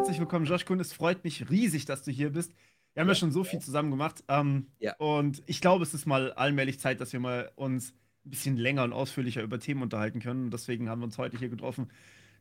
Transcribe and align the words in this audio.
herzlich 0.00 0.18
willkommen, 0.18 0.46
Josh 0.46 0.64
Kuhn. 0.64 0.80
Es 0.80 0.94
freut 0.94 1.24
mich 1.24 1.50
riesig, 1.50 1.84
dass 1.84 2.02
du 2.02 2.10
hier 2.10 2.30
bist. 2.30 2.54
Wir 2.94 3.02
haben 3.02 3.08
ja, 3.08 3.12
ja 3.12 3.18
schon 3.18 3.32
so 3.32 3.44
viel 3.44 3.58
zusammen 3.58 3.90
gemacht. 3.90 4.24
Ähm, 4.28 4.68
ja. 4.78 4.96
Und 4.96 5.42
ich 5.44 5.60
glaube, 5.60 5.84
es 5.84 5.92
ist 5.92 6.06
mal 6.06 6.32
allmählich 6.32 6.80
Zeit, 6.80 7.02
dass 7.02 7.12
wir 7.12 7.20
mal 7.20 7.52
uns 7.54 7.90
ein 8.24 8.30
bisschen 8.30 8.56
länger 8.56 8.84
und 8.84 8.94
ausführlicher 8.94 9.42
über 9.42 9.60
Themen 9.60 9.82
unterhalten 9.82 10.20
können. 10.20 10.44
Und 10.44 10.54
deswegen 10.54 10.88
haben 10.88 11.02
wir 11.02 11.04
uns 11.04 11.18
heute 11.18 11.36
hier 11.36 11.50
getroffen, 11.50 11.90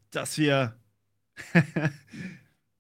dass 0.10 0.38
wir, 0.38 0.78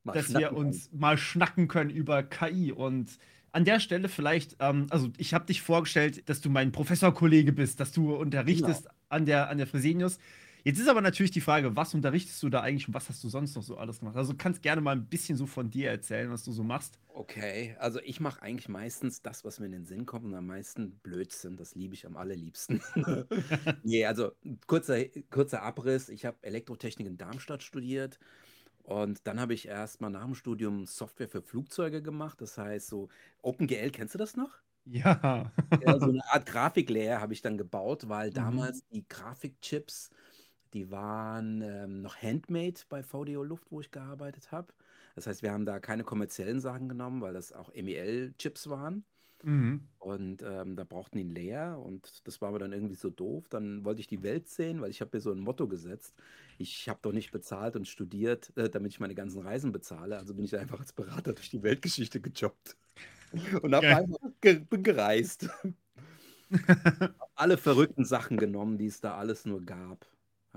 dass 0.05 0.33
wir 0.33 0.53
uns 0.53 0.89
mal 0.93 1.17
schnacken 1.17 1.67
können 1.67 1.89
über 1.89 2.23
KI. 2.23 2.71
Und 2.71 3.19
an 3.51 3.65
der 3.65 3.81
Stelle 3.81 4.07
vielleicht, 4.07 4.55
ähm, 4.61 4.87
also 4.91 5.09
ich 5.17 5.33
habe 5.33 5.45
dich 5.45 5.61
vorgestellt, 5.61 6.29
dass 6.29 6.39
du 6.39 6.49
mein 6.49 6.71
Professorkollege 6.71 7.51
bist, 7.51 7.81
dass 7.81 7.91
du 7.91 8.15
unterrichtest 8.15 8.83
genau. 8.83 8.95
an 9.09 9.25
der, 9.25 9.49
an 9.49 9.57
der 9.57 9.67
Fresenius. 9.67 10.19
Jetzt 10.69 10.77
ist 10.77 10.87
aber 10.87 11.01
natürlich 11.01 11.31
die 11.31 11.41
Frage, 11.41 11.75
was 11.75 11.95
unterrichtest 11.95 12.43
du 12.43 12.49
da 12.49 12.61
eigentlich 12.61 12.87
und 12.87 12.93
was 12.93 13.09
hast 13.09 13.23
du 13.23 13.27
sonst 13.27 13.55
noch 13.55 13.63
so 13.63 13.77
alles 13.77 14.01
gemacht? 14.01 14.15
Also 14.15 14.35
kannst 14.37 14.61
gerne 14.61 14.81
mal 14.81 14.91
ein 14.91 15.07
bisschen 15.07 15.35
so 15.35 15.47
von 15.47 15.71
dir 15.71 15.89
erzählen, 15.89 16.29
was 16.29 16.43
du 16.43 16.51
so 16.51 16.63
machst. 16.63 16.99
Okay, 17.07 17.75
also 17.79 17.99
ich 18.03 18.19
mache 18.19 18.43
eigentlich 18.43 18.69
meistens 18.69 19.23
das, 19.23 19.43
was 19.43 19.59
mir 19.59 19.65
in 19.65 19.71
den 19.71 19.85
Sinn 19.85 20.05
kommt 20.05 20.25
und 20.25 20.35
am 20.35 20.45
meisten 20.45 20.91
Blödsinn. 20.99 21.57
Das 21.57 21.73
liebe 21.73 21.95
ich 21.95 22.05
am 22.05 22.15
allerliebsten. 22.15 22.83
nee, 23.83 24.05
also 24.05 24.33
kurzer, 24.67 25.05
kurzer 25.31 25.63
Abriss. 25.63 26.07
Ich 26.07 26.23
habe 26.23 26.37
Elektrotechnik 26.43 27.07
in 27.07 27.17
Darmstadt 27.17 27.63
studiert. 27.63 28.19
Und 28.83 29.25
dann 29.25 29.39
habe 29.39 29.55
ich 29.55 29.67
erst 29.67 30.01
mal 30.01 30.11
nach 30.11 30.25
dem 30.25 30.35
Studium 30.35 30.85
Software 30.85 31.29
für 31.29 31.41
Flugzeuge 31.41 32.03
gemacht. 32.03 32.41
Das 32.41 32.59
heißt, 32.59 32.89
so 32.89 33.09
OpenGL, 33.41 33.89
kennst 33.89 34.13
du 34.13 34.19
das 34.19 34.37
noch? 34.37 34.51
Ja. 34.85 35.51
ja 35.81 35.99
so 35.99 36.09
eine 36.09 36.21
Art 36.31 36.45
Grafiklayer 36.45 37.19
habe 37.19 37.33
ich 37.33 37.41
dann 37.41 37.57
gebaut, 37.57 38.07
weil 38.07 38.29
mhm. 38.29 38.35
damals 38.35 38.87
die 38.89 39.03
Grafikchips 39.07 40.11
die 40.73 40.91
waren 40.91 41.61
ähm, 41.61 42.01
noch 42.01 42.15
handmade 42.17 42.81
bei 42.89 43.03
VDO 43.03 43.43
Luft, 43.43 43.71
wo 43.71 43.81
ich 43.81 43.91
gearbeitet 43.91 44.51
habe. 44.51 44.73
Das 45.15 45.27
heißt, 45.27 45.41
wir 45.41 45.51
haben 45.51 45.65
da 45.65 45.79
keine 45.79 46.03
kommerziellen 46.03 46.59
Sachen 46.59 46.89
genommen, 46.89 47.21
weil 47.21 47.33
das 47.33 47.51
auch 47.51 47.73
MEL-Chips 47.73 48.69
waren. 48.69 49.03
Mhm. 49.43 49.87
Und 49.99 50.43
ähm, 50.43 50.75
da 50.75 50.83
brauchten 50.83 51.17
die 51.17 51.23
einen 51.23 51.35
Layer 51.35 51.81
und 51.81 52.27
das 52.27 52.41
war 52.41 52.51
mir 52.51 52.59
dann 52.59 52.73
irgendwie 52.73 52.95
so 52.95 53.09
doof. 53.09 53.47
Dann 53.49 53.85
wollte 53.85 54.01
ich 54.01 54.07
die 54.07 54.21
Welt 54.21 54.49
sehen, 54.49 54.81
weil 54.81 54.89
ich 54.89 55.01
habe 55.01 55.11
mir 55.13 55.21
so 55.21 55.31
ein 55.31 55.39
Motto 55.39 55.67
gesetzt. 55.67 56.13
Ich 56.57 56.89
habe 56.89 56.99
doch 57.01 57.13
nicht 57.13 57.31
bezahlt 57.31 57.75
und 57.75 57.87
studiert, 57.87 58.51
äh, 58.57 58.69
damit 58.69 58.91
ich 58.91 58.99
meine 58.99 59.15
ganzen 59.15 59.41
Reisen 59.41 59.71
bezahle. 59.71 60.17
Also 60.17 60.33
bin 60.33 60.45
ich 60.45 60.57
einfach 60.57 60.79
als 60.79 60.93
Berater 60.93 61.33
durch 61.33 61.49
die 61.49 61.63
Weltgeschichte 61.63 62.19
gejobbt 62.19 62.75
und 63.61 63.73
habe 63.73 63.87
einfach 63.87 64.17
ge 64.41 64.59
bin 64.59 64.83
gereist. 64.83 65.49
alle 67.35 67.57
verrückten 67.57 68.05
Sachen 68.05 68.37
genommen, 68.37 68.77
die 68.77 68.87
es 68.87 69.01
da 69.01 69.15
alles 69.15 69.45
nur 69.45 69.61
gab. 69.61 70.05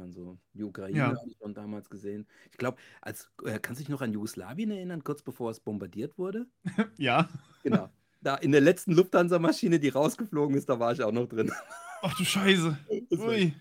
Also 0.02 0.36
die 0.52 0.64
Ukraine 0.64 0.98
ja. 0.98 1.06
habe 1.06 1.18
ich 1.26 1.36
schon 1.40 1.54
damals 1.54 1.88
gesehen. 1.88 2.26
Ich 2.50 2.58
glaube, 2.58 2.78
als 3.00 3.30
äh, 3.44 3.58
kannst 3.60 3.80
du 3.80 3.84
dich 3.84 3.88
noch 3.88 4.02
an 4.02 4.12
Jugoslawien 4.12 4.70
erinnern, 4.70 5.04
kurz 5.04 5.22
bevor 5.22 5.50
es 5.50 5.60
bombardiert 5.60 6.18
wurde? 6.18 6.46
ja. 6.98 7.28
Genau. 7.62 7.88
Da 8.20 8.36
in 8.36 8.52
der 8.52 8.60
letzten 8.60 8.92
Lufthansa-Maschine, 8.92 9.78
die 9.78 9.88
rausgeflogen 9.88 10.56
ist, 10.56 10.68
da 10.68 10.78
war 10.78 10.92
ich 10.92 11.02
auch 11.02 11.12
noch 11.12 11.26
drin. 11.26 11.52
Ach 12.02 12.16
du 12.16 12.24
Scheiße. 12.24 12.76
Ui. 13.12 13.54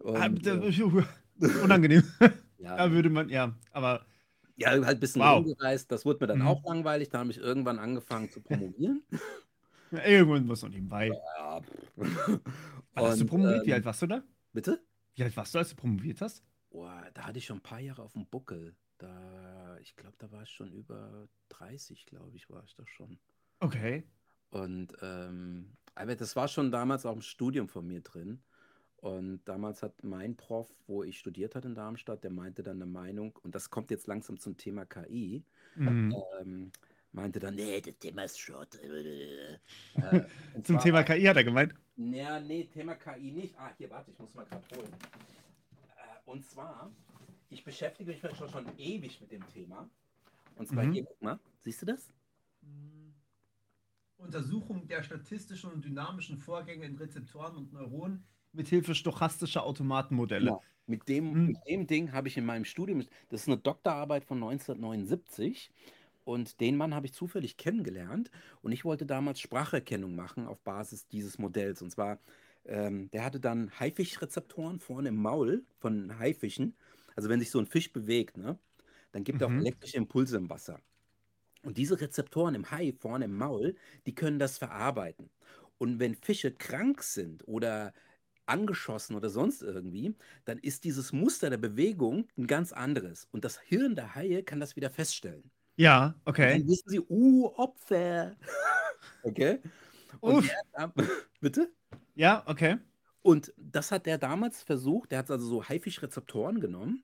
Und, 0.00 0.16
ah, 0.16 0.26
äh, 0.26 0.82
unangenehm. 1.62 2.02
ja. 2.58 2.76
Da 2.76 2.90
würde 2.90 3.10
man, 3.10 3.28
ja, 3.28 3.54
aber. 3.70 4.04
Ja, 4.56 4.70
halt 4.70 4.86
ein 4.86 5.00
bisschen 5.00 5.22
wow. 5.22 5.38
rumgereist. 5.38 5.90
Das 5.90 6.04
wurde 6.04 6.20
mir 6.20 6.26
dann 6.28 6.40
mhm. 6.40 6.46
auch 6.46 6.64
langweilig. 6.64 7.08
Da 7.08 7.18
habe 7.18 7.30
ich 7.30 7.38
irgendwann 7.38 7.80
angefangen 7.80 8.30
zu 8.30 8.40
promovieren. 8.40 9.02
Ja, 9.90 10.04
irgendwann 10.06 10.46
muss 10.46 10.62
noch 10.62 10.70
nebenbei. 10.70 11.08
Ja. 11.08 11.60
hast 12.94 13.20
du 13.20 13.26
promoviert? 13.26 13.62
Ähm, 13.62 13.66
Wie 13.66 13.72
alt 13.72 13.84
warst 13.84 14.02
du 14.02 14.06
da? 14.06 14.22
Bitte? 14.54 14.80
Wie 15.14 15.22
alt 15.22 15.36
warst 15.36 15.54
du, 15.54 15.58
als 15.58 15.70
du 15.70 15.76
promoviert 15.76 16.20
hast? 16.20 16.44
Boah, 16.70 17.08
da 17.14 17.26
hatte 17.26 17.38
ich 17.38 17.46
schon 17.46 17.58
ein 17.58 17.62
paar 17.62 17.80
Jahre 17.80 18.02
auf 18.02 18.12
dem 18.12 18.26
Buckel. 18.26 18.76
Da, 18.98 19.78
ich 19.80 19.96
glaube, 19.96 20.16
da 20.18 20.30
war 20.30 20.42
ich 20.42 20.50
schon 20.50 20.72
über 20.72 21.28
30, 21.50 22.06
glaube 22.06 22.36
ich, 22.36 22.50
war 22.50 22.64
ich 22.64 22.74
da 22.74 22.86
schon. 22.86 23.18
Okay. 23.60 24.04
Und 24.50 24.94
ähm, 25.02 25.76
aber 25.94 26.16
das 26.16 26.36
war 26.36 26.48
schon 26.48 26.70
damals 26.70 27.06
auch 27.06 27.14
im 27.14 27.22
Studium 27.22 27.68
von 27.68 27.86
mir 27.86 28.00
drin. 28.00 28.42
Und 28.96 29.44
damals 29.44 29.82
hat 29.82 30.02
mein 30.02 30.36
Prof, 30.36 30.68
wo 30.86 31.02
ich 31.02 31.18
studiert 31.18 31.54
hatte 31.54 31.68
in 31.68 31.74
Darmstadt, 31.74 32.24
der 32.24 32.30
meinte 32.30 32.62
dann 32.62 32.76
eine 32.76 32.86
Meinung, 32.86 33.36
und 33.42 33.54
das 33.54 33.68
kommt 33.68 33.90
jetzt 33.90 34.06
langsam 34.06 34.38
zum 34.38 34.56
Thema 34.56 34.86
KI, 34.86 35.44
mhm. 35.74 36.14
ähm, 36.40 36.72
meinte 37.14 37.38
dann, 37.38 37.54
nee, 37.54 37.80
das 37.80 37.98
Thema 37.98 38.24
ist 38.24 38.38
Schrott. 38.38 38.74
Äh, 38.76 39.58
zum 40.62 40.64
zwar, 40.64 40.82
Thema 40.82 41.02
KI 41.02 41.24
hat 41.24 41.36
er 41.36 41.44
gemeint? 41.44 41.74
Ja, 41.96 42.40
nee, 42.40 42.64
Thema 42.64 42.94
KI 42.96 43.30
nicht. 43.30 43.58
Ah, 43.58 43.72
hier, 43.78 43.90
warte, 43.90 44.10
ich 44.10 44.18
muss 44.18 44.34
mal 44.34 44.44
gerade 44.44 44.64
holen. 44.76 44.92
Äh, 45.96 46.30
und 46.30 46.44
zwar, 46.44 46.90
ich 47.48 47.64
beschäftige 47.64 48.10
mich 48.10 48.20
schon, 48.36 48.48
schon 48.48 48.66
ewig 48.78 49.20
mit 49.20 49.30
dem 49.30 49.46
Thema. 49.48 49.88
Und 50.56 50.68
zwar 50.68 50.84
mhm. 50.84 50.92
hier, 50.92 51.04
guck 51.04 51.22
mal, 51.22 51.38
siehst 51.60 51.82
du 51.82 51.86
das? 51.86 52.12
Untersuchung 54.16 54.86
der 54.86 55.02
statistischen 55.02 55.70
und 55.70 55.84
dynamischen 55.84 56.38
Vorgänge 56.38 56.86
in 56.86 56.96
Rezeptoren 56.96 57.56
und 57.56 57.72
Neuronen 57.72 58.24
mithilfe 58.52 58.94
stochastischer 58.94 59.64
Automatenmodelle. 59.64 60.50
Ja, 60.50 60.60
mit, 60.86 61.08
dem, 61.08 61.32
mhm. 61.32 61.46
mit 61.48 61.56
dem 61.68 61.86
Ding 61.86 62.12
habe 62.12 62.28
ich 62.28 62.36
in 62.36 62.44
meinem 62.44 62.64
Studium, 62.64 63.02
das 63.28 63.42
ist 63.42 63.48
eine 63.48 63.58
Doktorarbeit 63.58 64.24
von 64.24 64.38
1979 64.38 65.70
und 66.24 66.60
den 66.60 66.76
Mann 66.76 66.94
habe 66.94 67.06
ich 67.06 67.12
zufällig 67.12 67.56
kennengelernt 67.56 68.30
und 68.62 68.72
ich 68.72 68.84
wollte 68.84 69.06
damals 69.06 69.40
Spracherkennung 69.40 70.14
machen 70.14 70.46
auf 70.46 70.60
Basis 70.62 71.06
dieses 71.08 71.38
Modells. 71.38 71.82
Und 71.82 71.90
zwar, 71.90 72.18
ähm, 72.64 73.10
der 73.12 73.24
hatte 73.24 73.40
dann 73.40 73.70
Haifischrezeptoren 73.78 74.80
vorne 74.80 75.10
im 75.10 75.16
Maul 75.16 75.64
von 75.78 76.18
Haifischen. 76.18 76.76
Also 77.16 77.28
wenn 77.28 77.40
sich 77.40 77.50
so 77.50 77.58
ein 77.58 77.66
Fisch 77.66 77.92
bewegt, 77.92 78.36
ne, 78.38 78.58
dann 79.12 79.24
gibt 79.24 79.40
er 79.42 79.48
auch 79.48 79.52
mhm. 79.52 79.60
elektrische 79.60 79.98
Impulse 79.98 80.36
im 80.38 80.50
Wasser. 80.50 80.80
Und 81.62 81.78
diese 81.78 82.00
Rezeptoren 82.00 82.54
im 82.54 82.70
Hai 82.70 82.92
vorne 82.98 83.26
im 83.26 83.36
Maul, 83.36 83.76
die 84.06 84.14
können 84.14 84.38
das 84.38 84.58
verarbeiten. 84.58 85.30
Und 85.78 85.98
wenn 85.98 86.14
Fische 86.14 86.52
krank 86.52 87.02
sind 87.02 87.46
oder 87.48 87.94
angeschossen 88.46 89.16
oder 89.16 89.30
sonst 89.30 89.62
irgendwie, 89.62 90.14
dann 90.44 90.58
ist 90.58 90.84
dieses 90.84 91.12
Muster 91.12 91.50
der 91.50 91.58
Bewegung 91.58 92.28
ein 92.36 92.46
ganz 92.46 92.72
anderes. 92.72 93.28
Und 93.32 93.44
das 93.44 93.60
Hirn 93.60 93.96
der 93.96 94.14
Haie 94.14 94.42
kann 94.42 94.60
das 94.60 94.76
wieder 94.76 94.90
feststellen. 94.90 95.50
Ja, 95.76 96.14
okay. 96.24 96.58
Dann 96.58 96.68
wissen 96.68 96.88
sie, 96.88 97.00
uh, 97.00 97.46
Opfer. 97.56 98.36
okay? 99.22 99.60
Und 100.20 100.48
der, 100.76 100.92
bitte? 101.40 101.72
Ja, 102.14 102.42
okay. 102.46 102.78
Und 103.22 103.52
das 103.56 103.90
hat 103.90 104.06
der 104.06 104.18
damals 104.18 104.62
versucht. 104.62 105.10
Der 105.10 105.18
hat 105.18 105.30
also 105.30 105.46
so 105.46 105.64
Haifischrezeptoren 105.64 106.60
genommen 106.60 107.02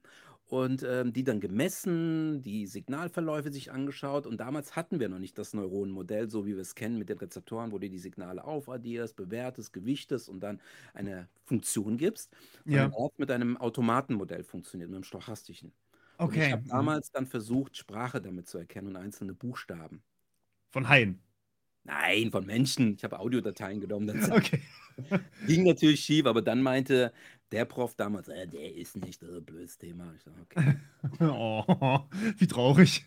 und 0.50 0.82
ähm, 0.82 1.12
die 1.12 1.22
dann 1.24 1.40
gemessen, 1.40 2.42
die 2.42 2.66
Signalverläufe 2.66 3.52
sich 3.52 3.70
angeschaut. 3.70 4.26
Und 4.26 4.38
damals 4.38 4.74
hatten 4.74 4.98
wir 4.98 5.08
noch 5.08 5.20
nicht 5.20 5.38
das 5.38 5.54
Neuronenmodell, 5.54 6.28
so 6.28 6.44
wie 6.44 6.54
wir 6.54 6.60
es 6.60 6.74
kennen 6.74 6.98
mit 6.98 7.08
den 7.08 7.18
Rezeptoren, 7.18 7.70
wo 7.70 7.78
du 7.78 7.88
die 7.88 7.98
Signale 7.98 8.44
aufaddierst, 8.44 9.14
bewertest, 9.16 9.72
gewichtest 9.72 10.28
und 10.28 10.40
dann 10.40 10.60
eine 10.92 11.28
Funktion 11.44 11.96
gibst. 11.96 12.32
Und 12.66 12.72
ja. 12.72 12.92
auch 12.92 13.12
mit 13.16 13.30
einem 13.30 13.56
Automatenmodell 13.56 14.42
funktioniert, 14.42 14.90
mit 14.90 14.96
einem 14.96 15.04
stochastischen. 15.04 15.72
Und 16.26 16.36
ich 16.36 16.52
habe 16.52 16.68
damals 16.68 17.10
dann 17.10 17.26
versucht, 17.26 17.76
Sprache 17.76 18.20
damit 18.20 18.48
zu 18.48 18.58
erkennen 18.58 18.88
und 18.88 18.96
einzelne 18.96 19.34
Buchstaben. 19.34 20.02
Von 20.70 20.88
Haien? 20.88 21.20
Nein, 21.84 22.30
von 22.30 22.44
Menschen. 22.44 22.94
Ich 22.94 23.04
habe 23.04 23.18
Audiodateien 23.18 23.80
genommen. 23.80 24.08
Okay. 24.30 24.60
ging 25.46 25.64
natürlich 25.64 26.00
schief, 26.00 26.26
aber 26.26 26.42
dann 26.42 26.60
meinte 26.60 27.12
der 27.52 27.64
Prof 27.64 27.94
damals, 27.94 28.28
äh, 28.28 28.46
der 28.46 28.74
ist 28.74 28.96
nicht 28.96 29.22
das 29.22 29.30
ist 29.30 29.36
ein 29.36 29.44
blödes 29.44 29.78
Thema. 29.78 30.12
Ich 30.16 30.22
sage, 30.22 30.36
okay. 30.42 30.76
Oh, 31.20 32.00
wie 32.36 32.46
traurig. 32.46 33.06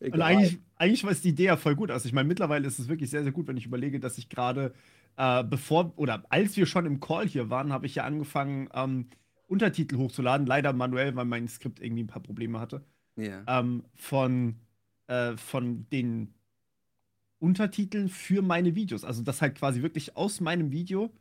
Und 0.00 0.20
eigentlich, 0.20 0.58
eigentlich 0.76 1.02
war 1.04 1.12
es 1.12 1.22
die 1.22 1.30
Idee 1.30 1.46
ja 1.46 1.56
voll 1.56 1.76
gut. 1.76 1.90
Also 1.90 2.06
ich 2.06 2.12
meine, 2.12 2.28
mittlerweile 2.28 2.66
ist 2.66 2.78
es 2.78 2.88
wirklich 2.88 3.08
sehr, 3.08 3.22
sehr 3.22 3.32
gut, 3.32 3.46
wenn 3.46 3.56
ich 3.56 3.64
überlege, 3.64 4.00
dass 4.00 4.18
ich 4.18 4.28
gerade 4.28 4.74
äh, 5.16 5.44
bevor 5.44 5.92
oder 5.96 6.24
als 6.28 6.56
wir 6.56 6.66
schon 6.66 6.86
im 6.86 7.00
Call 7.00 7.26
hier 7.26 7.48
waren, 7.48 7.72
habe 7.72 7.86
ich 7.86 7.94
ja 7.94 8.04
angefangen, 8.04 8.68
ähm, 8.74 9.08
Untertitel 9.46 9.96
hochzuladen, 9.96 10.46
leider 10.46 10.72
manuell, 10.72 11.14
weil 11.16 11.24
mein 11.24 11.48
Skript 11.48 11.80
irgendwie 11.80 12.04
ein 12.04 12.08
paar 12.08 12.22
Probleme 12.22 12.60
hatte. 12.60 12.84
Ja. 13.16 13.44
Ähm, 13.46 13.84
von, 13.94 14.56
äh, 15.06 15.36
von 15.36 15.88
den 15.90 16.34
Untertiteln 17.38 18.08
für 18.08 18.42
meine 18.42 18.74
Videos. 18.74 19.04
Also 19.04 19.22
das 19.22 19.42
halt 19.42 19.56
quasi 19.56 19.82
wirklich 19.82 20.16
aus 20.16 20.40
meinem 20.40 20.72
Video 20.72 21.12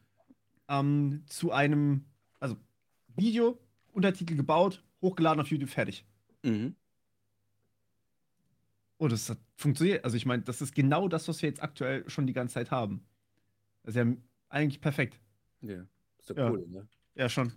ähm, 0.70 1.24
zu 1.28 1.52
einem, 1.52 2.06
also 2.40 2.56
Video, 3.16 3.60
Untertitel 3.92 4.36
gebaut, 4.36 4.84
hochgeladen 5.02 5.42
auf 5.42 5.48
YouTube, 5.48 5.70
fertig. 5.70 6.06
Mhm. 6.44 6.76
Oh, 8.98 9.08
das 9.08 9.30
hat 9.30 9.38
funktioniert. 9.58 10.06
Also 10.06 10.16
ich 10.16 10.26
meine, 10.26 10.44
das 10.44 10.62
ist 10.62 10.74
genau 10.74 11.08
das, 11.08 11.28
was 11.28 11.42
wir 11.42 11.50
jetzt 11.50 11.62
aktuell 11.62 12.10
schon 12.10 12.26
die 12.26 12.34
ganze 12.34 12.54
Zeit 12.54 12.72
haben. 12.72 13.06
Das 13.84 13.96
ist 13.96 14.02
ja 14.02 14.14
eigentlich 14.50 14.80
perfekt. 14.80 15.20
Ja, 15.62 15.86
ist 16.20 16.30
ja 16.30 16.50
cool, 16.50 16.66
ne? 16.70 16.88
Ja, 17.16 17.28
schon. 17.28 17.52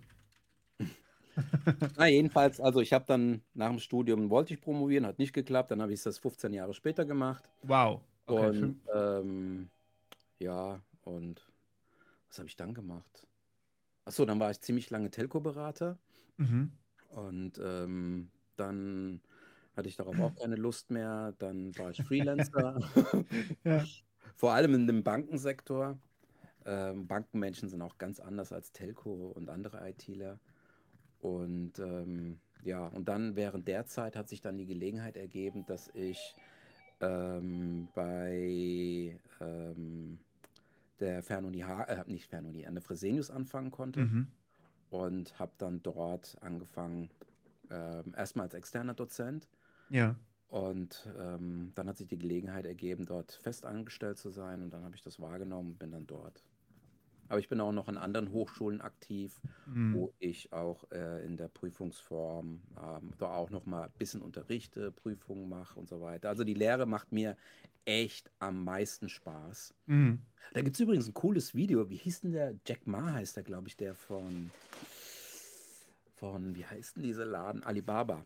Na, 1.97 2.07
jedenfalls, 2.07 2.59
also 2.59 2.79
ich 2.81 2.93
habe 2.93 3.05
dann 3.07 3.41
nach 3.53 3.69
dem 3.69 3.79
Studium 3.79 4.29
wollte 4.29 4.53
ich 4.53 4.61
promovieren, 4.61 5.05
hat 5.05 5.19
nicht 5.19 5.33
geklappt. 5.33 5.71
Dann 5.71 5.81
habe 5.81 5.93
ich 5.93 6.01
das 6.01 6.17
15 6.17 6.53
Jahre 6.53 6.73
später 6.73 7.05
gemacht. 7.05 7.43
Wow. 7.63 8.01
Okay, 8.25 8.47
und 8.47 8.81
ähm, 8.93 9.69
ja, 10.39 10.81
und 11.03 11.41
was 12.27 12.39
habe 12.39 12.47
ich 12.47 12.55
dann 12.55 12.73
gemacht? 12.73 13.27
Achso, 14.05 14.25
dann 14.25 14.39
war 14.39 14.51
ich 14.51 14.61
ziemlich 14.61 14.89
lange 14.89 15.09
Telco-Berater. 15.11 15.97
Mhm. 16.37 16.71
Und 17.09 17.59
ähm, 17.63 18.29
dann 18.57 19.21
hatte 19.75 19.89
ich 19.89 19.95
darauf 19.95 20.19
auch 20.19 20.35
keine 20.35 20.55
Lust 20.55 20.91
mehr. 20.91 21.33
Dann 21.39 21.77
war 21.77 21.91
ich 21.91 22.01
Freelancer, 22.03 22.79
Ja. 23.63 23.85
vor 24.35 24.53
allem 24.53 24.73
in 24.73 24.87
dem 24.87 25.03
Bankensektor. 25.03 25.97
Ähm, 26.65 27.07
Bankenmenschen 27.07 27.69
sind 27.69 27.81
auch 27.81 27.97
ganz 27.97 28.19
anders 28.19 28.51
als 28.51 28.71
Telco 28.71 29.31
und 29.35 29.49
andere 29.49 29.87
ITler. 29.89 30.39
Und 31.21 31.79
ähm, 31.79 32.39
ja, 32.63 32.87
und 32.87 33.07
dann 33.07 33.35
während 33.35 33.67
der 33.67 33.85
Zeit 33.85 34.15
hat 34.15 34.29
sich 34.29 34.41
dann 34.41 34.57
die 34.57 34.65
Gelegenheit 34.65 35.17
ergeben, 35.17 35.65
dass 35.65 35.89
ich 35.93 36.35
ähm, 37.01 37.89
bei 37.93 39.19
ähm, 39.39 40.19
der 40.99 41.21
Fernuni, 41.23 41.61
äh, 41.61 42.03
nicht 42.07 42.27
Fernuni, 42.27 42.65
an 42.65 42.75
der 42.75 42.81
Fresenius 42.81 43.29
anfangen 43.31 43.71
konnte 43.71 44.01
Mhm. 44.01 44.27
und 44.89 45.37
habe 45.39 45.51
dann 45.57 45.83
dort 45.83 46.37
angefangen, 46.41 47.09
ähm, 47.69 48.13
erstmal 48.15 48.45
als 48.45 48.53
externer 48.55 48.93
Dozent 48.93 49.47
Ja. 49.89 50.15
und 50.47 51.07
ähm, 51.19 51.71
dann 51.75 51.87
hat 51.87 51.97
sich 51.97 52.07
die 52.07 52.17
Gelegenheit 52.17 52.65
ergeben, 52.65 53.05
dort 53.05 53.31
fest 53.33 53.65
angestellt 53.65 54.17
zu 54.17 54.29
sein 54.29 54.63
und 54.63 54.71
dann 54.71 54.83
habe 54.83 54.95
ich 54.95 55.01
das 55.03 55.19
wahrgenommen 55.19 55.71
und 55.71 55.79
bin 55.79 55.91
dann 55.91 56.07
dort. 56.07 56.43
Aber 57.29 57.39
ich 57.39 57.49
bin 57.49 57.59
auch 57.61 57.71
noch 57.71 57.87
an 57.87 57.97
anderen 57.97 58.31
Hochschulen 58.31 58.81
aktiv, 58.81 59.41
Mhm. 59.65 59.93
wo 59.93 60.13
ich 60.19 60.53
auch 60.53 60.89
äh, 60.91 61.25
in 61.25 61.37
der 61.37 61.47
Prüfungsform 61.49 62.61
ähm, 62.81 63.13
da 63.17 63.27
auch 63.35 63.49
noch 63.49 63.65
mal 63.65 63.83
ein 63.85 63.91
bisschen 63.97 64.21
unterrichte, 64.21 64.91
Prüfungen 64.91 65.49
mache 65.49 65.79
und 65.79 65.89
so 65.89 66.01
weiter. 66.01 66.29
Also 66.29 66.43
die 66.43 66.53
Lehre 66.53 66.85
macht 66.85 67.11
mir 67.11 67.35
echt 67.85 68.31
am 68.39 68.63
meisten 68.63 69.09
Spaß. 69.09 69.73
Mhm. 69.87 70.21
Da 70.53 70.61
gibt 70.61 70.75
es 70.75 70.79
übrigens 70.79 71.07
ein 71.07 71.13
cooles 71.13 71.53
Video. 71.55 71.89
Wie 71.89 71.95
hieß 71.97 72.21
denn 72.21 72.31
der? 72.31 72.55
Jack 72.65 72.87
Ma 72.87 73.13
heißt 73.13 73.35
der, 73.35 73.43
glaube 73.43 73.67
ich, 73.67 73.75
der 73.77 73.93
von, 73.95 74.51
von, 76.15 76.55
wie 76.55 76.65
heißt 76.65 76.95
denn 76.97 77.03
dieser 77.03 77.25
Laden? 77.25 77.63
Alibaba. 77.63 78.25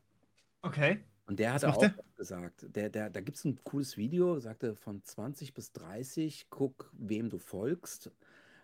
Okay. 0.62 1.00
Und 1.28 1.40
der 1.40 1.54
macht 1.54 1.66
auch 1.66 1.78
der? 1.78 1.96
gesagt. 2.18 2.66
Der, 2.76 2.90
der, 2.90 3.10
da 3.10 3.22
gibt 3.22 3.38
es 3.38 3.46
ein 3.46 3.58
cooles 3.64 3.98
Video, 3.98 4.40
sagte 4.40 4.76
von 4.76 5.04
20 5.04 5.54
bis 5.54 5.72
30, 5.72 6.48
guck, 6.50 6.92
wem 6.94 7.30
du 7.30 7.40
folgst. 7.40 8.12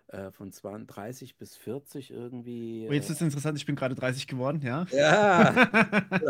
Äh, 0.10 0.32
von 0.32 0.54
20, 0.54 0.88
30 0.88 1.38
bis 1.38 1.58
40 1.58 2.12
irgendwie. 2.12 2.88
Oh, 2.90 2.94
jetzt 2.94 3.10
äh, 3.10 3.12
ist 3.12 3.18
es 3.18 3.22
interessant, 3.22 3.58
ich 3.58 3.66
bin 3.66 3.76
gerade 3.76 3.94
30 3.94 4.26
geworden, 4.28 4.62
ja. 4.62 4.88
ja, 4.92 5.50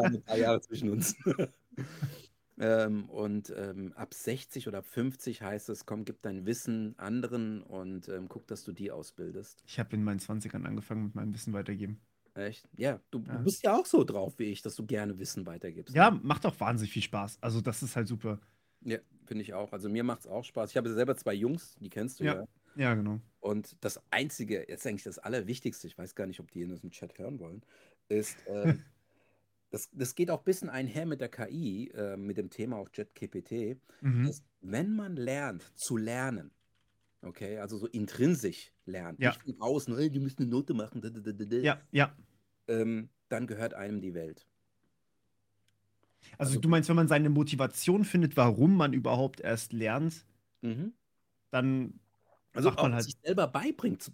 ein 0.02 0.24
paar 0.24 0.38
Jahre 0.38 0.62
zwischen 0.62 0.90
uns. 0.90 1.16
ähm, 2.60 3.08
und 3.08 3.54
ähm, 3.56 3.94
ab 3.94 4.16
60 4.16 4.68
oder 4.68 4.80
ab 4.80 4.88
50 4.88 5.44
heißt 5.44 5.70
es, 5.70 5.86
komm, 5.86 6.06
gib 6.06 6.24
dein 6.24 6.48
Wissen 6.48 6.98
anderen 6.98 7.62
und 7.62 8.10
ähm, 8.10 8.28
guck, 8.30 8.48
dass 8.48 8.64
du 8.64 8.72
die 8.72 8.90
ausbildest. 8.90 9.62
Ich 9.68 9.78
habe 9.78 9.96
in 9.96 10.04
meinen 10.04 10.20
20ern 10.20 10.66
angefangen 10.66 11.04
mit 11.04 11.16
meinem 11.16 11.36
Wissen 11.36 11.54
weitergeben. 11.54 12.02
Echt? 12.34 12.68
Ja, 12.78 13.00
du, 13.12 13.24
Ja. 13.28 13.38
bist 13.38 13.64
ja 13.64 13.76
auch 13.76 13.86
so 13.86 14.04
drauf 14.04 14.40
wie 14.40 14.46
ich, 14.46 14.64
dass 14.64 14.76
du 14.76 14.88
gerne 14.88 15.20
Wissen 15.20 15.46
weitergibst. 15.46 15.94
Ja, 15.94 16.10
ne? 16.10 16.20
macht 16.24 16.48
auch 16.48 16.60
wahnsinnig 16.60 16.92
viel 16.92 17.04
Spaß. 17.04 17.38
Also, 17.42 17.62
das 17.62 17.84
ist 17.84 17.96
halt 17.96 18.08
super. 18.08 18.40
Ja, 18.82 18.98
finde 19.26 19.44
ich 19.44 19.54
auch. 19.54 19.72
Also 19.72 19.90
mir 19.90 20.04
macht 20.04 20.22
es 20.22 20.28
auch 20.28 20.44
Spaß. 20.44 20.72
Ich 20.72 20.78
habe 20.78 20.92
selber 20.92 21.16
zwei 21.16 21.34
Jungs, 21.34 21.76
die 21.80 21.90
kennst 21.90 22.20
du 22.20 22.24
Ja. 22.24 22.36
ja. 22.36 22.48
Ja, 22.78 22.94
genau. 22.94 23.20
Und 23.48 23.78
das 23.80 24.02
Einzige, 24.12 24.66
jetzt 24.68 24.86
eigentlich 24.86 25.04
das 25.04 25.20
Allerwichtigste, 25.20 25.88
ich 25.88 25.98
weiß 25.98 26.16
gar 26.16 26.26
nicht, 26.28 26.42
ob 26.42 26.52
die 26.52 26.64
in 26.64 26.70
diesem 26.70 26.92
Chat 26.92 27.18
hören 27.18 27.40
wollen, 27.40 27.62
ist, 28.10 28.36
ähm, 28.46 28.84
das, 29.70 29.90
das 29.94 30.16
geht 30.16 30.30
auch 30.32 30.40
ein 30.40 30.44
bisschen 30.44 30.70
einher 30.70 31.06
mit 31.06 31.22
der 31.22 31.30
KI, 31.30 31.90
äh, 31.96 32.18
mit 32.18 32.36
dem 32.38 32.50
Thema 32.50 32.76
auch 32.76 32.90
JetGPT, 32.94 33.78
Mhm. 34.02 34.26
dass 34.26 34.44
wenn 34.60 34.94
man 34.94 35.16
lernt 35.16 35.64
zu 35.78 35.96
lernen, 35.96 36.52
okay, 37.22 37.58
also 37.60 37.78
so 37.78 37.88
intrinsisch 37.88 38.74
lernt, 38.86 39.22
Ja. 39.22 39.30
nicht 39.30 39.42
von 39.44 39.62
außen, 39.62 39.96
hey, 39.96 40.10
du 40.12 40.20
musst 40.20 40.40
eine 40.40 40.50
Note 40.50 40.74
machen, 40.74 41.02
Ja, 41.64 41.82
ja. 41.92 42.14
ähm, 42.68 43.08
dann 43.30 43.48
gehört 43.48 43.74
einem 43.74 44.02
die 44.02 44.14
Welt. 44.14 44.46
Also, 46.38 46.50
Also- 46.52 46.60
du 46.60 46.68
meinst, 46.68 46.90
wenn 46.90 46.98
man 46.98 47.08
seine 47.08 47.30
Motivation 47.30 48.04
findet, 48.04 48.36
warum 48.36 48.76
man 48.76 48.92
überhaupt 48.92 49.40
erst 49.40 49.72
lernt, 49.72 50.26
Mhm. 50.62 50.92
dann 51.50 52.00
Also 52.58 52.70
macht 52.70 52.82
man 52.82 52.94
halt. 52.94 53.04
sich 53.06 53.16
selber 53.24 53.48
beibringt, 53.48 54.02
zu- 54.04 54.12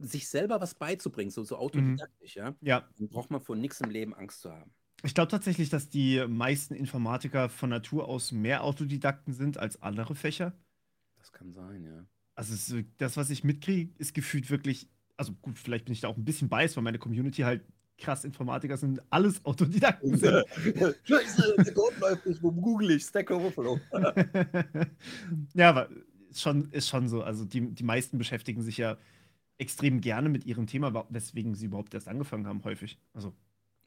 sich 0.00 0.28
selber 0.28 0.60
was 0.60 0.74
beizubringen, 0.74 1.30
so, 1.30 1.44
so 1.44 1.56
autodidaktisch, 1.56 2.36
ja, 2.36 2.54
Ja, 2.60 2.88
dann 2.98 3.08
braucht 3.08 3.30
man 3.30 3.40
vor 3.40 3.56
nichts 3.56 3.80
im 3.80 3.90
Leben 3.90 4.14
Angst 4.14 4.40
zu 4.40 4.52
haben. 4.52 4.72
ich 5.04 5.14
glaube 5.14 5.30
tatsächlich, 5.30 5.68
dass 5.68 5.88
die 5.88 6.24
meisten 6.26 6.74
Informatiker 6.74 7.48
von 7.48 7.70
Natur 7.70 8.08
aus 8.08 8.32
mehr 8.32 8.64
Autodidakten 8.64 9.32
sind 9.34 9.58
als 9.58 9.80
andere 9.82 10.14
Fächer. 10.14 10.52
Das 11.18 11.32
kann 11.32 11.52
sein, 11.52 11.84
ja. 11.84 12.04
Also, 12.34 12.80
das, 12.98 13.16
was 13.16 13.30
ich 13.30 13.44
mitkriege, 13.44 13.92
ist 13.98 14.14
gefühlt 14.14 14.50
wirklich. 14.50 14.88
Also, 15.16 15.34
gut, 15.42 15.58
vielleicht 15.58 15.84
bin 15.84 15.92
ich 15.92 16.00
da 16.00 16.08
auch 16.08 16.16
ein 16.16 16.24
bisschen 16.24 16.48
biased, 16.48 16.76
weil 16.76 16.82
meine 16.82 16.98
Community 16.98 17.42
halt 17.42 17.62
krass 17.98 18.24
Informatiker 18.24 18.76
sind, 18.76 19.00
alles 19.10 19.44
Autodidakten 19.44 20.16
sind. 20.16 20.44
Scheiße, 21.04 21.56
der 21.64 21.74
Code 21.74 21.96
läuft 22.00 22.26
nicht, 22.26 22.42
wo 22.42 22.50
google 22.50 22.90
ich? 22.92 23.04
Stack 23.04 23.30
Overflow. 23.30 23.78
ja, 25.54 25.68
aber 25.68 25.88
ist 26.32 26.42
schon, 26.42 26.70
ist 26.72 26.88
schon 26.88 27.08
so. 27.08 27.22
Also 27.22 27.44
die, 27.44 27.72
die 27.74 27.84
meisten 27.84 28.18
beschäftigen 28.18 28.62
sich 28.62 28.78
ja 28.78 28.98
extrem 29.58 30.00
gerne 30.00 30.28
mit 30.28 30.44
ihrem 30.46 30.66
Thema, 30.66 31.06
weswegen 31.10 31.54
sie 31.54 31.66
überhaupt 31.66 31.94
erst 31.94 32.08
angefangen 32.08 32.46
haben, 32.46 32.64
häufig. 32.64 33.00
Also, 33.14 33.34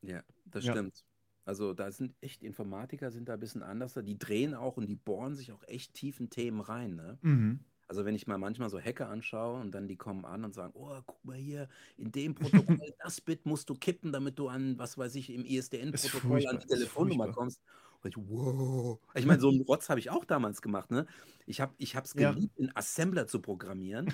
Ja, 0.02 0.24
das 0.46 0.66
Ja. 0.66 0.72
stimmt. 0.74 1.06
Also 1.46 1.74
da 1.74 1.92
sind 1.92 2.16
echt 2.22 2.44
Informatiker 2.44 3.12
sind 3.12 3.30
da 3.30 3.34
ein 3.36 3.40
bisschen 3.40 3.64
anders. 3.64 3.94
Die 3.94 4.18
drehen 4.18 4.54
auch 4.56 4.78
und 4.78 4.88
die 4.88 4.96
bohren 4.96 5.36
sich 5.36 5.52
auch 5.52 5.64
echt 5.68 5.94
tief 5.94 6.20
in 6.20 6.30
Themen 6.30 6.60
rein, 6.62 6.96
ne? 6.96 7.20
mhm. 7.22 7.60
Also 7.88 8.06
wenn 8.06 8.16
ich 8.16 8.28
mal 8.28 8.38
manchmal 8.40 8.70
so 8.70 8.80
Hacker 8.82 9.10
anschaue 9.10 9.62
und 9.62 9.72
dann 9.74 9.88
die 9.88 9.98
kommen 9.98 10.26
an 10.26 10.44
und 10.46 10.54
sagen, 10.56 10.74
oh, 10.76 11.02
guck 11.06 11.24
mal 11.26 11.38
hier, 11.38 11.70
in 11.98 12.12
dem 12.12 12.36
Protokoll, 12.36 12.94
das 13.04 13.22
Bit 13.22 13.46
musst 13.46 13.70
du 13.70 13.76
kippen, 13.76 14.12
damit 14.12 14.40
du 14.40 14.50
an, 14.50 14.80
was 14.80 14.98
weiß 14.98 15.16
ich, 15.16 15.30
im 15.32 15.46
ISDN-Protokoll 15.46 16.48
an 16.48 16.60
die 16.60 16.68
Telefonnummer 16.68 17.30
kommst. 17.30 17.62
Ich, 18.10 18.18
wow. 18.18 19.00
Ich 19.16 19.26
meine, 19.26 19.40
so 19.40 19.50
einen 19.50 19.62
Rotz 19.62 19.90
habe 19.90 20.00
ich 20.00 20.10
auch 20.10 20.26
damals 20.26 20.62
gemacht, 20.62 20.92
ne? 20.92 21.08
Ich 21.46 21.62
habe 21.62 21.74
ich 21.78 21.96
es 21.96 22.16
Ja. 22.16 22.36
geliebt, 22.36 22.58
in 22.58 22.76
Assembler 22.76 23.28
zu 23.28 23.42
programmieren. 23.42 24.14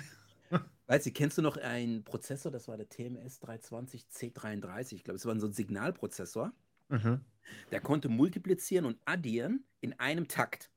Weißt 0.86 1.06
du, 1.06 1.12
kennst 1.12 1.38
du 1.38 1.42
noch 1.42 1.56
einen 1.58 2.04
Prozessor, 2.04 2.52
das 2.52 2.68
war 2.68 2.76
der 2.76 2.88
TMS 2.88 3.40
320 3.40 4.08
C33, 4.10 4.96
ich 4.96 5.04
glaube, 5.04 5.16
es 5.18 5.26
war 5.26 5.38
so 5.40 5.46
ein 5.48 5.52
Signalprozessor, 5.52 6.52
Mhm. 6.90 7.24
der 7.72 7.80
konnte 7.80 8.08
multiplizieren 8.08 8.84
und 8.86 9.00
addieren 9.04 9.66
in 9.80 9.98
einem 9.98 10.28
Takt. 10.28 10.70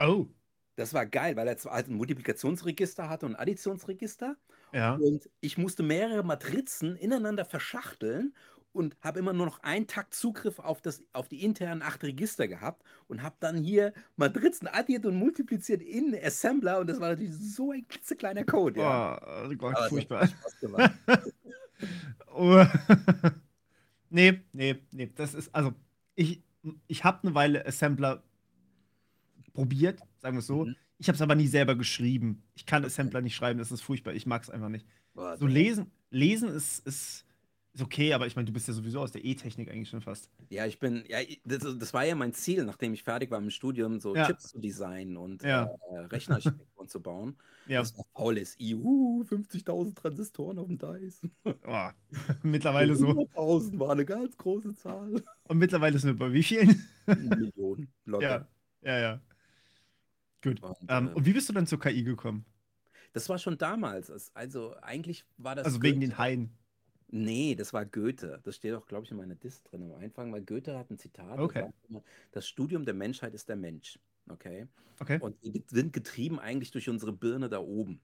Oh, 0.00 0.28
Das 0.76 0.94
war 0.94 1.06
geil, 1.06 1.34
weil 1.36 1.48
er 1.48 1.56
zwar 1.56 1.72
halt 1.74 1.88
ein 1.88 1.94
Multiplikationsregister 1.94 3.08
hatte 3.08 3.26
und 3.26 3.34
ein 3.34 3.40
Additionsregister. 3.40 4.36
ja. 4.72 5.02
Und 5.02 5.30
ich 5.40 5.58
musste 5.58 5.82
mehrere 5.82 6.24
Matrizen 6.24 6.96
ineinander 6.96 7.44
verschachteln 7.44 8.34
und 8.72 8.96
habe 9.00 9.18
immer 9.18 9.32
nur 9.32 9.46
noch 9.46 9.62
einen 9.62 9.86
Takt 9.86 10.14
Zugriff 10.14 10.58
auf, 10.58 10.80
das, 10.80 11.02
auf 11.12 11.28
die 11.28 11.42
internen 11.42 11.82
acht 11.82 12.02
Register 12.04 12.48
gehabt 12.48 12.82
und 13.08 13.22
habe 13.22 13.36
dann 13.40 13.56
hier 13.56 13.92
Matrizen 14.16 14.68
addiert 14.68 15.06
und 15.06 15.16
multipliziert 15.16 15.82
in 15.82 16.14
Assembler 16.22 16.78
und 16.80 16.88
das 16.88 17.00
war 17.00 17.10
natürlich 17.10 17.34
so 17.34 17.72
ein 17.72 17.86
klitzekleiner 17.88 18.44
Code. 18.44 18.80
Ja. 18.80 19.20
Oh, 19.44 19.54
Gott, 19.56 19.76
Aber 19.76 19.88
furchtbar. 19.88 20.26
Spaß 20.26 20.60
gemacht. 20.60 20.92
Oh. 22.34 22.64
nee, 24.10 24.40
nee, 24.52 24.76
nee. 24.92 25.10
Das 25.14 25.34
ist, 25.34 25.52
also, 25.54 25.72
ich, 26.14 26.42
ich 26.86 27.04
habe 27.04 27.22
eine 27.22 27.34
Weile 27.34 27.66
Assembler 27.66 28.22
probiert, 29.54 30.00
sagen 30.18 30.36
wir 30.36 30.40
es 30.40 30.46
so. 30.46 30.64
Mhm. 30.64 30.76
Ich 30.98 31.08
habe 31.08 31.14
es 31.16 31.22
aber 31.22 31.34
nie 31.34 31.46
selber 31.46 31.76
geschrieben. 31.76 32.42
Ich 32.54 32.66
kann 32.66 32.82
Okay. 32.82 32.88
Assembler 32.88 33.20
nicht 33.20 33.36
schreiben, 33.36 33.58
das 33.58 33.70
ist 33.72 33.82
furchtbar. 33.82 34.14
Ich 34.14 34.26
mag 34.26 34.42
es 34.42 34.50
einfach 34.50 34.68
nicht. 34.68 34.86
Boah, 35.14 35.36
So 35.36 35.46
lesen, 35.46 35.90
lesen 36.10 36.48
ist, 36.48 36.86
ist, 36.86 37.24
ist 37.78 37.84
okay, 37.84 38.12
aber 38.12 38.26
ich 38.26 38.36
meine, 38.36 38.46
du 38.46 38.52
bist 38.52 38.68
ja 38.68 38.74
sowieso 38.74 39.00
aus 39.00 39.12
der 39.12 39.24
E-Technik 39.24 39.70
eigentlich 39.70 39.88
schon 39.88 40.00
fast. 40.00 40.28
Ja, 40.50 40.66
ich 40.66 40.78
bin, 40.78 41.04
ja, 41.08 41.18
das, 41.44 41.62
das 41.78 41.94
war 41.94 42.04
ja 42.04 42.14
mein 42.14 42.32
Ziel, 42.32 42.64
nachdem 42.64 42.92
ich 42.94 43.02
fertig 43.02 43.30
war 43.30 43.38
im 43.38 43.50
Studium, 43.50 44.00
so 44.00 44.14
Ja. 44.14 44.26
Chips 44.26 44.48
zu 44.48 44.58
designen 44.58 45.16
und 45.16 45.42
Ja. 45.42 45.70
äh, 45.90 45.98
Rechnerarchitekturen 45.98 46.88
zu 46.88 47.00
bauen. 47.00 47.36
Ja, 47.66 47.80
Das 47.80 47.96
war 47.96 48.04
faules 48.14 48.58
IU, 48.58 49.22
50.000 49.28 49.94
Transistoren 49.94 50.58
auf 50.58 50.66
dem 50.68 50.78
Dice. 50.78 51.20
oh, 51.44 51.88
mittlerweile 52.42 52.96
so. 52.96 53.08
100.000 53.08 53.78
war 53.78 53.90
eine 53.92 54.04
ganz 54.04 54.36
große 54.36 54.74
Zahl. 54.74 55.22
Und 55.44 55.58
mittlerweile 55.58 55.98
sind 55.98 56.10
wir 56.18 56.26
bei 56.26 56.32
wie 56.32 56.42
vielen? 56.42 56.84
Millionen. 57.06 57.92
Locker. 58.04 58.48
Ja, 58.82 58.90
ja, 58.92 59.00
ja. 59.00 59.20
Gut. 60.42 60.62
Und, 60.62 60.76
Ähm, 60.88 61.08
äh, 61.08 61.12
und 61.12 61.26
wie 61.26 61.32
bist 61.32 61.48
du 61.48 61.52
dann 61.52 61.66
zur 61.66 61.80
KI 61.80 62.02
gekommen? 62.02 62.44
das 63.14 63.28
war 63.28 63.38
schon 63.38 63.58
damals. 63.58 64.10
Also 64.34 64.74
eigentlich 64.82 65.24
war 65.38 65.56
das. 65.56 65.64
Also 65.64 65.82
wegen 65.82 66.00
den 66.00 66.18
Haien. 66.18 66.50
Nee, 67.10 67.54
das 67.54 67.72
war 67.72 67.86
Goethe. 67.86 68.40
Das 68.44 68.56
steht 68.56 68.74
auch, 68.74 68.86
glaube 68.86 69.04
ich, 69.04 69.10
in 69.10 69.16
meiner 69.16 69.34
Disk 69.34 69.64
drin 69.64 69.82
am 69.82 69.92
Anfang, 69.92 70.32
weil 70.32 70.42
Goethe 70.44 70.78
hat 70.78 70.90
ein 70.90 70.98
Zitat. 70.98 71.42
der 71.42 71.44
Okay. 71.44 71.64
sagt 71.64 71.72
immer, 71.88 72.02
Das 72.32 72.46
Studium 72.46 72.84
der 72.84 72.94
Menschheit 72.94 73.34
ist 73.34 73.48
der 73.48 73.56
Mensch. 73.56 73.98
Okay. 74.28 74.66
Okay. 75.02 75.20
Und 75.20 75.36
wir 75.42 75.62
sind 75.68 75.92
getrieben 75.92 76.38
eigentlich 76.38 76.70
durch 76.70 76.88
unsere 76.88 77.12
Birne 77.12 77.48
da 77.48 77.60
oben. 77.60 78.00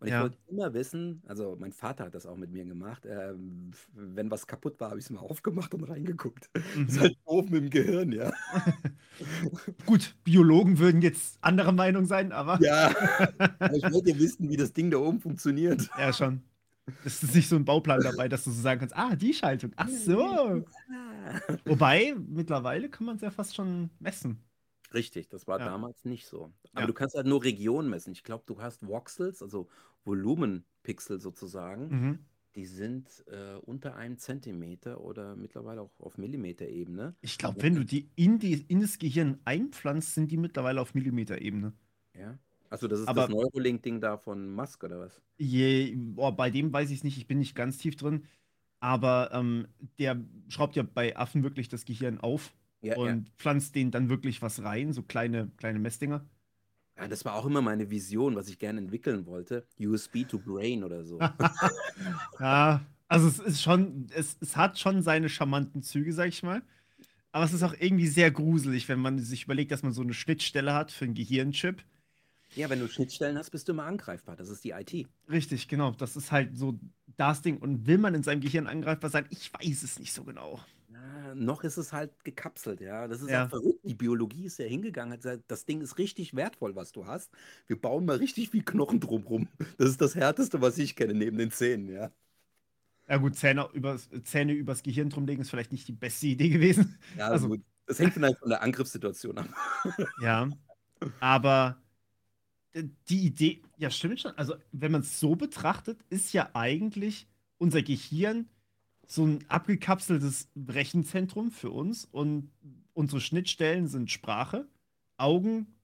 Und 0.00 0.08
ich 0.08 0.12
Ja. 0.12 0.18
wollte 0.18 0.38
immer 0.48 0.72
wissen, 0.74 1.22
also 1.26 1.56
mein 1.58 1.72
Vater 1.72 2.04
hat 2.06 2.14
das 2.14 2.26
auch 2.26 2.36
mit 2.36 2.50
mir 2.52 2.64
gemacht, 2.64 3.04
ähm, 3.06 3.72
wenn 3.94 4.30
was 4.30 4.46
kaputt 4.46 4.80
war, 4.80 4.90
habe 4.90 4.98
ich 5.00 5.06
es 5.06 5.10
mal 5.10 5.20
aufgemacht 5.20 5.74
und 5.74 5.84
reingeguckt. 5.84 6.50
Das 6.54 6.62
ist 6.96 7.00
Mhm. 7.00 7.00
halt 7.00 7.16
oben 7.24 7.54
im 7.56 7.70
Gehirn, 7.70 8.12
ja. 8.12 8.32
Gut, 9.86 10.14
Biologen 10.24 10.78
würden 10.78 11.02
jetzt 11.02 11.38
anderer 11.40 11.72
Meinung 11.72 12.04
sein, 12.06 12.32
aber 12.32 12.60
Ja, 12.60 12.88
aber 13.66 13.76
ich 13.76 13.90
wollte 13.90 14.18
wissen, 14.18 14.48
wie 14.50 14.56
das 14.56 14.72
Ding 14.72 14.90
da 14.90 14.98
oben 14.98 15.20
funktioniert. 15.20 15.90
ja, 15.94 16.12
schon. 16.12 16.47
Es 17.04 17.22
ist 17.22 17.34
nicht 17.34 17.48
so 17.48 17.56
ein 17.56 17.64
Bauplan 17.64 18.00
dabei, 18.00 18.28
dass 18.28 18.44
du 18.44 18.50
so 18.50 18.60
sagen 18.60 18.80
kannst, 18.80 18.96
ah, 18.96 19.14
die 19.16 19.34
Schaltung, 19.34 19.72
ach 19.76 19.88
so. 19.88 20.64
Wobei, 21.64 22.14
mittlerweile 22.14 22.88
kann 22.88 23.06
man 23.06 23.16
es 23.16 23.22
ja 23.22 23.30
fast 23.30 23.54
schon 23.54 23.90
messen. 23.98 24.38
Richtig, 24.94 25.28
das 25.28 25.46
war 25.46 25.58
Ja. 25.58 25.66
damals 25.66 26.04
nicht 26.04 26.26
so. 26.26 26.52
Aber 26.72 26.80
Ja. 26.82 26.86
du 26.86 26.94
kannst 26.94 27.14
halt 27.14 27.26
nur 27.26 27.44
Regionen 27.44 27.90
messen. 27.90 28.12
Ich 28.12 28.24
glaube, 28.24 28.44
du 28.46 28.60
hast 28.60 28.86
Voxels, 28.86 29.42
also 29.42 29.68
Volumenpixel 30.04 31.20
sozusagen. 31.20 31.88
Mhm. 31.88 32.18
Die 32.54 32.64
sind 32.64 33.24
äh, 33.28 33.54
unter 33.56 33.94
einem 33.96 34.16
Zentimeter 34.18 35.00
oder 35.02 35.36
mittlerweile 35.36 35.82
auch 35.82 36.00
auf 36.00 36.16
Millimeterebene. 36.16 37.14
Ich 37.20 37.36
glaube, 37.38 37.62
wenn 37.62 37.74
du 37.74 37.84
die 37.84 38.10
in, 38.16 38.38
die 38.38 38.54
in 38.68 38.80
das 38.80 38.98
Gehirn 38.98 39.38
einpflanzt, 39.44 40.14
sind 40.14 40.30
die 40.30 40.38
mittlerweile 40.38 40.80
auf 40.80 40.94
Millimeterebene. 40.94 41.72
Ja. 42.18 42.38
Also 42.70 42.86
das 42.88 43.00
ist 43.00 43.08
Aber- 43.08 43.22
das 43.22 43.30
Neuralink-Ding 43.30 44.00
da 44.00 44.16
von 44.18 44.52
Musk 44.54 44.84
oder 44.84 45.00
was? 45.00 45.20
Je, 45.38 45.94
boah, 45.96 46.34
bei 46.36 46.50
dem 46.50 46.72
weiß 46.72 46.90
ich 46.90 46.98
es 46.98 47.04
nicht, 47.04 47.16
ich 47.18 47.26
bin 47.26 47.38
nicht 47.38 47.54
ganz 47.54 47.78
tief 47.78 47.96
drin. 47.96 48.24
Aber 48.80 49.30
ähm, 49.32 49.66
der 49.98 50.20
schraubt 50.48 50.76
ja 50.76 50.82
bei 50.84 51.16
Affen 51.16 51.42
wirklich 51.42 51.68
das 51.68 51.84
Gehirn 51.84 52.20
auf 52.20 52.54
Ja, 52.80 52.94
ja. 52.94 52.98
und 52.98 53.28
pflanzt 53.36 53.74
denen 53.74 53.90
dann 53.90 54.08
wirklich 54.08 54.40
was 54.42 54.62
rein, 54.62 54.92
so 54.92 55.02
kleine, 55.02 55.50
kleine 55.56 55.78
Messdinger. 55.80 56.24
ja, 56.96 57.08
das 57.08 57.24
war 57.24 57.34
auch 57.34 57.46
immer 57.46 57.60
meine 57.62 57.90
Vision, 57.90 58.36
was 58.36 58.48
ich 58.48 58.58
gerne 58.58 58.78
entwickeln 58.80 59.26
wollte. 59.26 59.66
USB 59.80 60.24
to 60.28 60.38
Brain 60.38 60.84
oder 60.84 61.04
so. 61.04 61.18
Ja, 62.40 62.82
also 63.08 63.26
es 63.28 63.38
ist 63.38 63.62
schon, 63.62 64.06
es, 64.14 64.36
es 64.40 64.56
hat 64.56 64.78
schon 64.78 65.02
seine 65.02 65.28
charmanten 65.28 65.82
Züge, 65.82 66.12
sag 66.12 66.28
ich 66.28 66.42
mal. 66.42 66.62
Aber 67.32 67.44
es 67.44 67.52
ist 67.52 67.62
auch 67.62 67.74
irgendwie 67.78 68.06
sehr 68.06 68.30
gruselig, 68.30 68.88
wenn 68.88 69.00
man 69.00 69.18
sich 69.18 69.44
überlegt, 69.44 69.70
dass 69.72 69.82
man 69.82 69.92
so 69.92 70.02
eine 70.02 70.14
Schnittstelle 70.14 70.72
hat 70.74 70.92
für 70.92 71.04
einen 71.04 71.14
Gehirnchip. 71.14 71.82
Ja, 72.54 72.68
wenn 72.70 72.80
du 72.80 72.88
Schnittstellen 72.88 73.36
hast, 73.38 73.50
bist 73.50 73.68
du 73.68 73.72
immer 73.72 73.84
angreifbar. 73.84 74.36
Das 74.36 74.48
ist 74.48 74.64
die 74.64 74.70
IT. 74.70 75.06
Richtig, 75.30 75.68
genau. 75.68 75.90
Das 75.92 76.16
ist 76.16 76.32
halt 76.32 76.56
so 76.56 76.78
das 77.16 77.42
Ding. 77.42 77.58
Und 77.58 77.86
will 77.86 77.98
man 77.98 78.14
in 78.14 78.22
seinem 78.22 78.40
Gehirn 78.40 78.66
angreifbar 78.66 79.10
sein? 79.10 79.26
Ich 79.30 79.52
weiß 79.52 79.82
es 79.82 79.98
nicht 79.98 80.12
so 80.12 80.24
genau. 80.24 80.60
Ja, 80.90 81.34
noch 81.34 81.62
ist 81.62 81.76
es 81.76 81.92
halt 81.92 82.24
gekapselt, 82.24 82.80
ja. 82.80 83.06
Das 83.06 83.20
ist 83.20 83.30
Ja. 83.30 83.44
auch 83.44 83.50
verrückt. 83.50 83.80
Die 83.84 83.94
Biologie 83.94 84.46
ist 84.46 84.58
ja 84.58 84.64
hingegangen, 84.64 85.12
hat 85.12 85.20
gesagt, 85.22 85.44
das 85.48 85.66
Ding 85.66 85.80
ist 85.82 85.98
richtig 85.98 86.34
wertvoll, 86.34 86.74
was 86.74 86.90
du 86.92 87.06
hast. 87.06 87.30
Wir 87.66 87.78
bauen 87.80 88.06
mal 88.06 88.16
richtig 88.16 88.50
viel 88.50 88.62
Knochen 88.64 88.98
drumrum. 89.00 89.48
Das 89.76 89.90
ist 89.90 90.00
das 90.00 90.14
Härteste, 90.14 90.60
was 90.60 90.78
ich 90.78 90.96
kenne, 90.96 91.14
neben 91.14 91.36
den 91.38 91.50
Zähnen, 91.50 91.88
ja. 91.88 92.10
Ja 93.08 93.16
gut, 93.18 93.36
Zähne 93.36 93.68
übers, 93.72 94.08
Zähne 94.24 94.52
übers 94.52 94.82
Gehirn 94.82 95.08
drumlegen 95.10 95.42
ist 95.42 95.50
vielleicht 95.50 95.72
nicht 95.72 95.86
die 95.88 95.92
beste 95.92 96.26
Idee 96.26 96.48
gewesen. 96.48 96.98
Ja, 97.16 97.28
Also- 97.28 97.48
gut. 97.48 97.60
Das 97.86 97.98
hängt 97.98 98.12
vielleicht 98.12 98.38
von 98.38 98.50
der 98.50 98.60
Angriffssituation 98.62 99.38
ab. 99.38 99.48
Ja. 100.20 100.46
Aber 101.20 101.78
die 102.74 103.26
Idee, 103.26 103.62
ja, 103.76 103.90
stimmt 103.90 104.20
schon. 104.20 104.32
Also, 104.36 104.54
wenn 104.72 104.92
man 104.92 105.00
es 105.02 105.20
so 105.20 105.36
betrachtet, 105.36 106.00
ist 106.10 106.32
ja 106.32 106.50
eigentlich 106.54 107.26
unser 107.58 107.82
Gehirn 107.82 108.48
so 109.06 109.24
ein 109.24 109.44
abgekapseltes 109.48 110.48
Rechenzentrum 110.68 111.50
für 111.50 111.70
uns 111.70 112.04
und 112.04 112.50
unsere 112.92 113.20
Schnittstellen 113.20 113.88
sind 113.88 114.10
Sprache, 114.10 114.68
Augen, 115.16 115.74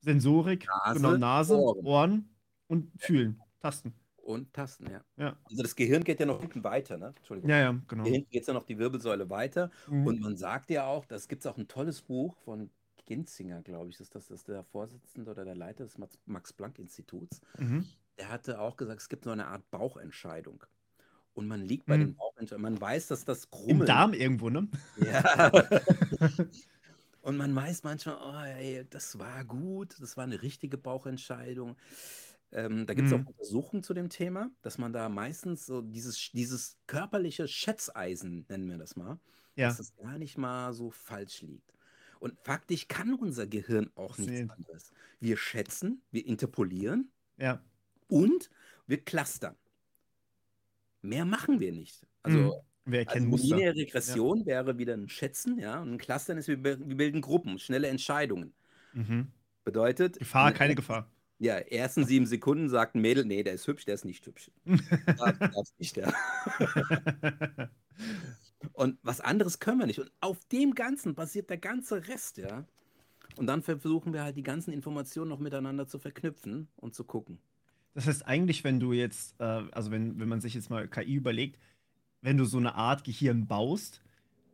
Sensorik, 0.00 0.66
Nase, 0.66 1.00
genau, 1.00 1.16
Nase, 1.16 1.56
Ohren. 1.56 1.86
Ohren, 1.86 2.28
und 2.68 2.90
Fühlen, 2.98 3.40
Tasten. 3.60 3.94
Und 4.16 4.52
Tasten, 4.52 4.88
ja. 4.90 5.02
Ja. 5.16 5.36
Also 5.44 5.62
das 5.62 5.74
Gehirn 5.74 6.04
geht 6.04 6.20
ja 6.20 6.26
noch 6.26 6.40
hinten 6.40 6.62
weiter, 6.62 6.98
ne? 6.98 7.14
Entschuldigung. 7.16 7.50
Ja, 7.50 7.58
ja, 7.58 7.80
genau. 7.88 8.04
Hinten 8.04 8.30
geht 8.30 8.42
es 8.42 8.46
ja 8.46 8.54
noch 8.54 8.64
die 8.64 8.78
Wirbelsäule 8.78 9.28
weiter. 9.28 9.70
Mhm. 9.88 10.06
Und 10.06 10.20
man 10.20 10.36
sagt 10.36 10.70
ja 10.70 10.86
auch, 10.86 11.04
das 11.06 11.26
gibt 11.26 11.44
es 11.44 11.50
auch 11.50 11.56
ein 11.56 11.66
tolles 11.66 12.02
Buch 12.02 12.36
von 12.44 12.70
Ginzinger, 13.14 13.60
glaube 13.62 13.90
ich, 13.90 13.98
ist 13.98 14.14
das, 14.14 14.28
das 14.28 14.40
ist 14.42 14.48
der 14.48 14.62
Vorsitzende 14.62 15.32
oder 15.32 15.44
der 15.44 15.56
Leiter 15.56 15.82
des 15.82 15.98
Max- 15.98 16.20
Max-Planck-Instituts. 16.26 17.40
Mhm. 17.58 17.84
Der 18.18 18.28
hatte 18.28 18.60
auch 18.60 18.76
gesagt, 18.76 19.00
es 19.00 19.08
gibt 19.08 19.24
so 19.24 19.30
eine 19.30 19.48
Art 19.48 19.68
Bauchentscheidung. 19.72 20.62
Und 21.34 21.48
man 21.48 21.60
liegt 21.60 21.86
bei 21.86 21.96
Mhm. 21.96 22.00
den 22.02 22.14
Bauchentscheidungen, 22.14 22.72
man 22.72 22.80
weiß, 22.80 23.08
dass 23.08 23.24
das 23.24 23.44
Im 23.46 23.50
Grummeln. 23.50 23.86
Darm 23.88 24.12
irgendwo, 24.12 24.48
ne? 24.48 24.68
Ja. 25.04 25.50
Und 27.22 27.36
man 27.36 27.52
weiß 27.54 27.82
manchmal, 27.82 28.16
oh, 28.16 28.46
ey, 28.60 28.86
das 28.88 29.18
war 29.18 29.44
gut, 29.44 29.96
das 30.00 30.16
war 30.16 30.24
eine 30.24 30.40
richtige 30.40 30.78
Bauchentscheidung. 30.78 31.76
Ähm, 32.52 32.86
da 32.86 32.94
gibt 32.94 33.08
es 33.08 33.14
Mhm. 33.14 33.24
auch 33.24 33.30
Untersuchungen 33.30 33.82
zu 33.82 33.92
dem 33.92 34.08
Thema, 34.08 34.50
dass 34.62 34.78
man 34.78 34.92
da 34.92 35.08
meistens 35.08 35.66
so 35.66 35.82
dieses, 35.82 36.30
dieses 36.32 36.78
körperliche 36.86 37.48
Schätzeisen, 37.48 38.46
nennen 38.48 38.70
wir 38.70 38.78
das 38.78 38.94
mal, 38.96 39.18
Ja. 39.56 39.68
dass 39.68 39.78
das 39.78 39.94
gar 39.96 40.16
nicht 40.18 40.38
mal 40.38 40.72
so 40.72 40.90
falsch 40.90 41.42
liegt. 41.42 41.72
Und 42.20 42.38
faktisch 42.44 42.86
kann 42.86 43.14
unser 43.14 43.46
Gehirn 43.48 43.90
auch 43.96 44.16
nichts 44.18 44.36
Sehen. 44.36 44.50
anderes. 44.50 44.92
Wir 45.18 45.36
schätzen, 45.36 46.00
wir 46.12 46.24
interpolieren 46.26 47.10
Ja. 47.38 47.60
und 48.08 48.50
wir 48.86 48.98
clustern. 49.04 49.56
Mehr 51.02 51.24
machen 51.24 51.60
wir 51.60 51.72
nicht. 51.72 52.06
Also 52.22 52.38
Mhm. 52.38 52.52
Wir 52.86 53.00
also 53.00 53.08
erkennen 53.10 53.26
Muster. 53.28 53.56
lineare 53.56 53.74
Regression 53.76 54.46
wäre 54.46 54.78
wieder 54.78 54.94
ein 54.94 55.08
Schätzen, 55.08 55.58
ja, 55.58 55.80
und 55.80 55.92
ein 55.92 55.98
Clustern 55.98 56.38
ist, 56.38 56.48
wir, 56.48 56.56
bi- 56.56 56.78
wir 56.78 56.96
bilden 56.96 57.20
Gruppen, 57.20 57.58
schnelle 57.58 57.88
Entscheidungen. 57.88 58.52
Mhm. 58.94 59.28
Bedeutet, 59.64 60.18
Gefahr, 60.18 60.50
den 60.50 60.56
keine 60.56 60.74
Gefahr. 60.74 61.06
Ja, 61.38 61.56
ersten 61.58 62.04
sieben 62.04 62.26
Sekunden 62.26 62.68
sagt 62.68 62.94
ein 62.96 63.00
Mädel, 63.02 63.24
nee, 63.24 63.42
der 63.42 63.52
ist 63.54 63.66
hübsch, 63.66 63.84
der 63.84 63.94
ist 63.94 64.04
nicht 64.04 64.26
hübsch. 64.26 64.50
Ja, 65.18 65.32
darf's 65.32 65.74
nicht, 65.78 65.96
ja. 65.96 66.12
Und 68.72 68.98
was 69.02 69.20
anderes 69.20 69.58
können 69.58 69.78
wir 69.78 69.86
nicht. 69.86 69.98
Und 69.98 70.12
auf 70.20 70.44
dem 70.46 70.74
Ganzen 70.74 71.14
basiert 71.14 71.50
der 71.50 71.58
ganze 71.58 72.08
Rest, 72.08 72.38
ja. 72.38 72.66
Und 73.36 73.46
dann 73.46 73.62
versuchen 73.62 74.12
wir 74.12 74.24
halt 74.24 74.36
die 74.36 74.42
ganzen 74.42 74.72
Informationen 74.72 75.30
noch 75.30 75.40
miteinander 75.40 75.86
zu 75.88 75.98
verknüpfen 75.98 76.68
und 76.76 76.94
zu 76.94 77.04
gucken. 77.04 77.40
Das 77.94 78.06
heißt 78.06 78.26
eigentlich, 78.26 78.62
wenn 78.64 78.78
du 78.80 78.92
jetzt, 78.92 79.34
äh, 79.40 79.44
also 79.44 79.90
wenn, 79.90 80.18
wenn 80.20 80.28
man 80.28 80.40
sich 80.40 80.54
jetzt 80.54 80.70
mal 80.70 80.88
KI 80.88 81.14
überlegt, 81.14 81.58
wenn 82.22 82.36
du 82.36 82.44
so 82.44 82.58
eine 82.58 82.74
Art 82.74 83.04
Gehirn 83.04 83.46
baust 83.46 84.02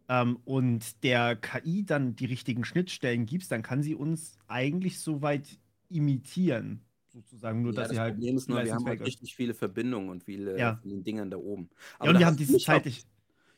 ähm, 0.08 0.38
und 0.44 1.02
der 1.04 1.36
KI 1.36 1.84
dann 1.84 2.16
die 2.16 2.26
richtigen 2.26 2.64
Schnittstellen 2.64 3.26
gibst, 3.26 3.52
dann 3.52 3.62
kann 3.62 3.82
sie 3.82 3.94
uns 3.94 4.38
eigentlich 4.48 5.00
soweit 5.00 5.60
imitieren, 5.88 6.86
sozusagen, 7.08 7.62
nur 7.62 7.72
ja, 7.72 7.82
dass 7.82 7.88
das 7.88 7.96
sie 7.96 8.00
halt 8.00 8.14
Problem 8.14 8.36
ist 8.36 8.48
nur, 8.48 8.62
wir 8.62 8.75
haben 8.75 8.86
halt 8.86 9.04
richtig 9.04 9.34
viele 9.36 9.54
Verbindungen 9.54 10.08
und 10.10 10.25
viele 10.25 10.54
Ja. 10.58 10.80
von 10.80 10.88
den 10.90 11.02
Dingern 11.04 11.30
da 11.30 11.36
oben. 11.38 11.70
Ja, 12.02 12.10
und 12.10 12.18
wir 12.18 12.26
haben 12.26 12.36
du 12.36 12.44
diese 12.44 12.52
mich 12.52 12.70
auch 12.70 12.84
zeitlich. 12.84 13.04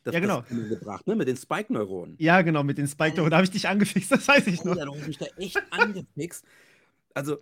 Das, 0.09 0.15
Ja, 0.15 0.21
genau. 0.21 0.41
das 0.43 0.69
gebracht, 0.69 1.07
ne? 1.07 1.17
Mit 1.17 1.29
den 1.29 1.37
Spike-Neuronen. 1.37 2.17
Ja, 2.19 2.43
genau, 2.43 2.63
mit 2.63 2.79
den 2.79 2.89
Spike 2.89 3.17
da 3.17 3.37
habe 3.37 3.45
ich 3.45 3.51
dich 3.51 3.69
angefixt, 3.69 4.11
das 4.13 4.27
weiß 4.27 4.47
ich 4.49 4.65
noch. 4.65 4.73
Alter, 4.73 4.87
du 4.87 4.95
hast 4.95 5.07
mich 5.07 5.19
da 5.19 5.27
echt 5.37 5.63
angefixt. 5.71 6.45
Also, 7.15 7.39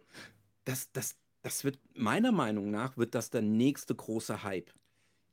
das, 0.64 0.90
das, 0.92 1.16
das 1.42 1.64
wird, 1.64 1.78
meiner 1.94 2.32
Meinung 2.32 2.70
nach, 2.70 2.96
wird 2.96 3.14
das 3.14 3.30
der 3.30 3.42
nächste 3.42 3.94
große 3.94 4.42
Hype. 4.42 4.72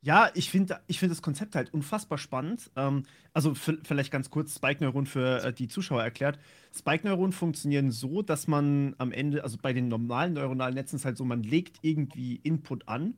Ja, 0.04 0.30
ich 0.34 0.50
finde 0.50 0.80
ich 0.86 0.98
find 0.98 1.10
das 1.10 1.22
Konzept 1.22 1.54
halt 1.54 1.72
unfassbar 1.72 2.18
spannend. 2.18 2.70
Ähm, 2.76 3.04
also 3.32 3.54
vielleicht 3.54 4.10
ganz 4.12 4.28
kurz 4.28 4.54
Spike-Neuron 4.54 5.06
für 5.06 5.42
äh, 5.42 5.52
die 5.52 5.66
Zuschauer 5.66 6.02
erklärt. 6.02 6.38
Spike-Neuronen 6.76 7.32
funktionieren 7.32 7.90
so, 7.90 8.20
dass 8.20 8.46
man 8.46 8.94
am 8.98 9.12
Ende, 9.12 9.42
also 9.42 9.56
bei 9.60 9.72
den 9.72 9.88
normalen 9.88 10.34
neuronalen 10.34 10.74
Netzen 10.74 10.96
ist 10.96 11.06
halt 11.06 11.16
so, 11.16 11.24
man 11.24 11.42
legt 11.42 11.78
irgendwie 11.80 12.36
Input 12.36 12.86
an. 12.86 13.14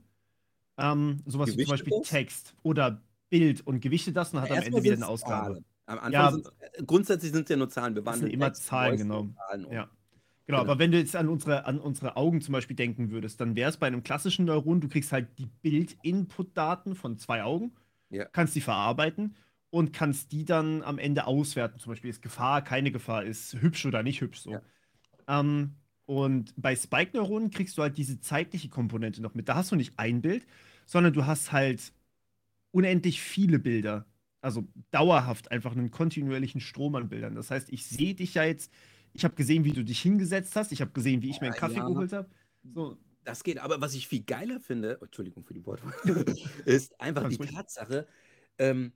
Ähm, 0.79 1.23
sowas 1.27 1.57
wie 1.57 1.65
zum 1.65 1.71
Beispiel? 1.73 2.03
Text 2.05 2.55
oder 2.63 3.03
Bild 3.29 3.67
und 3.67 3.81
gewichtet 3.81 4.17
das 4.17 4.33
und 4.33 4.41
hat 4.41 4.51
am 4.51 4.57
Erstmal 4.57 4.79
Ende 4.79 4.85
wieder 4.85 4.95
eine 4.97 5.09
Ausgabe. 5.09 5.47
Zahlen. 5.55 5.65
Am 5.87 5.99
Anfang 5.99 6.13
Ja. 6.13 6.31
sind, 6.33 6.49
grundsätzlich 6.87 7.33
sind 7.33 7.45
es 7.45 7.49
ja 7.49 7.57
nur 7.57 7.69
Zahlen. 7.69 7.95
Wir 7.95 8.05
wandeln 8.07 8.31
immer 8.31 8.47
Text, 8.47 8.67
Zahlen, 8.67 8.97
genau. 8.99 9.21
in 9.21 9.35
Zahlen. 9.35 9.63
Ja. 9.63 9.69
Genau, 9.69 9.89
Genau. 10.47 10.59
aber 10.61 10.79
wenn 10.79 10.93
du 10.93 10.99
jetzt 10.99 11.17
an 11.17 11.29
unsere, 11.29 11.65
an 11.65 11.81
unsere 11.81 12.17
Augen 12.17 12.41
zum 12.41 12.53
Beispiel 12.53 12.77
denken 12.77 13.11
würdest, 13.11 13.41
dann 13.41 13.57
wäre 13.57 13.69
es 13.71 13.77
bei 13.77 13.87
einem 13.89 14.03
klassischen 14.05 14.45
Neuron, 14.45 14.81
du 14.81 14.89
kriegst 14.89 15.13
halt 15.13 15.29
die 15.39 15.47
Bild-Input-Daten 15.47 16.95
von 16.95 17.19
zwei 17.19 17.43
Augen, 17.43 17.73
Ja. 18.11 18.25
kannst 18.27 18.55
die 18.55 18.61
verarbeiten 18.61 19.37
und 19.71 19.93
kannst 19.93 20.31
die 20.33 20.45
dann 20.45 20.83
am 20.83 20.99
Ende 20.99 21.27
auswerten. 21.27 21.79
Zum 21.81 21.93
Beispiel 21.93 22.11
ist 22.11 22.23
Gefahr, 22.23 22.63
keine 22.63 22.93
Gefahr, 22.93 23.25
ist 23.25 23.55
hübsch 23.61 23.87
oder 23.87 24.03
nicht 24.03 24.21
hübsch 24.21 24.41
so. 24.41 24.53
Ja. 24.53 24.63
Ähm, 25.29 25.75
und 26.05 26.55
bei 26.57 26.77
Spike-Neuronen 26.77 27.51
kriegst 27.51 27.77
du 27.77 27.83
halt 27.83 27.97
diese 27.99 28.21
zeitliche 28.21 28.69
Komponente 28.69 29.21
noch 29.21 29.35
mit. 29.35 29.49
Da 29.49 29.57
hast 29.57 29.73
du 29.73 29.77
nicht 29.77 29.99
ein 29.99 30.21
Bild, 30.23 30.47
sondern 30.87 31.13
du 31.13 31.27
hast 31.27 31.51
halt 31.51 31.93
unendlich 32.77 33.21
viele 33.23 33.59
Bilder. 33.59 34.07
Also 34.43 34.69
dauerhaft 34.91 35.51
einfach 35.51 35.73
einen 35.73 35.91
kontinuierlichen 35.91 36.61
Strom 36.61 36.95
an 36.95 37.09
Bildern. 37.09 37.35
Das 37.35 37.51
heißt, 37.51 37.71
ich 37.73 37.87
sehe 37.87 38.15
dich 38.15 38.35
ja 38.35 38.45
jetzt, 38.45 38.73
ich 39.13 39.25
habe 39.25 39.35
gesehen, 39.35 39.65
wie 39.65 39.73
du 39.73 39.85
dich 39.85 40.01
hingesetzt 40.03 40.55
hast, 40.57 40.73
ich 40.73 40.81
habe 40.83 40.93
gesehen, 40.93 41.23
wie 41.23 41.31
ich 41.31 41.41
mir 41.41 41.49
einen 41.49 41.55
Ah, 41.55 41.57
Kaffee 41.57 41.75
ja. 41.75 41.87
geholt 41.89 42.13
habe. 42.13 42.31
So, 42.65 42.99
Das 43.25 43.43
geht, 43.45 43.59
aber 43.59 43.81
was 43.81 43.95
ich 43.95 44.09
viel 44.09 44.25
geiler 44.25 44.61
finde, 44.61 44.99
oh, 45.01 45.05
Entschuldigung 45.07 45.45
für 45.45 45.55
die 45.55 45.65
Wortwahl, 45.67 45.95
ist 46.67 47.01
einfach 47.01 47.29
die 47.29 47.39
ruhig. 47.39 47.51
Tatsache, 47.51 48.07
ähm, 48.59 48.93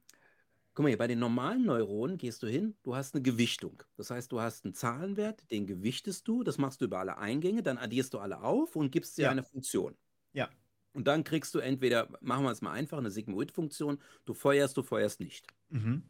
guck 0.74 0.84
mal 0.84 0.88
hier, 0.90 0.98
bei 0.98 1.08
den 1.08 1.18
normalen 1.20 1.64
Neuronen 1.66 2.18
gehst 2.18 2.42
du 2.42 2.48
hin, 2.48 2.76
du 2.84 2.96
hast 2.96 3.14
eine 3.14 3.22
Gewichtung. 3.22 3.82
Das 3.96 4.10
heißt, 4.10 4.32
du 4.32 4.40
hast 4.40 4.64
einen 4.64 4.74
Zahlenwert, 4.74 5.50
den 5.50 5.66
gewichtest 5.66 6.28
du, 6.28 6.44
das 6.44 6.58
machst 6.58 6.80
du 6.82 6.86
über 6.86 7.00
alle 7.00 7.18
Eingänge, 7.18 7.62
dann 7.62 7.78
addierst 7.78 8.14
du 8.14 8.18
alle 8.20 8.42
auf 8.42 8.76
und 8.76 8.92
gibst 8.92 9.18
dir 9.18 9.24
Ja. 9.24 9.30
eine 9.30 9.44
Funktion. 9.44 9.96
Ja. 10.32 10.50
Und 10.92 11.06
dann 11.06 11.24
kriegst 11.24 11.54
du 11.54 11.60
entweder, 11.60 12.08
machen 12.20 12.44
wir 12.44 12.50
es 12.50 12.62
mal 12.62 12.72
einfach, 12.72 12.98
eine 12.98 13.10
Sigmoid-Funktion, 13.10 14.00
du 14.24 14.34
feuerst, 14.34 14.76
du 14.76 14.82
feuerst 14.82 15.20
nicht. 15.20 15.46
mhm. 15.70 16.02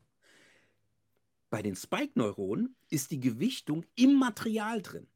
Bei 1.50 1.62
den 1.62 1.74
Spike-Neuronen 1.74 2.76
ist 2.90 3.10
die 3.10 3.20
Gewichtung 3.20 3.84
im 3.96 4.14
Material 4.14 4.82
drin. 4.82 5.08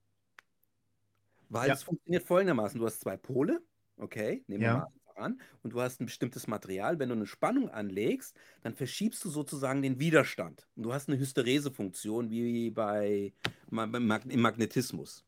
Weil 1.49 1.69
Ja. 1.69 1.75
es 1.75 1.83
funktioniert 1.83 2.25
folgendermaßen: 2.25 2.79
Du 2.81 2.87
hast 2.87 3.01
zwei 3.01 3.17
Pole, 3.17 3.63
okay, 3.97 4.45
nehmen 4.49 4.65
wir 4.65 4.69
Ja. 4.69 4.75
mal 4.79 4.89
Membran 5.07 5.41
und 5.63 5.73
du 5.73 5.81
hast 5.81 6.01
ein 6.01 6.07
bestimmtes 6.07 6.47
Material. 6.47 6.99
Wenn 6.99 7.09
du 7.11 7.15
eine 7.15 7.27
Spannung 7.27 7.71
anlegst, 7.71 8.37
dann 8.63 8.75
verschiebst 8.75 9.25
du 9.25 9.31
sozusagen 9.31 9.83
den 9.83 10.01
Widerstand. 10.01 10.67
Und 10.75 10.83
du 10.85 10.93
hast 10.93 11.09
eine 11.09 11.19
Hysteresefunktion 11.19 12.31
wie 12.31 12.71
bei, 12.71 13.33
im 13.71 14.07
Magnetismus. 14.43 15.25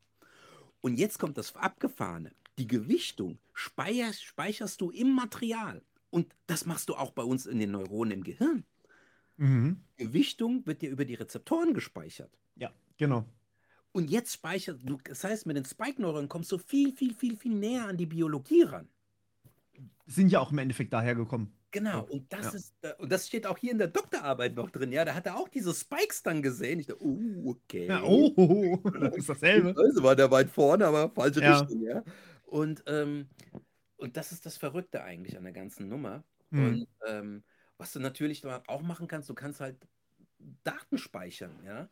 Und 0.81 0.99
jetzt 0.99 1.19
kommt 1.19 1.39
das 1.39 1.55
Abgefahrene. 1.55 2.33
Die 2.59 2.67
Gewichtung 2.67 3.39
speicherst, 3.53 4.23
speicherst 4.25 4.81
du 4.81 4.91
im 4.91 5.15
Material. 5.15 5.83
Und 6.11 6.35
das 6.47 6.67
machst 6.67 6.89
du 6.89 6.95
auch 6.95 7.11
bei 7.11 7.23
uns 7.23 7.47
in 7.47 7.59
den 7.59 7.73
Neuronen 7.73 8.13
im 8.13 8.25
Gehirn. 8.25 8.65
Mhm. 9.37 9.83
Gewichtung 9.97 10.67
wird 10.67 10.83
dir 10.83 10.91
über 10.91 11.05
die 11.05 11.15
Rezeptoren 11.15 11.75
gespeichert. 11.75 12.31
Ja, 12.55 12.71
genau. 12.97 13.27
Und 13.93 14.11
jetzt 14.11 14.35
speichert 14.35 14.81
du, 14.83 14.99
das 15.05 15.25
heißt, 15.25 15.47
mit 15.47 15.57
den 15.57 15.65
Spike-Neuronen 15.65 16.29
kommst 16.29 16.53
du 16.53 16.59
viel, 16.59 16.93
viel, 16.93 17.15
viel, 17.15 17.37
viel 17.37 17.55
näher 17.55 17.87
an 17.89 17.97
die 17.97 18.07
Biologie 18.07 18.63
ran. 18.63 18.89
Sind 20.07 20.31
ja 20.31 20.41
auch 20.41 20.53
im 20.53 20.59
Endeffekt 20.59 20.93
daher 20.93 21.15
gekommen. 21.15 21.53
Genau, 21.71 22.05
und 22.05 22.33
das 22.33 22.45
ja. 22.45 22.51
ist, 22.53 22.75
und 22.99 23.13
das 23.13 23.27
steht 23.27 23.47
auch 23.47 23.59
hier 23.59 23.73
in 23.73 23.79
der 23.79 23.89
Doktorarbeit 23.89 24.55
noch 24.55 24.71
drin, 24.71 24.93
ja, 24.93 25.05
da 25.05 25.15
hat 25.15 25.27
er 25.27 25.37
auch 25.37 25.49
diese 25.49 25.75
Spikes 25.75 26.23
dann 26.23 26.41
gesehen. 26.41 26.79
Ich 26.81 26.87
dachte, 26.87 27.05
uh, 27.05 27.51
okay. 27.51 27.87
Ja, 27.87 28.03
oh, 28.03 28.77
das 29.01 29.17
ist 29.17 29.29
dasselbe. 29.29 29.75
Also 29.77 30.03
war 30.03 30.17
der 30.17 30.31
weit 30.31 30.49
vorne, 30.49 30.87
aber 30.87 31.11
falsche 31.11 31.43
ja. 31.43 31.59
Richtung, 31.59 31.83
ja. 31.83 32.03
Und, 32.47 32.85
ähm, 32.87 33.29
und 33.97 34.17
das 34.17 34.33
ist 34.33 34.47
das 34.47 34.57
Verrückte 34.57 35.05
eigentlich 35.05 35.37
an 35.37 35.45
der 35.45 35.53
ganzen 35.53 35.89
Nummer. 35.89 36.25
Hm. 36.51 36.67
Und 36.67 36.89
ähm, 37.07 37.45
was 37.77 37.93
du 37.93 38.01
natürlich 38.01 38.45
auch 38.45 38.83
machen 38.83 39.09
kannst, 39.09 39.29
du 39.29 39.35
kannst 39.35 39.61
halt 39.61 39.77
Daten 40.65 40.99
speichern, 40.99 41.53
ja. 41.65 41.89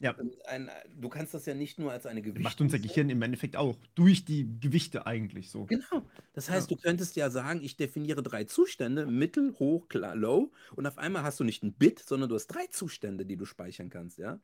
Ja. 0.00 0.14
Ein, 0.46 0.70
du 0.94 1.08
kannst 1.08 1.34
das 1.34 1.44
ja 1.46 1.54
nicht 1.54 1.78
nur 1.80 1.90
als 1.90 2.06
eine 2.06 2.22
Gewichtung. 2.22 2.44
Macht 2.44 2.60
unser 2.60 2.78
Gehirn 2.78 3.10
im 3.10 3.20
Endeffekt 3.20 3.56
auch. 3.56 3.76
Durch 3.96 4.24
die 4.24 4.48
Gewichte 4.60 5.06
eigentlich 5.06 5.50
so. 5.50 5.64
Genau. 5.64 6.06
Das 6.34 6.48
heißt, 6.48 6.70
ja. 6.70 6.76
du 6.76 6.82
könntest 6.82 7.16
ja 7.16 7.30
sagen, 7.30 7.62
ich 7.64 7.76
definiere 7.76 8.22
drei 8.22 8.44
Zustände, 8.44 9.06
mittel, 9.06 9.54
hoch, 9.58 9.88
klar, 9.88 10.14
low. 10.14 10.52
Und 10.76 10.86
auf 10.86 10.98
einmal 10.98 11.24
hast 11.24 11.40
du 11.40 11.44
nicht 11.44 11.64
ein 11.64 11.72
Bit, 11.72 11.98
sondern 11.98 12.28
du 12.28 12.36
hast 12.36 12.46
drei 12.46 12.66
Zustände, 12.68 13.26
die 13.26 13.36
du 13.36 13.44
speichern 13.44 13.90
kannst, 13.90 14.18
ja. 14.18 14.38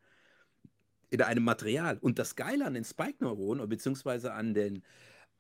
In 1.11 1.23
einem 1.23 1.45
Material. 1.45 1.99
Und 1.99 2.19
das 2.19 2.35
Geile 2.35 2.65
an 2.67 2.75
den 2.75 2.85
Spike-Neuronen, 2.85 3.69
beziehungsweise 3.69 4.33
an 4.33 4.55
den 4.55 4.83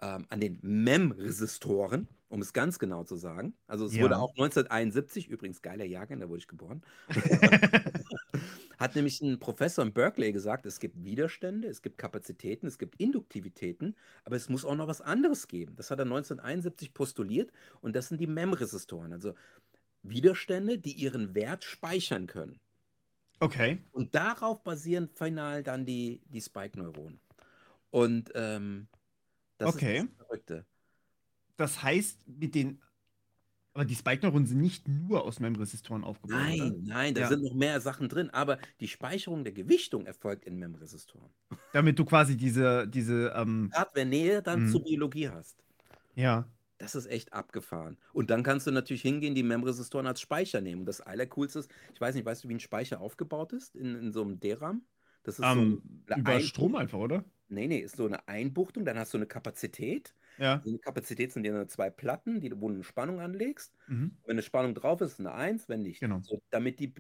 ähm, 0.05 0.27
an 0.29 0.41
den 0.41 0.59
MEM-Resistoren, 0.63 2.09
um 2.29 2.43
es 2.43 2.53
ganz 2.53 2.79
genau 2.79 3.05
zu 3.05 3.17
sagen. 3.17 3.55
Also 3.67 3.87
es 3.87 3.95
ja. 3.95 4.03
wurde 4.03 4.19
auch 4.19 4.33
1971, 4.33 5.29
übrigens 5.29 5.63
geiler 5.63 5.85
Jahrgang, 5.85 6.21
da 6.21 6.29
wurde 6.29 6.41
ich 6.41 6.49
geboren, 6.49 6.83
hat 8.79 8.97
nämlich 8.97 9.23
ein 9.23 9.39
Professor 9.39 9.85
in 9.85 9.95
Berkeley 9.95 10.33
gesagt, 10.33 10.67
es 10.67 10.79
gibt 10.79 11.03
Widerstände, 11.05 11.69
es 11.69 11.81
gibt 11.81 11.97
Kapazitäten, 11.97 12.67
es 12.67 12.79
gibt 12.79 13.01
Induktivitäten, 13.01 13.97
aber 14.25 14.37
es 14.37 14.51
muss 14.51 14.65
auch 14.65 14.75
noch 14.75 14.89
was 14.89 15.01
anderes 15.01 15.49
geben. 15.49 15.75
Das 15.77 15.91
hat 15.91 15.99
er 15.99 16.05
1971 16.05 16.93
postuliert 16.93 17.51
und 17.81 17.97
das 17.97 18.09
sind 18.09 18.21
die 18.21 18.27
MEM-Resistoren, 18.27 19.13
also 19.13 19.35
Widerstände, 20.03 20.77
die 20.77 20.93
ihren 20.93 21.35
Wert 21.35 21.65
speichern 21.65 22.27
können. 22.27 22.61
Okay. 23.41 23.79
Und 23.93 24.15
darauf 24.15 24.63
basieren 24.63 25.09
final 25.09 25.63
dann 25.63 25.87
die, 25.87 26.21
die 26.27 26.43
Spike-Neuronen. 26.43 27.21
Und 27.91 28.31
ähm, 28.35 28.89
das 29.59 29.75
okay. 29.75 29.99
ist 29.99 30.09
das 30.09 30.27
Verrückte. 30.27 30.67
Das 31.57 31.83
heißt, 31.83 32.27
mit 32.27 32.55
den. 32.55 32.81
Aber 33.73 33.85
die 33.85 33.97
Spike-Neuronen 33.97 34.47
sind 34.47 34.61
nicht 34.61 34.87
nur 34.87 35.25
aus 35.25 35.41
Memresistoren 35.41 36.05
aufgebaut. 36.05 36.39
Nein, 36.39 36.61
oder? 36.61 36.77
nein, 36.81 37.15
da 37.15 37.23
ja. 37.23 37.29
sind 37.29 37.43
noch 37.43 37.55
mehr 37.55 37.81
Sachen 37.81 38.09
drin, 38.09 38.31
aber 38.31 38.59
die 38.79 38.87
Speicherung 38.87 39.43
der 39.43 39.53
Gewichtung 39.53 40.07
erfolgt 40.07 40.45
in 40.45 40.59
Memresistoren. 40.59 41.31
Damit 41.73 41.99
du 41.99 42.05
quasi 42.05 42.37
diese, 42.37 42.87
diese 42.87 43.33
ähm, 43.35 43.73
Hardware-Nähe 43.75 44.43
dann 44.43 44.67
mh. 44.67 44.71
zur 44.71 44.85
Biologie 44.85 45.29
hast. 45.29 45.65
Ja. 46.15 46.49
Das 46.79 46.95
ist 46.95 47.07
echt 47.07 47.33
abgefahren. 47.33 47.99
Und 48.13 48.31
dann 48.31 48.45
kannst 48.45 48.67
du 48.69 48.71
natürlich 48.71 49.03
hingehen, 49.03 49.35
die 49.35 49.43
Memresistoren 49.43 50.07
als 50.07 50.21
Speicher 50.21 50.61
nehmen. 50.61 50.83
Und 50.83 50.87
das 50.87 51.01
Allercoolste 51.01 51.61
ist, 51.61 51.71
ich 51.93 52.01
weiß 52.01 52.15
nicht, 52.15 52.25
weißt 52.25 52.45
du, 52.45 52.49
wie 52.49 52.55
ein 52.55 52.61
Speicher 52.61 53.01
aufgebaut 53.01 53.53
ist 53.53 53.75
in, 53.75 53.97
in 53.97 54.13
so 54.13 54.23
einem 54.23 54.39
DRAM? 54.39 54.83
Das 55.25 55.39
ist 55.39 55.45
um, 55.45 55.83
so 56.07 56.15
über 56.17 56.41
Strom 56.41 56.77
einfach, 56.77 56.99
oder? 56.99 57.25
Nee, 57.49 57.67
nee, 57.67 57.79
ist 57.79 57.97
so 57.97 58.07
eine 58.07 58.27
Einbuchtung, 58.29 58.85
dann 58.85 58.99
hast 58.99 59.13
du 59.13 59.19
eine 59.19 59.27
Kapazität. 59.27 60.15
Ja. 60.39 60.59
Die 60.59 60.79
Kapazität 60.79 61.33
sind 61.33 61.45
ja 61.45 61.67
zwei 61.67 61.91
Platten, 61.91 62.41
die, 62.41 62.53
wo 62.61 62.69
du 62.69 62.75
eine 62.75 62.85
Spannung 62.85 63.21
anlegst. 63.21 63.75
Mhm. 63.87 64.17
Wenn 64.25 64.33
eine 64.33 64.43
Spannung 64.43 64.75
drauf 64.75 65.01
ist, 65.01 65.13
ist 65.13 65.21
eine 65.21 65.33
1, 65.33 65.69
wenn 65.69 65.83
nicht. 65.83 66.01
Genau. 66.01 66.21
So, 66.23 66.43
damit 66.51 66.81
die 66.81 66.95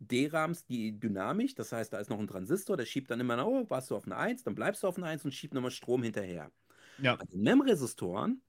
D-Rams, 0.00 0.64
die 0.64 0.98
dynamisch, 0.98 1.54
das 1.54 1.72
heißt, 1.72 1.92
da 1.92 1.98
ist 1.98 2.10
noch 2.10 2.18
ein 2.18 2.26
Transistor, 2.26 2.76
der 2.76 2.86
schiebt 2.86 3.10
dann 3.10 3.20
immer 3.20 3.36
nach, 3.36 3.46
oh, 3.46 3.68
warst 3.68 3.90
du 3.90 3.96
auf 3.96 4.06
eine 4.06 4.16
1, 4.16 4.44
dann 4.44 4.54
bleibst 4.54 4.82
du 4.82 4.88
auf 4.88 4.96
eine 4.96 5.06
1 5.06 5.24
und 5.24 5.32
schiebt 5.32 5.54
nochmal 5.54 5.70
Strom 5.70 6.02
hinterher. 6.02 6.50
Ja. 6.98 7.16
Bei 7.16 7.24
den 7.26 7.42
MEM-Resistoren 7.42 8.42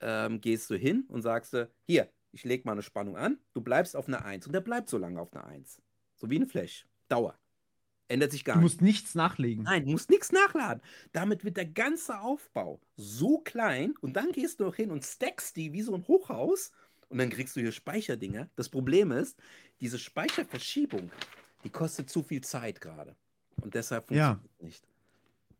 ähm, 0.00 0.40
gehst 0.40 0.70
du 0.70 0.76
hin 0.76 1.04
und 1.08 1.22
sagst, 1.22 1.56
hier, 1.86 2.08
ich 2.30 2.44
lege 2.44 2.62
mal 2.64 2.72
eine 2.72 2.82
Spannung 2.82 3.16
an, 3.16 3.38
du 3.52 3.60
bleibst 3.60 3.96
auf 3.96 4.08
eine 4.08 4.24
1 4.24 4.46
und 4.46 4.52
der 4.52 4.60
bleibt 4.60 4.88
so 4.88 4.96
lange 4.96 5.20
auf 5.20 5.32
eine 5.34 5.44
1. 5.44 5.82
So 6.16 6.30
wie 6.30 6.38
ein 6.38 6.46
Flash. 6.46 6.86
Dauer. 7.08 7.38
Ändert 8.12 8.30
sich 8.30 8.44
gar 8.44 8.56
nichts. 8.56 8.76
Du 8.76 8.82
musst 8.82 8.82
nichts 8.82 9.14
nachlegen. 9.14 9.64
Nein, 9.64 9.86
du 9.86 9.92
musst 9.92 10.10
nichts 10.10 10.32
nachladen. 10.32 10.82
Damit 11.12 11.44
wird 11.44 11.56
der 11.56 11.66
ganze 11.66 12.20
Aufbau 12.20 12.78
so 12.94 13.38
klein 13.38 13.94
und 14.00 14.14
dann 14.14 14.32
gehst 14.32 14.60
du 14.60 14.66
auch 14.66 14.74
hin 14.74 14.90
und 14.90 15.04
stackst 15.04 15.56
die 15.56 15.72
wie 15.72 15.80
so 15.80 15.94
ein 15.94 16.06
Hochhaus 16.06 16.72
und 17.08 17.18
dann 17.18 17.30
kriegst 17.30 17.56
du 17.56 17.60
hier 17.60 17.72
Speicherdinger. 17.72 18.50
Das 18.54 18.68
Problem 18.68 19.12
ist, 19.12 19.38
diese 19.80 19.98
Speicherverschiebung, 19.98 21.10
die 21.64 21.70
kostet 21.70 22.10
zu 22.10 22.22
viel 22.22 22.42
Zeit 22.42 22.80
gerade. 22.82 23.16
Und 23.62 23.74
deshalb 23.74 24.06
funktioniert 24.06 24.40
es 24.58 24.62
nicht. 24.62 24.86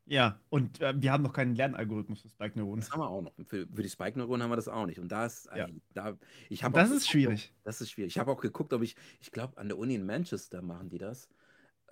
Ja, 0.05 0.39
und 0.51 0.81
äh, 0.81 0.93
wir 1.01 1.13
haben 1.13 1.23
noch 1.23 1.33
keinen 1.33 1.55
Lernalgorithmus 1.55 2.21
für 2.21 2.29
Spike-Neuronen. 2.29 2.81
Das 2.81 2.91
haben 2.91 3.01
wir 3.01 3.09
auch 3.09 3.23
noch. 3.23 3.33
Für, 3.47 3.67
für 3.67 3.83
die 3.83 3.89
Spike-Neuronen 3.89 4.43
haben 4.43 4.51
wir 4.51 4.57
das 4.57 4.69
auch 4.69 4.85
nicht. 4.85 4.99
Und 4.99 5.09
da 5.11 5.25
ist, 5.25 5.49
ja. 5.57 5.69
da, 5.95 6.19
ich 6.51 6.61
das 6.61 6.71
ist 6.71 6.75
geguckt, 6.75 7.07
schwierig. 7.07 7.55
Das 7.63 7.81
ist 7.81 7.93
schwierig. 7.93 8.13
Ich 8.13 8.19
habe 8.19 8.31
auch 8.31 8.41
geguckt, 8.41 8.73
ob 8.73 8.83
ich, 8.83 8.97
ich 9.21 9.31
glaube, 9.31 9.57
an 9.57 9.69
der 9.69 9.79
Uni 9.79 9.95
in 9.95 10.05
Manchester 10.05 10.61
machen 10.61 10.91
die 10.91 10.99
das. 10.99 11.29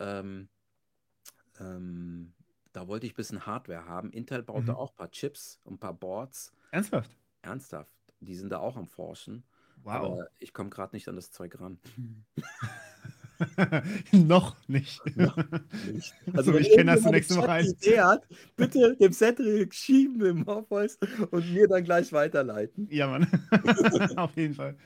Ähm, 0.01 0.49
ähm, 1.61 2.33
da 2.73 2.89
wollte 2.89 3.07
ich 3.07 3.13
ein 3.13 3.17
bisschen 3.17 3.47
Hardware 3.47 3.87
haben. 3.87 4.11
Intel 4.13 4.43
baute 4.43 4.73
mhm. 4.73 4.77
auch 4.77 4.91
ein 4.91 4.97
paar 4.97 5.11
Chips 5.11 5.61
und 5.65 5.75
ein 5.75 5.79
paar 5.79 5.95
Boards. 5.95 6.53
Ernsthaft? 6.71 7.17
Ernsthaft. 7.43 7.93
Die 8.21 8.35
sind 8.35 8.51
da 8.51 8.59
auch 8.59 8.77
am 8.77 8.87
Forschen. 8.87 9.45
Wow. 9.83 9.95
Aber 9.95 10.29
ich 10.39 10.53
komme 10.53 10.71
gerade 10.71 10.95
nicht 10.95 11.09
an 11.09 11.17
das 11.17 11.31
Zeug 11.31 11.59
ran. 11.61 11.79
noch 14.13 14.57
nicht. 14.69 15.01
Noch 15.17 15.37
nicht. 15.91 16.15
Also, 16.35 16.57
ich 16.57 16.71
kenne 16.71 16.95
das 16.95 17.05
nächste 17.05 17.37
Woche 17.37 17.51
ein. 17.51 17.67
Hat, 17.67 18.27
bitte 18.57 18.97
dem 18.97 19.13
Cedric 19.13 19.75
schieben 19.75 20.25
im 20.25 20.43
Morpheus 20.45 20.99
und 21.31 21.53
mir 21.53 21.67
dann 21.67 21.83
gleich 21.85 22.13
weiterleiten. 22.13 22.89
Ja, 22.91 23.07
Mann. 23.07 23.27
Auf 24.17 24.37
jeden 24.37 24.55
Fall. 24.55 24.77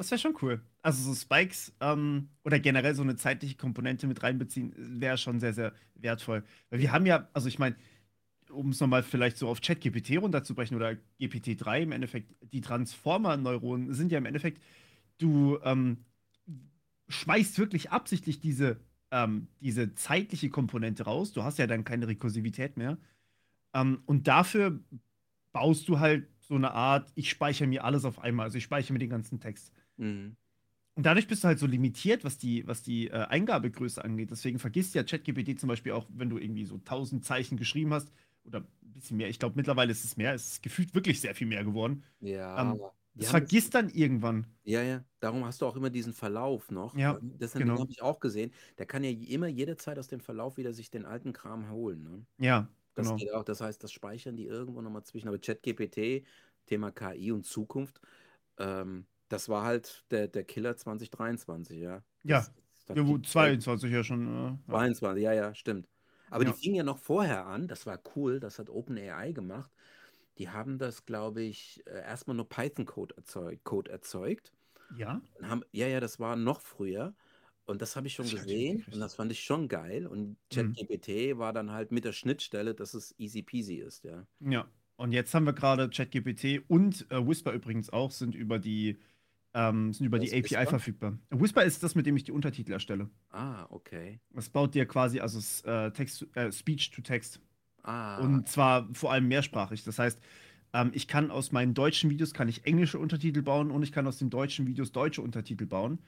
Das 0.00 0.10
wäre 0.10 0.18
schon 0.18 0.34
cool. 0.40 0.62
Also 0.80 1.12
so 1.12 1.14
Spikes 1.14 1.74
ähm, 1.82 2.30
oder 2.42 2.58
generell 2.58 2.94
so 2.94 3.02
eine 3.02 3.16
zeitliche 3.16 3.56
Komponente 3.56 4.06
mit 4.06 4.22
reinbeziehen, 4.22 4.72
wäre 4.98 5.18
schon 5.18 5.40
sehr, 5.40 5.52
sehr 5.52 5.74
wertvoll. 5.94 6.42
Weil 6.70 6.80
wir 6.80 6.90
haben 6.90 7.04
ja, 7.04 7.28
also 7.34 7.48
ich 7.48 7.58
meine, 7.58 7.76
um 8.50 8.70
es 8.70 8.80
nochmal 8.80 9.02
vielleicht 9.02 9.36
so 9.36 9.46
auf 9.46 9.60
ChatGPT 9.60 10.16
runterzubrechen 10.16 10.74
oder 10.74 10.96
GPT-3 11.20 11.82
im 11.82 11.92
Endeffekt, 11.92 12.34
die 12.40 12.62
Transformer-Neuronen 12.62 13.92
sind 13.92 14.10
ja 14.10 14.16
im 14.16 14.24
Endeffekt, 14.24 14.62
du 15.18 15.58
ähm, 15.64 15.98
schmeißt 17.10 17.58
wirklich 17.58 17.90
absichtlich 17.90 18.40
diese, 18.40 18.80
ähm, 19.10 19.48
diese 19.60 19.94
zeitliche 19.96 20.48
Komponente 20.48 21.02
raus. 21.02 21.34
Du 21.34 21.44
hast 21.44 21.58
ja 21.58 21.66
dann 21.66 21.84
keine 21.84 22.08
Rekursivität 22.08 22.78
mehr. 22.78 22.96
Ähm, 23.74 24.02
und 24.06 24.28
dafür 24.28 24.80
baust 25.52 25.90
du 25.90 25.98
halt 25.98 26.26
so 26.40 26.54
eine 26.54 26.72
Art, 26.72 27.12
ich 27.16 27.28
speichere 27.28 27.68
mir 27.68 27.84
alles 27.84 28.06
auf 28.06 28.18
einmal. 28.18 28.44
Also 28.44 28.56
ich 28.56 28.64
speichere 28.64 28.94
mir 28.94 28.98
den 28.98 29.10
ganzen 29.10 29.40
Text. 29.40 29.74
Mhm. 30.00 30.36
Und 30.94 31.06
dadurch 31.06 31.28
bist 31.28 31.44
du 31.44 31.48
halt 31.48 31.58
so 31.58 31.66
limitiert, 31.66 32.24
was 32.24 32.36
die, 32.36 32.66
was 32.66 32.82
die 32.82 33.08
äh, 33.08 33.12
Eingabegröße 33.12 34.04
angeht. 34.04 34.30
Deswegen 34.30 34.58
vergisst 34.58 34.94
ja 34.94 35.02
ChatGPT 35.02 35.58
zum 35.58 35.68
Beispiel 35.68 35.92
auch, 35.92 36.06
wenn 36.10 36.28
du 36.28 36.36
irgendwie 36.36 36.66
so 36.66 36.74
1000 36.74 37.24
Zeichen 37.24 37.56
geschrieben 37.56 37.94
hast 37.94 38.12
oder 38.44 38.58
ein 38.60 38.92
bisschen 38.92 39.16
mehr. 39.16 39.28
Ich 39.28 39.38
glaube, 39.38 39.54
mittlerweile 39.56 39.92
ist 39.92 40.04
es 40.04 40.16
mehr. 40.16 40.34
Es 40.34 40.52
ist 40.52 40.62
gefühlt 40.62 40.94
wirklich 40.94 41.20
sehr 41.20 41.34
viel 41.34 41.46
mehr 41.46 41.64
geworden. 41.64 42.02
Ja. 42.20 42.72
Ähm, 42.72 42.80
das 43.14 43.30
vergisst 43.30 43.74
dann 43.74 43.88
irgendwann. 43.90 44.46
Ja, 44.64 44.82
ja. 44.82 45.04
Darum 45.20 45.44
hast 45.44 45.60
du 45.60 45.66
auch 45.66 45.76
immer 45.76 45.90
diesen 45.90 46.12
Verlauf 46.12 46.70
noch. 46.70 46.96
Ja, 46.96 47.18
das 47.38 47.52
genau. 47.52 47.78
habe 47.78 47.90
ich 47.90 48.02
auch 48.02 48.20
gesehen. 48.20 48.52
Der 48.78 48.86
kann 48.86 49.04
ja 49.04 49.10
immer 49.10 49.48
jederzeit 49.48 49.98
aus 49.98 50.08
dem 50.08 50.20
Verlauf 50.20 50.56
wieder 50.56 50.72
sich 50.72 50.90
den 50.90 51.04
alten 51.04 51.32
Kram 51.32 51.70
holen. 51.70 52.02
Ne? 52.02 52.26
Ja, 52.38 52.68
das 52.94 53.06
genau. 53.06 53.16
geht 53.16 53.32
auch. 53.34 53.44
Das 53.44 53.60
heißt, 53.60 53.82
das 53.82 53.92
speichern 53.92 54.36
die 54.36 54.46
irgendwo 54.46 54.80
nochmal 54.80 55.04
zwischen. 55.04 55.28
Aber 55.28 55.38
ChatGPT, 55.38 56.24
Thema 56.66 56.92
KI 56.92 57.32
und 57.32 57.44
Zukunft, 57.44 58.00
ähm, 58.58 59.06
das 59.30 59.48
war 59.48 59.64
halt 59.64 60.04
der, 60.12 60.28
der 60.28 60.44
Killer 60.44 60.76
2023, 60.76 61.80
ja. 61.80 62.04
Ja, 62.24 62.52
Das, 62.86 62.96
ja 62.96 63.06
wo, 63.06 63.18
gibt 63.18 63.26
22 63.26 63.90
ja 63.92 64.04
schon. 64.04 64.26
Äh, 64.68 64.72
ja. 64.72 64.84
22, 64.86 65.22
ja, 65.24 65.32
ja, 65.32 65.54
stimmt. 65.54 65.88
Aber 66.30 66.44
die 66.44 66.52
Ja. 66.52 66.54
fingen 66.54 66.76
ja 66.76 66.82
noch 66.84 66.98
vorher 66.98 67.46
an, 67.46 67.68
das 67.68 67.86
war 67.86 68.00
cool, 68.16 68.40
das 68.40 68.58
hat 68.58 68.70
OpenAI 68.70 69.32
gemacht. 69.32 69.72
Die 70.38 70.48
haben 70.50 70.78
das, 70.78 71.04
glaube 71.06 71.42
ich, 71.42 71.82
äh, 71.86 72.00
erstmal 72.02 72.36
nur 72.36 72.48
Python-Code 72.48 73.16
erzeugt, 73.16 73.64
Code 73.64 73.90
erzeugt. 73.90 74.54
Ja? 74.90 75.22
Haben, 75.42 75.64
ja, 75.72 75.86
ja, 75.88 76.00
das 76.00 76.20
war 76.20 76.36
noch 76.36 76.60
früher. 76.62 77.16
Und 77.66 77.82
das 77.82 77.96
habe 77.96 78.08
ich 78.08 78.14
schon 78.14 78.28
Das 78.28 78.38
hab 78.38 78.48
ich 78.52 78.66
gesehen 78.70 78.84
und 78.92 79.00
das 79.00 79.14
fand 79.16 79.32
ich 79.32 79.42
schon 79.44 79.68
geil. 79.68 80.06
Und 80.06 80.38
Mhm. 80.52 80.76
ChatGPT 80.76 81.38
war 81.38 81.52
dann 81.52 81.72
halt 81.72 81.92
mit 81.92 82.04
der 82.04 82.12
Schnittstelle, 82.12 82.74
dass 82.74 82.94
es 82.94 83.14
easy 83.18 83.42
peasy 83.42 83.76
ist, 83.76 84.04
ja. 84.04 84.26
Ja, 84.40 84.70
Und 84.96 85.12
jetzt 85.12 85.34
haben 85.34 85.44
wir 85.46 85.52
gerade 85.52 85.88
ChatGPT 85.90 86.62
und 86.68 87.10
äh, 87.10 87.26
Whisper 87.26 87.52
übrigens 87.52 87.90
auch, 87.90 88.10
sind 88.10 88.34
über 88.34 88.58
die, 88.58 88.98
ähm, 89.54 89.92
sind 89.92 90.06
über 90.06 90.18
Was 90.20 90.28
die 90.28 90.36
API 90.36 90.42
Whisper? 90.44 90.66
verfügbar. 90.66 91.18
Whisper 91.30 91.64
ist 91.64 91.82
das, 91.82 91.94
mit 91.94 92.06
dem 92.06 92.16
ich 92.16 92.24
die 92.24 92.32
Untertitel 92.32 92.72
erstelle. 92.72 93.10
Ah, 93.30 93.66
okay. 93.70 94.20
Das 94.30 94.48
baut 94.48 94.74
dir 94.74 94.86
quasi, 94.86 95.20
also 95.20 95.38
äh, 95.68 95.90
Text, 95.92 96.26
äh, 96.36 96.52
Speech 96.52 96.90
to 96.92 97.02
Text. 97.02 97.40
Ah, 97.82 98.18
Und 98.20 98.48
zwar 98.48 98.88
vor 98.94 99.12
allem 99.12 99.26
mehrsprachig. 99.28 99.84
Das 99.84 99.98
heißt, 99.98 100.20
ähm, 100.72 100.90
ich 100.94 101.08
kann 101.08 101.30
aus 101.30 101.50
meinen 101.52 101.74
deutschen 101.74 102.10
Videos 102.10 102.32
kann 102.34 102.48
ich 102.48 102.66
englische 102.66 102.98
Untertitel 102.98 103.42
bauen 103.42 103.70
und 103.70 103.82
ich 103.82 103.90
kann 103.92 104.06
aus 104.06 104.18
den 104.18 104.30
deutschen 104.30 104.66
Videos 104.66 104.92
deutsche 104.92 105.22
Untertitel 105.22 105.66
bauen. 105.66 105.98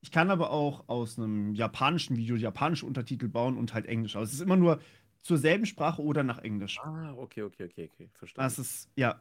Ich 0.00 0.10
kann 0.10 0.30
aber 0.30 0.50
auch 0.50 0.88
aus 0.88 1.18
einem 1.18 1.54
japanischen 1.54 2.16
Video 2.16 2.36
japanische 2.36 2.86
Untertitel 2.86 3.28
bauen 3.28 3.58
und 3.58 3.74
halt 3.74 3.86
Englisch. 3.86 4.14
Aber 4.14 4.24
es 4.24 4.32
ist 4.32 4.40
immer 4.40 4.56
nur 4.56 4.80
zur 5.20 5.36
selben 5.36 5.66
Sprache 5.66 6.00
oder 6.02 6.22
nach 6.22 6.38
Englisch. 6.38 6.78
ah, 6.78 7.12
okay, 7.16 7.42
okay, 7.42 7.64
okay, 7.64 7.90
okay. 7.92 8.08
Verstanden. 8.12 8.46
Das 8.46 8.58
ist, 8.58 8.88
ja, 8.94 9.20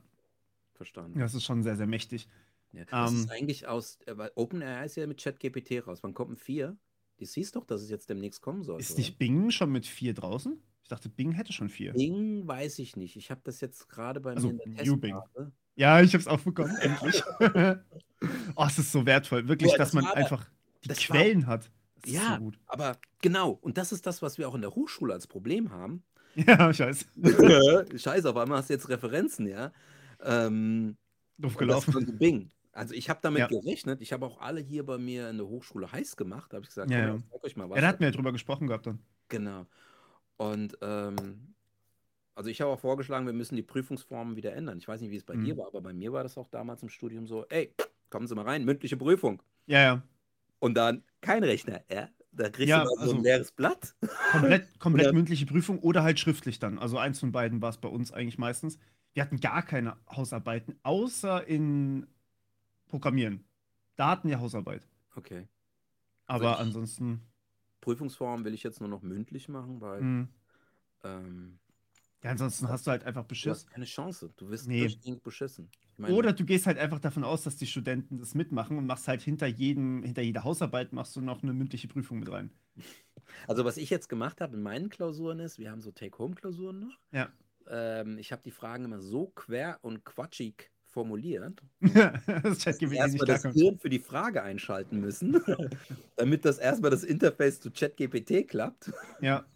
verstanden. 0.75 1.17
das 1.19 1.33
ist 1.33 1.43
schon 1.43 1.63
sehr, 1.63 1.75
sehr 1.75 1.87
mächtig. 1.87 2.27
Ja. 2.75 2.85
Das 2.89 3.11
ist 3.13 3.23
Ähm, 3.25 3.29
eigentlich 3.31 3.67
aus, 3.67 3.99
äh, 4.05 4.17
weil 4.17 4.31
OpenAI 4.35 4.85
ist 4.85 4.95
ja 4.97 5.07
mit 5.07 5.21
ChatGPT 5.21 5.85
raus. 5.87 5.99
Wann 6.03 6.13
kommt 6.13 6.31
ein 6.31 6.37
4? 6.37 6.75
Die 7.19 7.25
siehst 7.25 7.55
doch, 7.55 7.65
dass 7.65 7.81
es 7.81 7.89
jetzt 7.89 8.09
demnächst 8.09 8.41
kommen 8.41 8.63
sollte. 8.63 8.81
Ist 8.81 8.91
oder? 8.91 8.99
nicht 8.99 9.17
Bing 9.17 9.49
schon 9.51 9.71
mit 9.71 9.85
vier 9.85 10.13
draußen? 10.13 10.61
Ich 10.83 10.89
dachte, 10.89 11.07
Bing 11.09 11.31
hätte 11.31 11.53
schon 11.53 11.69
vier. 11.69 11.93
Bing 11.93 12.45
weiß 12.45 12.77
ich 12.79 12.95
nicht. 12.97 13.15
Ich 13.15 13.31
habe 13.31 13.41
das 13.43 13.61
jetzt 13.61 13.87
gerade 13.89 14.19
bei 14.19 14.33
Also, 14.33 14.49
mir 14.51 14.61
in 14.65 14.75
der 14.75 14.85
New 14.85 14.97
Bing. 14.97 15.17
Ja, 15.75 16.01
ich 16.01 16.13
hab's 16.13 16.27
auch 16.27 16.39
bekommen, 16.41 16.75
endlich. 16.77 17.23
oh, 18.55 18.65
es 18.67 18.77
ist 18.79 18.91
so 18.91 19.05
wertvoll. 19.05 19.47
Wirklich, 19.47 19.71
Boah, 19.71 19.77
dass 19.77 19.87
das 19.89 19.93
man 19.93 20.05
war- 20.05 20.15
einfach 20.15 20.49
die 20.83 20.89
das 20.89 21.09
war- 21.09 21.17
Quellen 21.17 21.47
hat. 21.47 21.69
Das 22.01 22.11
ist 22.11 22.15
Ja, 22.17 22.37
so 22.39 22.51
aber 22.67 22.97
genau. 23.21 23.51
Und 23.61 23.77
das 23.77 23.91
ist 23.91 24.05
das, 24.05 24.21
was 24.21 24.37
wir 24.37 24.47
auch 24.47 24.55
in 24.55 24.61
der 24.61 24.75
Hochschule 24.75 25.13
als 25.13 25.27
Problem 25.27 25.71
haben. 25.71 26.03
Ja, 26.35 26.69
ich 26.69 26.79
weiß. 26.79 27.05
Scheiße, 27.95 28.29
auf 28.29 28.35
einmal 28.35 28.57
hast 28.57 28.69
du 28.69 28.73
jetzt 28.73 28.89
Referenzen, 28.89 29.47
ja. 29.47 29.71
Ähm, 30.21 30.97
Doof 31.37 31.55
und 31.55 31.67
das 31.69 31.85
gelaufen. 31.85 31.91
von 31.93 32.17
Bing. 32.17 32.51
Also 32.75 32.93
ich 32.93 33.09
habe 33.09 33.19
damit 33.23 33.39
Ja. 33.39 33.47
gerechnet. 33.47 34.01
Ich 34.01 34.11
habe 34.13 34.25
auch 34.25 34.39
alle 34.41 34.59
hier 34.59 34.85
bei 34.85 34.97
mir 34.97 35.29
in 35.29 35.37
der 35.37 35.47
Hochschule 35.47 35.91
heiß 35.91 36.15
gemacht. 36.17 36.51
Da 36.51 36.57
habe 36.57 36.63
ich 36.63 36.69
gesagt, 36.69 36.91
Ja, 36.91 36.99
ja. 36.99 37.15
ich 37.15 37.23
zeig 37.31 37.43
euch 37.43 37.55
mal 37.55 37.69
was. 37.69 37.75
Ja, 37.77 37.81
da 37.81 37.87
hatten 37.87 37.99
wir 38.01 38.07
ja 38.07 38.11
drüber 38.13 38.31
gesprochen 38.33 38.67
gehabt 38.67 38.85
dann. 38.85 38.99
Genau. 39.29 39.65
Und 40.37 40.77
ähm, 40.81 41.55
also 42.35 42.49
ich 42.49 42.59
habe 42.59 42.71
auch 42.71 42.79
vorgeschlagen, 42.79 43.25
wir 43.25 43.33
müssen 43.33 43.55
die 43.55 43.63
Prüfungsformen 43.63 44.35
wieder 44.35 44.53
ändern. 44.53 44.77
Ich 44.77 44.87
weiß 44.87 44.99
nicht, 44.99 45.09
wie 45.11 45.15
es 45.15 45.23
bei 45.23 45.35
dir 45.37 45.53
Mhm. 45.53 45.57
war, 45.59 45.67
aber 45.67 45.79
bei 45.81 45.93
mir 45.93 46.11
war 46.11 46.23
das 46.23 46.37
auch 46.37 46.49
damals 46.49 46.83
im 46.83 46.89
Studium 46.89 47.27
so, 47.27 47.45
ey, 47.47 47.73
kommen 48.09 48.27
Sie 48.27 48.35
mal 48.35 48.43
rein, 48.43 48.65
mündliche 48.65 48.97
Prüfung. 48.97 49.41
Ja, 49.67 49.79
ja. 49.81 50.01
Und 50.59 50.75
dann 50.75 51.03
kein 51.21 51.43
Rechner, 51.45 51.81
ja. 51.89 52.09
Da 52.33 52.49
kriegst 52.49 52.67
Ja, 52.67 52.79
du 52.83 52.89
mal 52.89 52.95
so 52.95 53.01
also- 53.03 53.15
ein 53.15 53.23
leeres 53.23 53.53
Blatt. 53.53 53.95
Komplett, 54.31 54.67
komplett 54.79 55.13
mündliche 55.13 55.45
Prüfung 55.45 55.79
oder 55.79 56.03
halt 56.03 56.19
schriftlich 56.19 56.59
dann. 56.59 56.77
Also 56.77 56.97
eins 56.97 57.21
von 57.21 57.31
beiden 57.31 57.61
war 57.61 57.69
es 57.69 57.77
bei 57.77 57.87
uns 57.87 58.11
eigentlich 58.11 58.37
meistens. 58.37 58.77
Wir 59.13 59.23
hatten 59.23 59.39
gar 59.39 59.63
keine 59.63 59.95
Hausarbeiten, 60.13 60.75
außer 60.83 61.47
in 61.47 62.05
Programmieren. 62.87 63.43
Da 63.95 64.09
hatten 64.09 64.29
wir 64.29 64.39
Hausarbeit. 64.39 64.87
Okay. 65.15 65.47
Aber 66.27 66.53
ich- 66.53 66.59
ansonsten. 66.59 67.21
Prüfungsformen 67.81 68.43
will 68.45 68.53
ich 68.53 68.63
jetzt 68.63 68.79
nur 68.79 68.89
noch 68.89 69.01
mündlich 69.03 69.47
machen, 69.47 69.79
weil 69.79 70.01
mh. 70.01 70.27
ähm, 71.03 71.59
Ja, 72.23 72.31
ansonsten 72.31 72.67
hast 72.67 72.87
du 72.87 72.91
halt 72.91 73.03
einfach 73.03 73.21
du 73.23 73.27
Beschiss. 73.29 73.51
hast 73.51 73.67
keine 73.69 73.85
Chance. 73.85 74.33
Du 74.37 74.49
wirst 74.49 74.67
Nee. 74.67 74.79
durchgehend 74.79 75.21
beschissen. 75.21 75.69
Meine, 75.97 76.15
Oder 76.15 76.33
du 76.33 76.43
gehst 76.43 76.65
halt 76.65 76.77
einfach 76.79 76.99
davon 76.99 77.23
aus, 77.23 77.43
dass 77.43 77.55
die 77.57 77.67
Studenten 77.67 78.17
das 78.17 78.33
mitmachen 78.33 78.77
und 78.77 78.85
machst 78.87 79.07
halt 79.07 79.21
hinter 79.21 79.45
jedem, 79.47 80.01
hinter 80.03 80.23
jeder 80.23 80.43
Hausarbeit 80.43 80.93
machst 80.93 81.15
du 81.15 81.21
noch 81.21 81.43
eine 81.43 81.53
mündliche 81.53 81.87
Prüfung 81.87 82.19
mit 82.19 82.31
rein. 82.31 82.51
Also 83.47 83.65
was 83.65 83.77
ich 83.77 83.89
jetzt 83.89 84.07
gemacht 84.07 84.39
habe 84.39 84.55
in 84.55 84.61
meinen 84.61 84.89
Klausuren 84.89 85.39
ist, 85.39 85.57
wir 85.57 85.71
haben 85.71 85.81
so 85.81 85.91
Take-Home-Klausuren 85.91 86.79
noch. 86.79 86.99
Ja. 87.11 87.29
Ähm, 87.67 88.19
ich 88.19 88.31
habe 88.31 88.43
die 88.43 88.51
Fragen 88.51 88.85
immer 88.85 88.99
so 89.01 89.27
quer 89.27 89.79
und 89.81 90.03
quatschig 90.03 90.69
formuliert, 90.95 91.61
das 91.81 92.59
Chat 92.59 92.79
gibt 92.79 92.93
erstmal 92.93 93.27
das. 93.27 93.43
Hirn 93.43 93.77
für 93.77 93.89
die 93.89 93.99
Frage 93.99 94.41
einschalten 94.41 95.01
müssen, 95.01 95.41
damit 96.15 96.45
das 96.45 96.57
erstmal 96.57 96.89
das 96.89 97.03
Interface 97.03 97.59
zu 97.59 97.69
ChatGPT 97.69 98.47
klappt. 98.47 98.93
Ja, 99.19 99.45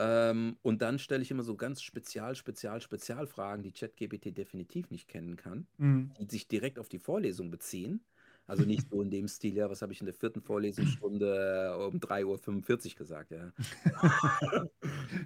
Ähm, 0.00 0.56
und 0.62 0.80
dann 0.80 1.00
stelle 1.00 1.22
ich 1.22 1.30
immer 1.32 1.42
so 1.42 1.56
ganz 1.56 1.82
spezial, 1.82 2.36
spezial, 2.36 2.80
Spezialfragen, 2.80 3.64
die 3.64 3.72
ChatGPT 3.72 4.36
definitiv 4.36 4.90
nicht 4.90 5.08
kennen 5.08 5.36
kann, 5.36 5.66
mhm. 5.76 6.12
die 6.20 6.26
sich 6.30 6.46
direkt 6.46 6.78
auf 6.78 6.88
die 6.88 7.00
Vorlesung 7.00 7.50
beziehen. 7.50 8.04
Also 8.48 8.64
nicht 8.64 8.88
so 8.90 9.00
in 9.02 9.10
dem 9.10 9.28
Stil, 9.28 9.54
ja, 9.54 9.70
was 9.70 9.82
habe 9.82 9.92
ich 9.92 10.00
in 10.00 10.06
der 10.06 10.14
vierten 10.14 10.40
Vorlesungsstunde 10.42 11.74
äh, 11.78 11.84
um 11.86 12.00
3.45 12.00 12.92
Uhr 12.92 12.96
gesagt, 12.96 13.30
ja. 13.30 13.52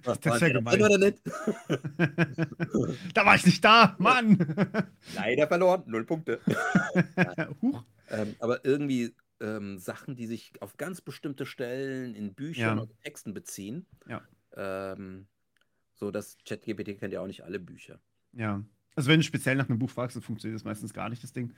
Was 0.04 0.20
Das 0.20 0.40
wär 0.40 0.50
der 0.50 0.58
gemein. 0.58 0.82
oder 0.82 0.98
nicht? 0.98 1.22
da 3.14 3.24
war 3.24 3.36
ich 3.36 3.46
nicht 3.46 3.64
da, 3.64 3.94
Mann! 3.98 4.36
Leider 5.14 5.46
verloren, 5.46 5.84
null 5.86 6.04
Punkte. 6.04 6.40
Huch. 7.62 7.84
Ähm, 8.10 8.34
aber 8.40 8.64
irgendwie 8.64 9.14
ähm, 9.40 9.78
Sachen, 9.78 10.16
die 10.16 10.26
sich 10.26 10.52
auf 10.60 10.76
ganz 10.76 11.00
bestimmte 11.00 11.46
Stellen 11.46 12.14
in 12.14 12.34
Büchern 12.34 12.76
Ja. 12.78 12.82
oder 12.82 12.96
Texten 13.02 13.32
beziehen. 13.34 13.86
Ja. 14.08 14.22
Ähm, 14.54 15.26
so, 15.94 16.10
das 16.10 16.36
ChatGPT 16.44 16.98
kennt 16.98 17.12
ja 17.12 17.20
auch 17.20 17.26
nicht 17.26 17.44
alle 17.44 17.60
Bücher. 17.60 18.00
Ja. 18.32 18.62
Also 18.94 19.08
wenn 19.08 19.20
du 19.20 19.24
speziell 19.24 19.56
nach 19.56 19.68
einem 19.68 19.78
Buch 19.78 19.90
fragst, 19.90 20.16
dann 20.16 20.22
funktioniert 20.22 20.56
das 20.58 20.64
meistens 20.64 20.92
gar 20.92 21.08
nicht, 21.08 21.22
das 21.22 21.32
Ding. 21.32 21.54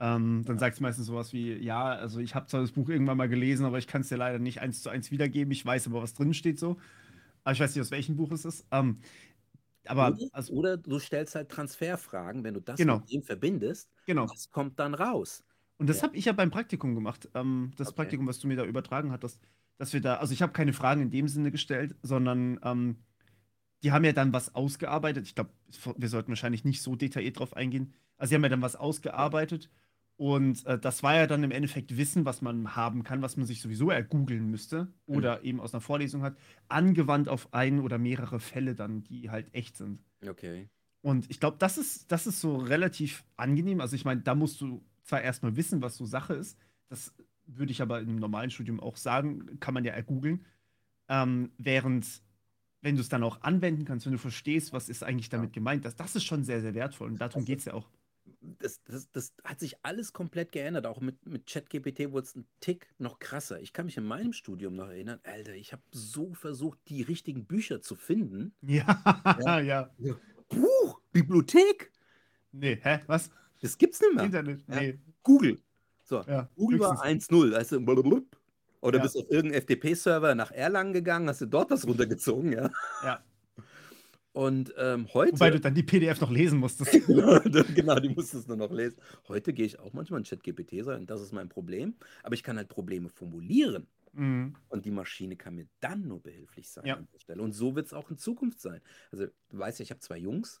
Ähm, 0.00 0.42
dann 0.46 0.58
sagt 0.58 0.74
es 0.74 0.80
meistens 0.80 1.06
sowas 1.06 1.32
wie, 1.32 1.52
ja, 1.54 1.84
also 1.84 2.20
ich 2.20 2.34
habe 2.34 2.46
zwar 2.46 2.60
das 2.60 2.72
Buch 2.72 2.88
irgendwann 2.88 3.16
mal 3.16 3.28
gelesen, 3.28 3.64
aber 3.66 3.78
ich 3.78 3.86
kann 3.86 4.00
es 4.02 4.08
dir 4.08 4.16
leider 4.16 4.38
nicht 4.40 4.60
eins 4.60 4.82
zu 4.82 4.90
eins 4.90 5.10
wiedergeben. 5.12 5.52
Ich 5.52 5.64
weiß 5.64 5.86
aber, 5.86 6.02
was 6.02 6.14
drin 6.14 6.34
steht 6.34 6.58
so. 6.58 6.78
Aber 7.44 7.52
ich 7.54 7.60
weiß 7.60 7.74
nicht, 7.74 7.82
aus 7.82 7.90
welchem 7.92 8.16
Buch 8.16 8.32
es 8.32 8.44
ist. 8.44 8.66
Ähm, 8.72 9.00
aber, 9.86 10.14
oder, 10.14 10.28
also, 10.32 10.52
oder 10.54 10.76
du 10.76 10.98
stellst 10.98 11.34
halt 11.34 11.50
Transferfragen, 11.50 12.44
wenn 12.44 12.54
du 12.54 12.60
das 12.60 12.78
Genau. 12.78 12.94
mit 12.94 13.10
dem 13.10 13.22
verbindest, 13.22 13.90
genau. 14.06 14.32
was 14.32 14.50
kommt 14.50 14.78
dann 14.80 14.94
raus? 14.94 15.44
Und 15.78 15.88
das 15.88 15.98
Ja. 15.98 16.02
habe 16.02 16.16
ich 16.16 16.26
ja 16.26 16.32
beim 16.32 16.50
Praktikum 16.50 16.94
gemacht. 16.94 17.28
Ähm, 17.34 17.72
das 17.76 17.88
Okay. 17.88 17.94
Praktikum, 17.94 18.26
was 18.26 18.38
du 18.38 18.46
mir 18.48 18.56
da 18.56 18.64
übertragen 18.64 19.10
hattest, 19.12 19.40
dass 19.78 19.92
wir 19.92 20.00
da, 20.00 20.16
also 20.16 20.32
ich 20.32 20.42
habe 20.42 20.52
keine 20.52 20.72
Fragen 20.72 21.02
in 21.02 21.10
dem 21.10 21.28
Sinne 21.28 21.50
gestellt, 21.50 21.96
sondern 22.02 22.60
ähm, 22.62 22.98
die 23.84 23.92
haben 23.92 24.04
ja 24.04 24.12
dann 24.12 24.32
was 24.32 24.54
ausgearbeitet. 24.54 25.26
Ich 25.28 25.34
glaube, 25.36 25.52
wir 25.96 26.08
sollten 26.08 26.30
wahrscheinlich 26.30 26.64
nicht 26.64 26.82
so 26.82 26.96
detailliert 26.96 27.38
drauf 27.40 27.56
eingehen. 27.56 27.94
Also 28.18 28.30
sie 28.30 28.34
haben 28.36 28.44
ja 28.44 28.50
dann 28.50 28.62
was 28.62 28.76
ausgearbeitet 28.76 29.70
und 30.22 30.64
äh, 30.66 30.78
das 30.78 31.02
war 31.02 31.16
ja 31.16 31.26
dann 31.26 31.42
im 31.42 31.50
Endeffekt 31.50 31.96
Wissen, 31.96 32.24
was 32.24 32.42
man 32.42 32.76
haben 32.76 33.02
kann, 33.02 33.22
was 33.22 33.36
man 33.36 33.44
sich 33.44 33.60
sowieso 33.60 33.90
ergoogeln 33.90 34.48
müsste 34.48 34.86
oder 35.04 35.42
eben 35.42 35.58
aus 35.60 35.74
einer 35.74 35.80
Vorlesung 35.80 36.22
hat, 36.22 36.36
angewandt 36.68 37.28
auf 37.28 37.52
ein 37.52 37.80
oder 37.80 37.98
mehrere 37.98 38.38
Fälle 38.38 38.76
dann, 38.76 39.02
die 39.02 39.30
halt 39.30 39.52
echt 39.52 39.76
sind. 39.76 40.04
Okay. 40.24 40.68
Und 41.00 41.28
ich 41.28 41.40
glaube, 41.40 41.56
das 41.58 41.76
ist, 41.76 42.12
das 42.12 42.28
ist 42.28 42.40
so 42.40 42.56
relativ 42.56 43.24
angenehm. 43.36 43.80
Also 43.80 43.96
ich 43.96 44.04
meine, 44.04 44.20
da 44.20 44.36
musst 44.36 44.60
du 44.60 44.84
zwar 45.02 45.22
erstmal 45.22 45.56
wissen, 45.56 45.82
was 45.82 45.96
so 45.96 46.06
Sache 46.06 46.34
ist. 46.34 46.56
Das 46.86 47.12
würde 47.46 47.72
ich 47.72 47.82
aber 47.82 48.00
im 48.00 48.14
normalen 48.14 48.52
Studium 48.52 48.78
auch 48.78 48.98
sagen, 48.98 49.58
kann 49.58 49.74
man 49.74 49.84
ja 49.84 49.92
ergoogeln. 49.92 50.44
Ähm, 51.08 51.50
während, 51.58 52.22
wenn 52.80 52.94
du 52.94 53.00
es 53.00 53.08
dann 53.08 53.24
auch 53.24 53.42
anwenden 53.42 53.84
kannst, 53.84 54.06
wenn 54.06 54.12
du 54.12 54.20
verstehst, 54.20 54.72
was 54.72 54.88
ist 54.88 55.02
eigentlich 55.02 55.30
damit 55.30 55.52
gemeint, 55.52 55.84
das, 55.84 55.96
das 55.96 56.14
ist 56.14 56.22
schon 56.22 56.44
sehr, 56.44 56.60
sehr 56.60 56.74
wertvoll. 56.74 57.08
Und 57.08 57.20
darum 57.20 57.44
geht 57.44 57.58
es 57.58 57.64
ja 57.64 57.74
auch. 57.74 57.90
Das, 58.58 58.82
das, 58.84 59.10
das 59.10 59.32
hat 59.44 59.60
sich 59.60 59.76
alles 59.84 60.12
komplett 60.12 60.52
geändert. 60.52 60.86
Auch 60.86 61.00
mit, 61.00 61.26
mit 61.26 61.46
ChatGPT 61.46 62.12
wurde 62.12 62.26
es 62.26 62.36
ein 62.36 62.46
Tick 62.60 62.92
noch 62.98 63.18
krasser. 63.18 63.60
Ich 63.60 63.72
kann 63.72 63.86
mich 63.86 63.96
in 63.96 64.04
meinem 64.04 64.32
Studium 64.32 64.74
noch 64.76 64.88
erinnern, 64.88 65.20
Alter, 65.24 65.54
ich 65.54 65.72
habe 65.72 65.82
so 65.92 66.32
versucht, 66.34 66.78
die 66.88 67.02
richtigen 67.02 67.44
Bücher 67.46 67.80
zu 67.80 67.94
finden. 67.96 68.54
Ja, 68.62 69.60
ja. 69.60 69.90
Buch, 70.48 71.00
Bibliothek, 71.12 71.90
Nee, 72.52 72.78
hä? 72.82 73.00
Was? 73.06 73.30
das 73.60 73.78
gibt's 73.78 74.00
nicht 74.00 74.14
mehr. 74.14 74.24
Internet? 74.24 74.64
Ja. 74.68 74.80
Nee. 74.80 74.98
Google. 75.22 75.58
So, 76.04 76.20
Ja, 76.22 76.48
Google 76.56 76.80
war 76.80 77.02
höchstens. 77.04 77.30
1-0. 77.30 77.52
Weißt 77.52 77.72
du, 77.72 77.80
blablabla. 77.80 78.20
Oder 78.82 78.98
Ja. 78.98 79.02
bist 79.04 79.16
auf 79.16 79.30
irgendeinen 79.30 79.62
FTP-Server 79.62 80.34
nach 80.34 80.50
Erlangen 80.50 80.92
gegangen, 80.92 81.28
hast 81.28 81.40
du 81.40 81.46
dort 81.46 81.70
was 81.70 81.86
runtergezogen, 81.86 82.52
ja. 82.52 82.70
Ja. 83.02 83.24
Und 84.32 84.72
ähm, 84.78 85.08
heute. 85.12 85.34
Wobei 85.34 85.50
du 85.50 85.60
dann 85.60 85.74
die 85.74 85.82
PDF 85.82 86.20
noch 86.20 86.30
lesen 86.30 86.58
musstest. 86.58 86.92
genau, 87.74 87.98
die 88.00 88.08
musstest 88.08 88.48
du 88.48 88.56
noch 88.56 88.70
lesen. 88.70 88.96
Heute 89.28 89.52
gehe 89.52 89.66
ich 89.66 89.78
auch 89.78 89.92
manchmal 89.92 90.20
in 90.20 90.24
ChatGPT 90.24 90.84
sein 90.84 91.00
und 91.00 91.10
das 91.10 91.20
ist 91.20 91.32
mein 91.32 91.48
Problem. 91.48 91.96
Aber 92.22 92.34
ich 92.34 92.42
kann 92.42 92.56
halt 92.56 92.68
Probleme 92.68 93.08
formulieren. 93.10 93.86
Mhm. 94.14 94.54
Und 94.68 94.84
die 94.86 94.90
Maschine 94.90 95.36
kann 95.36 95.54
mir 95.54 95.68
dann 95.80 96.06
nur 96.08 96.22
behilflich 96.22 96.70
sein 96.70 96.84
Ja. 96.86 96.96
an 96.96 97.08
der 97.12 97.18
Stelle. 97.18 97.42
Und 97.42 97.52
so 97.52 97.74
wird 97.74 97.86
es 97.86 97.92
auch 97.92 98.10
in 98.10 98.16
Zukunft 98.18 98.60
sein. 98.60 98.80
Also, 99.10 99.26
du 99.26 99.58
weißt 99.58 99.78
ja, 99.78 99.82
ich 99.84 99.90
habe 99.90 100.00
zwei 100.00 100.18
Jungs 100.18 100.60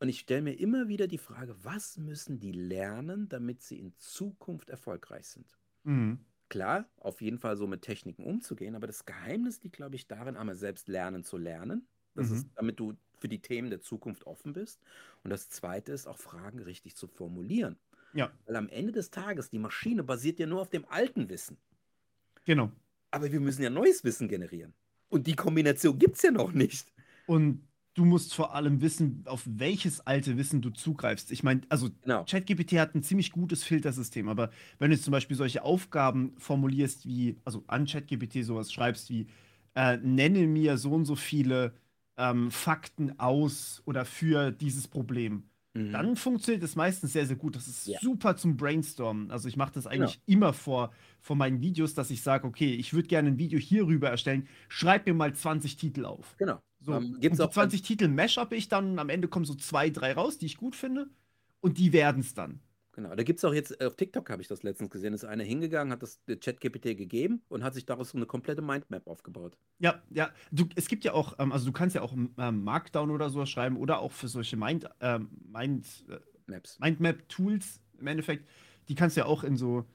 und 0.00 0.08
ich 0.08 0.20
stelle 0.20 0.42
mir 0.42 0.54
immer 0.58 0.88
wieder 0.88 1.06
die 1.06 1.18
Frage, 1.18 1.54
was 1.62 1.98
müssen 1.98 2.40
die 2.40 2.52
lernen, 2.52 3.28
damit 3.28 3.62
sie 3.62 3.78
in 3.78 3.94
Zukunft 3.96 4.68
erfolgreich 4.70 5.26
sind? 5.26 5.58
Mhm. 5.84 6.24
Klar, 6.48 6.90
auf 6.96 7.22
jeden 7.22 7.38
Fall 7.38 7.56
so 7.56 7.66
mit 7.66 7.82
Techniken 7.82 8.24
umzugehen, 8.24 8.74
aber 8.74 8.86
das 8.86 9.06
Geheimnis 9.06 9.62
liegt, 9.62 9.76
glaube 9.76 9.96
ich, 9.96 10.06
darin, 10.06 10.36
einmal 10.36 10.54
selbst 10.54 10.86
lernen 10.88 11.24
zu 11.24 11.38
lernen. 11.38 11.88
Das 12.14 12.30
Mhm. 12.30 12.32
ist, 12.32 12.48
damit 12.54 12.80
du 12.80 12.94
für 13.18 13.28
die 13.28 13.40
Themen 13.42 13.70
der 13.70 13.80
Zukunft 13.80 14.26
offen 14.26 14.52
bist. 14.52 14.80
Und 15.24 15.30
das 15.30 15.48
zweite 15.50 15.92
ist 15.92 16.06
auch 16.06 16.18
Fragen 16.18 16.60
richtig 16.60 16.96
zu 16.96 17.06
formulieren. 17.08 17.78
Ja, 18.12 18.32
Weil 18.46 18.56
am 18.56 18.68
Ende 18.68 18.92
des 18.92 19.10
Tages, 19.10 19.50
die 19.50 19.58
Maschine 19.60 20.04
basiert 20.04 20.38
ja 20.40 20.46
nur 20.46 20.62
auf 20.62 20.70
dem 20.70 20.86
alten 20.88 21.28
Wissen. 21.30 21.58
genau. 22.44 22.72
Aber 23.12 23.30
wir 23.30 23.38
müssen 23.40 23.62
ja 23.62 23.70
neues 23.70 24.02
Wissen 24.04 24.28
generieren. 24.28 24.74
Und 25.08 25.26
die 25.28 25.36
Kombination 25.36 25.98
gibt 25.98 26.16
es 26.16 26.22
ja 26.22 26.30
noch 26.32 26.52
nicht. 26.52 26.92
Und 27.26 27.68
du 27.94 28.04
musst 28.04 28.34
vor 28.34 28.54
allem 28.54 28.80
wissen, 28.80 29.22
auf 29.26 29.42
welches 29.46 30.00
alte 30.00 30.36
Wissen 30.36 30.62
du 30.62 30.70
zugreifst. 30.70 31.30
Ich 31.30 31.42
meine, 31.42 31.62
also 31.68 31.90
Genau. 32.02 32.28
ChatGPT 32.28 32.72
hat 32.78 32.94
ein 32.94 33.02
ziemlich 33.02 33.32
gutes 33.32 33.64
Filtersystem, 33.64 34.28
aber 34.28 34.50
wenn 34.78 34.90
du 34.90 34.96
jetzt 34.96 35.04
zum 35.04 35.12
Beispiel 35.12 35.36
solche 35.36 35.62
Aufgaben 35.64 36.34
formulierst 36.38 37.06
wie, 37.06 37.36
also 37.44 37.64
an 37.66 37.86
ChatGPT 37.86 38.44
sowas 38.44 38.72
schreibst 38.72 39.10
wie, 39.10 39.26
äh, 39.74 39.96
nenne 39.98 40.46
mir 40.46 40.78
so 40.78 40.92
und 40.92 41.04
so 41.04 41.16
viele 41.16 41.74
ähm, 42.16 42.50
Fakten 42.50 43.18
aus 43.18 43.82
oder 43.86 44.04
für 44.04 44.50
dieses 44.52 44.88
Problem, 44.88 45.44
Mhm. 45.74 45.92
dann 45.92 46.16
funktioniert 46.16 46.62
es 46.62 46.76
meistens 46.76 47.12
sehr, 47.14 47.26
sehr 47.26 47.36
gut. 47.36 47.56
Das 47.56 47.66
ist 47.66 47.86
Ja. 47.86 47.98
super 48.00 48.36
zum 48.36 48.56
Brainstormen. 48.58 49.30
Also 49.30 49.48
ich 49.48 49.56
mache 49.56 49.72
das 49.72 49.84
Genau. 49.84 50.04
eigentlich 50.04 50.20
immer 50.26 50.52
vor, 50.52 50.92
vor 51.20 51.36
meinen 51.36 51.60
Videos, 51.62 51.94
dass 51.94 52.10
ich 52.10 52.20
sage, 52.22 52.46
okay, 52.46 52.74
ich 52.74 52.92
würde 52.92 53.08
gerne 53.08 53.28
ein 53.30 53.38
Video 53.38 53.58
hierüber 53.58 54.10
erstellen, 54.10 54.48
schreib 54.68 55.06
mir 55.06 55.14
mal 55.14 55.34
20 55.34 55.76
Titel 55.76 56.04
auf. 56.04 56.36
Genau. 56.36 56.60
So, 56.80 56.92
Ähm, 56.94 57.14
und 57.14 57.20
gibt's 57.20 57.38
die 57.38 57.44
auch 57.44 57.50
20 57.50 57.82
Titel 57.82 58.08
mashup 58.08 58.52
ich 58.52 58.68
dann, 58.68 58.98
am 58.98 59.08
Ende 59.08 59.28
kommen 59.28 59.44
so 59.46 59.54
zwei, 59.54 59.88
drei 59.88 60.12
raus, 60.12 60.36
die 60.38 60.46
ich 60.46 60.56
gut 60.58 60.76
finde. 60.76 61.08
Und 61.60 61.78
die 61.78 61.92
werden 61.92 62.20
es 62.20 62.34
dann. 62.34 62.60
Genau, 62.94 63.14
da 63.14 63.22
gibt 63.22 63.38
es 63.38 63.44
auch 63.44 63.54
jetzt, 63.54 63.80
äh, 63.80 63.86
auf 63.86 63.96
TikTok 63.96 64.28
habe 64.28 64.42
ich 64.42 64.48
das 64.48 64.62
letztens 64.62 64.90
gesehen, 64.90 65.14
ist 65.14 65.24
einer 65.24 65.44
hingegangen, 65.44 65.92
hat 65.92 66.02
das 66.02 66.20
äh, 66.26 66.36
ChatGPT 66.36 66.96
gegeben 66.96 67.42
und 67.48 67.64
hat 67.64 67.72
sich 67.74 67.86
daraus 67.86 68.10
so 68.10 68.18
eine 68.18 68.26
komplette 68.26 68.60
Mindmap 68.60 69.06
aufgebaut. 69.06 69.56
Ja, 69.78 70.02
ja. 70.10 70.30
Du, 70.50 70.68
es 70.76 70.88
gibt 70.88 71.04
ja 71.04 71.14
auch, 71.14 71.38
ähm, 71.38 71.52
also 71.52 71.64
du 71.66 71.72
kannst 71.72 71.94
ja 71.94 72.02
auch 72.02 72.12
ähm, 72.12 72.64
Markdown 72.64 73.10
oder 73.10 73.30
so 73.30 73.44
schreiben 73.46 73.76
oder 73.76 74.00
auch 74.00 74.12
für 74.12 74.28
solche 74.28 74.56
Mind, 74.56 74.88
ähm, 75.00 75.30
Mind, 75.50 75.86
äh, 76.08 76.18
Maps. 76.46 76.78
Mindmap-Tools 76.80 77.80
im 77.98 78.06
Endeffekt, 78.06 78.46
die 78.88 78.94
kannst 78.94 79.16
du 79.16 79.20
ja 79.20 79.26
auch 79.26 79.42
in 79.42 79.56
so 79.56 79.86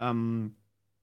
ähm, 0.00 0.56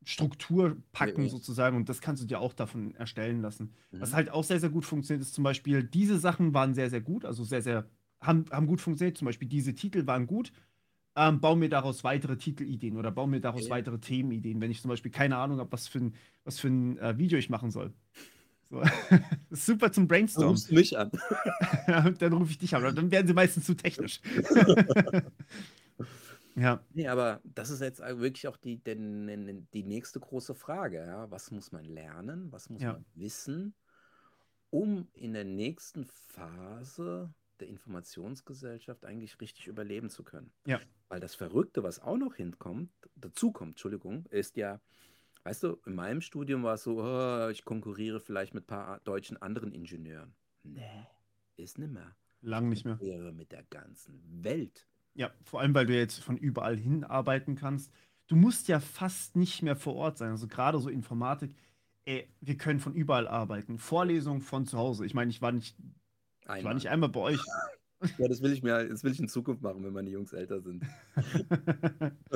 Struktur 0.06 0.78
packen 0.92 1.22
Ja, 1.22 1.24
ja. 1.26 1.30
sozusagen 1.30 1.78
und 1.78 1.88
das 1.88 2.02
kannst 2.02 2.22
du 2.24 2.28
dir 2.28 2.40
auch 2.40 2.54
davon 2.54 2.96
erstellen 2.96 3.42
lassen. 3.42 3.74
Was 4.00 4.12
Mhm. 4.12 4.16
halt 4.16 4.30
auch 4.32 4.44
sehr, 4.44 4.60
sehr 4.60 4.70
gut 4.70 4.86
funktioniert, 4.86 5.22
ist 5.22 5.34
zum 5.34 5.44
Beispiel, 5.44 5.84
diese 5.84 6.18
Sachen 6.20 6.54
waren 6.54 6.74
sehr, 6.74 6.90
sehr 6.90 7.02
gut, 7.02 7.26
also 7.26 7.44
sehr, 7.44 7.62
sehr, 7.62 7.90
haben, 8.22 8.46
haben 8.52 8.68
gut 8.68 8.82
funktioniert. 8.82 9.18
Zum 9.18 9.26
Beispiel 9.28 9.48
diese 9.48 9.76
Titel 9.76 10.06
waren 10.08 10.28
gut. 10.28 10.52
Ähm, 11.16 11.40
bau 11.42 11.56
mir 11.56 11.70
daraus 11.70 12.04
weitere 12.04 12.38
Titelideen 12.38 12.98
oder 12.98 13.12
bau 13.12 13.28
mir 13.28 13.40
daraus 13.40 13.66
Ja. 13.66 13.70
weitere 13.70 14.00
Themenideen, 14.00 14.60
wenn 14.62 14.72
ich 14.72 14.82
zum 14.82 14.90
Beispiel 14.90 15.12
keine 15.12 15.38
Ahnung 15.38 15.60
habe, 15.60 15.72
was 15.72 15.88
für 15.88 16.00
ein, 16.00 16.16
was 16.44 16.60
für 16.60 16.70
ein 16.70 16.98
äh, 16.98 17.18
Video 17.18 17.38
ich 17.38 17.50
machen 17.50 17.70
soll. 17.70 17.94
So. 18.70 18.82
Super 19.52 19.92
zum 19.92 20.06
Du 20.06 20.08
Brainstormen. 20.08 20.52
rufst 20.52 20.72
mich 20.72 20.98
an. 20.98 21.12
Dann 22.20 22.34
rufe 22.34 22.52
ich 22.52 22.58
dich 22.58 22.76
an. 22.76 22.96
Dann 22.96 23.12
werden 23.12 23.28
sie 23.28 23.34
meistens 23.34 23.66
zu 23.66 23.76
technisch. 23.76 24.22
ja, 26.56 26.82
Nee, 26.94 27.08
aber 27.08 27.42
das 27.44 27.70
ist 27.70 27.82
jetzt 27.82 28.00
wirklich 28.00 28.48
auch 28.48 28.58
die, 28.58 28.78
den, 28.84 29.68
die 29.74 29.84
nächste 29.84 30.20
große 30.20 30.56
Frage. 30.56 31.06
Ja? 31.06 31.30
Was 31.30 31.52
muss 31.52 31.72
man 31.72 31.86
lernen? 31.86 32.52
Was 32.52 32.70
muss 32.70 32.82
Ja. 32.82 32.94
man 32.94 33.06
wissen, 33.16 33.76
um 34.72 35.08
in 35.14 35.34
der 35.34 35.46
nächsten 35.46 36.06
Phase 36.06 37.32
der 37.60 37.68
Informationsgesellschaft 37.68 39.06
eigentlich 39.06 39.40
richtig 39.42 39.68
überleben 39.68 40.10
zu 40.10 40.24
können? 40.24 40.52
Ja. 40.66 40.80
Weil 41.10 41.20
das 41.20 41.36
Verrückte, 41.36 41.84
was 41.84 42.00
auch 42.00 42.18
noch 42.18 42.36
hinkommt, 42.36 42.92
dazukommt, 43.16 43.72
Entschuldigung, 43.72 44.26
ist 44.28 44.58
ja, 44.58 44.82
weißt 45.44 45.64
du, 45.64 45.78
in 45.86 45.96
meinem 45.96 46.22
Studium 46.22 46.64
war 46.64 46.76
es 46.76 46.84
so, 46.84 47.02
oh, 47.02 47.50
ich 47.50 47.66
konkurriere 47.66 48.20
vielleicht 48.20 48.54
mit 48.54 48.64
ein 48.66 48.68
paar 48.68 49.00
deutschen 49.02 49.42
anderen 49.42 49.72
Ingenieuren. 49.72 50.34
Nee, 50.64 51.06
ist 51.58 51.78
nicht 51.78 51.92
mehr. 51.92 52.16
lang 52.42 52.70
nicht 52.70 52.86
mehr. 52.86 52.98
Konkurriere 52.98 53.32
mit 53.32 53.52
der 53.52 53.64
ganzen 53.64 54.44
Welt. 54.44 54.88
Ja, 55.16 55.32
vor 55.44 55.62
allem, 55.62 55.76
weil 55.76 55.86
du 55.86 55.96
jetzt 55.96 56.20
von 56.20 56.38
überall 56.38 56.76
hin 56.76 57.04
arbeiten 57.04 57.56
kannst. 57.56 57.92
Du 58.28 58.36
musst 58.36 58.68
ja 58.68 58.80
fast 58.80 59.36
nicht 59.36 59.62
mehr 59.62 59.76
vor 59.76 59.96
Ort 59.96 60.18
sein. 60.18 60.32
Also 60.32 60.48
gerade 60.48 60.80
so 60.80 60.90
Informatik, 60.90 61.56
ey, 62.06 62.28
wir 62.42 62.58
können 62.58 62.80
von 62.80 62.96
überall 62.96 63.28
arbeiten. 63.28 63.78
Vorlesungen 63.78 64.42
von 64.42 64.66
zu 64.66 64.78
Hause. 64.78 65.06
Ich 65.06 65.14
meine, 65.14 65.30
ich 65.30 65.42
war 65.42 65.52
nicht, 65.52 65.78
ich 66.52 66.64
war 66.64 66.74
Einmal. 66.74 66.76
nicht 66.76 66.90
einmal 66.90 67.10
bei 67.10 67.20
euch. 67.20 67.46
Ja, 68.18 68.28
das 68.28 68.42
will 68.42 68.54
ich 68.54 68.62
mir, 68.64 68.88
das 68.88 69.04
will 69.04 69.12
ich 69.12 69.20
in 69.20 69.28
Zukunft 69.28 69.62
machen, 69.64 69.84
wenn 69.84 69.94
meine 69.94 70.10
Jungs 70.10 70.34
älter 70.34 70.62
sind. 70.62 70.86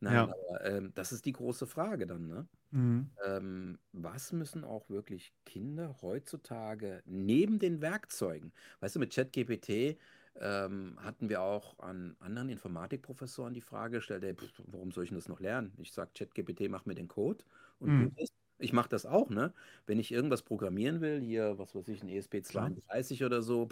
Nein, 0.00 0.26
Ja. 0.26 0.28
aber 0.28 0.64
ähm, 0.64 0.92
das 0.94 1.12
ist 1.12 1.24
die 1.26 1.32
große 1.32 1.66
Frage 1.66 2.06
dann, 2.06 2.26
ne? 2.28 2.48
Mhm. 2.72 3.18
Ähm, 3.24 3.80
was 3.92 4.32
müssen 4.32 4.64
auch 4.64 4.90
wirklich 4.90 5.34
Kinder 5.46 5.98
heutzutage 6.02 7.02
neben 7.06 7.58
den 7.60 7.82
Werkzeugen? 7.82 8.52
Weißt 8.80 8.96
du, 8.96 9.00
mit 9.00 9.14
ChatGPT 9.14 9.98
ähm, 10.36 10.98
hatten 11.02 11.28
wir 11.30 11.42
auch 11.42 11.78
an 11.80 12.16
anderen 12.20 12.50
Informatikprofessoren 12.50 13.54
die 13.54 13.62
Frage 13.62 13.98
gestellt, 13.98 14.24
ey, 14.24 14.34
pff, 14.36 14.62
warum 14.66 14.92
soll 14.92 15.04
ich 15.04 15.10
denn 15.10 15.18
das 15.18 15.28
noch 15.28 15.40
lernen? 15.40 15.74
Ich 15.78 15.92
sage, 15.92 16.12
ChatGPT, 16.14 16.68
mach 16.70 16.86
mir 16.86 16.94
den 16.96 17.08
Code 17.08 17.44
und 17.80 17.94
Mhm. 17.94 18.08
gut 18.08 18.18
ist. 18.18 18.32
Ich 18.58 18.72
mache 18.72 18.88
das 18.88 19.06
auch, 19.06 19.30
ne? 19.30 19.54
Wenn 19.86 19.98
ich 19.98 20.10
irgendwas 20.12 20.42
programmieren 20.42 21.00
will, 21.00 21.20
hier, 21.20 21.58
was 21.58 21.74
weiß 21.74 21.88
ich, 21.88 22.02
ein 22.02 22.08
Klar. 22.46 22.72
ESP32 22.88 23.24
oder 23.24 23.42
so, 23.42 23.68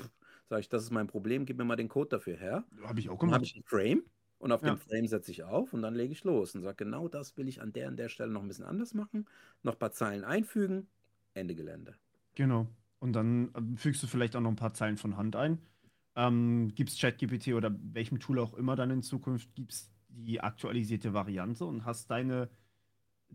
sage 0.49 0.61
ich, 0.61 0.69
das 0.69 0.83
ist 0.85 0.91
mein 0.93 1.09
Problem, 1.09 1.45
gib 1.45 1.59
mir 1.59 1.65
mal 1.65 1.77
den 1.77 1.89
Code 1.89 2.09
dafür 2.11 2.37
her. 2.37 2.65
Habe 2.83 3.01
ich 3.01 3.09
auch 3.09 3.19
Dann 3.21 3.33
habe 3.33 3.45
gemacht. 3.45 3.45
ich 3.45 3.55
einen 3.55 3.65
Frame 3.65 4.05
und 4.39 4.53
auf 4.53 4.63
Ja. 4.63 4.77
dem 4.77 4.77
Frame 4.79 5.07
setze 5.09 5.31
ich 5.33 5.43
auf 5.45 5.73
und 5.73 5.83
dann 5.83 5.95
lege 5.95 6.13
ich 6.13 6.23
los 6.25 6.55
und 6.55 6.63
sage, 6.63 6.77
genau 6.85 7.09
das 7.09 7.37
will 7.37 7.49
ich 7.49 7.61
an 7.61 7.73
der 7.73 7.89
und 7.89 7.97
der 7.97 8.09
Stelle 8.09 8.31
noch 8.33 8.43
ein 8.43 8.49
bisschen 8.49 8.65
anders 8.65 8.95
machen, 8.95 9.29
noch 9.63 9.75
ein 9.75 9.79
paar 9.79 9.93
Zeilen 9.93 10.25
einfügen, 10.25 10.89
Ende 11.35 11.55
Gelände. 11.57 11.97
Genau. 12.35 12.69
Und 12.99 13.13
dann 13.13 13.51
ähm, 13.57 13.77
fügst 13.77 14.03
du 14.03 14.07
vielleicht 14.07 14.37
auch 14.37 14.41
noch 14.41 14.51
ein 14.51 14.57
paar 14.57 14.75
Zeilen 14.75 14.97
von 14.97 15.17
Hand 15.17 15.37
ein. 15.37 15.59
Ähm, 16.15 16.73
gibst 16.75 17.01
ChatGPT 17.01 17.49
oder 17.49 17.75
welchem 17.79 18.21
Tool 18.21 18.39
auch 18.39 18.55
immer 18.55 18.77
dann 18.77 18.91
in 18.91 19.03
Zukunft, 19.03 19.55
gibst 19.55 19.93
die 20.09 20.41
aktualisierte 20.41 21.13
Variante 21.13 21.65
und 21.67 21.85
hast 21.85 22.11
deine, 22.11 22.51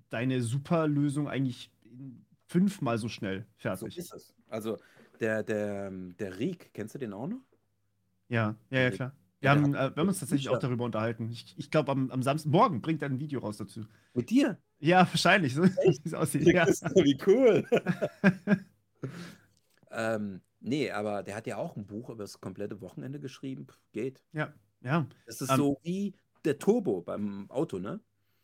deine 0.10 0.42
Superlösung 0.42 1.28
eigentlich 1.28 1.72
in 1.84 2.26
fünfmal 2.48 2.98
so 2.98 3.10
schnell 3.10 3.48
So 3.78 3.88
fertig. 3.88 3.98
ist 3.98 4.14
es. 4.14 4.36
Also 4.48 4.78
der, 5.20 5.44
der, 5.44 5.92
der 5.92 6.40
Riek, 6.40 6.74
kennst 6.74 6.96
du 6.96 7.00
den 7.00 7.14
auch 7.14 7.28
noch? 7.28 7.42
Ja, 8.30 8.56
ja, 8.70 8.80
ja, 8.82 8.92
klar. 8.92 9.16
Wir 9.40 9.50
Ja, 9.50 9.52
haben, 9.52 9.74
äh, 9.74 9.96
wir 9.96 10.02
haben 10.02 10.08
uns 10.08 10.20
tatsächlich 10.20 10.50
auch 10.50 10.58
darüber 10.60 10.86
unterhalten. 10.86 11.30
Ich, 11.30 11.56
ich 11.58 11.72
glaube, 11.72 11.92
am, 11.92 12.12
am 12.12 12.24
Samstag, 12.24 12.52
morgen 12.52 12.82
bringt 12.82 13.02
er 13.02 13.10
ein 13.10 13.20
Video 13.20 13.40
raus 13.42 13.58
dazu. 13.58 13.86
Mit 14.14 14.30
dir? 14.30 14.62
Ja, 14.80 15.00
wahrscheinlich, 15.08 15.54
so 15.56 15.64
wie 15.66 16.00
es 16.06 16.14
aussieht. 16.14 16.48
Ja. 16.48 16.66
Wie 16.68 17.18
cool. 17.28 17.68
ähm, 19.92 20.42
nee, 20.60 20.92
aber 20.92 21.24
der 21.24 21.36
hat 21.36 21.48
ja 21.48 21.58
auch 21.58 21.76
ein 21.76 21.86
Buch 21.86 22.10
über 22.10 22.24
das 22.24 22.40
komplette 22.42 22.82
Wochenende 22.82 23.20
geschrieben. 23.20 23.68
Pff, 23.68 23.80
geht. 23.92 24.24
Ja, 24.34 24.54
ja, 24.82 25.08
Das 25.26 25.42
ist 25.42 25.50
Ähm, 25.50 25.58
so 25.58 25.80
wie 25.84 26.16
der 26.46 26.58
Turbo 26.60 27.02
beim 27.02 27.50
Auto, 27.50 27.80
ne? 27.80 28.02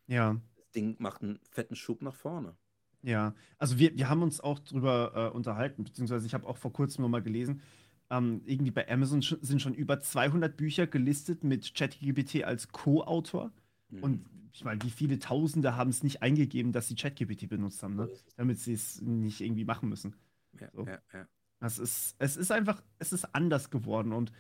ja. 0.07 0.39
Das 0.67 0.73
Ding 0.73 0.95
macht 0.99 1.21
einen 1.21 1.39
fetten 1.49 1.75
Schub 1.75 2.01
nach 2.01 2.15
vorne. 2.15 2.55
Ja, 3.03 3.33
also 3.57 3.77
wir, 3.79 3.95
wir 3.97 4.09
haben 4.09 4.21
uns 4.21 4.41
auch 4.41 4.59
drüber 4.59 5.11
äh, 5.31 5.35
unterhalten, 5.35 5.83
beziehungsweise 5.83 6.25
ich 6.25 6.33
habe 6.33 6.47
auch 6.47 6.57
vor 6.57 6.73
kurzem 6.73 7.03
nochmal 7.03 7.21
gelesen, 7.21 7.61
ähm, 8.09 8.41
irgendwie 8.45 8.71
bei 8.71 8.89
Amazon 8.89 9.21
sch- 9.21 9.37
sind 9.41 9.61
schon 9.61 9.73
über 9.73 9.99
200 9.99 10.57
Bücher 10.57 10.87
gelistet 10.87 11.43
mit 11.43 11.73
ChatGPT 11.73 12.43
als 12.43 12.69
Co-Autor. 12.69 13.51
Mhm. 13.89 14.03
Und 14.03 14.25
ich 14.51 14.63
meine, 14.65 14.81
wie 14.83 14.89
viele 14.89 15.19
Tausende 15.19 15.75
haben 15.75 15.89
es 15.89 16.03
nicht 16.03 16.21
eingegeben, 16.21 16.71
dass 16.71 16.87
sie 16.87 16.95
ChatGPT 16.95 17.47
benutzt 17.47 17.83
haben, 17.83 17.95
ne? 17.95 18.09
damit 18.35 18.59
sie 18.59 18.73
es 18.73 19.01
nicht 19.01 19.41
irgendwie 19.41 19.65
machen 19.65 19.89
müssen. 19.89 20.15
Ja, 20.59 20.69
so. 20.73 20.85
ja, 20.85 20.99
ja. 21.13 21.27
Das 21.59 21.79
ist, 21.79 22.15
es 22.19 22.35
ist 22.37 22.51
einfach, 22.51 22.81
es 22.99 23.13
ist 23.13 23.35
anders 23.35 23.69
geworden. 23.69 24.11
Und 24.13 24.31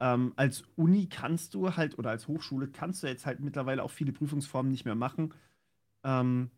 ähm, 0.00 0.32
als 0.36 0.64
Uni 0.76 1.08
kannst 1.08 1.54
du 1.54 1.76
halt, 1.76 1.98
oder 1.98 2.10
als 2.10 2.28
Hochschule 2.28 2.68
kannst 2.68 3.02
du 3.02 3.06
jetzt 3.06 3.26
halt 3.26 3.40
mittlerweile 3.40 3.82
auch 3.82 3.90
viele 3.90 4.12
Prüfungsformen 4.12 4.70
nicht 4.72 4.84
mehr 4.84 4.94
machen. 4.94 5.34
Ähm, 6.08 6.50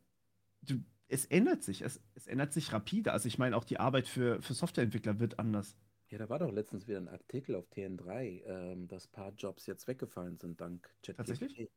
du, 0.63 0.77
es 1.09 1.27
ändert 1.27 1.63
sich, 1.65 1.83
es, 1.83 2.01
es 2.15 2.27
ändert 2.29 2.53
sich 2.53 2.73
rapide. 2.73 3.13
Also 3.13 3.29
ich 3.29 3.39
meine, 3.39 3.57
auch 3.57 3.65
die 3.65 3.81
Arbeit 3.81 4.09
für, 4.09 4.43
für 4.43 4.55
Softwareentwickler 4.55 5.21
wird 5.21 5.39
anders. 5.41 5.77
Ja, 6.11 6.19
da 6.19 6.29
war 6.29 6.39
doch 6.41 6.51
letztens 6.53 6.89
wieder 6.89 6.99
ein 6.99 7.09
Artikel 7.09 7.55
auf 7.55 7.69
TN3, 7.69 8.43
ähm, 8.45 8.89
dass 8.89 9.07
ein 9.07 9.13
paar 9.13 9.33
Jobs 9.33 9.67
jetzt 9.67 9.87
weggefallen 9.87 10.39
sind 10.39 10.61
dank 10.61 10.91
ChatGPT. 11.03 11.19
Tatsächlich? 11.19 11.71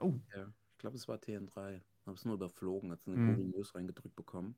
Oh, 0.00 0.14
Ja, 0.34 0.52
ich 0.72 0.78
glaube, 0.78 0.96
es 0.96 1.08
war 1.08 1.20
TN3. 1.20 1.82
Habe 2.06 2.16
es 2.16 2.24
nur 2.24 2.34
überflogen, 2.34 2.92
hat 2.92 3.00
es 3.00 3.06
in 3.08 3.14
Mhm. 3.14 3.22
Google 3.22 3.46
News 3.46 3.74
reingedrückt 3.74 4.16
bekommen. 4.16 4.56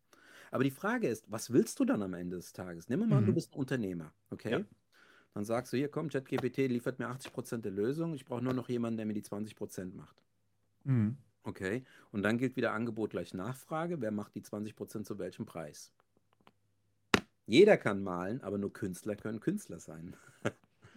Aber 0.51 0.65
die 0.65 0.71
Frage 0.71 1.09
ist, 1.09 1.31
was 1.31 1.53
willst 1.53 1.81
du 1.81 1.85
dann 1.87 2.03
am 2.03 2.15
Ende 2.15 2.37
des 2.37 2.53
Tages? 2.53 2.89
Nimm 2.89 3.01
mal 3.09 3.19
an, 3.19 3.27
du 3.27 3.33
Mhm. 3.33 3.35
bist 3.35 3.53
ein 3.55 3.59
Unternehmer, 3.59 4.13
okay? 4.31 4.53
Ja. 4.53 4.65
Dann 5.35 5.45
sagst 5.45 5.73
du, 5.73 5.79
hier 5.79 5.91
komm, 5.91 6.09
ChatGPT 6.11 6.59
liefert 6.69 6.99
mir 7.01 7.09
80% 7.09 7.65
der 7.65 7.73
Lösung, 7.73 8.15
ich 8.15 8.25
brauche 8.27 8.43
nur 8.45 8.55
noch 8.55 8.69
jemanden, 8.71 8.99
der 8.99 9.07
mir 9.07 9.15
die 9.15 9.23
20% 9.23 9.95
macht. 9.97 10.23
mhm. 10.85 11.17
Okay? 11.49 11.83
Und 12.13 12.23
dann 12.23 12.37
gilt 12.37 12.57
wieder 12.57 12.73
Angebot 12.73 13.11
gleich 13.11 13.33
Nachfrage. 13.33 14.03
Wer 14.03 14.11
macht 14.11 14.35
die 14.35 14.43
20% 14.43 15.05
zu 15.05 15.19
welchem 15.19 15.47
Preis? 15.47 15.91
Jeder 17.47 17.79
kann 17.79 18.03
malen, 18.03 18.43
aber 18.43 18.59
nur 18.59 18.71
Künstler 18.71 19.17
können 19.17 19.41
Künstler 19.41 19.81
sein. 19.81 20.15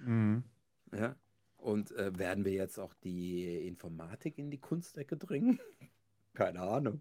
Mhm. 0.06 0.44
Ja. 0.94 1.16
Und 1.56 1.92
äh, 1.92 2.12
werden 2.20 2.44
wir 2.44 2.52
jetzt 2.52 2.78
auch 2.78 2.94
die 2.96 3.66
Informatik 3.66 4.38
in 4.38 4.52
die 4.52 4.60
Kunstecke 4.60 5.16
bringen? 5.16 5.58
Keine 6.34 6.60
Ahnung. 6.60 7.00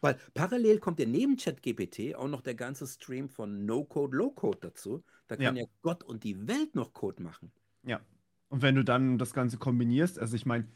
Weil 0.00 0.18
parallel 0.32 0.78
kommt 0.78 0.98
ja 1.00 1.04
neben 1.04 1.36
ChatGPT 1.36 2.14
auch 2.14 2.28
noch 2.28 2.40
der 2.40 2.54
ganze 2.54 2.86
Stream 2.86 3.28
von 3.28 3.66
No-Code, 3.66 4.16
Low-Code 4.16 4.60
dazu. 4.62 5.04
Da 5.28 5.36
kann 5.36 5.56
Ja. 5.56 5.64
ja. 5.64 5.68
Gott 5.82 6.02
und 6.02 6.24
die 6.24 6.48
Welt 6.48 6.74
noch 6.74 6.94
Code 6.94 7.22
machen. 7.22 7.52
Ja. 7.82 8.00
Und 8.48 8.62
wenn 8.62 8.74
du 8.74 8.84
dann 8.84 9.18
das 9.18 9.34
Ganze 9.34 9.58
kombinierst, 9.58 10.18
also 10.18 10.34
ich 10.34 10.46
meine, 10.46 10.66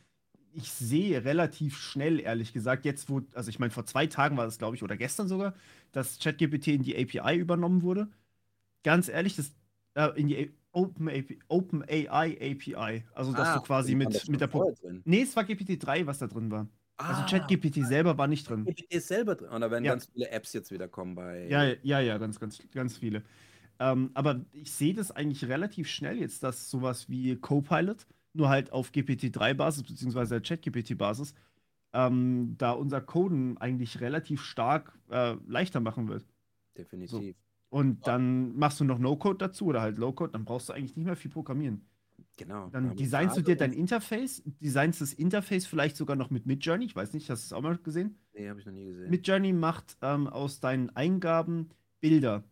ich 0.55 0.71
sehe 0.71 1.25
relativ 1.25 1.79
schnell, 1.79 2.21
ehrlich 2.21 2.53
gesagt, 2.53 2.85
jetzt 2.85 3.09
wo, 3.11 3.23
also 3.35 3.51
ich 3.51 3.59
meine, 3.59 3.71
vor 3.71 3.87
zwei 3.87 4.07
Tagen 4.07 4.37
war 4.37 4.45
das, 4.45 4.59
glaube 4.59 4.77
ich, 4.77 4.83
oder 4.83 4.97
gestern 4.97 5.29
sogar, 5.29 5.55
dass 5.93 6.19
ChatGPT 6.19 6.69
in 6.69 6.83
die 6.83 6.97
API 6.97 7.37
übernommen 7.39 7.83
wurde. 7.83 8.11
Ganz 8.85 9.09
ehrlich, 9.09 9.37
das, 9.37 9.53
äh, 9.97 10.19
in 10.21 10.29
die 10.29 10.53
Open, 10.73 11.09
API, 11.09 11.41
Open 11.49 11.85
AI 11.85 12.39
API. 12.41 13.05
Also, 13.15 13.35
dass 13.35 13.53
Ah, 13.53 13.53
du 13.53 13.61
quasi 13.61 13.95
mit, 13.97 14.29
mit 14.29 14.41
der 14.41 14.49
Pro 14.49 14.65
drin? 14.81 15.05
Nee, 15.05 15.23
es 15.23 15.37
war 15.37 15.45
GPT-3, 15.45 16.07
was 16.07 16.19
da 16.21 16.29
drin 16.29 16.51
war. 16.51 16.69
Also, 17.07 17.25
Ah, 17.25 17.25
ChatGPT 17.25 17.85
selber 17.87 18.19
war 18.19 18.29
nicht 18.29 18.49
drin. 18.49 18.75
GPT 18.75 18.97
ist 18.97 19.09
selber 19.09 19.35
drin. 19.37 19.51
Und 19.51 19.61
da 19.63 19.71
werden 19.71 19.85
Ja. 19.85 19.95
ganz 19.95 20.07
viele 20.07 20.31
Apps 20.31 20.53
jetzt 20.55 20.71
wieder 20.73 20.89
kommen 20.89 21.15
bei. 21.15 21.49
Ja, 21.49 21.65
ja, 21.83 22.01
ja, 22.01 22.19
ganz, 22.19 22.39
ganz, 22.39 22.63
ganz 22.73 22.97
viele. 22.99 23.23
Ähm, 23.81 24.11
aber 24.15 24.45
ich 24.53 24.73
sehe 24.73 24.95
das 24.95 25.11
eigentlich 25.13 25.45
relativ 25.49 25.89
schnell 25.89 26.19
jetzt, 26.21 26.43
dass 26.43 26.71
sowas 26.71 27.09
wie 27.09 27.37
Copilot, 27.37 28.07
nur 28.33 28.49
halt 28.49 28.73
auf 28.73 28.91
GPT-3-Basis, 28.93 29.83
beziehungsweise 29.83 30.41
Chat-GPT-Basis, 30.41 31.35
ähm, 31.93 32.55
da 32.59 32.73
unser 32.73 33.01
Coden 33.01 33.59
eigentlich 33.59 34.01
relativ 34.01 34.43
stark 34.43 34.99
äh, 35.11 35.37
leichter 35.47 35.81
machen 35.81 36.09
wird. 36.09 36.25
definitiv. 36.77 37.37
Und 37.69 38.07
dann 38.07 38.57
machst 38.57 38.81
du 38.81 38.85
noch 38.85 38.99
No-Code 38.99 39.39
dazu 39.39 39.67
oder 39.67 39.81
halt 39.81 39.99
Low-Code, 39.99 40.33
dann 40.33 40.45
brauchst 40.45 40.69
du 40.69 40.73
eigentlich 40.73 40.97
nicht 40.97 41.07
mehr 41.07 41.17
viel 41.17 41.31
programmieren. 41.31 41.87
Genau. 42.37 42.69
Dann 42.69 42.97
designst 42.97 43.37
du 43.37 43.43
dir 43.43 43.57
dein 43.57 43.73
Interface, 43.73 44.43
designst 44.61 45.01
das 45.01 45.13
Interface 45.13 45.67
vielleicht 45.67 45.97
sogar 45.97 46.17
noch 46.17 46.31
mit 46.31 46.47
Midjourney, 46.47 46.87
ich 46.87 46.97
weiß 46.97 47.13
nicht, 47.13 47.31
hast 47.31 47.45
du 47.45 47.47
es 47.47 47.53
auch 47.53 47.63
mal 47.63 47.77
gesehen? 47.79 48.19
Nee, 48.35 48.49
habe 48.49 48.59
ich 48.61 48.67
noch 48.67 48.73
nie 48.73 48.87
gesehen. 48.87 49.11
Midjourney 49.11 49.53
macht 49.53 49.97
ähm, 50.03 50.27
aus 50.27 50.61
deinen 50.61 50.91
Eingaben 50.91 51.71
Bilder. 52.01 52.45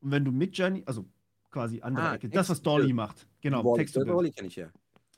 Und 0.00 0.10
wenn 0.10 0.24
du 0.24 0.32
Midjourney, 0.32 0.82
also 0.86 1.06
quasi 1.50 1.80
andere 1.80 2.06
Ah, 2.06 2.14
Ecke, 2.14 2.28
das, 2.28 2.48
was 2.50 2.60
Dolly 2.60 2.92
macht. 2.92 3.26
Genau, 3.40 3.76
Text. 3.76 3.96
Wall-E 3.96 4.30
kenne 4.30 4.48
ich 4.48 4.56
ja. 4.56 4.68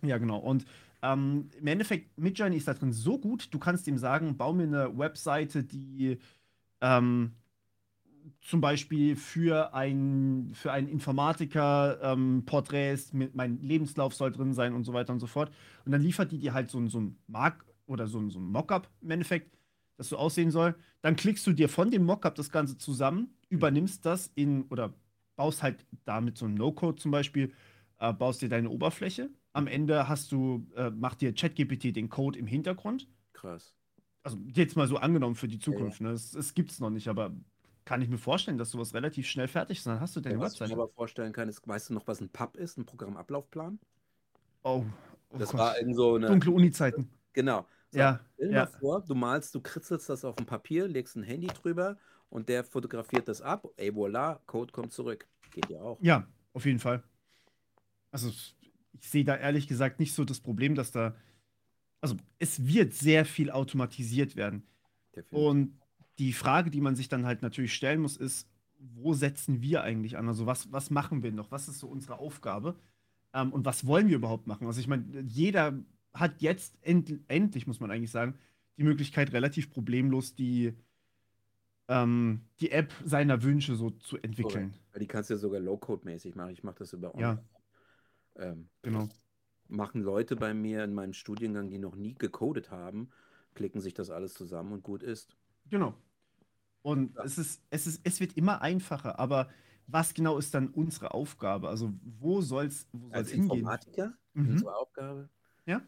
Ja, 0.03 0.19
genau. 0.19 0.39
Und 0.39 0.65
ähm, 1.03 1.49
im 1.59 1.67
Endeffekt, 1.67 2.17
Midjourney 2.19 2.57
ist 2.57 2.69
da 2.69 2.75
drin 2.75 2.93
so 2.93 3.19
gut, 3.19 3.49
du 3.53 3.59
kannst 3.59 3.87
ihm 3.89 3.99
sagen, 3.99 4.37
bau 4.37 4.53
mir 4.53 4.65
eine 4.65 4.97
Webseite, 4.99 5.65
die 5.65 6.19
ähm, 6.81 7.35
zum 8.41 8.61
Beispiel 8.61 9.17
für 9.17 9.75
ein, 9.75 10.51
für 10.55 10.73
einen 10.73 10.89
Informatiker 10.89 11.99
ähm, 12.03 12.45
Porträts, 12.47 13.13
mit, 13.13 13.35
mein 13.35 13.61
Lebenslauf 13.61 14.15
soll 14.15 14.33
drin 14.33 14.53
sein 14.55 14.75
und 14.75 14.85
so 14.85 14.93
weiter 14.93 15.13
und 15.13 15.21
so 15.21 15.27
fort. 15.27 15.53
Und 15.85 15.93
dann 15.93 16.01
liefert 16.03 16.33
die 16.33 16.39
dir 16.39 16.55
halt 16.55 16.71
so, 16.71 16.79
ein- 16.79 16.89
so 16.89 17.01
ein 17.01 17.19
Mark 17.27 17.65
oder 17.87 18.07
so, 18.07 18.19
ein- 18.19 18.31
so 18.31 18.39
ein 18.39 18.45
Mockup 18.51 18.89
im 19.01 19.11
Endeffekt, 19.11 19.57
das 19.97 20.09
so 20.09 20.17
aussehen 20.17 20.51
soll. 20.51 20.75
Dann 21.03 21.17
klickst 21.17 21.47
du 21.47 21.53
dir 21.53 21.69
von 21.69 21.91
dem 21.91 22.05
Mockup 22.05 22.35
das 22.37 22.51
Ganze 22.51 22.79
zusammen, 22.79 23.31
übernimmst 23.49 24.05
das 24.07 24.31
in 24.35 24.63
oder 24.71 24.95
baust 25.37 25.63
halt 25.63 25.85
damit 26.05 26.39
so 26.39 26.47
ein 26.47 26.55
No-Code 26.55 26.97
zum 27.01 27.11
Beispiel, 27.11 27.53
äh, 27.99 28.13
baust 28.13 28.43
dir 28.43 28.49
deine 28.49 28.71
Oberfläche. 28.71 29.31
Am 29.53 29.67
Ende 29.67 30.09
hast 30.09 30.33
du, 30.33 30.67
äh, 30.77 30.91
macht 30.91 31.21
dir 31.21 31.35
ChatGPT 31.35 31.95
den 31.97 32.09
Code 32.09 32.39
im 32.39 32.47
Hintergrund. 32.47 33.09
Krass. 33.33 33.75
Also 34.23 34.39
jetzt 34.55 34.77
mal 34.77 34.87
so 34.87 34.97
angenommen 34.99 35.35
für 35.35 35.49
die 35.49 35.59
Zukunft. 35.59 36.01
Ne? 36.01 36.11
Das, 36.11 36.31
das 36.33 36.55
gibt 36.55 36.71
es 36.71 36.81
noch 36.81 36.91
nicht, 36.91 37.09
aber 37.09 37.35
kann 37.85 38.03
ich 38.03 38.09
mir 38.09 38.19
vorstellen, 38.19 38.59
dass 38.59 38.71
sowas 38.71 38.93
relativ 38.95 39.27
schnell 39.27 39.49
fertig 39.49 39.79
ist. 39.79 39.87
Dann 39.87 40.01
hast 40.01 40.15
du 40.17 40.21
deine 40.21 40.37
Ja, 40.37 40.41
was 40.41 40.55
ich 40.55 40.61
mir 40.61 40.67
Webseite. 40.67 40.83
aber 40.83 40.89
vorstellen 40.89 41.33
kann, 41.33 41.49
ist, 41.49 41.67
weißt 41.67 41.91
du 41.91 41.95
noch, 41.95 42.07
was 42.07 42.21
ein 42.21 42.29
Pub 42.31 42.57
ist, 42.57 42.77
ein 42.79 42.85
Programmablaufplan? 42.87 43.79
Oh, 44.63 44.85
oh 45.31 45.39
Das 45.39 45.51
Gott. 45.51 45.61
war 45.61 45.79
in 45.79 45.95
so 45.95 46.17
eine. 46.17 46.27
Dunkle 46.27 46.51
Uni-Zeiten. 46.53 47.09
Genau. 47.33 47.67
So, 47.91 47.99
Ja, 47.99 48.21
Stell 48.35 48.49
dir 48.49 48.55
ja. 48.55 48.65
mal 48.65 48.79
vor, 48.81 49.01
du 49.05 49.15
malst, 49.15 49.55
du 49.55 49.61
kritzelst 49.61 50.09
das 50.11 50.25
auf 50.25 50.37
ein 50.39 50.47
Papier, 50.47 50.87
legst 50.89 51.17
ein 51.17 51.23
Handy 51.23 51.47
drüber 51.47 51.97
und 52.29 52.49
der 52.49 52.65
fotografiert 52.65 53.29
das 53.29 53.41
ab. 53.41 53.67
Ey, 53.77 53.91
voilà, 53.91 54.41
Code 54.47 54.73
kommt 54.73 54.93
zurück. 54.93 55.27
Geht 55.51 55.71
ja 55.71 55.81
auch. 55.81 55.99
Ja, 56.03 56.27
auf 56.53 56.67
jeden 56.67 56.79
Fall. 56.81 57.03
Also 58.11 58.31
ich 58.93 59.09
sehe 59.09 59.25
da 59.25 59.37
ehrlich 59.37 59.69
gesagt 59.69 60.01
nicht 60.01 60.13
so 60.13 60.25
das 60.25 60.41
Problem, 60.41 60.75
dass 60.75 60.93
da. 60.93 61.15
Also 62.01 62.17
es 62.39 62.67
wird 62.67 62.95
sehr 62.95 63.25
viel 63.25 63.51
automatisiert 63.51 64.37
werden. 64.37 64.63
Und 65.31 65.77
die 66.19 66.33
Frage, 66.33 66.71
die 66.71 66.81
man 66.81 66.97
sich 66.97 67.09
dann 67.09 67.27
halt 67.27 67.43
natürlich 67.43 67.75
stellen 67.75 68.01
muss, 68.01 68.17
ist, 68.17 68.49
wo 68.79 69.15
setzen 69.15 69.63
wir 69.63 69.83
eigentlich 69.83 70.17
an? 70.17 70.29
Also 70.29 70.47
was, 70.47 70.71
was 70.73 70.91
machen 70.91 71.23
wir 71.23 71.33
noch? 71.33 71.51
Was 71.51 71.69
ist 71.69 71.81
so 71.81 71.89
unsere 71.89 72.19
Aufgabe? 72.19 72.77
Ähm, 73.35 73.53
und 73.53 73.65
was 73.65 73.87
wollen 73.87 74.09
wir 74.09 74.17
überhaupt 74.17 74.47
machen? 74.47 74.67
Also 74.67 74.81
ich 74.81 74.87
meine, 74.87 75.05
jeder 75.27 75.79
hat 76.13 76.41
jetzt 76.41 76.79
end, 76.83 77.21
endlich, 77.29 77.67
muss 77.67 77.81
man 77.81 77.91
eigentlich 77.91 78.11
sagen, 78.11 78.35
die 78.77 78.85
Möglichkeit, 78.85 79.33
relativ 79.33 79.71
problemlos 79.71 80.35
die, 80.35 80.75
ähm, 81.89 82.43
die 82.61 82.71
App 82.71 82.93
seiner 83.05 83.43
Wünsche 83.43 83.75
so 83.75 83.91
zu 83.91 84.17
entwickeln. 84.19 84.75
Weil 84.93 85.01
die 85.01 85.07
kannst 85.07 85.31
du 85.31 85.35
ja 85.35 85.39
sogar 85.39 85.61
Low-Code-mäßig 85.61 86.35
machen. 86.37 86.51
Ich 86.51 86.63
mache 86.63 86.79
das 86.79 86.93
über 86.93 87.13
Ja. 87.19 87.43
Ähm, 88.39 88.71
Genau. 88.83 89.09
machen 89.69 90.03
Leute 90.03 90.37
bei 90.37 90.55
mir 90.55 90.85
in 90.85 90.95
meinem 90.95 91.13
Studiengang, 91.15 91.71
die 91.71 91.79
noch 91.79 91.97
nie 91.97 92.15
gecodet 92.15 92.71
haben, 92.71 93.11
klicken 93.55 93.81
sich 93.81 93.95
das 93.95 94.11
alles 94.11 94.35
zusammen 94.35 94.73
und 94.73 94.83
gut 94.83 95.03
ist. 95.03 95.37
Genau. 95.67 95.95
Und 96.83 97.17
Ja. 97.17 97.25
es 97.25 97.39
ist, 97.39 97.63
es 97.71 97.87
ist, 97.87 98.01
es 98.05 98.21
wird 98.21 98.37
immer 98.37 98.63
einfacher, 98.63 99.19
aber 99.19 99.51
was 99.87 100.15
genau 100.15 100.39
ist 100.39 100.55
dann 100.55 100.69
unsere 100.71 101.13
Aufgabe? 101.15 101.69
Also 101.69 101.93
wo 102.03 102.41
soll's, 102.43 102.89
wo 102.93 103.11
soll's 103.11 103.17
Als 103.17 103.31
hingehen? 103.33 103.65
Informatiker, 103.65 104.19
Mhm. 104.35 104.47
unsere 104.51 104.77
Aufgabe? 104.77 105.31
Ja. 105.67 105.83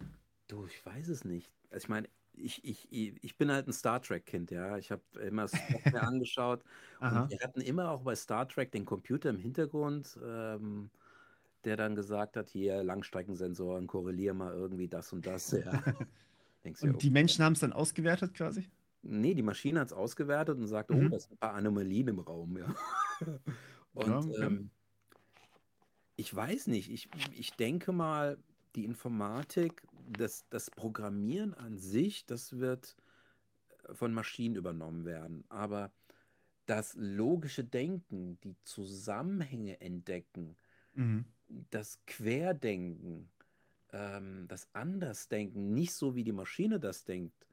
Du, 0.49 0.67
ich 0.67 0.85
weiß 0.85 1.09
es 1.09 1.25
nicht. 1.25 1.53
Also 1.71 1.85
ich 1.85 1.89
meine, 1.89 2.09
ich, 2.33 2.65
ich, 2.65 2.91
ich 2.93 3.37
bin 3.39 3.51
halt 3.53 3.69
ein 3.69 3.73
Star 3.73 4.03
Trek-Kind, 4.03 4.51
ja. 4.51 4.79
Ich 4.79 4.91
habe 4.91 5.03
immer 5.21 5.47
Star 5.49 5.81
Trek 5.91 6.03
angeschaut 6.03 6.65
und 7.07 7.29
wir 7.29 7.39
hatten 7.43 7.61
immer 7.61 7.91
auch 7.91 8.03
bei 8.03 8.15
Star 8.17 8.49
Trek 8.49 8.73
den 8.73 8.85
Computer 8.85 9.31
im 9.31 9.39
Hintergrund, 9.39 10.19
ähm, 10.23 10.91
der 11.65 11.77
dann 11.77 11.95
gesagt 11.95 12.37
hat, 12.37 12.51
hier 12.51 12.83
Langstreckensensoren, 12.83 13.87
korrelier 13.87 14.35
mal 14.35 14.53
irgendwie 14.53 14.89
das 14.89 15.13
und 15.13 15.27
das. 15.27 15.51
Ja. 15.53 15.83
Du, 16.63 16.87
ja, 16.87 16.93
Und 16.93 17.03
die 17.03 17.09
Menschen 17.11 17.43
haben 17.43 17.55
es 17.55 17.61
dann 17.61 17.73
ausgewertet 17.73 18.35
quasi? 18.35 18.69
Nee, 19.03 19.33
die 19.35 19.43
Maschine 19.43 19.81
hat 19.81 19.87
es 19.89 19.93
ausgewertet 19.95 20.59
und 20.59 20.67
sagt, 20.67 20.91
oh, 20.91 20.95
Mhm. 20.97 21.11
das 21.11 21.23
sind 21.25 21.33
ein 21.33 21.39
paar 21.39 21.55
Anomalien 21.55 22.09
im 22.09 22.19
Raum, 22.19 22.59
ja. 22.59 22.75
Und 23.95 24.07
Ja, 24.09 24.19
okay. 24.19 24.45
ähm, 24.45 24.71
ich 26.17 26.35
weiß 26.35 26.67
nicht, 26.67 26.91
ich, 26.91 27.09
ich 27.33 27.53
denke 27.53 27.93
mal, 27.93 28.37
die 28.77 28.85
Informatik, 28.85 29.83
das, 30.19 30.45
das 30.51 30.71
Programmieren 30.71 31.55
an 31.55 31.79
sich, 31.79 32.27
das 32.27 32.59
wird 32.59 32.95
von 33.93 34.13
Maschinen 34.13 34.55
übernommen 34.57 35.05
werden. 35.07 35.45
Aber 35.49 35.93
das 36.67 36.95
logische 36.97 37.65
Denken, 37.65 38.39
die 38.43 38.57
Zusammenhänge 38.65 39.81
entdecken, 39.81 40.57
Mhm. 40.95 41.25
Das 41.71 42.01
Querdenken, 42.07 43.31
ähm, 43.93 44.47
das 44.49 44.69
Andersdenken, 44.75 45.75
nicht 45.75 45.93
so 45.95 46.15
wie 46.17 46.25
die 46.25 46.33
Maschine 46.33 46.81
das 46.81 47.05
denkt. 47.05 47.47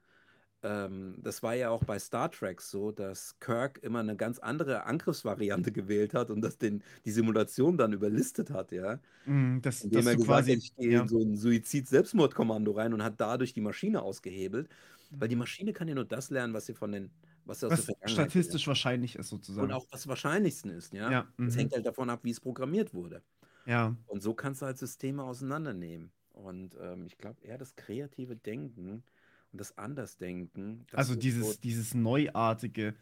Ähm, 0.62 1.16
das 1.22 1.42
war 1.42 1.54
ja 1.54 1.70
auch 1.70 1.84
bei 1.84 1.98
Star 2.00 2.30
Trek 2.32 2.60
so, 2.62 2.92
dass 2.92 3.38
Kirk 3.40 3.78
immer 3.82 4.00
eine 4.00 4.16
ganz 4.16 4.38
andere 4.40 4.84
Angriffsvariante 4.84 5.72
gewählt 5.72 6.14
hat 6.14 6.30
und 6.30 6.42
das 6.42 6.58
den, 6.58 6.82
die 7.04 7.12
Simulation 7.12 7.78
dann 7.78 7.92
überlistet 7.92 8.50
hat, 8.50 8.72
ja. 8.72 9.00
Mhm, 9.26 9.60
dass, 9.62 9.84
Indem 9.84 10.06
dass 10.06 10.08
er 10.08 10.16
du 10.16 10.24
gesagt 10.24 10.48
quasi. 10.48 10.52
ich 10.58 10.74
gehe 10.76 10.92
ja. 10.92 11.00
in 11.00 11.08
so 11.08 11.20
ein 11.22 11.36
Suizid-Selbstmordkommando 11.36 12.72
rein 12.72 12.94
und 12.94 13.02
hat 13.04 13.20
dadurch 13.20 13.52
die 13.54 13.60
Maschine 13.60 14.02
ausgehebelt. 14.02 14.68
Weil 15.18 15.28
die 15.28 15.36
Mhm. 15.36 15.38
Maschine 15.38 15.72
kann 15.72 15.88
ja 15.88 15.94
nur 15.94 16.04
das 16.06 16.30
lernen, 16.30 16.54
was 16.54 16.66
sie 16.66 16.74
von 16.74 16.92
den, 16.92 17.12
was 17.44 17.62
Was 17.66 17.94
statistisch 18.04 18.66
wahrscheinlich 18.66 19.16
ist, 19.16 19.28
sozusagen. 19.28 19.64
Und 19.64 19.72
auch 19.72 19.86
was 19.90 20.06
wahrscheinlichsten 20.08 20.70
ist, 20.70 20.92
ja. 20.94 21.10
Ja, 21.10 21.32
Das 21.44 21.54
mhm. 21.54 21.58
hängt 21.58 21.72
halt 21.72 21.86
davon 21.86 22.10
ab, 22.10 22.20
wie 22.24 22.30
es 22.30 22.40
programmiert 22.40 22.94
wurde. 22.94 23.22
Ja. 23.68 23.94
Und 24.06 24.22
so 24.22 24.34
kannst 24.34 24.62
du 24.62 24.66
halt 24.66 24.78
Systeme 24.78 25.22
auseinandernehmen. 25.22 26.10
Und 26.32 26.76
ähm, 26.80 27.06
ich 27.06 27.18
glaube 27.18 27.42
eher 27.44 27.58
das 27.58 27.76
kreative 27.76 28.34
Denken 28.36 29.02
und 29.52 29.60
das 29.60 29.76
Andersdenken. 29.78 30.86
das 30.90 30.98
Also 30.98 31.14
dieses, 31.16 31.54
so, 31.54 31.60
dieses 31.62 31.94
neuartige, 31.94 32.94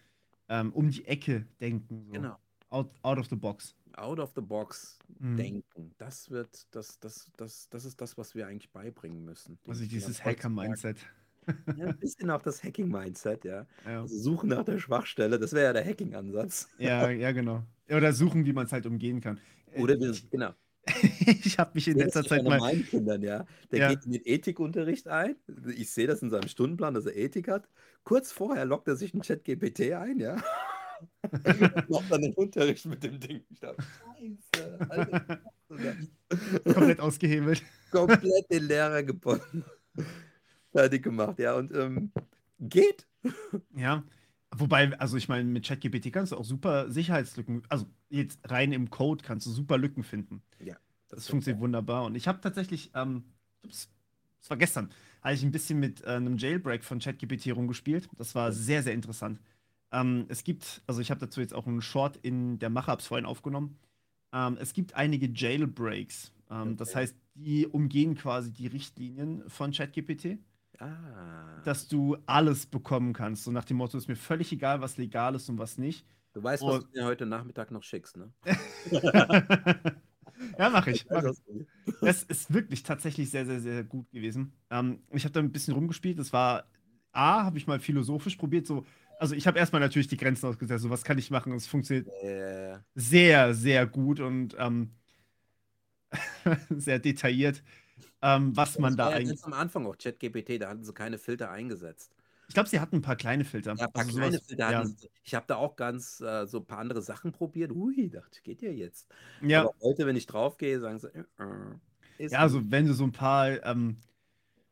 ähm, 0.49 0.73
um 0.73 0.91
die 0.91 1.05
Ecke 1.07 1.47
denken, 1.61 2.05
so. 2.07 2.13
genau, 2.13 2.37
Out, 2.71 2.91
out 3.03 3.19
of 3.19 3.29
the 3.29 3.37
box. 3.37 3.77
out 3.97 4.19
of 4.19 4.33
the 4.35 4.41
box 4.41 4.99
Mhm. 5.19 5.37
denken. 5.37 5.95
Das 5.99 6.31
wird, 6.31 6.67
das, 6.75 6.99
das, 6.99 7.31
das, 7.37 7.69
das 7.71 7.85
ist 7.85 8.01
das, 8.01 8.19
was 8.19 8.35
wir 8.35 8.47
eigentlich 8.49 8.71
beibringen 8.73 9.25
müssen. 9.25 9.59
Also 9.69 9.87
dieses 9.87 10.19
heutzutage. 10.25 10.37
Hacker-Mindset. 10.39 10.99
Ja, 11.77 11.87
ein 11.87 11.99
bisschen 11.99 12.29
auch 12.31 12.43
das 12.43 12.63
Hacking-Mindset, 12.65 13.45
ja. 13.45 13.67
Ja. 13.87 14.01
Also 14.03 14.19
suchen 14.19 14.49
nach 14.49 14.65
der 14.65 14.79
Schwachstelle, 14.81 15.39
das 15.39 15.53
wäre 15.53 15.67
ja 15.67 15.73
der 15.73 15.85
Hacking-Ansatz. 15.85 16.69
ja, 16.79 17.09
ja, 17.11 17.31
genau. 17.33 17.63
Oder 17.89 18.13
suchen, 18.13 18.45
wie 18.45 18.53
man 18.53 18.67
es 18.67 18.73
halt 18.73 18.85
umgehen 18.85 19.21
kann. 19.21 19.39
Äh, 19.73 19.81
Oder 19.83 19.99
wir, 19.99 20.11
ich 20.13 20.31
genau. 20.31 20.53
ich 21.27 21.59
habe 21.59 21.73
mich 21.75 21.89
in 21.89 21.99
letzter 21.99 22.25
Zeit 22.25 22.45
mal. 22.45 22.59
meinen 22.59 22.85
Kindern, 22.87 23.23
ja. 23.23 23.45
Der 23.73 23.79
Ja. 23.81 23.89
geht 23.91 24.05
in 24.07 24.13
den 24.13 24.23
Ethikunterricht 24.25 25.09
ein. 25.09 25.37
Ich 25.77 25.91
sehe 25.91 26.07
das 26.07 26.23
in 26.23 26.31
seinem 26.31 26.49
Stundenplan, 26.49 26.95
dass 26.95 27.07
er 27.07 27.17
Ethik 27.17 27.49
hat. 27.49 27.69
Kurz 28.05 28.31
vorher 28.33 28.65
lockt 28.65 28.87
er 28.89 28.97
sich 28.97 29.13
ein 29.15 29.23
Chat-GPT 29.23 29.93
ein, 29.93 30.19
ja. 30.21 30.37
Macht 31.89 32.11
dann 32.11 32.23
den 32.23 32.33
Unterricht 32.35 32.87
mit 32.87 33.03
dem 33.03 33.19
Ding. 33.21 33.45
Ich 33.51 33.61
dachte, 33.61 33.83
Scheiße, 33.83 34.79
Alter. 34.89 35.41
komplett 36.75 37.01
ausgehebelt. 37.01 37.63
Komplett 37.91 38.51
den 38.51 38.65
Lehrer 38.65 39.03
gebunden. 39.03 39.65
Fertig 40.73 41.03
gemacht, 41.03 41.39
ja. 41.39 41.55
Und 41.57 41.75
ähm, 41.75 42.13
geht. 42.61 43.07
Ja. 43.77 44.05
Wobei, 44.59 44.99
also 44.99 45.17
ich 45.17 45.29
meine, 45.29 45.45
mit 45.45 45.67
ChatGPT 45.67 46.13
kannst 46.13 46.33
du 46.33 46.37
auch 46.37 46.45
super 46.45 46.91
Sicherheitslücken, 46.91 47.63
also 47.69 47.87
jetzt 48.09 48.41
rein 48.51 48.73
im 48.73 48.91
Code 48.91 49.25
kannst 49.25 49.47
du 49.47 49.51
super 49.51 49.79
Lücken 49.79 50.03
finden. 50.03 50.43
Ja, 50.61 50.77
Das, 51.09 51.25
stimmt, 51.25 51.31
funktioniert 51.31 51.61
wunderbar. 51.61 52.05
Und 52.05 52.15
ich 52.15 52.27
habe 52.29 52.41
tatsächlich, 52.41 52.91
ähm, 52.95 53.25
ups, 53.65 53.89
das 54.41 54.51
war 54.51 54.57
gestern, 54.57 54.91
habe 55.23 55.35
ich 55.35 55.43
ein 55.43 55.51
bisschen 55.51 55.79
mit 55.81 56.03
äh, 56.05 56.11
einem 56.11 56.39
Jailbreak 56.39 56.85
von 56.85 57.01
ChatGPT 57.01 57.55
rumgespielt. 57.55 58.09
Das 58.17 58.35
war 58.35 58.53
sehr, 58.53 58.83
sehr 58.83 58.95
interessant. 58.95 59.41
Ähm, 59.93 60.27
es 60.29 60.45
gibt, 60.45 60.83
also 60.87 61.01
ich 61.01 61.11
habe 61.11 61.21
dazu 61.21 61.41
jetzt 61.41 61.55
auch 61.55 61.67
einen 61.67 61.83
Short 61.83 62.17
in 62.23 62.59
der 62.59 62.71
Macher-Apps 62.71 63.07
vorhin 63.07 63.27
aufgenommen. 63.27 63.79
Ähm, 64.33 64.57
es 64.61 64.73
gibt 64.73 64.95
einige 64.95 65.29
Jailbreaks. 65.29 66.33
Ähm, 66.51 66.77
Das 66.77 66.91
Okay. 66.91 66.99
heißt, 67.01 67.17
die 67.35 67.67
umgehen 67.67 68.15
quasi 68.15 68.53
die 68.53 68.67
Richtlinien 68.67 69.43
von 69.49 69.73
ChatGPT, 69.73 70.39
Ah. 70.79 71.61
dass 71.65 71.89
du 71.89 72.17
alles 72.27 72.67
bekommen 72.67 73.13
kannst. 73.13 73.45
So 73.45 73.51
nach 73.51 73.65
dem 73.65 73.77
Motto, 73.79 73.97
ist 73.99 74.09
mir 74.09 74.17
völlig 74.17 74.53
egal, 74.53 74.81
was 74.81 74.97
legal 74.97 75.35
ist 75.35 75.49
und 75.49 75.59
was 75.59 75.79
nicht. 75.79 76.07
Du 76.33 76.43
weißt, 76.43 76.63
was 76.63 76.77
Und- 76.85 76.95
du 76.95 77.01
mir 77.01 77.07
heute 77.07 77.27
Nachmittag 77.27 77.71
noch 77.71 77.83
schickst, 77.83 78.17
ne? 78.17 78.31
ja, 80.59 80.71
mache 80.71 80.91
ich. 80.91 81.07
Mach 81.11 81.25
ich. 81.25 81.67
das 82.01 82.23
ist 82.25 82.53
wirklich 82.53 82.83
tatsächlich 82.83 83.31
sehr, 83.31 83.47
sehr, 83.47 83.61
sehr 83.61 83.85
gut 83.85 84.11
gewesen. 84.11 84.53
Ähm, 84.71 85.01
ich 85.11 85.25
habe 85.25 85.33
da 85.33 85.41
ein 85.41 85.53
bisschen 85.53 85.75
rumgespielt. 85.75 86.19
Das 86.19 86.33
war 86.33 86.65
A, 87.13 87.45
habe 87.45 87.59
ich 87.59 87.67
mal 87.67 87.81
philosophisch 87.81 88.37
probiert. 88.37 88.67
So, 88.67 88.85
also 89.19 89.35
ich 89.35 89.47
habe 89.47 89.59
erstmal 89.59 89.81
natürlich 89.81 90.09
die 90.09 90.19
Grenzen 90.19 90.47
ausgesetzt. 90.47 90.83
So, 90.83 90.91
was 90.91 91.05
kann 91.05 91.17
ich 91.19 91.31
machen? 91.31 91.53
Es 91.55 91.67
funktioniert 91.67 92.07
Äh, 92.23 92.79
sehr, 92.95 93.55
sehr 93.55 93.87
gut 93.87 94.21
und 94.21 94.55
ähm, 94.59 94.91
sehr 96.71 96.99
detailliert, 96.99 97.63
ähm, 98.23 98.57
was 98.57 98.79
man 98.79 98.97
da 98.97 99.09
eigentlich. 99.11 99.45
am 99.45 99.53
Anfang 99.53 99.87
auch 99.87 99.97
ChatGPT, 99.97 100.61
da 100.61 100.69
hatten 100.71 100.85
sie 100.85 100.93
keine 100.93 101.19
Filter 101.19 101.51
eingesetzt. 101.51 102.13
Ich 102.49 102.55
glaube, 102.55 102.69
sie 102.69 102.79
hatten 102.79 102.97
ein 102.97 103.03
paar 103.03 103.17
kleine 103.17 103.45
Filter. 103.45 103.75
Ja, 103.77 103.87
ein 103.87 103.93
paar 103.93 104.05
Also 104.05 104.17
kleine 104.19 104.33
sowas- 104.37 104.47
Filter 104.47 104.71
ja. 104.71 104.85
sie. 104.87 105.11
Ich 105.25 105.35
habe 105.35 105.47
da 105.49 105.57
auch 105.57 105.75
ganz 105.77 106.21
äh, 106.21 106.47
so 106.47 106.59
ein 106.59 106.65
paar 106.67 106.79
andere 106.79 107.03
Sachen 107.03 107.33
probiert. 107.33 107.73
Ui, 107.73 108.09
dachte, 108.09 108.41
geht 108.43 108.63
ja 108.63 108.71
jetzt. 108.71 109.09
Ja, 109.43 109.63
Aber 109.63 109.75
heute, 109.83 110.07
wenn 110.07 110.15
ich 110.17 110.27
draufgehe, 110.27 110.79
sagen 110.79 110.99
sie, 111.01 111.09
äh, 111.09 111.25
äh, 111.39 112.25
ist 112.25 112.33
ja, 112.33 112.39
also 112.39 112.63
wenn 112.71 112.87
du 112.87 112.95
so 112.95 113.03
ein 113.05 113.13
paar 113.13 113.65
ähm, 113.65 113.97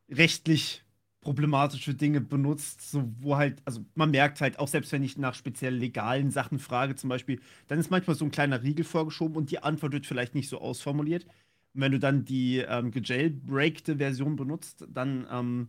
rechtlich 0.08 0.84
problematische 1.20 1.94
Dinge 1.94 2.20
benutzt, 2.20 2.90
so 2.90 3.10
wo 3.20 3.36
halt, 3.36 3.62
also 3.64 3.84
man 3.94 4.10
merkt 4.10 4.40
halt, 4.42 4.58
auch 4.58 4.68
selbst 4.68 4.92
wenn 4.92 5.02
ich 5.02 5.16
nach 5.16 5.34
speziell 5.34 5.74
legalen 5.74 6.30
Sachen 6.30 6.58
frage, 6.58 6.96
zum 6.96 7.08
Beispiel, 7.08 7.40
dann 7.66 7.78
ist 7.78 7.90
manchmal 7.90 8.14
so 8.14 8.26
ein 8.26 8.30
kleiner 8.30 8.62
Riegel 8.62 8.84
vorgeschoben 8.84 9.34
und 9.36 9.50
die 9.50 9.58
Antwort 9.62 9.92
wird 9.94 10.06
vielleicht 10.06 10.34
nicht 10.34 10.50
so 10.50 10.60
ausformuliert. 10.60 11.26
Und 11.74 11.80
wenn 11.80 11.92
du 11.92 11.98
dann 11.98 12.24
die 12.24 12.58
ähm, 12.58 12.90
gejailbreakte 12.90 13.96
Version 13.96 14.36
benutzt, 14.36 14.86
dann 14.88 15.26
ähm, 15.30 15.68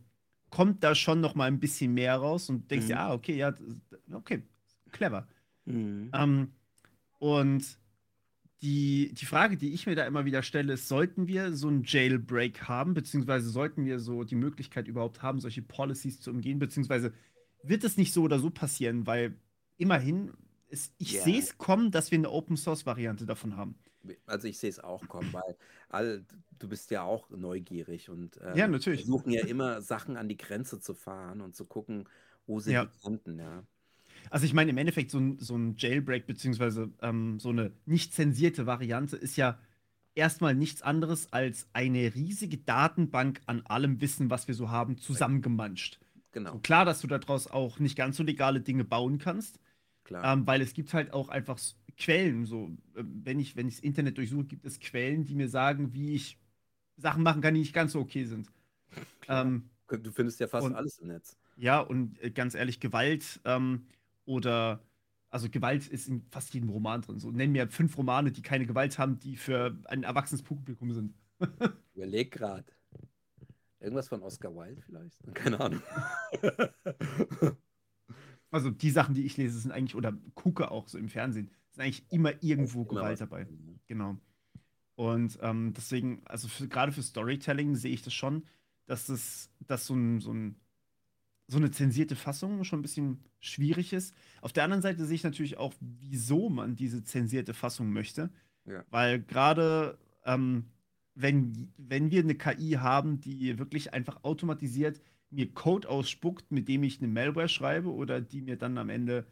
kommt 0.49 0.83
da 0.83 0.95
schon 0.95 1.19
noch 1.21 1.35
mal 1.35 1.45
ein 1.45 1.59
bisschen 1.59 1.93
mehr 1.93 2.15
raus 2.15 2.49
und 2.49 2.69
denkst 2.71 2.85
Mhm. 2.85 2.89
dir, 2.89 2.99
ah, 2.99 3.13
okay, 3.13 3.35
ja, 3.35 3.53
okay, 4.13 4.43
clever. 4.91 5.27
Mhm. 5.65 6.11
Ähm, 6.13 6.53
und 7.19 7.79
die, 8.61 9.13
die 9.13 9.25
Frage, 9.25 9.57
die 9.57 9.73
ich 9.73 9.85
mir 9.85 9.95
da 9.95 10.05
immer 10.05 10.25
wieder 10.25 10.41
stelle, 10.43 10.73
ist, 10.73 10.87
sollten 10.87 11.27
wir 11.27 11.53
so 11.53 11.67
einen 11.67 11.83
Jailbreak 11.85 12.67
haben, 12.67 12.93
beziehungsweise 12.93 13.49
sollten 13.49 13.85
wir 13.85 13.99
so 13.99 14.23
die 14.23 14.35
Möglichkeit 14.35 14.87
überhaupt 14.87 15.21
haben, 15.21 15.39
solche 15.39 15.61
Policies 15.61 16.21
zu 16.21 16.31
umgehen, 16.31 16.59
beziehungsweise 16.59 17.13
wird 17.63 17.83
es 17.83 17.97
nicht 17.97 18.13
so 18.13 18.23
oder 18.23 18.39
so 18.39 18.49
passieren, 18.49 19.05
weil 19.07 19.37
immerhin, 19.77 20.31
ist, 20.69 20.93
ich 20.97 21.13
Ja. 21.13 21.23
sehe 21.23 21.39
es 21.39 21.57
kommen, 21.57 21.91
dass 21.91 22.11
wir 22.11 22.17
eine 22.17 22.31
Open-Source-Variante 22.31 23.25
davon 23.25 23.55
haben. 23.57 23.75
Also 24.25 24.47
ich 24.47 24.59
sehe 24.59 24.69
es 24.69 24.79
auch 24.79 25.07
kommen, 25.07 25.33
weil 25.33 25.57
all, 25.89 26.25
du 26.59 26.67
bist 26.69 26.91
ja 26.91 27.03
auch 27.03 27.29
neugierig 27.29 28.09
und 28.09 28.37
ähm, 28.41 28.57
Ja, 28.57 28.67
natürlich. 28.67 29.01
versuchen 29.01 29.31
ja 29.31 29.43
immer 29.45 29.81
Sachen 29.81 30.17
an 30.17 30.29
die 30.29 30.37
Grenze 30.37 30.79
zu 30.79 30.93
fahren 30.93 31.41
und 31.41 31.55
zu 31.55 31.65
gucken, 31.65 32.07
wo 32.47 32.59
sind 32.59 32.73
Ja. 32.75 32.83
die 32.83 32.87
Kanten, 33.01 33.39
ja. 33.39 33.63
Also 34.29 34.45
ich 34.45 34.53
meine, 34.53 34.71
im 34.71 34.77
Endeffekt, 34.77 35.11
so 35.11 35.19
ein, 35.19 35.37
so 35.39 35.55
ein 35.55 35.75
Jailbreak, 35.77 36.25
beziehungsweise 36.27 36.91
ähm, 37.01 37.39
so 37.39 37.49
eine 37.49 37.71
nicht 37.85 38.13
zensierte 38.13 38.65
Variante 38.65 39.15
ist 39.17 39.35
ja 39.35 39.59
erstmal 40.15 40.55
nichts 40.55 40.81
anderes 40.81 41.31
als 41.33 41.67
eine 41.73 42.13
riesige 42.15 42.57
Datenbank 42.57 43.41
an 43.45 43.61
allem 43.65 44.01
Wissen, 44.01 44.29
was 44.29 44.47
wir 44.47 44.55
so 44.55 44.69
haben, 44.69 44.97
zusammengemanscht. 44.97 45.99
So 45.99 46.01
Genau, 46.31 46.59
klar, 46.59 46.85
dass 46.85 47.01
du 47.01 47.07
daraus 47.07 47.47
auch 47.47 47.79
nicht 47.79 47.95
ganz 47.95 48.17
so 48.17 48.23
legale 48.23 48.61
Dinge 48.61 48.83
bauen 48.83 49.19
kannst, 49.19 49.59
klar. 50.03 50.33
ähm, 50.33 50.47
weil 50.47 50.61
es 50.61 50.73
gibt 50.73 50.93
halt 50.93 51.13
auch 51.13 51.29
einfach 51.29 51.57
Quellen. 51.97 52.45
So, 52.45 52.71
ähm, 52.95 53.21
wenn 53.23 53.39
ich, 53.39 53.55
wenn 53.55 53.67
ich 53.67 53.75
das 53.75 53.83
Internet 53.83 54.17
durchsuche, 54.17 54.45
gibt 54.45 54.65
es 54.65 54.79
Quellen, 54.79 55.25
die 55.25 55.35
mir 55.35 55.49
sagen, 55.49 55.93
wie 55.93 56.13
ich 56.15 56.39
Sachen 56.97 57.23
machen 57.23 57.41
kann, 57.41 57.53
die 57.53 57.61
nicht 57.61 57.73
ganz 57.73 57.93
so 57.93 57.99
okay 58.01 58.25
sind. 58.25 58.51
Ähm, 59.27 59.69
Du 59.87 60.11
findest 60.11 60.39
ja 60.39 60.47
fast 60.47 60.65
und- 60.67 60.75
alles 60.75 60.99
im 60.99 61.07
Netz. 61.09 61.37
ja, 61.57 61.79
und 61.79 62.19
äh, 62.21 62.31
ganz 62.31 62.55
ehrlich, 62.55 62.79
Gewalt 62.79 63.39
ähm, 63.45 63.87
oder 64.25 64.81
also 65.29 65.49
Gewalt 65.49 65.87
ist 65.87 66.07
in 66.07 66.23
fast 66.31 66.53
jedem 66.53 66.69
Roman 66.69 67.01
drin. 67.01 67.19
So, 67.19 67.29
nenn 67.31 67.51
mir 67.51 67.67
fünf 67.69 67.97
Romane, 67.97 68.31
die 68.31 68.41
keine 68.41 68.65
Gewalt 68.65 68.97
haben, 68.97 69.19
die 69.19 69.35
für 69.35 69.77
ein 69.85 70.03
erwachsenes 70.03 70.43
Publikum 70.43 70.91
sind. 70.93 71.13
Überleg 71.95 72.31
grad. 72.31 72.65
Irgendwas 73.79 74.07
von 74.07 74.21
Oscar 74.23 74.55
Wilde 74.55 74.81
vielleicht? 74.81 75.19
Keine 75.35 75.59
Ahnung. 75.59 75.81
Also 78.51 78.69
die 78.71 78.89
Sachen, 78.91 79.13
die 79.13 79.25
ich 79.25 79.37
lese, 79.37 79.59
sind 79.59 79.71
eigentlich, 79.71 79.95
oder 79.95 80.13
gucke 80.33 80.71
auch 80.71 80.87
so 80.87 80.97
im 80.97 81.09
Fernsehen, 81.09 81.51
sind 81.75 81.83
eigentlich 81.83 82.05
immer 82.09 82.31
irgendwo 82.41 82.81
Immer 82.81 82.89
Gewalt 82.89 83.11
was 83.13 83.19
dabei. 83.19 83.43
ne? 83.43 83.79
Genau. 83.87 84.17
Und 84.95 85.37
ähm, 85.41 85.73
deswegen, 85.75 86.21
also 86.25 86.47
für, 86.47 86.67
gerade 86.67 86.91
für 86.91 87.03
Storytelling 87.03 87.75
sehe 87.75 87.93
ich 87.93 88.01
das 88.01 88.13
schon, 88.13 88.45
dass 88.85 89.07
das, 89.07 89.49
dass 89.59 89.85
so, 89.85 89.93
ein, 89.93 90.19
so, 90.19 90.31
ein, 90.31 90.55
so 91.47 91.57
eine 91.57 91.71
zensierte 91.71 92.15
Fassung 92.15 92.63
schon 92.63 92.79
ein 92.79 92.81
bisschen 92.81 93.23
schwierig 93.39 93.91
ist. 93.93 94.13
Auf 94.41 94.53
der 94.53 94.63
anderen 94.63 94.81
Seite 94.81 95.05
sehe 95.05 95.15
ich 95.15 95.23
natürlich 95.23 95.57
auch, 95.57 95.73
wieso 95.79 96.49
man 96.49 96.75
diese 96.75 97.03
zensierte 97.03 97.53
Fassung 97.53 97.91
möchte. 97.91 98.29
Ja. 98.65 98.85
Weil 98.89 99.21
gerade 99.21 99.97
ähm, 100.23 100.65
wenn, 101.13 101.73
wenn 101.77 102.11
wir 102.11 102.21
eine 102.21 102.35
KI 102.35 102.73
haben, 102.73 103.19
die 103.19 103.59
wirklich 103.59 103.93
einfach 103.93 104.23
automatisiert 104.23 105.01
mir 105.29 105.51
Code 105.53 105.89
ausspuckt, 105.89 106.51
mit 106.51 106.67
dem 106.69 106.83
ich 106.83 106.99
eine 106.99 107.09
Malware 107.09 107.49
schreibe 107.49 107.91
oder 107.91 108.21
die 108.21 108.41
mir 108.41 108.57
dann 108.57 108.77
am 108.77 108.89
Ende 108.89 109.25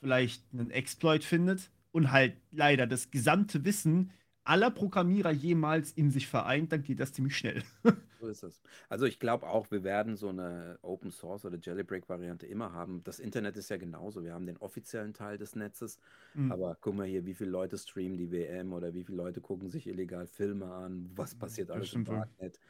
vielleicht 0.00 0.44
einen 0.52 0.70
Exploit 0.70 1.24
findet 1.24 1.70
und 1.92 2.12
halt 2.12 2.36
leider 2.50 2.86
das 2.86 3.10
gesamte 3.10 3.64
Wissen 3.64 4.12
aller 4.44 4.70
Programmierer 4.70 5.30
jemals 5.30 5.92
in 5.92 6.10
sich 6.10 6.26
vereint, 6.26 6.72
dann 6.72 6.82
geht 6.82 6.98
das 7.00 7.12
ziemlich 7.12 7.36
schnell. 7.36 7.62
So 8.20 8.28
ist 8.28 8.42
es. 8.42 8.60
Also 8.90 9.06
ich 9.06 9.18
glaube 9.18 9.46
auch, 9.46 9.70
wir 9.70 9.82
werden 9.82 10.14
so 10.14 10.28
eine 10.28 10.78
Open 10.82 11.10
Source 11.10 11.46
oder 11.46 11.56
Jailbreak-Variante 11.58 12.46
immer 12.46 12.74
haben. 12.74 13.02
Das 13.02 13.18
Internet 13.18 13.56
ist 13.56 13.70
ja 13.70 13.78
genauso. 13.78 14.22
Wir 14.22 14.34
haben 14.34 14.44
den 14.44 14.58
offiziellen 14.58 15.14
Teil 15.14 15.38
des 15.38 15.56
Netzes, 15.56 15.98
Mhm. 16.34 16.52
aber 16.52 16.76
guck 16.82 16.96
mal 16.96 17.06
hier, 17.06 17.24
wie 17.24 17.32
viele 17.32 17.48
Leute 17.48 17.78
streamen 17.78 18.18
die 18.18 18.30
WM 18.30 18.74
oder 18.74 18.92
wie 18.92 19.04
viele 19.04 19.16
Leute 19.16 19.40
gucken 19.40 19.70
sich 19.70 19.86
illegal 19.86 20.26
Filme 20.26 20.66
an, 20.70 21.10
was 21.14 21.34
passiert 21.34 21.70
Das 21.70 21.76
alles 21.76 21.94
im. 21.94 22.04
Darknet. 22.04 22.60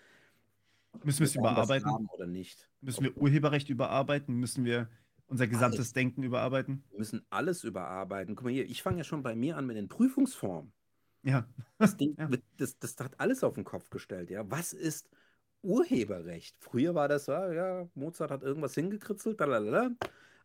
Müssen 1.02 1.18
wir 1.20 1.24
es 1.26 1.32
das 1.32 1.36
überarbeiten? 1.36 2.06
oder 2.12 2.26
nicht. 2.28 2.68
Müssen 2.80 3.02
wir 3.02 3.16
Urheberrecht 3.16 3.68
überarbeiten? 3.70 4.36
Müssen 4.36 4.64
wir 4.64 4.88
unser 5.30 5.46
gesamtes 5.46 5.78
Alles. 5.78 5.92
Denken 5.92 6.22
überarbeiten? 6.22 6.82
Wir 6.90 6.98
müssen 6.98 7.24
alles 7.30 7.64
überarbeiten. 7.64 8.34
Guck 8.34 8.44
mal 8.44 8.52
hier, 8.52 8.64
ich 8.66 8.82
fange 8.82 8.98
ja 8.98 9.04
schon 9.04 9.22
bei 9.22 9.34
mir 9.34 9.56
an 9.56 9.66
mit 9.66 9.76
den 9.76 9.88
Prüfungsformen. 9.88 10.72
Ja. 11.22 11.46
Das 11.78 11.96
Ding, 11.96 12.16
Ja. 12.18 12.28
das, 12.56 12.78
das 12.78 12.96
hat 12.98 13.18
alles 13.18 13.44
auf 13.44 13.54
den 13.54 13.64
Kopf 13.64 13.90
gestellt, 13.90 14.30
ja. 14.30 14.50
Was 14.50 14.72
ist 14.72 15.08
Urheberrecht? 15.62 16.56
Früher 16.58 16.94
war 16.94 17.08
das, 17.08 17.26
ja, 17.26 17.52
ja 17.52 17.88
Mozart 17.94 18.30
hat 18.30 18.42
irgendwas 18.42 18.74
hingekritzelt, 18.74 19.38
lalalala, 19.40 19.90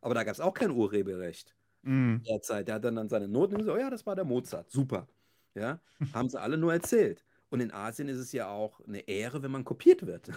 aber 0.02 0.14
da 0.14 0.24
gab 0.24 0.34
es 0.34 0.40
auch 0.40 0.54
kein 0.54 0.72
Urheberrecht. 0.72 1.56
Mhm. 1.82 2.22
Derzeit, 2.28 2.68
der 2.68 2.76
hat 2.76 2.86
dann, 2.86 2.96
dann 2.96 3.10
seine 3.10 3.28
Noten 3.28 3.58
gesagt, 3.58 3.78
oh 3.78 3.80
ja, 3.80 3.90
das 3.90 4.06
war 4.06 4.16
der 4.16 4.26
Mozart, 4.26 4.70
super. 4.70 5.08
Ja, 5.56 5.80
haben 6.14 6.30
sie 6.30 6.40
alle 6.40 6.58
nur 6.58 6.74
erzählt. 6.74 7.26
Und 7.50 7.62
in 7.62 7.72
Asien 7.72 8.10
ist 8.10 8.18
es 8.18 8.34
ja 8.34 8.50
auch 8.50 8.82
eine 8.86 9.00
Ehre, 9.08 9.42
wenn 9.42 9.52
man 9.52 9.64
kopiert 9.64 10.06
wird. 10.06 10.30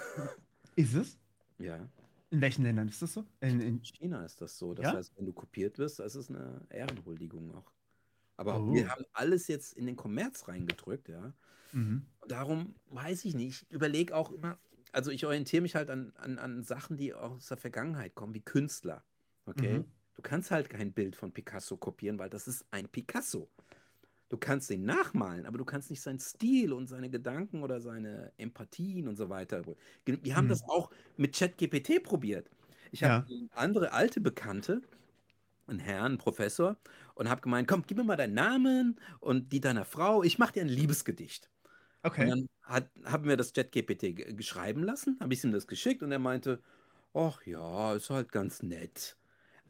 Ist 0.76 0.94
es? 0.94 1.18
Ja, 1.58 1.88
In 2.30 2.40
welchen 2.42 2.62
Ländern 2.62 2.88
ist 2.88 3.00
das 3.00 3.14
so? 3.14 3.24
In, 3.40 3.60
in, 3.60 3.60
in 3.60 3.82
China 3.82 4.24
ist 4.24 4.40
das 4.40 4.58
so. 4.58 4.74
Das 4.74 4.84
Ja? 4.84 4.92
heißt, 4.94 5.16
wenn 5.16 5.24
du 5.26 5.32
kopiert 5.32 5.78
wirst, 5.78 5.98
das 5.98 6.14
ist 6.14 6.30
eine 6.30 6.60
Ehrenhuldigung 6.70 7.54
auch. 7.54 7.72
Aber 8.36 8.60
Oh. 8.60 8.72
wir 8.72 8.88
haben 8.88 9.04
alles 9.14 9.48
jetzt 9.48 9.72
in 9.72 9.86
den 9.86 9.96
Kommerz 9.96 10.46
reingedrückt, 10.46 11.08
ja. 11.08 11.32
mhm. 11.72 12.06
Darum 12.28 12.74
weiß 12.90 13.24
ich 13.24 13.34
nicht. 13.34 13.62
Ich 13.62 13.70
überlege 13.70 14.14
auch 14.14 14.30
immer, 14.30 14.58
also 14.92 15.10
ich 15.10 15.24
orientiere 15.26 15.62
mich 15.62 15.74
halt 15.74 15.90
an, 15.90 16.12
an, 16.16 16.38
an 16.38 16.62
Sachen, 16.62 16.96
die 16.96 17.14
aus 17.14 17.46
der 17.46 17.56
Vergangenheit 17.56 18.14
kommen, 18.14 18.34
wie 18.34 18.42
Künstler. 18.42 19.04
Okay? 19.46 19.78
Mhm. 19.80 19.84
Du 20.14 20.22
kannst 20.22 20.50
halt 20.50 20.68
kein 20.68 20.92
Bild 20.92 21.16
von 21.16 21.32
Picasso 21.32 21.76
kopieren, 21.76 22.18
weil 22.18 22.28
das 22.30 22.46
ist 22.48 22.66
ein 22.70 22.88
Picasso. 22.88 23.50
Du 24.28 24.36
kannst 24.36 24.70
ihn 24.70 24.84
nachmalen, 24.84 25.46
aber 25.46 25.56
du 25.58 25.64
kannst 25.64 25.88
nicht 25.90 26.02
seinen 26.02 26.18
Stil 26.20 26.72
und 26.74 26.86
seine 26.86 27.08
Gedanken 27.10 27.62
oder 27.62 27.80
seine 27.80 28.32
Empathien 28.36 29.08
und 29.08 29.16
so 29.16 29.30
weiter. 29.30 29.62
Wir 30.04 30.36
haben 30.36 30.48
Mhm. 30.48 30.48
das 30.48 30.62
auch 30.68 30.90
mit 31.16 31.34
ChatGPT 31.36 32.02
probiert. 32.02 32.50
Ich 32.92 33.02
Ja. 33.02 33.28
habe 33.28 33.48
andere 33.52 33.92
alte 33.92 34.20
Bekannte, 34.20 34.82
einen 35.66 35.80
Herrn, 35.80 36.06
einen 36.06 36.18
Professor, 36.18 36.78
und 37.14 37.28
habe 37.30 37.42
gemeint, 37.42 37.68
komm, 37.68 37.84
gib 37.86 37.98
mir 37.98 38.04
mal 38.04 38.16
deinen 38.16 38.34
Namen 38.34 39.00
und 39.20 39.52
die 39.52 39.60
deiner 39.60 39.84
Frau, 39.84 40.22
ich 40.22 40.38
mache 40.38 40.54
dir 40.54 40.62
ein 40.62 40.68
Liebesgedicht. 40.68 41.50
Und 42.16 42.26
Okay. 42.26 42.30
dann 42.30 42.48
hat, 42.62 42.90
haben 43.04 43.24
wir 43.28 43.36
das 43.36 43.52
ChatGPT 43.52 44.16
ge- 44.16 44.34
geschreiben 44.34 44.82
lassen, 44.82 45.18
habe 45.20 45.34
ich 45.34 45.44
ihm 45.44 45.52
das 45.52 45.66
geschickt 45.66 46.02
und 46.02 46.12
er 46.12 46.18
meinte, 46.18 46.62
ach 47.14 47.42
ja, 47.46 47.94
ist 47.94 48.10
halt 48.10 48.32
ganz 48.32 48.62
nett. 48.62 49.16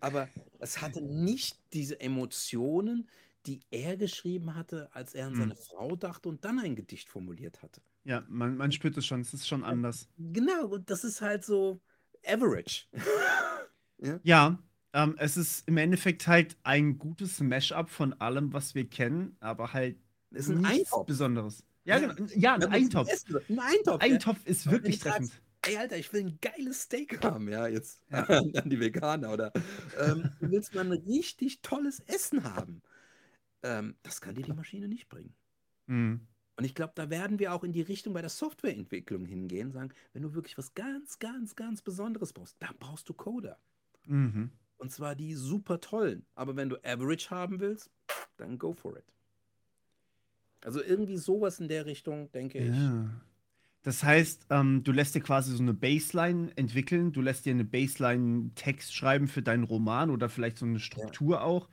Aber 0.01 0.31
es 0.59 0.81
hatte 0.83 1.03
nicht 1.03 1.61
diese 1.73 2.01
Emotionen, 2.01 3.09
die 3.49 3.61
er 3.70 3.96
geschrieben 3.96 4.55
hatte, 4.55 4.88
als 4.92 5.14
er 5.14 5.26
an 5.26 5.32
Hm. 5.32 5.40
seine 5.40 5.57
Frau 5.57 5.96
dachte 5.96 6.28
und 6.28 6.44
dann 6.44 6.59
ein 6.59 6.76
Gedicht 6.76 7.09
formuliert 7.09 7.62
hatte. 7.62 7.80
Ja, 8.05 8.22
man, 8.28 8.57
man 8.57 8.70
spürt 8.72 8.96
es 8.96 9.07
schon, 9.07 9.22
es 9.22 9.32
ist 9.34 9.49
schon 9.49 9.64
anders. 9.64 10.09
Genau, 10.18 10.66
und 10.66 10.88
das 10.90 11.03
ist 11.03 11.20
halt 11.22 11.44
so 11.44 11.80
average. 12.26 12.84
Ja, 14.22 14.62
ähm, 14.92 15.16
es 15.18 15.36
ist 15.36 15.66
im 15.66 15.76
Endeffekt 15.76 16.28
halt 16.28 16.57
ein 16.62 16.99
gutes 16.99 17.40
Mashup 17.40 17.90
von 17.90 18.12
allem, 18.20 18.53
was 18.53 18.74
wir 18.76 18.88
kennen, 18.88 19.36
aber 19.40 19.72
halt 19.72 19.96
Das 20.30 20.42
ist 20.42 20.51
ein 20.51 20.59
Nichts 20.61 20.92
Eintopf. 20.92 21.07
Besonderes. 21.07 21.64
Ja, 21.84 21.99
Ja. 21.99 22.12
genau. 22.12 22.28
Ja, 22.36 22.55
ein 22.55 22.61
Ja, 22.61 22.68
das 22.68 22.68
ist 22.68 22.72
Eintopf. 22.74 23.09
Ein 23.49 23.59
Eintopf. 23.59 24.03
ja. 24.05 24.12
Eintopf 24.14 24.46
ist 24.46 24.70
wirklich 24.70 25.01
sagst, 25.01 25.16
treffend. 25.32 25.42
Ey, 25.66 25.76
Alter, 25.76 25.96
ich 25.99 26.12
will 26.12 26.26
ein 26.26 26.38
geiles 26.40 26.82
Steak 26.82 27.22
haben, 27.24 27.49
ja, 27.49 27.66
jetzt 27.66 28.01
Ja. 28.11 28.22
an 28.62 28.70
die 28.70 28.78
Veganer, 28.78 29.32
oder 29.32 29.53
ähm, 30.01 30.30
du 30.38 30.51
willst 30.51 30.74
mal 30.74 30.84
ein 30.84 30.92
richtig 30.92 31.61
tolles 31.62 31.99
Essen 32.07 32.44
haben. 32.44 32.80
Ähm, 33.63 33.97
das 34.03 34.21
kann 34.21 34.35
dir 34.35 34.43
die 34.43 34.53
Maschine 34.53 34.89
nicht 34.89 35.09
bringen. 35.09 35.35
Mhm. 35.87 36.21
Und 36.57 36.65
ich 36.65 36.75
glaube, 36.75 36.93
da 36.97 37.09
werden 37.09 37.39
wir 37.39 37.53
auch 37.55 37.63
in 37.63 37.73
die 37.73 37.83
Richtung 37.83 38.15
bei 38.15 38.21
der 38.21 38.31
Softwareentwicklung 38.31 39.25
hingehen, 39.25 39.71
sagen, 39.71 39.93
wenn 40.13 40.23
du 40.23 40.35
wirklich 40.35 40.59
was 40.59 40.75
ganz, 40.75 41.21
ganz, 41.21 41.55
ganz 41.55 41.83
Besonderes 41.83 42.33
brauchst, 42.33 42.57
dann 42.59 42.75
brauchst 42.81 43.09
du 43.09 43.15
Coder. 43.15 43.59
Mhm. 44.07 44.51
Und 44.77 44.91
zwar 44.91 45.15
die 45.15 45.35
super 45.35 45.81
tollen. 45.81 46.27
Aber 46.35 46.57
wenn 46.57 46.69
du 46.69 46.77
Average 46.85 47.31
haben 47.31 47.61
willst, 47.61 47.91
dann 48.37 48.59
go 48.59 48.73
for 48.73 48.97
it. 48.97 49.05
Also 50.61 50.83
irgendwie 50.83 51.17
sowas 51.17 51.61
in 51.61 51.69
der 51.69 51.87
Richtung, 51.87 52.31
denke 52.33 52.59
ich. 52.59 52.77
Ja. 52.77 53.09
Das 53.83 54.03
heißt, 54.03 54.47
ähm, 54.51 54.83
du 54.83 54.93
lässt 54.93 55.15
dir 55.15 55.21
quasi 55.21 55.55
so 55.55 55.63
eine 55.63 55.75
Baseline 55.75 56.51
entwickeln, 56.57 57.13
du 57.13 57.21
lässt 57.21 57.47
dir 57.47 57.53
eine 57.53 57.65
Baseline-Text 57.65 58.93
schreiben 58.93 59.29
für 59.29 59.43
deinen 59.43 59.65
Roman 59.65 60.11
oder 60.11 60.29
vielleicht 60.29 60.59
so 60.59 60.67
eine 60.67 60.81
Struktur 60.81 61.43
auch 61.43 61.69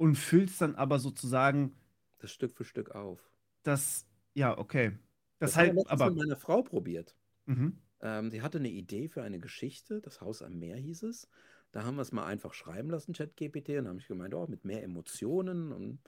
und 0.00 0.16
füllst 0.16 0.62
dann 0.62 0.76
aber 0.76 0.98
sozusagen 0.98 1.76
Das 2.18 2.30
Stück 2.30 2.54
für 2.56 2.64
Stück 2.64 2.94
auf. 2.94 3.32
das, 3.62 4.06
ja, 4.34 4.56
okay. 4.58 4.98
Das, 5.38 5.52
Das 5.52 5.56
letztens 5.66 5.86
aber, 5.88 6.06
mit 6.06 6.16
meiner 6.16 6.36
Frau 6.36 6.62
probiert. 6.62 7.16
mhm. 7.46 7.78
Ähm, 8.02 8.30
sie 8.30 8.42
hatte 8.42 8.58
eine 8.58 8.70
Idee 8.70 9.08
für 9.08 9.22
eine 9.22 9.40
Geschichte, 9.40 10.00
das 10.00 10.20
Haus 10.20 10.42
am 10.42 10.58
Meer 10.58 10.76
hieß 10.76 11.02
es. 11.04 11.28
Da 11.72 11.84
haben 11.84 11.96
wir 11.96 12.02
es 12.02 12.12
mal 12.12 12.26
einfach 12.26 12.54
schreiben 12.54 12.90
lassen, 12.90 13.12
ChatGPT, 13.14 13.70
und 13.78 13.88
habe 13.88 13.98
ich 14.00 14.08
gemeint, 14.08 14.34
oh, 14.34 14.46
mit 14.46 14.64
mehr 14.64 14.82
Emotionen 14.82 15.72
und 15.72 16.00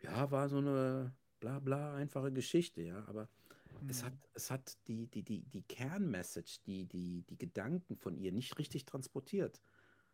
ja, 0.00 0.30
war 0.30 0.48
so 0.48 0.58
eine 0.58 1.14
bla 1.40 1.58
bla 1.60 1.94
einfache 1.94 2.32
Geschichte, 2.32 2.82
ja, 2.82 3.04
aber 3.08 3.28
es 3.88 4.04
hat, 4.04 4.14
es 4.34 4.50
hat 4.50 4.76
die, 4.88 5.06
die, 5.08 5.22
die, 5.22 5.42
die 5.44 5.62
Kernmessage, 5.62 6.60
die, 6.66 6.84
die, 6.86 7.22
die 7.28 7.38
Gedanken 7.38 7.96
von 7.96 8.16
ihr 8.16 8.32
nicht 8.32 8.58
richtig 8.58 8.86
transportiert. 8.86 9.60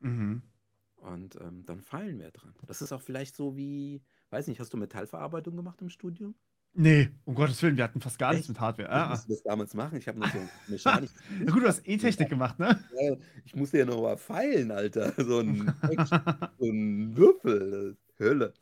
Mhm. 0.01 0.43
Und 0.97 1.37
ähm, 1.41 1.65
dann 1.67 1.81
fallen 1.81 2.19
wir 2.19 2.31
dran. 2.31 2.55
Das 2.67 2.81
ist 2.81 2.93
auch 2.93 3.03
vielleicht 3.03 3.37
so 3.37 3.57
wie, 3.57 4.03
weiß 4.31 4.47
nicht, 4.47 4.61
hast 4.61 4.73
du 4.73 4.77
Metallverarbeitung 4.77 5.57
gemacht 5.57 5.81
im 5.83 5.91
Studium? 5.91 6.35
Nee, 6.77 7.11
um 7.25 7.35
Gottes 7.37 7.63
Willen, 7.63 7.77
wir 7.77 7.85
hatten 7.85 8.01
fast 8.01 8.19
gar 8.19 8.33
nichts 8.33 8.47
Echt? 8.47 8.57
mit 8.57 8.61
Hardware. 8.61 8.91
Ah, 8.91 9.05
ah. 9.05 9.09
musste 9.11 9.29
das 9.29 9.43
damals 9.43 9.75
machen. 9.75 9.99
Ich 9.99 10.09
habe 10.09 10.19
noch 10.19 10.33
so 10.33 10.39
Mechanik. 10.69 11.11
Ja, 11.39 11.53
gut, 11.53 11.63
du 11.63 11.69
hast 11.69 11.87
E-Technik 11.87 12.29
gemacht, 12.29 12.59
ne? 12.59 12.83
Ja, 13.01 13.17
Ich 13.45 13.55
musste 13.55 13.79
ja 13.79 13.85
noch 13.85 14.01
mal 14.01 14.17
feilen, 14.17 14.71
Alter. 14.71 15.13
So 15.25 15.39
ein, 15.39 15.73
so 16.59 16.67
ein 16.67 17.17
Würfel. 17.17 17.97
Hölle. 18.19 18.55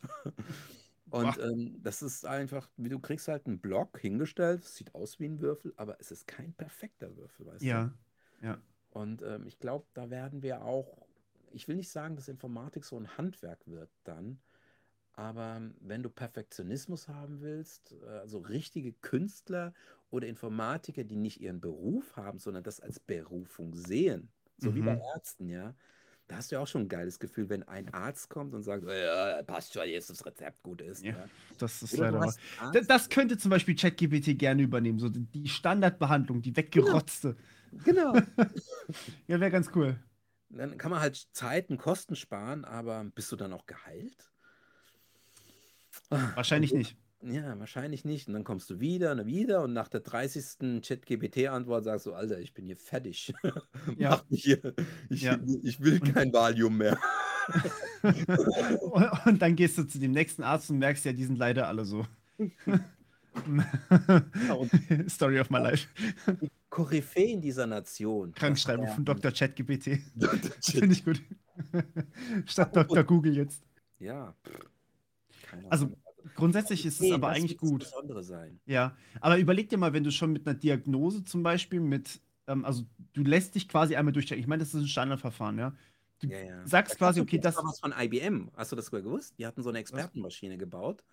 Und 1.09 1.37
ähm, 1.39 1.79
das 1.81 2.01
ist 2.01 2.25
einfach, 2.25 2.69
wie 2.77 2.89
du 2.89 2.99
kriegst 2.99 3.27
halt 3.27 3.45
einen 3.45 3.59
Block 3.59 3.99
hingestellt, 3.99 4.63
es 4.63 4.75
sieht 4.75 4.95
aus 4.95 5.19
wie 5.19 5.25
ein 5.25 5.41
Würfel, 5.41 5.73
aber 5.77 5.99
es 5.99 6.11
ist 6.11 6.27
kein 6.27 6.53
perfekter 6.53 7.15
Würfel, 7.15 7.45
weißt 7.45 7.61
du? 7.61 7.65
Ja, 7.67 7.93
ja. 8.41 8.57
Und 8.89 9.21
ähm, 9.21 9.45
ich 9.45 9.59
glaube, 9.59 9.85
da 9.93 10.09
werden 10.09 10.41
wir 10.41 10.63
auch, 10.63 11.02
ich 11.53 11.67
will 11.67 11.75
nicht 11.75 11.89
sagen, 11.89 12.15
dass 12.15 12.27
Informatik 12.27 12.83
so 12.85 12.97
ein 12.97 13.17
Handwerk 13.17 13.65
wird 13.67 13.89
dann, 14.03 14.39
aber 15.13 15.61
wenn 15.79 16.01
du 16.03 16.09
Perfektionismus 16.09 17.07
haben 17.07 17.41
willst, 17.41 17.93
äh, 18.03 18.07
also 18.19 18.39
richtige 18.39 18.93
Künstler 18.93 19.73
oder 20.09 20.27
Informatiker, 20.27 21.03
die 21.03 21.15
nicht 21.17 21.39
ihren 21.41 21.61
Beruf 21.61 22.15
haben, 22.15 22.39
sondern 22.39 22.63
das 22.63 22.79
als 22.79 22.99
Berufung 22.99 23.75
sehen, 23.75 24.29
so 24.57 24.73
wie 24.75 24.81
bei 24.81 24.95
Mhm. 24.95 25.01
Ärzten, 25.15 25.49
ja, 25.49 25.75
da 26.27 26.37
hast 26.37 26.51
du 26.51 26.55
ja 26.55 26.61
auch 26.61 26.67
schon 26.67 26.83
ein 26.83 26.89
geiles 26.89 27.19
Gefühl, 27.19 27.49
wenn 27.49 27.63
ein 27.63 27.93
Arzt 27.93 28.29
kommt 28.29 28.53
und 28.53 28.63
sagt, 28.63 28.85
ja, 28.85 29.43
passt 29.43 29.73
schon, 29.73 29.87
jetzt 29.87 30.09
das 30.09 30.25
Rezept 30.25 30.63
gut 30.63 30.81
ist. 30.81 31.03
Ja, 31.03 31.11
Ja. 31.11 31.25
Das 31.59 31.83
ist 31.83 31.93
Oder 31.97 32.11
leider 32.11 32.33
Arzt, 32.59 32.89
Das 32.89 33.09
könnte 33.09 33.37
zum 33.37 33.51
Beispiel 33.51 33.75
ChatGPT 33.75 34.37
gerne 34.37 34.63
übernehmen, 34.63 34.99
so 34.99 35.09
die- 35.09 35.25
die 35.25 35.47
Standardbehandlung, 35.47 36.41
die 36.41 36.55
weggerotzte. 36.55 37.35
genau. 37.83 38.13
Ja, 39.27 39.39
wäre 39.39 39.51
ganz 39.51 39.69
cool. 39.75 39.95
Dann 40.55 40.77
kann 40.77 40.91
man 40.91 40.99
halt 40.99 41.15
Zeit 41.33 41.69
und 41.69 41.77
Kosten 41.77 42.15
sparen, 42.15 42.63
aber 42.65 43.03
bist 43.15 43.31
du 43.31 43.35
dann 43.35 43.53
auch 43.53 43.65
geheilt? 43.65 44.29
Wahrscheinlich 46.09 46.73
nicht. 46.73 46.97
Ja, 47.21 47.57
wahrscheinlich 47.57 48.03
nicht. 48.03 48.27
Und 48.27 48.33
dann 48.33 48.43
kommst 48.43 48.69
du 48.69 48.79
wieder 48.79 49.13
und 49.13 49.25
wieder 49.25 49.63
und 49.63 49.73
nach 49.73 49.87
der 49.87 50.01
30. 50.01 50.81
ChatGPT-Antwort 50.81 51.85
sagst 51.85 52.05
du, 52.05 52.13
Alter, 52.13 52.39
ich 52.39 52.53
bin 52.53 52.65
hier 52.65 52.77
fertig. 52.77 53.33
Ja. 53.97 54.21
Hier. 54.29 54.73
Ich, 55.09 55.21
Ja. 55.21 55.39
ich 55.63 55.79
will 55.79 56.01
Und- 56.01 56.13
kein 56.13 56.33
Valium 56.33 56.77
mehr. 56.77 56.99
und, 58.03 58.27
und 59.25 59.41
dann 59.41 59.55
gehst 59.55 59.77
du 59.77 59.83
zu 59.83 59.99
dem 59.99 60.11
nächsten 60.11 60.43
Arzt 60.43 60.69
und 60.69 60.79
merkst 60.79 61.05
ja, 61.05 61.13
die 61.13 61.25
sind 61.25 61.37
leider 61.37 61.67
alle 61.67 61.85
so. 61.85 62.05
Story 65.07 65.39
of 65.39 65.49
my 65.49 65.59
life. 65.59 65.87
Koryphäen 66.69 67.41
dieser 67.41 67.67
Nation. 67.67 68.33
Krankschreibung 68.33 68.85
das 68.85 68.95
von 68.95 69.05
Dr. 69.05 69.31
ChatGPT. 69.31 69.99
Finde 70.61 70.93
ich 70.93 71.05
gut. 71.05 71.21
Statt 72.45 72.75
Dr. 72.75 73.03
Google 73.03 73.35
jetzt. 73.35 73.63
Ja. 73.99 74.35
keine 75.43 75.71
Also. 75.71 75.91
Grundsätzlich 76.35 76.85
ist 76.85 77.01
es 77.01 77.11
aber 77.11 77.27
das 77.29 77.37
eigentlich 77.37 77.57
das 77.57 77.69
gut. 77.69 77.79
Besondere 77.81 78.23
sein. 78.23 78.59
Ja, 78.65 78.95
aber 79.19 79.37
überleg 79.37 79.67
dir 79.69 79.77
mal, 79.77 79.91
wenn 79.91 80.05
du 80.05 80.11
schon 80.11 80.31
mit 80.31 80.47
einer 80.47 80.57
Diagnose 80.57 81.25
zum 81.25 81.43
Beispiel 81.43 81.81
mit, 81.81 82.21
ähm, 82.47 82.63
also 82.63 82.83
du 83.11 83.23
lässt 83.23 83.55
dich 83.55 83.67
quasi 83.67 83.97
einmal 83.97 84.13
durchchecken. 84.13 84.39
Ich 84.41 84.47
meine, 84.47 84.61
das 84.61 84.73
ist 84.73 84.81
ein 84.81 84.87
Standardverfahren, 84.87 85.57
ja. 85.59 85.75
Du 86.19 86.27
Ja, 86.27 86.39
ja. 86.39 86.65
sagst 86.65 86.93
Da 86.93 86.97
quasi, 86.99 87.19
okay, 87.19 87.35
übrigens 87.35 87.55
das. 87.55 87.63
mal 87.63 87.69
was 87.69 87.79
von 87.81 87.93
IBM. 87.97 88.51
Hast 88.55 88.71
du 88.71 88.77
das 88.77 88.85
sogar 88.85 89.01
gewusst? 89.01 89.37
Die 89.37 89.45
hatten 89.45 89.61
so 89.61 89.69
eine 89.69 89.79
Expertenmaschine 89.79 90.57
gebaut 90.57 91.03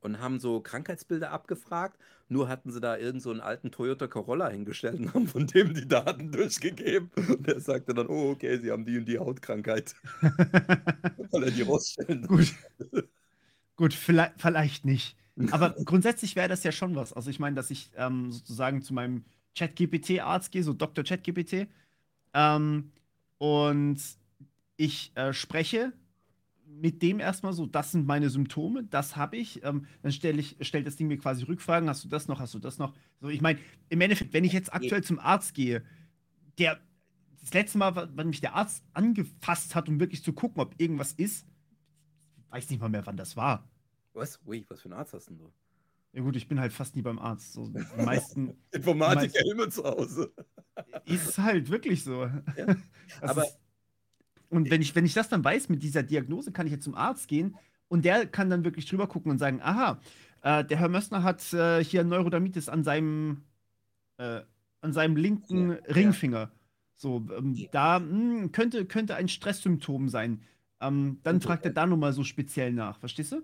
und 0.00 0.20
haben 0.20 0.40
so 0.40 0.60
Krankheitsbilder 0.60 1.30
abgefragt. 1.30 1.98
Nur 2.28 2.48
hatten 2.48 2.70
sie 2.70 2.80
da 2.80 2.96
irgend 2.96 3.22
so 3.22 3.30
einen 3.30 3.40
alten 3.40 3.70
Toyota 3.70 4.06
Corolla 4.06 4.48
hingestellt 4.48 5.00
und 5.00 5.14
haben 5.14 5.26
von 5.26 5.46
dem 5.46 5.74
die 5.74 5.88
Daten 5.88 6.32
durchgegeben. 6.32 7.10
Und 7.28 7.46
der 7.46 7.60
sagte 7.60 7.94
dann, 7.94 8.06
oh, 8.06 8.30
okay, 8.30 8.58
sie 8.58 8.70
haben 8.70 8.84
die 8.84 8.98
und 8.98 9.06
die 9.06 9.18
Hautkrankheit. 9.18 9.94
Weil 10.20 11.44
er 11.44 11.50
die 11.50 11.62
rausstellen. 11.62 12.26
Gut. 12.26 12.54
Gut, 13.76 13.94
vielleicht, 13.94 14.40
vielleicht 14.40 14.84
nicht. 14.84 15.16
Aber 15.50 15.70
grundsätzlich 15.84 16.36
wäre 16.36 16.48
das 16.48 16.64
ja 16.64 16.72
schon 16.72 16.94
was. 16.94 17.12
Also 17.12 17.30
ich 17.30 17.38
meine, 17.38 17.56
dass 17.56 17.70
ich 17.70 17.90
ähm, 17.96 18.30
sozusagen 18.30 18.82
zu 18.82 18.94
meinem 18.94 19.24
ChatGPT-Arzt 19.56 20.52
gehe, 20.52 20.62
so 20.62 20.72
Dr. 20.72 21.04
ChatGPT, 21.04 21.66
ähm, 22.34 22.92
und 23.38 23.98
ich 24.76 25.12
äh, 25.14 25.32
spreche 25.32 25.92
mit 26.78 27.02
dem 27.02 27.20
erstmal 27.20 27.52
so, 27.52 27.66
das 27.66 27.92
sind 27.92 28.06
meine 28.06 28.30
Symptome, 28.30 28.84
das 28.84 29.16
habe 29.16 29.36
ich. 29.36 29.62
Ähm, 29.64 29.86
dann 30.02 30.12
stelle 30.12 30.40
ich, 30.40 30.56
stellt 30.62 30.86
das 30.86 30.96
Ding 30.96 31.08
mir 31.08 31.18
quasi 31.18 31.44
Rückfragen, 31.44 31.88
hast 31.88 32.04
du 32.04 32.08
das 32.08 32.26
noch, 32.28 32.40
hast 32.40 32.54
du 32.54 32.58
das 32.58 32.78
noch? 32.78 32.94
So, 33.20 33.28
ich 33.28 33.40
meine, 33.40 33.58
im 33.88 34.00
Endeffekt, 34.00 34.32
wenn 34.32 34.44
ich 34.44 34.52
jetzt 34.52 34.72
aktuell 34.72 35.02
zum 35.02 35.18
Arzt 35.18 35.54
gehe, 35.54 35.84
der 36.58 36.80
das 37.40 37.52
letzte 37.54 37.78
Mal, 37.78 37.94
wa- 37.96 38.08
wann 38.14 38.28
mich 38.28 38.40
der 38.40 38.54
Arzt 38.54 38.84
angefasst 38.92 39.74
hat, 39.74 39.88
um 39.88 40.00
wirklich 40.00 40.22
zu 40.22 40.32
gucken, 40.32 40.60
ob 40.62 40.74
irgendwas 40.80 41.12
ist, 41.12 41.46
weiß 42.50 42.68
nicht 42.70 42.80
mal 42.80 42.88
mehr, 42.88 43.04
wann 43.06 43.16
das 43.16 43.36
war. 43.36 43.68
Was? 44.12 44.40
Ui, 44.46 44.64
was 44.68 44.80
für 44.80 44.86
einen 44.86 44.94
Arzt 44.98 45.12
hast 45.14 45.28
denn 45.28 45.38
du? 45.38 45.52
Ja 46.12 46.22
gut, 46.22 46.34
ich 46.34 46.48
bin 46.48 46.58
halt 46.58 46.72
fast 46.72 46.96
nie 46.96 47.02
beim 47.02 47.18
Arzt. 47.20 47.52
So, 47.52 47.68
die 47.68 47.78
meisten 48.04 48.56
Informatiker 48.72 49.40
immer 49.50 49.70
zu 49.70 49.84
Hause. 49.84 50.32
ist 51.04 51.38
halt 51.38 51.70
wirklich 51.70 52.02
so. 52.02 52.24
Ja. 52.56 52.74
Aber- 53.20 53.44
ist, 53.44 53.59
und 54.50 54.70
wenn 54.70 54.82
ich, 54.82 54.94
wenn 54.96 55.06
ich 55.06 55.14
das 55.14 55.28
dann 55.28 55.44
weiß 55.44 55.68
mit 55.70 55.82
dieser 55.82 56.02
Diagnose, 56.02 56.52
kann 56.52 56.66
ich 56.66 56.72
jetzt 56.72 56.84
zum 56.84 56.94
Arzt 56.94 57.28
gehen 57.28 57.58
und 57.88 58.04
der 58.04 58.26
kann 58.26 58.50
dann 58.50 58.64
wirklich 58.64 58.86
drüber 58.86 59.08
gucken 59.08 59.30
und 59.32 59.38
sagen, 59.38 59.60
aha, 59.62 60.00
äh, 60.42 60.64
der 60.64 60.78
Herr 60.78 60.88
Mössner 60.88 61.22
hat 61.22 61.52
äh, 61.54 61.84
hier 61.84 62.04
Neurodermitis 62.04 62.68
an 62.68 62.84
seinem, 62.84 63.44
äh, 64.18 64.42
an 64.80 64.92
seinem 64.92 65.16
linken 65.16 65.72
Ja, 65.72 65.94
ja. 65.94 66.12
Ringfinger. 66.12 66.52
So, 66.96 67.26
ähm, 67.36 67.66
Ja. 67.66 67.70
da 67.70 67.98
mh, 68.00 68.48
könnte, 68.50 68.86
könnte 68.86 69.16
ein 69.16 69.28
Stresssymptom 69.28 70.08
sein. 70.08 70.42
Ähm, 70.80 71.20
dann 71.22 71.40
Und 71.40 71.42
so, 71.42 71.50
fragt 71.50 71.64
er 71.66 71.70
äh, 71.70 71.72
da 71.72 71.86
nochmal 71.86 72.12
so 72.12 72.24
speziell 72.24 72.72
nach, 72.72 72.98
verstehst 73.00 73.32
du? 73.32 73.42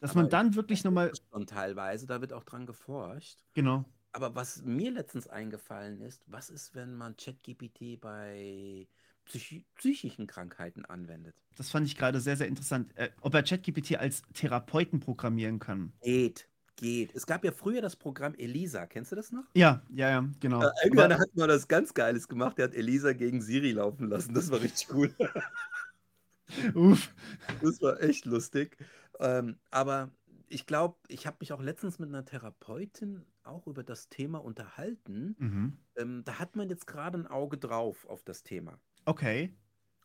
Dass 0.00 0.14
Aber 0.14 0.16
man 0.16 0.28
dann 0.28 0.54
wirklich 0.54 0.84
nochmal, 0.84 1.18
Und 1.30 1.50
teilweise, 1.50 2.06
da 2.06 2.20
wird 2.20 2.32
auch 2.32 2.44
dran 2.44 2.66
geforscht. 2.66 3.46
genau. 3.54 3.84
Aber 4.12 4.34
was 4.36 4.62
mir 4.62 4.92
letztens 4.92 5.28
eingefallen 5.28 6.00
ist, 6.02 6.24
was 6.30 6.50
ist, 6.50 6.74
wenn 6.74 6.94
man 6.96 7.16
ChatGPT 7.16 8.00
bei 8.00 8.88
psychi 9.24 9.64
psychischen 9.74 10.26
Krankheiten 10.26 10.84
anwendet? 10.84 11.34
Das 11.56 11.70
fand 11.70 11.86
ich 11.86 11.96
gerade 11.96 12.20
sehr, 12.20 12.36
sehr 12.36 12.48
interessant. 12.48 12.96
Äh, 12.96 13.10
ob 13.20 13.34
er 13.34 13.42
ChatGPT 13.42 13.96
als 13.96 14.22
Therapeuten 14.32 15.00
programmieren 15.00 15.58
kann. 15.58 15.92
Geht, 16.02 16.48
geht. 16.76 17.14
Es 17.14 17.26
gab 17.26 17.44
ja 17.44 17.52
früher 17.52 17.80
das 17.80 17.96
Programm 17.96 18.34
Elisa, 18.34 18.86
kennst 18.86 19.12
du 19.12 19.16
das 19.16 19.32
noch? 19.32 19.44
Ja, 19.54 19.82
ja, 19.90 20.10
ja, 20.10 20.28
genau. 20.40 20.62
Äh, 20.62 20.70
irgendwann 20.84 21.12
Aber, 21.12 21.20
hat 21.20 21.34
man 21.34 21.48
das 21.48 21.68
ganz 21.68 21.94
Geiles 21.94 22.28
gemacht, 22.28 22.58
der 22.58 22.66
hat 22.66 22.74
Elisa 22.74 23.12
gegen 23.12 23.40
Siri 23.40 23.72
laufen 23.72 24.08
lassen. 24.08 24.34
Das 24.34 24.50
war 24.50 24.60
richtig 24.60 24.92
cool. 24.92 25.14
uff. 26.74 27.14
Das 27.62 27.80
war 27.80 28.02
echt 28.02 28.24
lustig. 28.24 28.76
Ähm, 29.20 29.58
aber 29.70 30.10
ich 30.48 30.66
glaube, 30.66 30.96
ich 31.08 31.26
habe 31.26 31.38
mich 31.40 31.52
auch 31.52 31.62
letztens 31.62 31.98
mit 31.98 32.08
einer 32.08 32.24
Therapeutin 32.24 33.24
auch 33.42 33.66
über 33.66 33.82
das 33.82 34.08
Thema 34.08 34.38
unterhalten. 34.38 35.36
Mhm. 35.38 35.78
Ähm, 35.96 36.22
da 36.24 36.38
hat 36.38 36.56
man 36.56 36.68
jetzt 36.68 36.86
gerade 36.86 37.18
ein 37.18 37.26
Auge 37.26 37.58
drauf 37.58 38.06
auf 38.06 38.22
das 38.24 38.42
Thema. 38.42 38.78
Okay. 39.04 39.54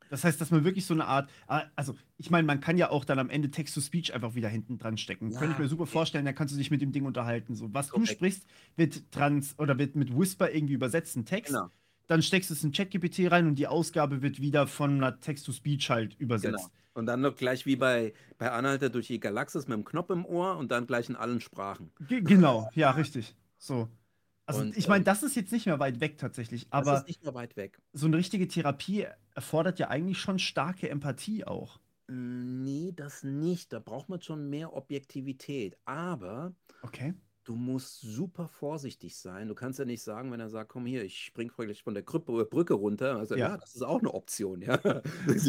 Das 0.09 0.23
heißt, 0.23 0.41
dass 0.41 0.51
man 0.51 0.63
wirklich 0.63 0.85
so 0.85 0.93
eine 0.93 1.05
Art, 1.05 1.29
ah, 1.47 1.63
also 1.75 1.95
ich 2.17 2.31
meine, 2.31 2.45
man 2.45 2.59
kann 2.59 2.77
ja 2.77 2.89
auch 2.89 3.05
dann 3.05 3.19
am 3.19 3.29
Ende 3.29 3.51
Text-to-Speech 3.51 4.13
einfach 4.13 4.35
wieder 4.35 4.49
hinten 4.49 4.77
dran 4.77 4.97
stecken. 4.97 5.31
Ja, 5.31 5.39
Könnte 5.39 5.53
ich 5.53 5.59
mir 5.59 5.67
super 5.67 5.85
vorstellen, 5.85 6.25
da 6.25 6.33
kannst 6.33 6.53
du 6.53 6.57
dich 6.57 6.71
mit 6.71 6.81
dem 6.81 6.91
Ding 6.91 7.05
unterhalten. 7.05 7.55
So, 7.55 7.73
was 7.73 7.87
du 7.87 7.93
korrekt. 7.93 8.11
sprichst, 8.11 8.47
wird 8.75 9.11
trans 9.11 9.57
oder 9.59 9.77
wird 9.77 9.95
mit 9.95 10.17
Whisper 10.17 10.51
irgendwie 10.51 10.73
übersetzt 10.73 11.15
in 11.15 11.25
Text. 11.25 11.53
Genau. 11.53 11.69
Dann 12.07 12.23
steckst 12.23 12.49
du 12.49 12.55
es 12.55 12.63
in 12.63 12.71
ChatGPT 12.71 13.31
rein 13.31 13.45
und 13.45 13.55
die 13.55 13.67
Ausgabe 13.67 14.23
wird 14.23 14.41
wieder 14.41 14.65
von 14.65 14.95
einer 14.95 15.19
Text-to-Speech 15.19 15.91
halt 15.91 16.15
übersetzt. 16.15 16.55
Genau. 16.55 16.69
Und 16.95 17.05
dann 17.05 17.21
noch 17.21 17.35
gleich 17.35 17.67
wie 17.67 17.75
bei, 17.75 18.13
bei 18.39 18.51
Anhalter 18.51 18.89
durch 18.89 19.07
die 19.07 19.19
Galaxis 19.19 19.67
mit 19.67 19.77
dem 19.77 19.85
Knopf 19.85 20.09
im 20.09 20.25
Ohr 20.25 20.57
und 20.57 20.71
dann 20.71 20.87
gleich 20.87 21.07
in 21.07 21.15
allen 21.15 21.39
Sprachen. 21.39 21.91
Ge 22.07 22.21
genau, 22.21 22.67
ja, 22.73 22.91
richtig. 22.91 23.35
So. 23.59 23.87
Also 24.49 24.61
Und, 24.61 24.75
ich 24.77 24.87
meine, 24.87 25.01
ähm, 25.01 25.05
das 25.05 25.21
ist 25.23 25.35
jetzt 25.35 25.51
nicht 25.51 25.65
mehr 25.67 25.79
weit 25.79 25.99
weg 25.99 26.17
tatsächlich, 26.17 26.69
Das 26.71 26.71
aber 26.71 26.97
ist 26.97 27.07
nicht 27.07 27.23
mehr 27.23 27.33
weit 27.35 27.55
weg. 27.55 27.79
so 27.93 28.07
eine 28.07 28.17
richtige 28.17 28.47
Therapie 28.47 29.05
erfordert 29.35 29.77
ja 29.79 29.89
eigentlich 29.89 30.19
schon 30.19 30.39
starke 30.39 30.89
Empathie 30.89 31.45
auch. 31.45 31.79
Nee, 32.07 32.91
das 32.95 33.23
nicht. 33.23 33.71
Da 33.71 33.79
braucht 33.79 34.09
man 34.09 34.21
schon 34.21 34.49
mehr 34.49 34.73
Objektivität. 34.73 35.77
Aber 35.85 36.55
Okay. 36.81 37.13
du 37.43 37.55
musst 37.55 38.01
super 38.01 38.47
vorsichtig 38.47 39.15
sein. 39.17 39.47
Du 39.47 39.55
kannst 39.55 39.79
ja 39.79 39.85
nicht 39.85 40.03
sagen, 40.03 40.31
wenn 40.31 40.39
er 40.39 40.49
sagt, 40.49 40.69
komm 40.69 40.85
hier, 40.85 41.03
ich 41.03 41.19
spring 41.25 41.51
gleich 41.55 41.83
von 41.83 41.93
der 41.93 42.01
Brücke 42.03 42.73
runter. 42.73 43.17
Also, 43.17 43.35
Ja. 43.35 43.49
ja. 43.49 43.57
das 43.57 43.75
ist 43.75 43.83
auch 43.83 43.99
eine 43.99 44.13
Option, 44.13 44.61
ja. 44.61 44.79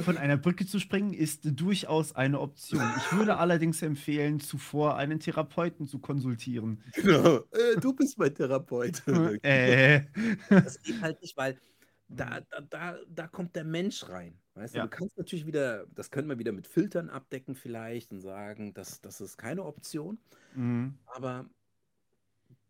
Von 0.00 0.18
einer 0.18 0.36
Brücke 0.36 0.66
zu 0.66 0.80
springen 0.80 1.12
ist 1.14 1.42
durchaus 1.44 2.16
eine 2.16 2.40
Option. 2.40 2.82
Ich 2.96 3.12
würde 3.12 3.36
allerdings 3.38 3.80
empfehlen, 3.80 4.40
zuvor 4.40 4.96
einen 4.96 5.20
Therapeuten 5.20 5.86
zu 5.86 6.00
konsultieren. 6.00 6.82
Genau. 6.94 7.36
Äh, 7.52 7.76
du 7.80 7.92
bist 7.92 8.18
mein 8.18 8.34
Therapeut. 8.34 9.02
äh. 9.44 10.02
Das 10.50 10.82
geht 10.82 11.00
halt 11.00 11.22
nicht, 11.22 11.36
weil 11.36 11.60
da, 12.08 12.40
da, 12.40 12.60
da, 12.60 12.98
da 13.08 13.28
kommt 13.28 13.54
der 13.54 13.64
Mensch 13.64 14.08
rein. 14.08 14.36
Weißt 14.54 14.74
du, 14.74 14.78
Ja. 14.78 14.84
du 14.84 14.90
kannst 14.90 15.16
natürlich 15.16 15.46
wieder, 15.46 15.86
das 15.94 16.10
können 16.10 16.28
wir 16.28 16.38
wieder 16.38 16.52
mit 16.52 16.66
Filtern 16.66 17.08
abdecken 17.08 17.54
vielleicht 17.54 18.10
und 18.12 18.20
sagen, 18.20 18.74
das, 18.74 19.00
das 19.00 19.20
ist 19.20 19.36
keine 19.36 19.64
Option. 19.64 20.18
Mhm. 20.54 20.98
Aber 21.06 21.48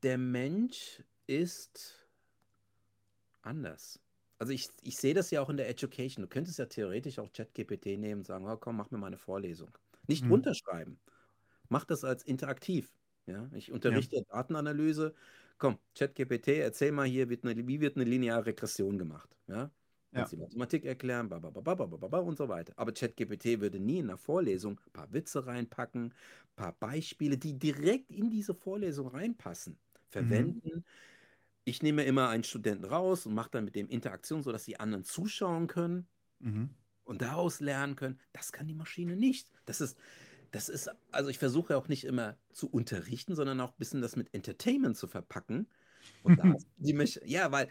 der 0.03 0.18
Mensch 0.18 1.03
ist 1.27 2.07
anders. 3.43 4.03
Also 4.45 4.53
ich, 4.53 4.68
ich 4.82 4.99
sehe 4.99 5.14
das 5.14 5.30
ja 5.30 5.40
auch 5.40 5.49
in 5.49 5.57
der 5.57 5.70
Education. 5.70 6.20
Du 6.22 6.28
könntest 6.28 6.59
ja 6.59 6.66
theoretisch 6.66 7.18
auch 7.18 7.32
ChatGPT 7.32 7.86
nehmen 7.99 8.18
und 8.20 8.24
sagen, 8.26 8.47
oh, 8.47 8.59
komm, 8.59 8.76
mach 8.76 8.90
mir 8.90 8.99
mal 8.99 9.07
eine 9.07 9.16
Vorlesung. 9.16 9.70
Nicht 10.07 10.22
Mhm. 10.22 10.28
runterschreiben. 10.28 10.99
Mach 11.70 11.86
das 11.86 12.05
als 12.05 12.22
interaktiv. 12.24 12.92
Ja, 13.24 13.49
ich 13.55 13.72
unterrichte 13.72 14.22
Datenanalyse. 14.28 15.14
Komm, 15.57 15.78
ChatGPT, 15.99 16.49
erzähl 16.49 16.92
mal 16.92 17.07
hier, 17.07 17.30
wird 17.30 17.47
eine, 17.47 17.66
wie 17.66 17.80
wird 17.80 17.97
eine 17.97 18.05
lineare 18.05 18.45
Regression 18.45 18.99
gemacht. 18.99 19.34
Ja, 19.47 19.70
Kannst 20.12 20.32
die 20.32 20.36
Mathematik 20.36 20.84
erklären, 20.84 21.30
und 21.32 22.36
so 22.36 22.51
weiter. 22.51 22.74
Aber 22.76 22.92
ChatGPT 22.92 23.62
würde 23.62 23.80
nie 23.80 24.01
in 24.01 24.11
einer 24.11 24.18
Vorlesung 24.18 24.78
ein 24.86 24.92
paar 24.92 25.11
Witze 25.14 25.47
reinpacken, 25.47 26.12
ein 26.12 26.55
paar 26.55 26.72
Beispiele, 26.78 27.38
die 27.38 27.59
direkt 27.59 28.11
in 28.12 28.28
diese 28.28 28.55
Vorlesung 28.55 29.09
reinpassen, 29.09 29.78
verwenden. 30.11 30.84
Ich 31.64 31.82
nehme 31.82 32.04
immer 32.04 32.28
einen 32.28 32.44
Studenten 32.44 32.84
raus 32.84 33.26
und 33.26 33.34
mache 33.34 33.50
dann 33.50 33.64
mit 33.64 33.74
dem 33.74 33.88
Interaktion, 33.88 34.42
sodass 34.42 34.64
die 34.64 34.78
anderen 34.80 35.04
zuschauen 35.04 35.66
können 35.66 36.06
Mhm. 36.40 36.70
und 37.04 37.22
daraus 37.22 37.60
lernen 37.60 37.96
können. 37.96 38.18
Das 38.32 38.52
kann 38.52 38.66
die 38.66 38.74
Maschine 38.74 39.16
nicht. 39.16 39.50
Das 39.64 39.80
ist, 39.80 39.98
das 40.50 40.68
ist, 40.68 40.90
also 41.10 41.30
ich 41.30 41.38
versuche 41.38 41.76
auch 41.76 41.88
nicht 41.88 42.04
immer 42.04 42.36
zu 42.52 42.68
unterrichten, 42.70 43.34
sondern 43.34 43.60
auch 43.60 43.70
ein 43.70 43.78
bisschen 43.78 44.02
das 44.02 44.14
mit 44.16 44.32
Entertainment 44.34 44.96
zu 44.96 45.06
verpacken. 45.06 45.68
Und 46.22 46.38
da 46.38 46.44
die 46.76 46.92
Masch 46.92 47.18
ja, 47.24 47.50
weil, 47.50 47.68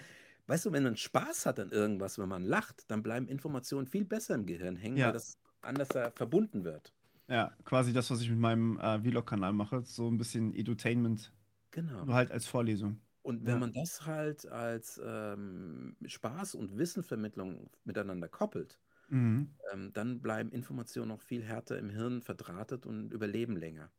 weißt 0.47 0.65
du, 0.65 0.71
wenn 0.71 0.83
man 0.83 0.97
Spaß 0.97 1.45
hat 1.45 1.59
an 1.59 1.69
irgendwas, 1.71 2.17
wenn 2.17 2.29
man 2.29 2.43
lacht, 2.43 2.89
dann 2.89 3.03
bleiben 3.03 3.27
Informationen 3.27 3.85
viel 3.87 4.05
besser 4.05 4.33
im 4.35 4.45
Gehirn 4.47 4.75
hängen, 4.75 4.97
Ja. 4.97 5.07
weil 5.07 5.13
das 5.13 5.37
anders 5.61 5.89
da 5.89 6.09
verbunden 6.11 6.63
wird. 6.63 6.93
Ja, 7.29 7.55
quasi 7.63 7.93
das, 7.93 8.09
was 8.11 8.21
ich 8.21 8.29
mit 8.29 8.39
meinem 8.39 8.79
äh, 8.79 8.99
Vlog-Kanal 9.01 9.53
mache. 9.53 9.81
So 9.83 10.09
ein 10.09 10.17
bisschen 10.17 10.53
Edutainment, 10.55 11.31
Genau. 11.71 12.05
nur 12.05 12.15
halt 12.15 12.31
als 12.31 12.47
Vorlesung. 12.47 12.99
Und 13.23 13.45
wenn 13.45 13.53
Ja. 13.53 13.59
man 13.59 13.73
das 13.73 14.05
halt 14.05 14.45
als 14.47 15.01
ähm, 15.03 15.95
Spaß 16.05 16.55
und 16.55 16.77
Wissenvermittlung 16.77 17.69
miteinander 17.85 18.27
koppelt, 18.27 18.77
Mhm. 19.09 19.49
ähm, 19.71 19.91
dann 19.93 20.21
bleiben 20.21 20.51
Informationen 20.51 21.09
noch 21.09 21.21
viel 21.21 21.43
härter 21.43 21.77
im 21.79 21.89
Hirn 21.89 22.21
verdrahtet 22.21 22.85
und 22.85 23.11
überleben 23.13 23.55
länger. 23.55 23.89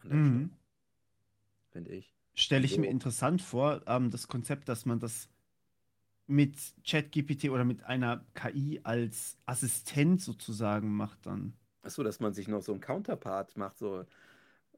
An 0.00 0.08
der 0.10 0.18
Mhm. 0.18 0.26
Stelle, 0.26 0.50
finde 1.70 1.90
ich. 1.92 2.14
Stelle 2.34 2.64
ich 2.66 2.72
mir 2.76 2.84
Also- 2.86 2.90
interessant 2.90 3.42
vor, 3.42 3.82
ähm, 3.86 4.10
das 4.10 4.28
Konzept, 4.28 4.68
dass 4.68 4.84
man 4.84 4.98
das 5.00 5.30
mit 6.26 6.56
ChatGPT 6.84 7.50
oder 7.50 7.64
mit 7.64 7.84
einer 7.84 8.24
KI 8.34 8.80
als 8.82 9.38
Assistent 9.46 10.20
sozusagen 10.20 10.94
macht 10.94 11.24
dann. 11.24 11.54
Achso, 11.82 12.02
dass 12.02 12.20
man 12.20 12.34
sich 12.34 12.48
noch 12.48 12.60
so 12.62 12.72
einen 12.72 12.80
Counterpart 12.80 13.56
macht, 13.56 13.78
so. 13.78 14.04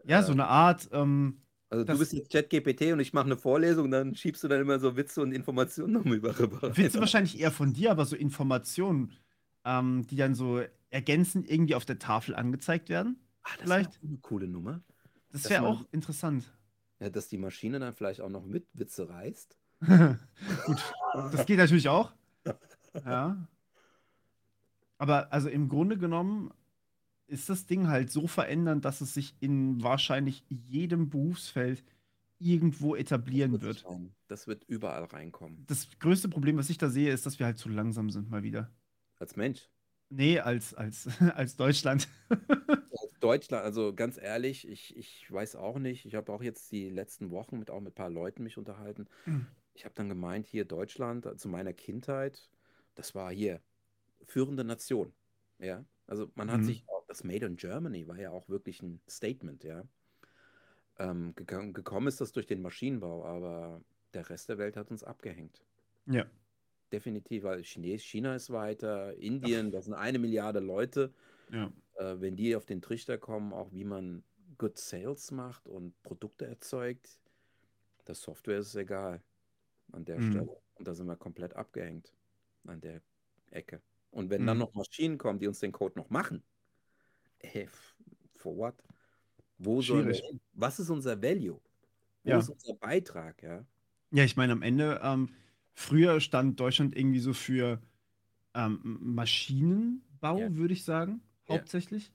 Ja, 0.05 0.21
äh, 0.21 0.23
so 0.23 0.33
eine 0.33 0.47
Art, 0.47 0.89
ähm, 0.93 1.41
Also 1.71 1.85
das- 1.85 1.95
du 1.97 1.99
bist 2.01 2.13
jetzt 2.13 2.31
ChatGPT 2.33 2.93
und 2.93 3.01
ich 3.01 3.13
mache 3.13 3.27
eine 3.27 3.37
Vorlesung, 3.37 3.91
dann 3.91 4.15
schiebst 4.15 4.43
du 4.43 4.49
dann 4.49 4.61
immer 4.61 4.79
so 4.79 4.97
Witze 4.97 5.21
und 5.23 5.33
Informationen 5.33 5.93
noch 5.95 6.05
über 6.07 6.39
rüber. 6.39 6.61
Witze 6.77 6.99
wahrscheinlich 7.01 7.39
eher 7.39 7.53
von 7.53 7.73
dir, 7.75 7.91
aber 7.91 8.05
so 8.07 8.17
Informationen, 8.17 9.13
ähm, 9.65 10.07
die 10.07 10.17
dann 10.17 10.35
so 10.35 10.63
ergänzend 10.91 11.51
irgendwie 11.51 11.75
auf 11.75 11.85
der 11.85 11.99
Tafel 11.99 12.35
angezeigt 12.35 12.89
werden. 12.89 13.21
Ah, 13.43 13.51
das 13.59 13.63
vielleicht. 13.65 13.91
wäre 13.95 13.99
auch 14.05 14.09
eine 14.09 14.19
coole 14.19 14.49
Nummer. 14.49 14.81
Das 15.31 15.51
wäre 15.51 15.67
auch 15.67 15.85
interessant. 15.93 16.51
Ja, 17.01 17.11
dass 17.11 17.29
die 17.29 17.39
Maschine 17.39 17.79
dann 17.79 17.95
vielleicht 17.95 18.23
auch 18.23 18.31
noch 18.31 18.45
mit 18.47 18.67
Witze 18.73 19.09
reißt. 19.09 19.59
Gut, 20.67 20.83
das 21.15 21.47
geht 21.47 21.59
natürlich 21.59 21.89
auch. 21.89 22.13
Ja. 23.05 23.47
Aber 24.97 25.33
also 25.33 25.49
im 25.49 25.69
Grunde 25.69 25.97
genommen 25.99 26.51
ist 27.29 27.49
das 27.49 27.67
Ding 27.67 27.89
halt 27.89 28.11
so 28.11 28.27
verändernd, 28.27 28.85
dass 28.85 29.01
es 29.01 29.15
sich 29.15 29.37
in 29.41 29.83
wahrscheinlich 29.83 30.45
jedem 30.49 31.11
Berufsfeld 31.11 31.85
irgendwo 32.39 32.95
etablieren 32.97 33.53
Das 33.53 33.63
wird. 33.63 33.79
sein. 33.79 34.15
Das 34.29 34.47
wird 34.47 34.65
überall 34.65 35.05
reinkommen. 35.05 35.65
Das 35.67 35.89
größte 35.99 36.29
Problem, 36.29 36.57
was 36.57 36.71
ich 36.71 36.79
da 36.79 36.89
sehe, 36.91 37.13
ist, 37.13 37.27
dass 37.27 37.39
wir 37.39 37.47
halt 37.47 37.59
zu 37.59 37.69
langsam 37.69 38.11
sind 38.11 38.31
mal 38.31 38.43
wieder. 38.43 38.71
Als 39.19 39.37
Mensch. 39.37 39.69
Nee, 40.11 40.41
als, 40.41 40.75
als, 40.75 41.07
als 41.35 41.57
Deutschland. 41.57 42.09
Als 42.91 43.19
Deutschland, 43.21 43.65
also 43.65 43.95
ganz 43.95 44.17
ehrlich, 44.19 44.67
ich, 44.67 44.97
ich 44.97 45.31
weiß 45.31 45.57
auch 45.57 45.79
nicht. 45.79 46.05
Ich 46.07 46.15
habe 46.15 46.33
auch 46.33 46.43
jetzt 46.43 46.71
die 46.73 46.89
letzten 46.91 47.31
Wochen 47.31 47.59
mit 47.59 47.71
auch 47.71 47.81
mit 47.81 47.93
ein 47.93 47.95
paar 47.95 48.11
Leuten 48.11 48.43
mich 48.43 48.59
unterhalten. 48.59 49.07
Mhm. 49.27 49.47
Ich 49.75 49.85
habe 49.85 49.95
dann 49.95 50.09
gemeint, 50.09 50.45
hier 50.47 50.65
Deutschland 50.65 51.25
äh, 51.25 51.37
zu 51.37 51.49
meiner 51.49 51.73
Kindheit, 51.73 52.51
das 52.97 53.15
war 53.15 53.31
hier 53.33 53.63
führende 54.27 54.65
Nation. 54.65 55.15
Ja, 55.59 55.85
also 56.07 56.31
man 56.35 56.51
hat 56.51 56.63
Mhm. 56.63 56.65
sich 56.65 56.85
das 57.09 57.25
Made 57.25 57.47
in 57.47 57.57
Germany 57.57 58.07
war 58.09 58.19
ja 58.21 58.31
auch 58.31 58.49
wirklich 58.49 58.83
ein 58.83 59.03
Statement, 59.09 59.65
ja. 59.65 59.89
Ähm, 60.99 61.35
gegangen, 61.35 61.73
gekommen 61.73 62.09
ist 62.09 62.21
das 62.21 62.33
durch 62.33 62.47
den 62.47 62.61
Maschinenbau, 62.63 63.25
aber 63.25 63.83
der 64.15 64.29
Rest 64.31 64.49
der 64.49 64.59
Welt 64.59 64.77
hat 64.77 64.91
uns 64.91 65.03
abgehängt. 65.05 65.65
Ja. 66.07 66.31
Definitiv, 66.93 67.43
weil 67.45 67.63
Chines, 67.65 68.03
China 68.03 68.35
ist 68.35 68.51
weiter, 68.51 69.15
Indien, 69.15 69.71
das 69.71 69.85
sind 69.85 69.95
eine 69.95 70.19
Milliarde 70.19 70.61
Leute. 70.61 71.13
Ja. 71.51 71.73
Äh, 71.95 72.21
wenn 72.21 72.37
die 72.37 72.57
auf 72.57 72.67
den 72.67 72.83
Trichter 72.83 73.19
kommen, 73.19 73.53
auch 73.55 73.73
wie 73.73 73.85
man 73.85 74.25
Good 74.59 74.79
Sales 74.79 75.31
macht 75.33 75.69
und 75.69 76.03
Produkte 76.03 76.47
erzeugt, 76.47 77.21
der 78.07 78.15
Software 78.17 78.59
ist 78.59 78.69
es 78.69 78.77
egal 78.77 79.25
an 79.93 80.05
der 80.07 80.21
Mhm. 80.21 80.23
Stelle. 80.23 80.63
Und 80.77 80.89
da 80.89 80.95
sind 80.95 81.07
wir 81.09 81.17
komplett 81.17 81.55
abgehängt 81.57 82.17
an 82.65 82.81
der 82.81 83.03
Ecke. 83.51 83.83
Und 84.11 84.31
wenn 84.31 84.47
dann 84.47 84.59
Mhm. 84.59 84.61
noch 84.61 84.75
Maschinen 84.75 85.19
kommen, 85.19 85.41
die 85.41 85.49
uns 85.49 85.61
den 85.61 85.73
Code 85.73 85.99
noch 85.99 86.11
machen, 86.11 86.45
ey, 87.41 87.63
f- 87.65 87.97
for 88.37 88.57
what? 88.57 88.75
Wo 89.59 89.83
Schwierig. 89.83 90.21
hin? 90.21 90.41
Was 90.53 90.79
ist 90.79 90.91
unser 90.91 91.21
Value? 91.21 91.61
Wo 92.23 92.31
Ja. 92.31 92.39
ist 92.39 92.49
unser 92.49 92.75
Beitrag? 92.75 93.43
Ja? 93.43 93.65
Ja, 94.13 94.25
ich 94.25 94.37
meine, 94.37 94.53
am 94.53 94.63
Ende, 94.63 95.01
ähm, 95.03 95.31
früher 95.75 96.21
stand 96.21 96.59
Deutschland 96.61 96.97
irgendwie 96.97 97.19
so 97.21 97.33
für 97.33 97.81
ähm, 98.55 98.99
Maschinenbau, 99.01 100.39
Ja. 100.39 100.57
würde 100.57 100.75
ich 100.75 100.85
sagen, 100.85 101.21
hauptsächlich. 101.49 102.13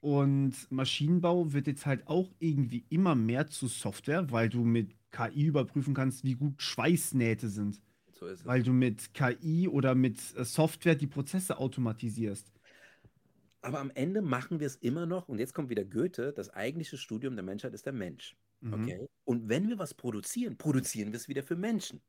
Und 0.00 0.70
Maschinenbau 0.70 1.52
wird 1.52 1.66
jetzt 1.66 1.84
halt 1.84 2.06
auch 2.06 2.30
irgendwie 2.38 2.84
immer 2.88 3.14
mehr 3.16 3.48
zu 3.48 3.66
Software, 3.66 4.30
weil 4.30 4.48
du 4.48 4.62
mit 4.64 4.94
KI 5.10 5.46
überprüfen 5.46 5.92
kannst, 5.94 6.22
wie 6.24 6.34
gut 6.34 6.62
Schweißnähte 6.62 7.48
sind. 7.48 7.80
So. 8.12 8.26
Weil 8.44 8.62
du 8.62 8.72
mit 8.72 9.12
KI 9.14 9.68
oder 9.68 9.94
mit 9.94 10.18
äh, 10.36 10.44
Software 10.44 10.94
die 10.94 11.06
Prozesse 11.06 11.58
automatisierst. 11.58 12.52
Aber 13.60 13.80
am 13.80 13.90
Ende 13.94 14.22
machen 14.22 14.60
wir 14.60 14.66
es 14.66 14.76
immer 14.76 15.06
noch, 15.06 15.28
und 15.28 15.38
jetzt 15.38 15.52
kommt 15.54 15.68
wieder 15.68 15.84
Goethe, 15.84 16.32
das 16.32 16.50
eigentliche 16.50 16.96
Studium 16.96 17.34
der 17.34 17.44
Menschheit 17.44 17.74
ist 17.74 17.86
der 17.86 17.92
Mensch. 17.92 18.36
Mhm. 18.60 18.74
Okay? 18.74 19.08
Und 19.24 19.48
wenn 19.48 19.68
wir 19.68 19.78
was 19.78 19.94
produzieren, 19.94 20.56
produzieren 20.56 21.12
wir 21.12 21.16
es 21.16 21.28
wieder 21.28 21.42
für 21.42 21.56
Menschen. 21.56 22.00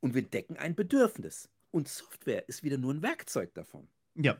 Und 0.00 0.14
wir 0.14 0.22
decken 0.22 0.56
ein 0.56 0.74
Bedürfnis. 0.74 1.48
Und 1.70 1.88
Software 1.88 2.48
ist 2.48 2.62
wieder 2.62 2.78
nur 2.78 2.94
ein 2.94 3.02
Werkzeug 3.02 3.52
davon. 3.54 3.88
Ja. 4.14 4.36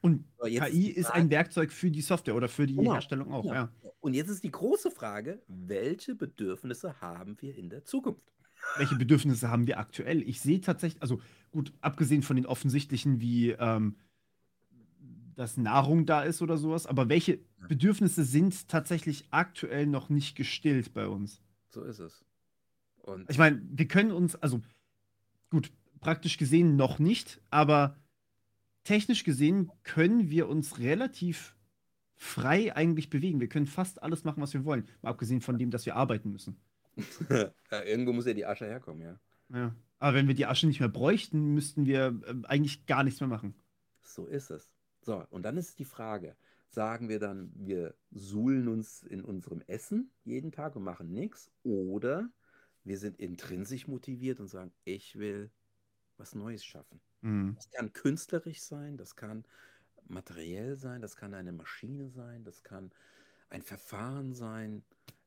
Und 0.00 0.24
KI 0.40 0.88
ist 0.88 1.06
Frage- 1.08 1.18
ein 1.18 1.30
Werkzeug 1.30 1.72
für 1.72 1.90
die 1.90 2.00
Software 2.00 2.34
oder 2.34 2.48
für 2.48 2.66
die 2.66 2.74
Genau, 2.74 2.94
Herstellung 2.94 3.32
auch, 3.32 3.42
genau. 3.42 3.54
ja. 3.54 3.72
Und 4.00 4.14
jetzt 4.14 4.30
ist 4.30 4.42
die 4.42 4.50
große 4.50 4.90
Frage, 4.90 5.42
welche 5.46 6.14
Bedürfnisse 6.14 7.00
haben 7.02 7.36
wir 7.40 7.54
in 7.56 7.68
der 7.70 7.84
Zukunft? 7.84 8.24
welche 8.76 8.94
Bedürfnisse 8.96 9.50
haben 9.50 9.66
wir 9.66 9.78
aktuell? 9.78 10.22
Ich 10.22 10.40
sehe 10.40 10.60
tatsächlich, 10.60 11.00
also 11.00 11.20
gut, 11.50 11.72
abgesehen 11.80 12.22
von 12.22 12.36
den 12.36 12.44
offensichtlichen 12.44 13.20
wie 13.20 13.50
ähm, 13.52 13.96
dass 15.36 15.56
Nahrung 15.56 16.06
da 16.06 16.22
ist 16.22 16.42
oder 16.42 16.56
sowas, 16.56 16.86
aber 16.86 17.08
welche 17.08 17.40
Bedürfnisse 17.68 18.24
sind 18.24 18.68
tatsächlich 18.68 19.26
aktuell 19.30 19.86
noch 19.86 20.08
nicht 20.08 20.36
gestillt 20.36 20.92
bei 20.92 21.06
uns? 21.06 21.40
So 21.68 21.82
ist 21.84 21.98
es. 21.98 22.24
Und 22.96 23.30
ich 23.30 23.38
meine, 23.38 23.62
wir 23.64 23.88
können 23.88 24.12
uns, 24.12 24.36
also 24.36 24.60
gut, 25.50 25.72
praktisch 26.00 26.36
gesehen 26.36 26.76
noch 26.76 26.98
nicht, 26.98 27.40
aber 27.50 27.96
technisch 28.84 29.24
gesehen 29.24 29.70
können 29.82 30.30
wir 30.30 30.48
uns 30.48 30.78
relativ 30.78 31.56
frei 32.16 32.74
eigentlich 32.74 33.10
bewegen. 33.10 33.40
Wir 33.40 33.48
können 33.48 33.66
fast 33.66 34.02
alles 34.02 34.24
machen, 34.24 34.42
was 34.42 34.52
wir 34.52 34.64
wollen, 34.64 34.86
mal 35.02 35.10
abgesehen 35.10 35.40
von 35.40 35.58
dem, 35.58 35.70
dass 35.70 35.86
wir 35.86 35.96
arbeiten 35.96 36.30
müssen. 36.30 36.60
ja, 37.30 37.82
irgendwo 37.84 38.12
muss 38.12 38.26
ja 38.26 38.34
die 38.34 38.46
Asche 38.46 38.66
herkommen, 38.66 39.02
ja. 39.02 39.20
Ja. 39.52 39.74
Aber 39.98 40.16
wenn 40.16 40.28
wir 40.28 40.34
die 40.34 40.46
Asche 40.46 40.66
nicht 40.66 40.80
mehr 40.80 40.88
bräuchten, 40.88 41.54
müssten 41.54 41.86
wir 41.86 42.20
äh, 42.26 42.46
eigentlich 42.46 42.86
gar 42.86 43.04
nichts 43.04 43.20
mehr 43.20 43.28
machen. 43.28 43.54
So 44.02 44.26
ist 44.26 44.50
es. 44.50 44.68
So, 45.00 45.24
und 45.30 45.42
dann 45.42 45.56
ist 45.56 45.78
die 45.78 45.84
Frage, 45.84 46.36
sagen 46.68 47.08
wir 47.08 47.18
dann, 47.18 47.52
wir 47.54 47.94
suhlen 48.10 48.68
uns 48.68 49.02
in 49.02 49.22
unserem 49.24 49.62
Essen 49.66 50.10
jeden 50.24 50.52
Tag 50.52 50.76
und 50.76 50.84
machen 50.84 51.12
nichts, 51.12 51.50
oder 51.62 52.30
wir 52.84 52.98
sind 52.98 53.18
intrinsisch 53.18 53.88
motiviert 53.88 54.40
und 54.40 54.48
sagen, 54.48 54.72
ich 54.84 55.18
will 55.18 55.50
was 56.16 56.34
Neues 56.34 56.64
schaffen. 56.64 57.00
Mhm. 57.22 57.54
Das 57.56 57.70
kann 57.70 57.92
künstlerisch 57.92 58.62
sein, 58.62 58.96
das 58.96 59.16
kann 59.16 59.44
materiell 60.06 60.76
sein, 60.76 61.00
das 61.00 61.16
kann 61.16 61.34
eine 61.34 61.52
Maschine 61.52 62.08
sein, 62.10 62.44
das 62.44 62.62
kann 62.62 62.90
ein 63.48 63.62
Verfahren 63.62 64.34
sein. 64.34 64.82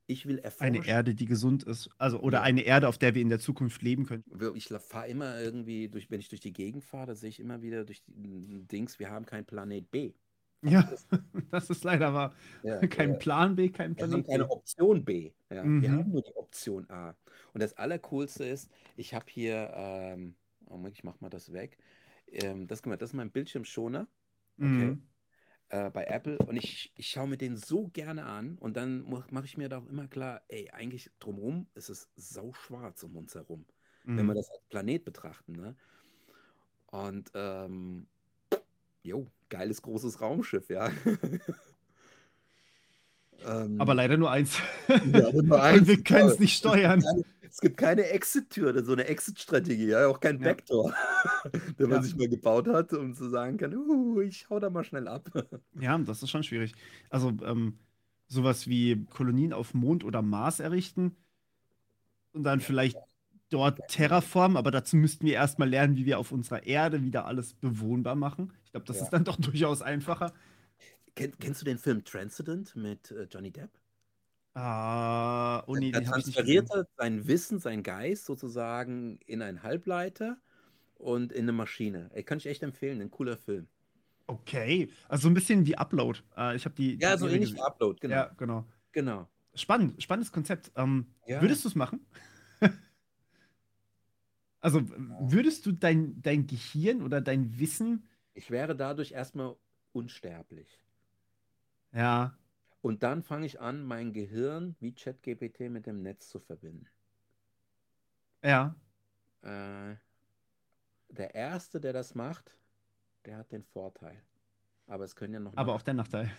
Ich 0.05 0.25
will 0.25 0.37
erforschen. 0.39 0.75
Eine 0.75 0.85
Erde, 0.85 1.15
die 1.15 1.25
gesund 1.25 1.63
ist. 1.63 1.89
Also, 1.97 2.19
oder 2.19 2.39
ja. 2.39 2.43
eine 2.43 2.61
Erde, 2.61 2.87
auf 2.87 2.97
der 2.97 3.15
wir 3.15 3.21
in 3.21 3.29
der 3.29 3.39
Zukunft 3.39 3.81
leben 3.81 4.05
können. 4.05 4.23
Ich 4.55 4.67
fahre 4.67 5.07
immer 5.07 5.39
irgendwie, 5.39 5.87
durch, 5.87 6.11
wenn 6.11 6.19
ich 6.19 6.27
durch 6.27 6.41
die 6.41 6.51
Gegend 6.51 6.83
fahre, 6.83 7.07
da 7.07 7.15
sehe 7.15 7.29
ich 7.29 7.39
immer 7.39 7.61
wieder 7.61 7.85
durch 7.85 8.03
die 8.07 8.65
Dings, 8.67 8.99
wir 8.99 9.09
haben 9.09 9.25
keinen 9.25 9.45
Planet 9.45 9.89
B. 9.89 10.13
Ja, 10.61 10.89
das 11.51 11.69
ist 11.69 11.83
leider 11.83 12.13
wahr. 12.13 12.33
Ja, 12.63 12.79
kein 12.87 13.11
ja. 13.11 13.15
Plan 13.17 13.55
B, 13.55 13.69
kein 13.69 13.95
Planet 13.95 14.25
B. 14.25 14.27
Wir 14.27 14.33
haben 14.33 14.41
keine 14.41 14.51
Option 14.51 15.05
B. 15.05 15.31
Ja. 15.49 15.63
Mhm. 15.63 15.81
Wir 15.81 15.91
haben 15.91 16.11
nur 16.11 16.21
die 16.21 16.35
Option 16.35 16.89
A. 16.89 17.15
Und 17.53 17.61
das 17.61 17.73
Allercoolste 17.77 18.43
ist, 18.45 18.69
ich 18.97 19.13
habe 19.13 19.25
hier, 19.29 19.71
ähm, 19.73 20.35
oh, 20.65 20.79
ich 20.91 21.03
mach 21.03 21.21
mal 21.21 21.29
das 21.29 21.53
weg. 21.53 21.77
Ähm, 22.27 22.67
das, 22.67 22.81
das 22.81 23.01
ist 23.01 23.13
mein 23.13 23.31
Bildschirmschoner. 23.31 24.07
Okay. 24.57 24.67
Mhm 24.67 25.03
äh, 25.73 25.89
bei 25.89 26.05
Apple 26.05 26.37
und 26.37 26.55
ich, 26.55 26.93
ich 26.95 27.09
schaue 27.09 27.27
mir 27.27 27.37
den 27.37 27.57
so 27.57 27.87
gerne 27.87 28.25
an 28.25 28.59
und 28.59 28.77
dann 28.77 29.09
mache 29.31 29.45
ich 29.45 29.57
mir 29.57 29.69
da 29.69 29.79
auch 29.79 29.87
immer 29.87 30.07
klar, 30.07 30.43
ey, 30.47 30.69
eigentlich 30.69 31.09
drumherum 31.19 31.65
ist 31.73 31.89
es 31.89 32.11
sauschwarz 32.15 33.01
um 33.01 33.17
uns 33.17 33.33
herum, 33.33 33.65
mhm. 34.03 34.17
wenn 34.17 34.25
wir 34.27 34.33
mhm. 34.33 34.37
das 34.37 34.51
als 34.51 34.63
Planet 34.69 35.03
betrachten. 35.03 35.53
Ne? 35.53 35.75
Und 36.91 37.31
ähm, 37.33 38.05
jo, 39.01 39.25
geiles 39.49 39.81
großes 39.81 40.21
Raumschiff, 40.21 40.69
ja. 40.69 40.91
ähm, 43.47 43.79
aber 43.79 43.93
leider 43.93 44.17
nur 44.17 44.31
eins. 44.31 44.57
Ja, 44.87 45.31
nur 45.31 45.61
eins. 45.63 45.81
und 45.81 45.87
wir 45.87 46.03
können 46.03 46.29
es 46.29 46.39
nicht 46.39 46.57
steuern. 46.57 47.03
Es 47.53 47.61
gibt 47.61 47.77
keine 47.77 48.05
Exit-Tür, 48.09 48.83
so 48.83 48.93
eine 48.93 49.05
Exit-Strategie, 49.05 49.89
ja, 49.89 50.07
auch 50.07 50.19
kein 50.19 50.39
ja. 50.39 50.45
Backdoor, 50.45 50.91
den 51.79 51.87
man 51.87 51.97
ja. 51.97 52.01
sich 52.01 52.15
mal 52.15 52.27
gebaut 52.27 52.67
hat, 52.67 52.93
um 52.93 53.13
zu 53.13 53.29
sagen 53.29 53.57
kann, 53.57 53.75
uh, 53.75 54.21
ich 54.21 54.49
hau 54.49 54.59
da 54.59 54.71
mal 54.71 54.83
schnell 54.83 55.07
ab. 55.07 55.29
Ja, 55.79 55.95
das 55.99 56.23
ist 56.23 56.31
schon 56.31 56.41
schwierig. 56.41 56.73
Also 57.11 57.31
ähm, 57.45 57.77
sowas 58.27 58.67
wie 58.67 59.05
Kolonien 59.05 59.53
auf 59.53 59.75
Mond 59.75 60.03
oder 60.03 60.23
Mars 60.23 60.59
errichten 60.59 61.15
und 62.31 62.41
dann 62.43 62.57
ja. 62.57 62.65
vielleicht 62.65 62.97
dort 63.51 63.87
terraformen, 63.87 64.57
aber 64.57 64.71
dazu 64.71 64.95
müssten 64.97 65.27
wir 65.27 65.33
erstmal 65.33 65.69
lernen, 65.69 65.95
wie 65.95 66.07
wir 66.07 66.17
auf 66.17 66.31
unserer 66.31 66.65
Erde 66.65 67.03
wieder 67.03 67.25
alles 67.27 67.53
bewohnbar 67.53 68.15
machen. 68.15 68.51
Ich 68.65 68.71
glaube, 68.71 68.87
das 68.87 68.99
ist 68.99 69.11
dann 69.11 69.25
doch 69.25 69.35
durchaus 69.35 69.83
einfacher. 69.83 70.33
Kenn, 71.15 71.37
kennst 71.39 71.61
du 71.61 71.65
den 71.65 71.77
Film 71.77 72.03
Transcendent 72.03 72.75
mit 72.75 73.11
äh, 73.11 73.27
Johnny 73.29 73.51
Depp? 73.51 73.69
Ah, 74.55 75.63
oh 75.65 75.75
nee, 75.75 75.91
er 75.91 76.03
transferiert 76.03 76.69
sein 76.97 77.27
Wissen, 77.27 77.59
sein 77.59 77.81
Geist 77.81 78.25
sozusagen 78.25 79.19
in 79.25 79.41
einen 79.41 79.63
Halbleiter 79.63 80.37
und 80.95 81.31
in 81.31 81.43
eine 81.43 81.53
Maschine. 81.53 82.11
Ey, 82.13 82.23
kann 82.23 82.37
ich 82.37 82.45
echt 82.45 82.61
empfehlen, 82.61 83.01
ein 83.01 83.09
cooler 83.09 83.37
Film. 83.37 83.67
Okay, 84.27 84.89
also 85.09 85.23
so 85.23 85.29
ein 85.29 85.33
bisschen 85.33 85.65
wie 85.65 85.75
Upload. 85.75 86.19
Äh, 86.37 86.55
ich 86.55 86.65
habe 86.65 86.75
die. 86.75 86.97
Ja, 86.99 87.17
so 87.17 87.27
ähnlich 87.27 87.53
wie 87.53 87.61
Upload, 87.61 87.99
genau. 87.99 88.15
Ja, 88.15 88.31
genau. 88.37 88.65
Genau. 88.91 89.27
Spannend, 89.55 90.01
spannendes 90.01 90.31
Konzept. 90.31 90.71
Ähm, 90.75 91.07
ja. 91.27 91.41
Würdest 91.41 91.63
du 91.63 91.69
es 91.69 91.75
machen? 91.75 92.05
also 94.61 94.81
würdest 95.19 95.65
du 95.65 95.71
dein, 95.71 96.21
dein 96.21 96.47
Gehirn 96.47 97.01
oder 97.01 97.21
dein 97.21 97.59
Wissen. 97.59 98.07
Ich 98.33 98.49
wäre 98.49 98.75
dadurch 98.75 99.11
erstmal 99.11 99.55
unsterblich. 99.91 100.82
Ja, 101.93 102.37
und 102.83 103.01
dann 103.01 103.23
fange 103.23 103.45
ich 103.45 103.61
an, 103.61 103.81
mein 103.81 104.11
Gehirn 104.11 104.75
wie 104.81 104.93
ChatGPT 104.93 105.69
mit 105.69 105.85
dem 105.87 106.01
Netz 106.01 106.27
zu 106.27 106.41
verbinden. 106.41 106.85
Ja. 108.43 108.75
Äh, 109.41 109.95
der 111.07 111.33
Erste, 111.33 111.79
der 111.79 111.93
das 111.93 112.13
macht, 112.13 112.57
der 113.23 113.37
hat 113.37 113.53
den 113.53 113.63
Vorteil. 113.63 114.21
Aber 114.85 115.05
es 115.05 115.15
können 115.15 115.33
ja 115.33 115.39
noch. 115.39 115.55
Aber 115.55 115.75
auch 115.75 115.81
der 115.81 115.93
Nachteil. 115.93 116.29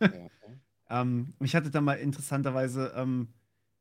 Ja. 0.00 0.30
ähm, 1.02 1.34
ich 1.40 1.54
hatte 1.54 1.70
da 1.70 1.82
mal 1.82 1.98
interessanterweise 1.98 2.94
ähm, 2.96 3.34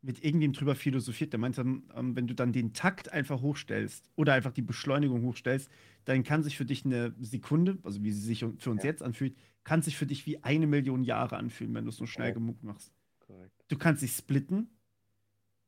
mit 0.03 0.23
irgendwem 0.23 0.53
drüber 0.53 0.75
philosophiert, 0.75 1.33
der 1.33 1.39
meinte, 1.39 1.61
ähm, 1.61 2.15
wenn 2.15 2.27
du 2.27 2.35
dann 2.35 2.51
den 2.51 2.73
Takt 2.73 3.11
einfach 3.11 3.41
hochstellst 3.41 4.11
oder 4.15 4.33
einfach 4.33 4.51
die 4.51 4.61
Beschleunigung 4.61 5.23
hochstellst, 5.23 5.71
dann 6.05 6.23
kann 6.23 6.43
sich 6.43 6.57
für 6.57 6.65
dich 6.65 6.85
eine 6.85 7.15
Sekunde, 7.19 7.77
also 7.83 8.03
wie 8.03 8.11
sie 8.11 8.19
sich 8.19 8.45
für 8.59 8.69
uns 8.69 8.83
ja. 8.83 8.89
jetzt 8.89 9.01
anfühlt, 9.01 9.35
kann 9.63 9.81
sich 9.81 9.97
für 9.97 10.05
dich 10.05 10.25
wie 10.25 10.43
eine 10.43 10.67
Million 10.67 11.03
Jahre 11.03 11.37
anfühlen, 11.37 11.73
wenn 11.73 11.85
du 11.85 11.89
es 11.89 11.99
nur 11.99 12.07
schnell 12.07 12.31
oh. 12.31 12.35
genug 12.35 12.61
machst. 12.63 12.91
Correct. 13.19 13.53
Du 13.69 13.77
kannst 13.77 14.03
dich 14.03 14.11
splitten 14.11 14.69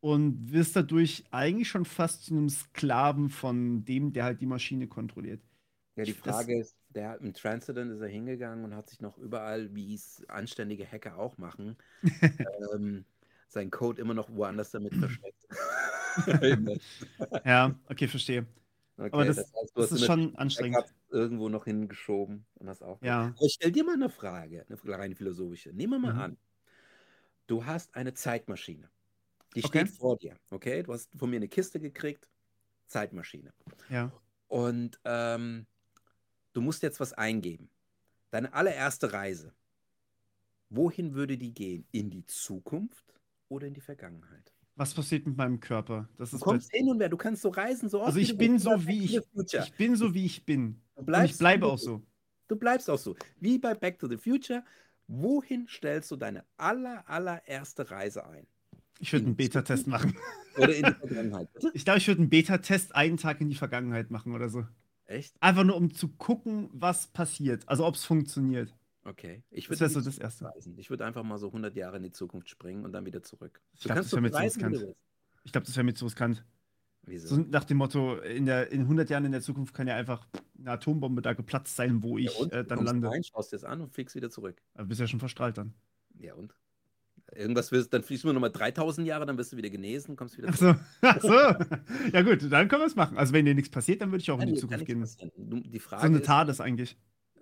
und 0.02 0.52
wirst 0.52 0.76
dadurch 0.76 1.24
eigentlich 1.32 1.70
schon 1.70 1.86
fast 1.86 2.26
zu 2.26 2.34
einem 2.34 2.50
Sklaven 2.50 3.30
von 3.30 3.86
dem, 3.86 4.12
der 4.12 4.26
halt 4.26 4.42
die 4.42 4.46
Maschine 4.46 4.88
kontrolliert. 4.88 5.42
Ja, 5.96 6.04
die 6.04 6.14
Frage 6.14 6.58
das, 6.58 6.68
ist, 6.68 6.78
der 6.90 7.22
im 7.22 7.34
Transcendent 7.34 7.92
ist 7.94 8.02
er 8.02 8.10
hingegangen 8.10 8.66
und 8.66 8.76
hat 8.76 8.90
sich 8.90 9.00
noch 9.00 9.18
überall, 9.18 9.74
wie 9.74 9.94
es 9.94 10.26
anständige 10.28 10.86
Hacker 10.86 11.18
auch 11.18 11.38
machen, 11.38 11.78
ähm, 12.76 13.06
sein 13.48 13.72
Code 13.72 14.02
immer 14.02 14.14
noch 14.14 14.30
woanders 14.30 14.72
damit 14.72 14.94
versteckt. 14.96 15.48
ja, 17.46 17.76
okay, 17.90 18.08
verstehe. 18.08 18.46
Okay, 18.98 19.10
Aber 19.12 19.26
das, 19.26 19.36
das, 19.36 19.54
heißt, 19.54 19.72
das 19.76 19.92
ist 19.92 20.06
schon 20.06 20.36
anstrengend. 20.36 20.86
Irgendwo 21.10 21.50
noch 21.50 21.66
hingeschoben 21.66 22.46
und 22.56 22.70
hast 22.70 22.82
auch. 22.84 23.02
Ja. 23.02 23.28
Aber 23.28 23.46
ich 23.46 23.54
stell 23.54 23.72
dir 23.72 23.84
mal 23.84 23.94
eine 23.94 24.10
Frage, 24.10 24.66
eine 24.68 24.98
rein 24.98 25.16
philosophische. 25.16 25.72
Nehmen 25.74 25.94
wir 25.94 26.00
mal 26.00 26.14
mhm. 26.14 26.20
an, 26.20 26.38
du 27.48 27.66
hast 27.66 27.96
eine 27.96 28.14
Zeitmaschine. 28.14 28.90
Die 29.56 29.64
okay. 29.64 29.86
steht 29.86 29.98
vor 29.98 30.18
dir, 30.18 30.38
okay? 30.50 30.84
Du 30.84 30.94
hast 30.94 31.10
von 31.18 31.30
mir 31.30 31.38
eine 31.38 31.48
Kiste 31.48 31.80
gekriegt, 31.80 32.28
Zeitmaschine. 32.88 33.54
Ja. 33.90 34.12
Und 34.48 35.00
ähm, 35.06 35.66
du 36.54 36.62
musst 36.62 36.84
jetzt 36.84 37.00
was 37.00 37.14
eingeben. 37.14 37.70
Deine 38.32 38.54
allererste 38.54 39.14
Reise. 39.14 39.54
Wohin 40.70 41.14
würde 41.14 41.38
die 41.38 41.54
gehen? 41.54 41.86
In 41.92 42.10
die 42.10 42.26
Zukunft 42.26 43.15
oder 43.50 43.68
in 43.68 43.74
die 43.74 43.82
Vergangenheit? 43.82 44.54
Was 44.76 44.94
passiert 44.94 45.26
mit 45.26 45.38
meinem 45.38 45.60
Körper? 45.60 46.10
Das 46.18 46.32
du 46.32 46.40
kommst 46.40 46.72
hin 46.72 46.90
und 46.90 47.00
her, 47.00 47.10
du 47.10 47.18
kannst 47.18 47.42
so 47.42 47.50
reisen, 47.50 47.88
so 47.90 48.00
oft 48.00 48.08
Also 48.08 48.20
ich 48.20 48.38
bin 48.38 48.60
so 48.60 48.86
wie 48.86 49.06
ich, 49.06 49.16
ich 49.18 49.74
bin 49.78 49.96
so 49.96 50.14
wie 50.14 50.26
ich 50.26 50.46
bin. 50.46 50.82
und 50.96 51.10
ich 51.24 51.38
bleibe 51.38 51.66
auch 51.66 51.78
so. 51.78 52.02
Du 52.48 52.58
bleibst 52.58 52.90
auch 52.90 53.00
so. 53.00 53.16
Wie 53.40 53.58
bei 53.58 53.74
Back 53.74 54.00
to 54.00 54.08
the 54.08 54.18
Future. 54.18 54.64
Wohin 55.08 55.68
stellst 55.68 56.12
du 56.12 56.16
deine 56.16 56.44
aller, 56.58 57.08
allererste 57.08 57.90
Reise 57.90 58.28
ein? 58.28 58.46
Ich 59.00 59.12
würde 59.14 59.26
einen 59.26 59.36
Beta-Test 59.36 59.88
machen. 59.88 60.16
Oder 60.58 60.76
in 60.76 60.86
die 60.86 60.94
Vergangenheit? 60.94 61.50
Ich 61.74 61.86
glaube, 61.86 62.00
ich 62.00 62.08
würde 62.08 62.22
einen 62.22 62.30
Beta-Test 62.30 62.96
einen 62.96 63.18
Tag 63.18 63.42
in 63.42 63.50
die 63.50 63.56
Vergangenheit 63.56 64.10
machen 64.10 64.34
oder 64.34 64.50
so. 64.50 64.66
Echt? 65.06 65.36
Einfach 65.42 65.64
nur, 65.64 65.76
um 65.76 65.94
zu 65.94 66.08
gucken, 66.10 66.70
was 66.74 67.08
passiert. 67.08 67.68
Also, 67.68 67.86
ob 67.86 67.96
es 67.96 68.06
funktioniert. 68.06 68.74
Okay. 69.06 69.44
Ich 69.52 69.68
das 69.68 69.80
wäre 69.80 69.90
so 69.90 70.02
das 70.02 70.18
Erste. 70.18 70.46
Reisen. 70.46 70.78
Ich 70.80 70.90
würde 70.90 71.06
einfach 71.06 71.24
mal 71.24 71.38
so 71.38 71.48
100 71.48 71.76
Jahre 71.76 71.98
in 71.98 72.04
die 72.04 72.12
Zukunft 72.12 72.50
springen 72.50 72.84
und 72.84 72.92
dann 72.92 73.06
wieder 73.06 73.22
zurück. 73.22 73.62
Ich 73.74 73.82
glaube, 73.82 74.02
das 74.02 74.12
wäre 74.12 74.22
mir 74.22 74.32
zu 74.32 74.42
riskant. 74.42 74.86
Ich 75.44 75.52
glaube, 75.52 75.68
das 75.68 75.76
wäre 75.76 75.84
mir 75.84 75.94
zu 75.94 76.06
riskant. 76.06 76.44
Wieso? 77.04 77.36
So 77.36 77.38
nach 77.38 77.64
dem 77.66 77.78
Motto, 77.78 78.18
in, 78.18 78.48
der, 78.48 78.72
in 78.72 78.82
100 78.82 79.12
Jahren 79.12 79.26
in 79.26 79.32
der 79.32 79.42
Zukunft 79.42 79.76
kann 79.76 79.88
ja 79.88 79.96
einfach 79.96 80.28
eine 80.58 80.72
Atombombe 80.72 81.22
da 81.22 81.34
geplatzt 81.34 81.76
sein, 81.76 82.02
wo 82.02 82.18
ich 82.18 82.36
ja, 82.36 82.48
äh, 82.48 82.66
dann 82.66 82.84
lande. 82.84 83.10
Rein, 83.10 83.24
schaust 83.24 83.52
dir 83.52 83.58
das 83.58 83.64
an 83.64 83.82
und 83.82 83.94
fliegst 83.94 84.16
wieder 84.16 84.32
zurück. 84.32 84.60
Aber 84.74 84.88
bist 84.88 85.00
ja 85.00 85.08
schon 85.08 85.20
verstrahlt 85.20 85.60
dann. 85.60 85.76
Ja, 86.18 86.34
und? 86.34 86.56
Irgendwas 87.32 87.72
wirst, 87.72 87.94
dann 87.94 88.04
fliegst 88.04 88.24
du 88.24 88.34
nochmal 88.34 88.52
3000 88.52 89.06
Jahre, 89.08 89.26
dann 89.26 89.38
wirst 89.38 89.52
du 89.52 89.58
wieder 89.58 89.70
genesen, 89.70 90.16
kommst 90.16 90.38
wieder 90.38 90.52
zurück. 90.52 90.80
Ach 91.02 91.22
so. 91.22 91.30
Ach 91.30 91.60
so. 91.60 92.10
Ja, 92.12 92.22
gut, 92.24 92.52
dann 92.52 92.68
können 92.68 92.82
wir 92.82 92.88
es 92.88 92.96
machen. 92.96 93.18
Also, 93.18 93.34
wenn 93.34 93.46
dir 93.46 93.54
nichts 93.54 93.70
passiert, 93.70 94.02
dann 94.02 94.12
würde 94.12 94.22
ich 94.22 94.32
auch 94.32 94.38
Nein, 94.40 94.50
in 94.50 94.56
die 94.56 94.60
Zukunft 94.60 94.86
gehen. 94.86 95.04
Die 95.38 95.80
Frage 95.80 96.02
so 96.02 96.08
eine 96.08 96.22
Tat 96.22 96.50
ist 96.50 96.62
eigentlich. 96.62 96.98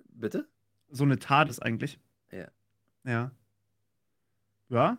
Bitte? 0.10 0.48
So 0.90 1.04
eine 1.04 1.20
Tat 1.20 1.50
ist 1.50 1.60
eigentlich. 1.62 2.00
Ja. 2.32 2.48
Ja. 3.06 3.32
Ja? 4.70 4.98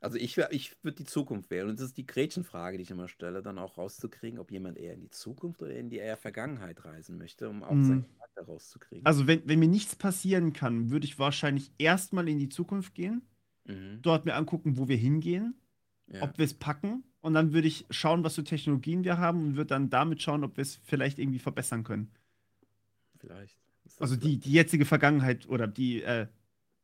Also 0.00 0.16
ich, 0.16 0.38
ich 0.38 0.76
würde 0.84 0.96
die 0.98 1.04
Zukunft 1.04 1.50
wählen. 1.50 1.68
Und 1.68 1.80
das 1.80 1.86
ist 1.86 1.96
die 1.96 2.06
Gretchenfrage, 2.06 2.76
die 2.76 2.84
ich 2.84 2.90
immer 2.90 3.08
stelle, 3.08 3.42
dann 3.42 3.58
auch 3.58 3.78
rauszukriegen, 3.78 4.38
ob 4.38 4.52
jemand 4.52 4.78
eher 4.78 4.94
in 4.94 5.00
die 5.00 5.10
Zukunft 5.10 5.60
oder 5.60 5.74
in 5.74 5.90
die 5.90 5.96
eher 5.96 6.16
Vergangenheit 6.16 6.84
reisen 6.84 7.18
möchte, 7.18 7.48
um 7.48 7.64
auch 7.64 7.72
Mhm. 7.72 7.84
seinen 7.84 8.06
Charakter 8.16 8.42
rauszukriegen. 8.44 9.04
Also, 9.04 9.26
wenn, 9.26 9.42
wenn 9.48 9.58
mir 9.58 9.68
nichts 9.68 9.96
passieren 9.96 10.52
kann, 10.52 10.90
würde 10.90 11.04
ich 11.06 11.18
wahrscheinlich 11.18 11.72
erstmal 11.78 12.28
in 12.28 12.38
die 12.38 12.48
Zukunft 12.48 12.94
gehen, 12.94 13.22
Mhm. 13.64 13.98
dort 14.02 14.24
mir 14.24 14.34
angucken, 14.34 14.76
wo 14.78 14.86
wir 14.88 14.96
hingehen, 14.96 15.54
Ja. 16.06 16.22
ob 16.22 16.38
wir 16.38 16.44
es 16.44 16.54
packen. 16.54 17.02
Und 17.20 17.34
dann 17.34 17.52
würde 17.52 17.66
ich 17.66 17.84
schauen, 17.90 18.22
was 18.22 18.36
für 18.36 18.44
Technologien 18.44 19.02
wir 19.02 19.18
haben 19.18 19.40
und 19.48 19.56
würde 19.56 19.68
dann 19.68 19.90
damit 19.90 20.22
schauen, 20.22 20.44
ob 20.44 20.56
wir 20.56 20.62
es 20.62 20.76
vielleicht 20.76 21.18
irgendwie 21.18 21.40
verbessern 21.40 21.82
können. 21.82 22.12
Vielleicht. 23.18 23.58
Also 23.98 24.16
die, 24.16 24.38
die 24.38 24.52
jetzige 24.52 24.84
Vergangenheit 24.84 25.48
oder 25.48 25.66
die 25.66 26.02
äh, 26.02 26.26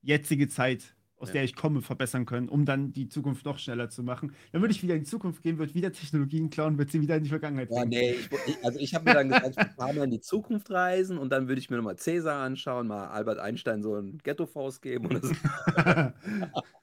jetzige 0.02 0.48
Zeit, 0.48 0.96
aus 1.16 1.28
Ja. 1.28 1.34
der 1.34 1.44
ich 1.44 1.54
komme, 1.56 1.80
verbessern 1.82 2.26
können, 2.26 2.48
um 2.48 2.66
dann 2.66 2.92
die 2.92 3.08
Zukunft 3.08 3.44
noch 3.46 3.58
schneller 3.58 3.88
zu 3.88 4.02
machen. 4.02 4.34
Dann 4.52 4.60
würde 4.62 4.72
ich 4.74 4.82
wieder 4.82 4.94
in 4.94 5.00
die 5.04 5.08
Zukunft 5.10 5.42
gehen, 5.42 5.58
würde 5.58 5.74
wieder 5.74 5.92
Technologien 5.92 6.50
klauen, 6.50 6.76
würde 6.78 6.90
sie 6.92 7.00
wieder 7.00 7.16
in 7.16 7.24
die 7.24 7.30
Vergangenheit 7.30 7.70
Ja, 7.70 7.82
bringen. 7.82 7.90
nee, 7.90 8.28
ich, 8.46 8.64
also 8.64 8.78
ich 8.78 8.94
habe 8.94 9.06
mir 9.06 9.14
dann 9.14 9.28
gesagt, 9.28 9.56
ich 9.58 9.76
paar 9.76 9.92
Mal 9.94 10.04
in 10.04 10.10
die 10.10 10.20
Zukunft 10.20 10.70
reisen 10.70 11.16
und 11.16 11.30
dann 11.30 11.48
würde 11.48 11.60
ich 11.60 11.70
mir 11.70 11.76
nochmal 11.76 11.96
Cäsar 11.96 12.42
anschauen, 12.42 12.86
mal 12.88 13.08
Albert 13.08 13.38
Einstein 13.38 13.82
so 13.82 13.96
ein 13.96 14.18
Ghetto-Faust 14.22 14.82
geben 14.82 15.06
oder 15.06 15.20
so. 15.22 15.34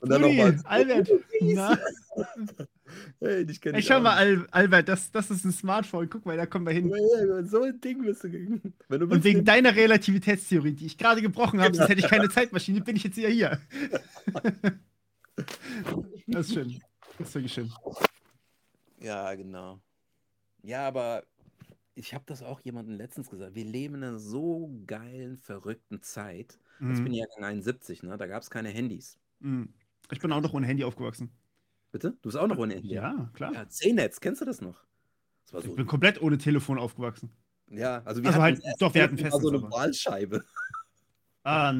Und 0.00 0.10
dann 0.10 0.20
nochmal. 0.20 0.60
Albert, 0.64 1.10
na? 1.40 1.78
Hey, 3.20 3.44
dich 3.44 3.60
kenn 3.60 3.74
Ey, 3.74 3.80
ich 3.80 3.86
schau 3.86 3.98
auch 3.98 4.02
mal, 4.02 4.36
nicht. 4.36 4.40
Al 4.52 4.62
Albert, 4.62 4.88
das, 4.88 5.10
das 5.10 5.30
ist 5.30 5.44
ein 5.44 5.52
Smartphone. 5.52 6.08
Guck 6.08 6.24
mal, 6.24 6.36
da 6.36 6.46
kommen 6.46 6.66
wir 6.66 6.72
hin. 6.72 6.88
Ja, 6.88 7.42
So 7.42 7.62
ein 7.62 7.80
Ding 7.80 8.02
bist 8.02 8.24
du 8.24 8.30
gegen. 8.30 8.74
Wenn 8.88 9.00
du 9.00 9.06
Und 9.06 9.24
wegen 9.24 9.44
deiner 9.44 9.74
Relativitätstheorie, 9.74 10.72
die 10.72 10.86
ich 10.86 10.98
gerade 10.98 11.20
gebrochen 11.20 11.60
habe, 11.60 11.74
sonst 11.74 11.88
hätte 11.88 12.00
ich 12.00 12.08
keine 12.08 12.28
Zeitmaschine, 12.28 12.80
bin 12.80 12.96
ich 12.96 13.04
jetzt 13.04 13.16
wieder 13.16 13.28
hier. 13.28 13.60
Das 16.26 16.48
ist 16.48 16.54
schön. 16.54 16.82
Das 17.16 17.28
ist 17.28 17.34
wirklich 17.36 17.52
schön. 17.52 17.72
Ja, 19.00 19.34
genau. 19.34 19.80
Ja, 20.62 20.86
aber 20.86 21.22
ich 21.94 22.14
habe 22.14 22.24
das 22.26 22.42
auch 22.42 22.60
jemandem 22.60 22.96
letztens 22.96 23.30
gesagt. 23.30 23.54
Wir 23.54 23.64
leben 23.64 23.96
in 23.96 24.04
einer 24.04 24.18
so 24.18 24.70
geilen, 24.86 25.36
verrückten 25.36 26.02
Zeit. 26.02 26.58
Also 26.80 26.92
Ich 26.92 26.98
bin 27.02 27.08
Mhm. 27.08 27.14
Jahrgang 27.14 27.44
71, 27.44 28.02
ne? 28.02 28.16
Da 28.16 28.26
gab 28.26 28.42
es 28.42 28.50
keine 28.50 28.68
Handys. 28.68 29.18
Mhm. 29.40 29.72
Ich 30.10 30.20
bin 30.20 30.32
auch 30.32 30.40
noch 30.40 30.52
ohne 30.54 30.66
Handy 30.66 30.84
aufgewachsen. 30.84 31.30
Bitte? 31.92 32.10
Du 32.22 32.28
bist 32.28 32.36
auch 32.36 32.46
noch 32.46 32.58
ohne 32.58 32.74
Handy? 32.74 32.94
Ja, 32.94 33.30
klar. 33.34 33.52
Ja, 33.52 33.68
C-Netz, 33.68 34.20
kennst 34.20 34.40
du 34.40 34.44
das 34.44 34.60
noch? 34.60 34.84
Das 35.44 35.54
war 35.54 35.60
Ich 35.60 35.66
so, 35.66 35.74
bin 35.74 35.86
komplett 35.86 36.20
ohne 36.22 36.38
Telefon 36.38 36.78
aufgewachsen. 36.78 37.30
ja, 37.70 38.02
also 38.04 38.22
wir 38.22 38.28
Also 38.28 38.42
hatten 38.42 38.62
halt- 38.62 38.76
doch, 38.80 38.94
wir 38.94 39.02
hatten 39.02 39.20
war 39.20 39.40
so 39.40 39.48
eine 39.48 39.62
Wahlscheibe. 39.62 40.44
Ah, 41.44 41.72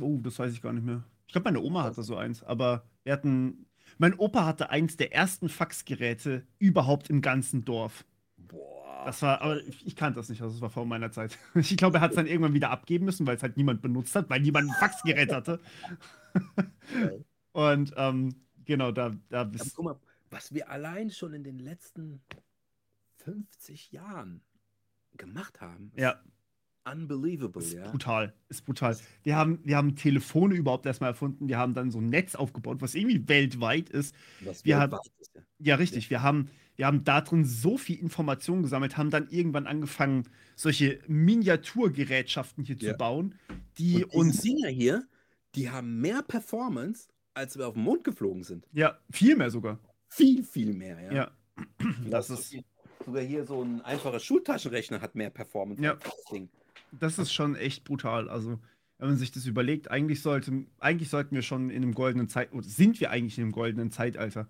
oh, 0.00 0.18
das 0.22 0.38
weiß 0.38 0.52
ich 0.52 0.60
gar 0.60 0.72
nicht 0.72 0.84
mehr. 0.84 1.02
Ich 1.26 1.32
glaube, 1.32 1.44
meine 1.46 1.60
Oma 1.60 1.84
hatte 1.84 2.02
so 2.02 2.16
eins, 2.16 2.42
aber 2.42 2.84
wir 3.04 3.12
hatten. 3.12 3.66
Mein 3.98 4.14
Opa 4.14 4.44
hatte 4.44 4.68
eins 4.70 4.96
der 4.98 5.14
ersten 5.14 5.48
Faxgeräte 5.48 6.46
überhaupt 6.58 7.08
im 7.08 7.22
ganzen 7.22 7.64
Dorf. 7.64 8.04
Boah. 8.36 8.75
Das 9.06 9.22
war, 9.22 9.40
aber 9.40 9.62
ich, 9.64 9.96
kannte 9.96 10.18
das 10.18 10.28
nicht, 10.28 10.42
also 10.42 10.52
das 10.54 10.60
war 10.60 10.70
vor 10.70 10.84
meiner 10.86 11.10
Zeit. 11.12 11.38
Ich 11.54 11.76
glaube, 11.76 11.98
er 11.98 12.00
hat 12.00 12.10
es 12.10 12.16
dann 12.16 12.26
irgendwann 12.26 12.54
wieder 12.54 12.70
abgeben 12.70 13.04
müssen, 13.06 13.26
weil 13.26 13.36
es 13.36 13.42
halt 13.42 13.56
niemand 13.56 13.80
benutzt 13.82 14.14
hat, 14.14 14.28
weil 14.30 14.40
niemand 14.40 14.68
ein 14.70 14.74
Faxgerät 14.78 15.32
hatte. 15.32 15.60
Und 17.52 17.92
ähm, 17.96 18.34
genau, 18.64 18.92
da, 18.92 19.16
da 19.28 19.40
Aber 19.42 19.50
bist 19.50 19.74
guck 19.74 19.84
mal, 19.84 20.00
was 20.30 20.52
wir 20.52 20.70
allein 20.70 21.10
schon 21.10 21.32
in 21.32 21.44
den 21.44 21.58
letzten 21.58 22.20
50 23.24 23.92
Jahren 23.92 24.42
gemacht 25.16 25.60
haben, 25.60 25.90
ist 25.94 26.02
Ja, 26.02 26.20
unbelievable, 26.84 27.62
ist 27.62 27.72
ja. 27.72 27.90
brutal. 27.90 28.34
Ist 28.48 28.64
brutal. 28.66 28.96
Wir 29.22 29.36
haben, 29.36 29.60
wir 29.64 29.76
haben 29.76 29.96
Telefone 29.96 30.54
überhaupt 30.54 30.84
erstmal 30.86 31.10
erfunden. 31.10 31.48
Wir 31.48 31.58
haben 31.58 31.74
dann 31.74 31.90
so 31.90 32.00
ein 32.00 32.10
Netz 32.10 32.34
aufgebaut, 32.34 32.78
was 32.80 32.94
irgendwie 32.94 33.26
weltweit 33.28 33.88
ist. 33.88 34.14
Was 34.40 34.64
wir 34.64 34.78
haben- 34.78 34.92
weltweit 34.92 35.12
ist, 35.20 35.34
ja. 35.34 35.40
Ja, 35.58 35.74
richtig. 35.76 36.10
Wir 36.10 36.22
haben, 36.22 36.50
wir 36.76 36.86
haben 36.86 37.04
da 37.04 37.20
drin 37.22 37.44
so 37.44 37.76
viel 37.78 37.98
Information 37.98 38.62
gesammelt, 38.62 38.96
haben 38.96 39.10
dann 39.10 39.28
irgendwann 39.30 39.66
angefangen, 39.66 40.28
solche 40.54 41.00
Miniaturgerätschaften 41.06 42.64
hier 42.64 42.76
Ja. 42.76 42.92
zu 42.92 42.98
bauen, 42.98 43.34
die 43.78 44.04
Und 44.04 44.14
uns 44.14 44.40
Dinger 44.42 44.68
hier, 44.68 45.06
die 45.54 45.70
haben 45.70 46.00
mehr 46.00 46.22
Performance, 46.22 47.08
als 47.34 47.56
wir 47.58 47.66
auf 47.68 47.74
den 47.74 47.82
Mond 47.82 48.04
geflogen 48.04 48.42
sind. 48.44 48.66
ja 48.72 48.98
viel 49.10 49.36
mehr 49.36 49.50
sogar. 49.50 49.78
Viel, 50.08 50.44
viel 50.44 50.72
mehr, 50.72 51.00
ja. 51.00 51.12
Ja, 51.12 51.30
das 52.08 52.28
Das 52.28 52.40
ist, 52.40 52.56
Sogar 53.04 53.22
hier 53.22 53.44
so 53.44 53.62
ein 53.62 53.82
einfacher 53.82 54.18
Schultaschenrechner 54.18 55.00
hat 55.00 55.14
mehr 55.14 55.30
Performance 55.30 55.80
Ja. 55.82 55.92
als 55.92 56.02
das 56.04 56.24
Ding. 56.32 56.48
das 56.92 57.18
ist 57.18 57.32
schon 57.32 57.54
echt 57.54 57.84
brutal. 57.84 58.28
Also, 58.28 58.58
wenn 58.98 59.08
man 59.08 59.16
sich 59.18 59.30
das 59.30 59.46
überlegt, 59.46 59.90
eigentlich 59.90 60.22
sollte, 60.22 60.64
eigentlich 60.80 61.08
sollten 61.10 61.34
wir 61.34 61.42
schon 61.42 61.70
in 61.70 61.82
einem 61.82 61.94
goldenen 61.94 62.28
Zeit, 62.28 62.52
oder 62.52 62.62
sind 62.64 62.98
wir 62.98 63.10
eigentlich 63.10 63.38
in 63.38 63.44
einem 63.44 63.52
goldenen 63.52 63.90
Zeitalter. 63.92 64.48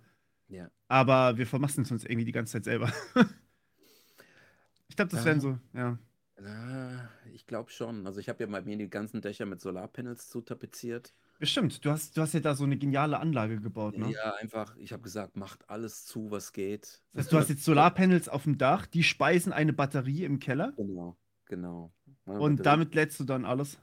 Ja. 0.48 0.70
Aber 0.88 1.36
wir 1.38 1.46
vermasseln 1.46 1.84
es 1.84 1.90
uns 1.90 2.04
irgendwie 2.04 2.24
die 2.24 2.32
ganze 2.32 2.52
Zeit 2.54 2.64
selber. 2.64 2.92
ich 4.88 4.96
glaube, 4.96 5.10
das 5.10 5.20
Ja. 5.20 5.26
wären 5.26 5.40
so, 5.40 5.58
ja. 5.74 5.98
Na, 6.38 7.08
ich 7.32 7.46
glaube 7.46 7.70
schon. 7.70 8.06
Also 8.06 8.20
ich 8.20 8.28
habe 8.28 8.44
ja 8.44 8.50
bei 8.50 8.60
mir 8.62 8.76
die 8.76 8.90
ganzen 8.90 9.22
Dächer 9.22 9.46
mit 9.46 9.60
Solarpanels 9.60 10.28
zu 10.28 10.42
tapeziert. 10.42 11.14
Bestimmt, 11.38 11.84
du 11.84 11.90
hast, 11.90 12.16
du 12.16 12.22
hast 12.22 12.32
ja 12.34 12.40
da 12.40 12.54
so 12.54 12.64
eine 12.64 12.76
geniale 12.78 13.18
Anlage 13.20 13.60
gebaut, 13.60 13.96
ne? 13.98 14.10
Ja, 14.10 14.34
einfach, 14.36 14.74
ich 14.76 14.92
habe 14.92 15.02
gesagt, 15.02 15.36
macht 15.36 15.68
alles 15.68 16.04
zu, 16.06 16.30
was 16.30 16.52
geht. 16.52 17.02
Das 17.12 17.24
heißt, 17.24 17.32
du 17.32 17.38
hast 17.38 17.48
jetzt 17.50 17.64
Solarpanels 17.64 18.28
auf 18.28 18.44
dem 18.44 18.56
Dach, 18.58 18.86
die 18.86 19.02
speisen 19.02 19.52
eine 19.52 19.72
Batterie 19.74 20.24
im 20.24 20.38
Keller 20.38 20.72
Genau, 20.76 21.16
genau. 21.46 21.92
Ja, 22.26 22.32
und 22.34 22.56
Batterie- 22.56 22.62
damit 22.64 22.94
lädst 22.94 23.20
du 23.20 23.24
dann 23.24 23.44
alles. 23.44 23.78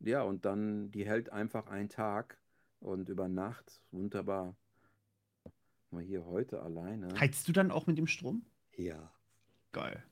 Ja, 0.00 0.22
und 0.22 0.44
dann, 0.44 0.90
die 0.90 1.04
hält 1.06 1.30
einfach 1.32 1.66
einen 1.68 1.88
Tag 1.88 2.38
und 2.80 3.08
über 3.08 3.28
Nacht. 3.28 3.80
Wunderbar. 3.90 4.56
Mal 5.90 6.02
hier 6.02 6.24
heute 6.26 6.62
alleine. 6.62 7.08
Heizt 7.18 7.48
du 7.48 7.52
dann 7.52 7.70
auch 7.70 7.86
mit 7.86 7.96
dem 7.98 8.06
Strom? 8.06 8.44
Ja. 8.76 9.10
Geil. 9.72 10.02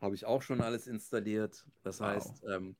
Habe 0.00 0.14
ich 0.14 0.24
auch 0.24 0.42
schon 0.42 0.60
alles 0.60 0.86
installiert. 0.86 1.66
Das 1.82 2.00
Wow. 2.00 2.06
heißt, 2.06 2.44
ähm, 2.48 2.76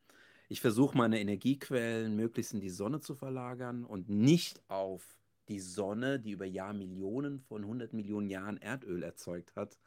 ich 0.48 0.60
versuche 0.60 0.96
meine 0.96 1.20
Energiequellen 1.20 2.16
möglichst 2.16 2.52
in 2.54 2.60
die 2.60 2.70
Sonne 2.70 3.00
zu 3.00 3.14
verlagern 3.14 3.84
und 3.84 4.08
nicht 4.08 4.62
auf 4.68 5.20
die 5.48 5.60
Sonne, 5.60 6.18
die 6.20 6.30
über 6.32 6.46
Jahrmillionen 6.46 7.40
von 7.40 7.62
100 7.62 7.92
Millionen 7.92 8.28
Jahren 8.28 8.56
Erdöl 8.56 9.02
erzeugt 9.02 9.54
hat, 9.56 9.78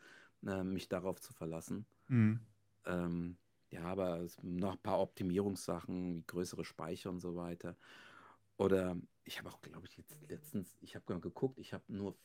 äh, 0.46 0.64
mich 0.64 0.90
darauf 0.90 1.20
zu 1.20 1.34
verlassen. 1.34 1.86
Mhm. 2.08 2.40
Ähm, 2.86 3.38
ja, 3.70 3.82
aber 3.84 4.26
noch 4.44 4.74
ein 4.74 4.82
paar 4.84 5.00
Optimierungssachen, 5.00 6.16
wie 6.16 6.24
größere 6.26 6.64
Speicher 6.64 7.10
und 7.10 7.20
so 7.20 7.36
weiter. 7.36 7.76
Oder 8.58 8.97
ich 9.24 9.39
habe 9.39 9.49
auch, 9.49 9.62
glaube 9.62 9.88
ich, 9.88 9.97
jetzt 9.97 10.18
letztens, 10.30 10.78
ich 10.82 10.95
habe 10.95 11.14
mal 11.14 11.22
geguckt, 11.22 11.60
ich 11.60 11.74
habe 11.74 11.84
nur 11.88 12.16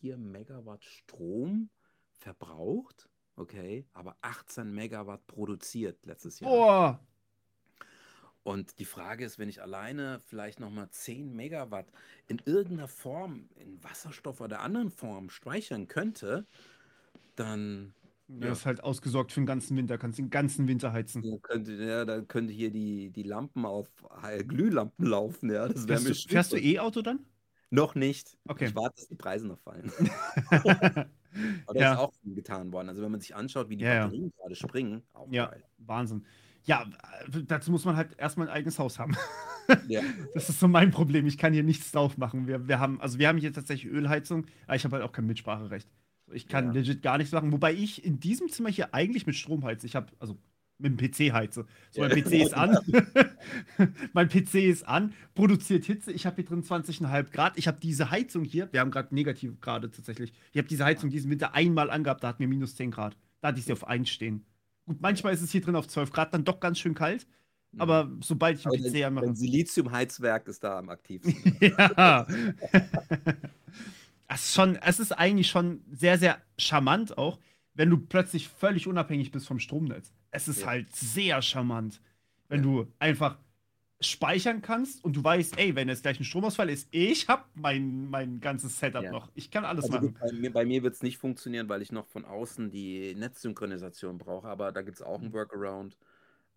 4 0.00 0.16
Megawatt 0.16 0.84
Strom 0.84 1.70
verbraucht, 2.12 3.08
okay, 3.36 3.86
aber 3.92 4.16
18 4.22 4.72
Megawatt 4.72 5.26
produziert 5.26 6.04
letztes 6.06 6.40
Jahr. 6.40 6.50
Boah! 6.50 7.00
Und 8.42 8.78
die 8.78 8.84
Frage 8.84 9.24
ist, 9.24 9.38
wenn 9.38 9.48
ich 9.48 9.62
alleine 9.62 10.20
vielleicht 10.26 10.60
nochmal 10.60 10.90
10 10.90 11.34
Megawatt 11.34 11.86
in 12.28 12.42
irgendeiner 12.44 12.88
Form, 12.88 13.48
in 13.56 13.82
Wasserstoff 13.82 14.40
oder 14.42 14.60
anderen 14.60 14.90
Form 14.90 15.30
speichern 15.30 15.88
könnte, 15.88 16.46
dann 17.36 17.94
Ja. 18.28 18.52
ist 18.52 18.64
halt 18.66 18.82
ausgesorgt 18.82 19.32
für 19.32 19.40
den 19.40 19.46
ganzen 19.46 19.76
Winter, 19.76 19.98
kannst 19.98 20.18
den 20.18 20.30
ganzen 20.30 20.66
Winter 20.66 20.92
heizen. 20.92 21.22
Ja, 21.22 21.36
könnte, 21.42 21.72
ja, 21.74 22.04
dann 22.04 22.26
könnte 22.26 22.52
hier 22.52 22.70
die, 22.70 23.10
die 23.10 23.22
Lampen 23.22 23.64
auf 23.66 23.88
äh, 24.22 24.42
Glühlampen 24.44 25.06
laufen, 25.06 25.50
ja. 25.50 25.68
Das 25.68 25.86
wäre 25.86 26.00
Fährst 26.00 26.24
du, 26.24 26.28
fährst 26.30 26.52
du. 26.52 26.56
E-Auto 26.56 27.02
dann? 27.02 27.20
Noch 27.70 27.94
nicht. 27.94 28.36
Okay. 28.48 28.66
Ich 28.66 28.74
warte, 28.74 28.96
dass 28.96 29.08
die 29.08 29.16
Preise 29.16 29.46
noch 29.46 29.58
fallen. 29.58 29.90
Aber 31.66 31.74
da 31.74 31.80
Ja. 31.80 31.92
ist 31.94 31.98
auch 31.98 32.12
getan 32.24 32.72
worden. 32.72 32.88
Also 32.88 33.02
wenn 33.02 33.10
man 33.10 33.20
sich 33.20 33.34
anschaut, 33.34 33.68
wie 33.68 33.76
die 33.76 33.84
Ja, 33.84 33.94
ja. 33.94 34.04
Batterien 34.04 34.32
gerade 34.36 34.54
springen, 34.54 35.02
auch 35.12 35.26
Ja, 35.30 35.46
geil. 35.46 35.64
Wahnsinn. 35.78 36.24
Ja, 36.66 36.86
dazu 37.46 37.70
muss 37.70 37.84
man 37.84 37.96
halt 37.96 38.16
erstmal 38.18 38.48
ein 38.48 38.54
eigenes 38.54 38.78
Haus 38.78 38.98
haben. 38.98 39.16
Ja. 39.88 40.00
Das 40.34 40.48
ist 40.48 40.60
so 40.60 40.68
mein 40.68 40.90
Problem. 40.90 41.26
Ich 41.26 41.38
kann 41.38 41.52
hier 41.52 41.62
nichts 41.62 41.90
drauf 41.92 42.16
machen. 42.18 42.46
Wir, 42.46 42.68
wir 42.68 42.78
haben, 42.80 43.00
also 43.00 43.18
wir 43.18 43.28
haben 43.28 43.38
hier 43.38 43.52
tatsächlich 43.52 43.90
Ölheizung, 43.92 44.46
aber 44.66 44.76
ich 44.76 44.84
habe 44.84 44.96
halt 44.96 45.04
auch 45.04 45.12
kein 45.12 45.26
Mitspracherecht. 45.26 45.88
Ich 46.34 46.48
kann 46.48 46.66
Ja. 46.66 46.72
legit 46.72 47.02
gar 47.02 47.18
nichts 47.18 47.32
machen. 47.32 47.52
Wobei 47.52 47.72
ich 47.72 48.04
in 48.04 48.20
diesem 48.20 48.48
Zimmer 48.48 48.70
hier 48.70 48.94
eigentlich 48.94 49.26
mit 49.26 49.36
Strom 49.36 49.64
heize. 49.64 49.86
Ich 49.86 49.96
habe, 49.96 50.08
also 50.18 50.36
mit 50.78 51.00
dem 51.00 51.10
PC 51.10 51.32
heize. 51.32 51.66
So, 51.90 52.00
mein. 52.00 52.10
PC 52.10 52.32
ist 52.42 52.54
an. 52.54 52.76
mein 54.12 54.28
PC 54.28 54.54
ist 54.66 54.86
an, 54.86 55.14
produziert 55.34 55.84
Hitze. 55.84 56.12
Ich 56.12 56.26
habe 56.26 56.36
hier 56.36 56.44
drin 56.44 56.62
20,5 56.62 57.30
Grad. 57.30 57.56
Ich 57.56 57.68
habe 57.68 57.78
diese 57.80 58.10
Heizung 58.10 58.44
hier. 58.44 58.68
Wir 58.72 58.80
haben 58.80 58.90
gerade 58.90 59.14
negative 59.14 59.54
Grade 59.60 59.90
tatsächlich. 59.90 60.32
Ich 60.52 60.58
habe 60.58 60.68
diese 60.68 60.84
Heizung 60.84 61.10
diesen 61.10 61.30
Winter 61.30 61.54
einmal 61.54 61.90
angehabt. 61.90 62.24
Da 62.24 62.28
hatten 62.28 62.40
wir 62.40 62.48
minus 62.48 62.74
10 62.76 62.90
Grad. 62.90 63.16
Da 63.40 63.48
hatte 63.48 63.58
ich 63.60 63.64
sie 63.66 63.72
auf 63.72 63.86
1 63.86 64.08
stehen. 64.08 64.44
Gut, 64.86 65.00
manchmal 65.00 65.32
ist 65.32 65.42
es 65.42 65.52
hier 65.52 65.60
drin 65.60 65.76
auf 65.76 65.86
12 65.88 66.10
Grad 66.10 66.34
dann 66.34 66.44
doch 66.44 66.60
ganz 66.60 66.78
schön 66.78 66.94
kalt. 66.94 67.26
Aber 67.78 68.10
sobald 68.20 68.58
ich 68.58 68.64
den 68.64 68.82
PC 68.82 69.04
anmache. 69.04 69.26
dein 69.26 69.34
Siliziumheizwerk 69.34 70.46
ist 70.48 70.62
da 70.62 70.78
am 70.78 70.88
aktivsten. 70.90 71.34
Ja. 71.60 72.26
es, 74.28 74.44
ist 74.46 74.54
schon, 74.54 74.76
es 74.76 75.00
ist 75.00 75.12
eigentlich 75.12 75.48
schon 75.48 75.84
sehr, 75.90 76.18
sehr 76.18 76.40
charmant 76.58 77.18
auch, 77.18 77.38
wenn 77.74 77.90
du 77.90 77.98
plötzlich 77.98 78.48
völlig 78.48 78.86
unabhängig 78.86 79.30
bist 79.32 79.46
vom 79.46 79.58
Stromnetz. 79.58 80.12
Es 80.30 80.48
ist 80.48 80.60
Ja. 80.60 80.68
halt 80.68 80.94
sehr 80.94 81.42
charmant, 81.42 82.00
wenn 82.48 82.60
Ja. 82.60 82.62
du 82.62 82.92
einfach 82.98 83.38
speichern 84.00 84.60
kannst 84.60 85.02
und 85.04 85.16
du 85.16 85.24
weißt, 85.24 85.58
ey, 85.58 85.74
wenn 85.76 85.88
jetzt 85.88 86.02
gleich 86.02 86.20
ein 86.20 86.24
Stromausfall 86.24 86.68
ist, 86.68 86.88
ich 86.90 87.28
habe 87.28 87.44
mein, 87.54 88.10
mein 88.10 88.40
ganzes 88.40 88.78
Setup 88.78 89.02
Ja. 89.04 89.10
noch. 89.12 89.30
Ich 89.34 89.50
kann 89.50 89.64
alles 89.64 89.86
Also 89.86 89.96
machen. 89.96 90.16
bei 90.20 90.32
mir, 90.32 90.52
bei 90.52 90.64
mir 90.66 90.82
wird 90.82 90.94
es 90.94 91.02
nicht 91.02 91.18
funktionieren, 91.18 91.68
weil 91.68 91.80
ich 91.82 91.92
noch 91.92 92.06
von 92.06 92.24
außen 92.24 92.70
die 92.70 93.14
Netzsynchronisation 93.14 94.18
brauche, 94.18 94.48
aber 94.48 94.72
da 94.72 94.82
gibt 94.82 94.96
es 94.98 95.02
auch 95.02 95.20
einen 95.20 95.30
Mhm. 95.30 95.34
Workaround. 95.34 95.96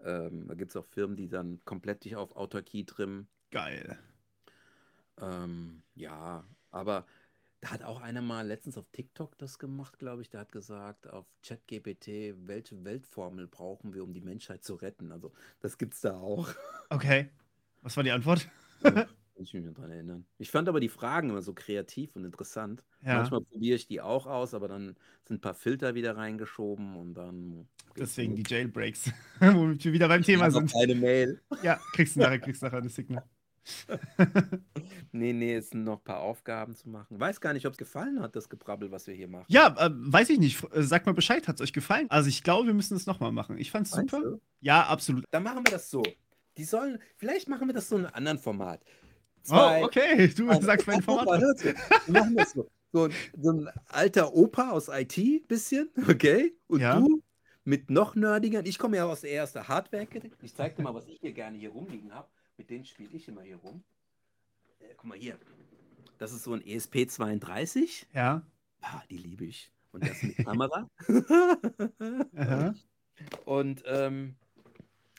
Ähm, 0.04 0.48
da 0.48 0.54
gibt 0.56 0.72
es 0.72 0.76
auch 0.78 0.86
Firmen, 0.86 1.16
die 1.16 1.28
dann 1.30 1.60
komplett 1.66 2.04
dich 2.06 2.16
auf 2.16 2.36
Autarkie 2.36 2.86
trimmen. 2.86 3.28
Geil. 3.52 3.98
Ähm, 5.20 5.84
ja, 5.96 6.44
aber 6.72 7.06
da 7.62 7.72
hat 7.72 7.84
auch 7.84 8.02
einer 8.02 8.22
mal 8.22 8.46
letztens 8.46 8.78
auf 8.78 8.86
TikTok 8.92 9.38
das 9.38 9.58
gemacht, 9.58 9.98
glaube 9.98 10.22
ich. 10.22 10.30
Der 10.30 10.42
hat 10.42 10.52
gesagt, 10.52 11.10
auf 11.10 11.26
ChatGPT, 11.46 12.36
welche 12.46 12.84
Weltformel 12.84 13.48
brauchen 13.48 13.94
wir, 13.94 14.04
um 14.04 14.14
die 14.14 14.22
Menschheit 14.22 14.64
zu 14.64 14.76
retten? 14.76 15.12
Also, 15.12 15.34
das 15.60 15.78
gibt 15.78 15.96
es 15.96 16.02
da 16.02 16.18
auch. 16.18 16.50
Okay. 16.90 17.30
Was 17.82 17.96
war 17.98 18.04
die 18.04 18.12
Antwort? 18.12 18.48
Kann 18.84 19.08
ich 19.36 19.54
mich 19.54 19.74
dran 19.74 19.92
erinnern. 19.92 20.26
Ich 20.38 20.52
fand 20.52 20.70
aber 20.70 20.80
die 20.80 20.90
Fragen 20.90 21.30
immer 21.30 21.42
so 21.42 21.54
kreativ 21.54 22.16
und 22.16 22.26
interessant. 22.26 22.84
Ja. 23.02 23.16
Manchmal 23.16 23.42
probiere 23.42 23.76
ich 23.76 23.88
die 23.88 24.02
auch 24.02 24.28
aus, 24.28 24.54
aber 24.54 24.68
dann 24.68 24.96
sind 25.26 25.38
ein 25.38 25.42
paar 25.42 25.56
Filter 25.56 25.96
wieder 25.96 26.16
reingeschoben 26.16 26.96
und 26.96 27.16
dann. 27.16 27.68
Deswegen 27.98 28.36
die 28.36 28.44
Jailbreaks, 28.46 29.12
womit 29.40 29.84
wir 29.84 29.94
wieder 29.94 30.08
beim 30.08 30.22
Thema 30.22 30.52
sind. 30.52 30.76
Eine 30.76 30.96
Mail. 30.96 31.42
Ja, 31.64 31.80
kriegst 31.94 32.16
du 32.16 32.20
nachher, 32.20 32.40
kriegst 32.40 32.62
du 32.62 32.68
nachher 32.68 32.80
eine 32.80 32.90
Signal. 32.90 33.24
Nee, 35.12 35.34
nee, 35.34 35.56
es 35.56 35.70
sind 35.72 35.84
noch 35.84 35.98
ein 36.00 36.04
paar 36.04 36.20
Aufgaben 36.20 36.76
zu 36.76 36.90
machen. 36.90 37.20
Weiß 37.20 37.42
gar 37.42 37.54
nicht, 37.54 37.66
ob 37.66 37.72
es 37.74 37.78
gefallen 37.78 38.22
hat, 38.22 38.36
das 38.36 38.50
Gebrabbel, 38.50 38.92
was 38.92 39.08
wir 39.08 39.14
hier 39.16 39.28
machen. 39.28 39.46
Ja, 39.48 39.68
äh, 39.78 39.90
weiß 39.92 40.30
ich 40.30 40.38
nicht. 40.40 40.64
Äh, 40.74 40.84
Sagt 40.84 41.06
mal 41.06 41.14
Bescheid, 41.14 41.48
hat 41.48 41.56
es 41.56 41.62
euch 41.62 41.74
gefallen? 41.74 42.08
Also 42.10 42.30
ich 42.30 42.44
glaube, 42.44 42.68
wir 42.68 42.74
müssen 42.74 42.96
es 42.96 43.06
nochmal 43.06 43.32
machen. 43.32 43.58
Ich 43.58 43.72
fand's 43.72 43.96
Meinst 43.96 44.12
super. 44.14 44.24
du? 44.32 44.42
Ja, 44.62 44.84
absolut. 44.86 45.24
Dann 45.32 45.44
machen 45.44 45.66
wir 45.66 45.72
das 45.72 45.90
so. 45.90 46.04
Die 46.58 46.64
sollen, 46.64 47.00
vielleicht 47.16 47.48
machen 47.50 47.68
wir 47.68 47.74
das 47.74 47.90
so 47.90 47.96
in 47.98 48.06
einem 48.06 48.14
anderen 48.14 48.38
Format. 48.40 48.82
Oh, 49.50 49.80
okay, 49.84 50.28
du 50.36 50.46
Zwei- 50.48 50.62
sagst 50.62 50.88
mein 50.88 51.02
Format. 51.02 51.42
Wir 51.64 51.76
machen 52.08 52.36
das 52.36 52.52
so. 52.52 52.70
So 52.94 53.04
ein, 53.06 53.14
so 53.38 53.52
ein 53.52 53.70
alter 53.90 54.34
Opa 54.34 54.72
aus 54.72 54.88
IT, 54.90 55.48
bisschen, 55.48 55.90
okay? 56.10 56.54
Und 56.68 56.80
Ja. 56.82 57.00
du 57.00 57.22
mit 57.64 57.90
noch 57.90 58.16
nerdigern. 58.16 58.66
Ich 58.66 58.80
komme 58.80 58.98
ja 58.98 59.06
aus 59.06 59.22
der 59.22 59.34
ersten 59.34 59.68
Hardware-Ecke. 59.68 60.22
Ich 60.42 60.56
zeig 60.56 60.76
dir 60.78 60.84
mal, 60.84 60.94
was 60.94 61.06
ich 61.08 61.20
hier 61.20 61.34
gerne 61.34 61.58
hier 61.58 61.70
rumliegen 61.72 62.14
habe. 62.14 62.28
Mit 62.58 62.70
denen 62.70 62.86
spiele 62.86 63.16
ich 63.16 63.28
immer 63.28 63.42
hier 63.42 63.58
rum. 63.58 63.84
Äh, 64.80 64.94
guck 64.96 65.06
mal 65.06 65.18
hier. 65.18 65.38
Das 66.18 66.34
ist 66.34 66.44
so 66.44 66.54
ein 66.54 66.62
E 66.66 66.78
ESP32. 66.78 68.08
Ja. 68.14 68.42
Ah, 68.82 69.02
die 69.10 69.18
liebe 69.18 69.46
ich. 69.46 69.72
Und 69.92 70.08
das 70.08 70.22
mit 70.22 70.38
Kamera. 70.38 70.90
Und 73.46 73.84
ähm, 73.86 74.36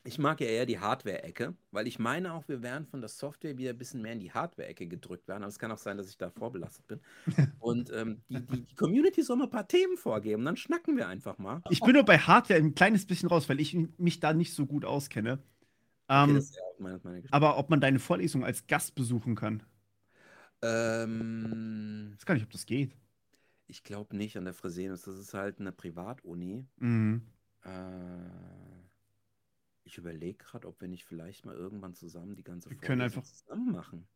ich 0.04 0.18
mag 0.18 0.40
ja 0.40 0.46
eher 0.46 0.66
die 0.66 0.78
Hardware-Ecke, 0.78 1.54
weil 1.70 1.86
ich 1.86 1.98
meine 1.98 2.32
auch, 2.32 2.48
wir 2.48 2.62
werden 2.62 2.86
von 2.86 3.00
der 3.00 3.08
Software 3.08 3.58
wieder 3.58 3.70
ein 3.70 3.78
bisschen 3.78 4.00
mehr 4.00 4.12
in 4.12 4.20
die 4.20 4.32
Hardware-Ecke 4.32 4.86
gedrückt 4.86 5.28
werden. 5.28 5.42
Aber 5.42 5.50
es 5.50 5.58
kann 5.58 5.70
auch 5.70 5.78
sein, 5.78 5.96
dass 5.96 6.08
ich 6.08 6.16
da 6.16 6.30
vorbelastet 6.30 6.86
bin. 6.86 7.00
Und 7.60 7.92
ähm, 7.92 8.22
die, 8.28 8.40
die, 8.40 8.62
die 8.62 8.74
Community 8.74 9.22
soll 9.22 9.36
mal 9.36 9.44
ein 9.44 9.50
paar 9.50 9.68
Themen 9.68 9.96
vorgeben. 9.96 10.44
Dann 10.44 10.56
schnacken 10.56 10.96
wir 10.96 11.08
einfach 11.08 11.38
mal. 11.38 11.62
Ich 11.70 11.80
bin 11.80 11.92
nur 11.92 12.04
bei 12.04 12.18
Hardware 12.18 12.58
ein 12.58 12.74
kleines 12.74 13.06
bisschen 13.06 13.28
raus, 13.28 13.48
weil 13.48 13.60
ich 13.60 13.76
mich 13.98 14.20
da 14.20 14.32
nicht 14.32 14.54
so 14.54 14.66
gut 14.66 14.84
auskenne. 14.84 15.40
Okay, 16.08 16.30
Ähm, 16.30 16.34
das 16.36 16.52
meine, 16.78 17.00
aber 17.30 17.58
ob 17.58 17.70
man 17.70 17.80
deine 17.80 17.98
Vorlesung 17.98 18.44
als 18.44 18.66
Gast 18.66 18.94
besuchen 18.94 19.34
kann, 19.34 19.62
Ähm, 20.62 22.08
ich 22.12 22.18
weiß 22.18 22.26
gar 22.26 22.34
nicht, 22.34 22.44
ob 22.44 22.50
das 22.50 22.66
geht. 22.66 22.96
ich 23.66 23.84
glaube 23.84 24.16
nicht 24.16 24.36
an 24.36 24.44
der 24.44 24.54
Fresenius. 24.54 25.02
Das 25.02 25.16
ist 25.18 25.34
halt 25.34 25.60
eine 25.60 25.72
Privatuni. 25.72 26.66
Mhm. 26.78 27.22
Äh, 27.64 27.70
ich 29.84 29.98
überlege 29.98 30.38
gerade, 30.38 30.66
ob 30.66 30.80
wir 30.80 30.88
nicht 30.88 31.04
vielleicht 31.04 31.44
mal 31.44 31.54
irgendwann 31.54 31.94
zusammen 31.94 32.34
die 32.36 32.42
ganze 32.44 32.70
Wir 32.70 32.76
können 32.78 33.00
Vorlesung 33.00 33.22
einfach- 33.22 33.32
zusammen 33.32 33.72
machen. 33.72 34.08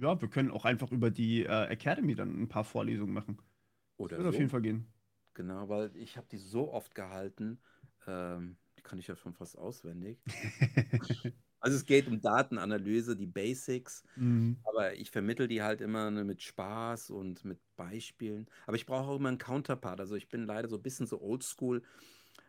Ja, 0.00 0.20
wir 0.20 0.28
können 0.28 0.50
auch 0.50 0.64
einfach 0.66 0.92
über 0.92 1.10
die 1.10 1.44
äh, 1.44 1.66
Academy 1.68 2.14
dann 2.14 2.42
ein 2.42 2.48
paar 2.48 2.64
Vorlesungen 2.64 3.12
machen. 3.14 3.36
Das 3.38 3.98
Oder 3.98 4.18
wird 4.18 4.26
auf 4.28 4.34
so. 4.34 4.38
jeden 4.38 4.50
Fall 4.50 4.62
gehen. 4.62 4.86
Genau, 5.34 5.68
weil 5.68 5.94
ich 5.96 6.16
habe 6.16 6.26
die 6.30 6.38
so 6.38 6.72
oft 6.72 6.94
gehalten, 6.94 7.58
ähm, 8.06 8.56
kann 8.86 8.98
ich 8.98 9.08
ja 9.08 9.16
schon 9.16 9.34
fast 9.34 9.58
auswendig. 9.58 10.18
Also 11.58 11.78
es 11.78 11.84
geht 11.84 12.06
um 12.06 12.20
Datenanalyse, 12.20 13.16
die 13.16 13.26
Basics, 13.26 14.04
mhm. 14.14 14.56
aber 14.62 14.94
ich 14.94 15.10
vermittel 15.10 15.48
die 15.48 15.62
halt 15.62 15.80
immer 15.80 16.12
ne, 16.12 16.22
mit 16.22 16.40
Spaß 16.40 17.10
und 17.10 17.44
mit 17.44 17.58
Beispielen. 17.74 18.46
Aber 18.66 18.76
ich 18.76 18.86
brauche 18.86 19.10
auch 19.10 19.16
immer 19.16 19.30
einen 19.30 19.38
Counterpart. 19.38 19.98
Also 19.98 20.14
ich 20.14 20.28
bin 20.28 20.46
leider 20.46 20.68
so 20.68 20.76
ein 20.76 20.82
bisschen 20.82 21.08
so 21.08 21.20
oldschool, 21.20 21.82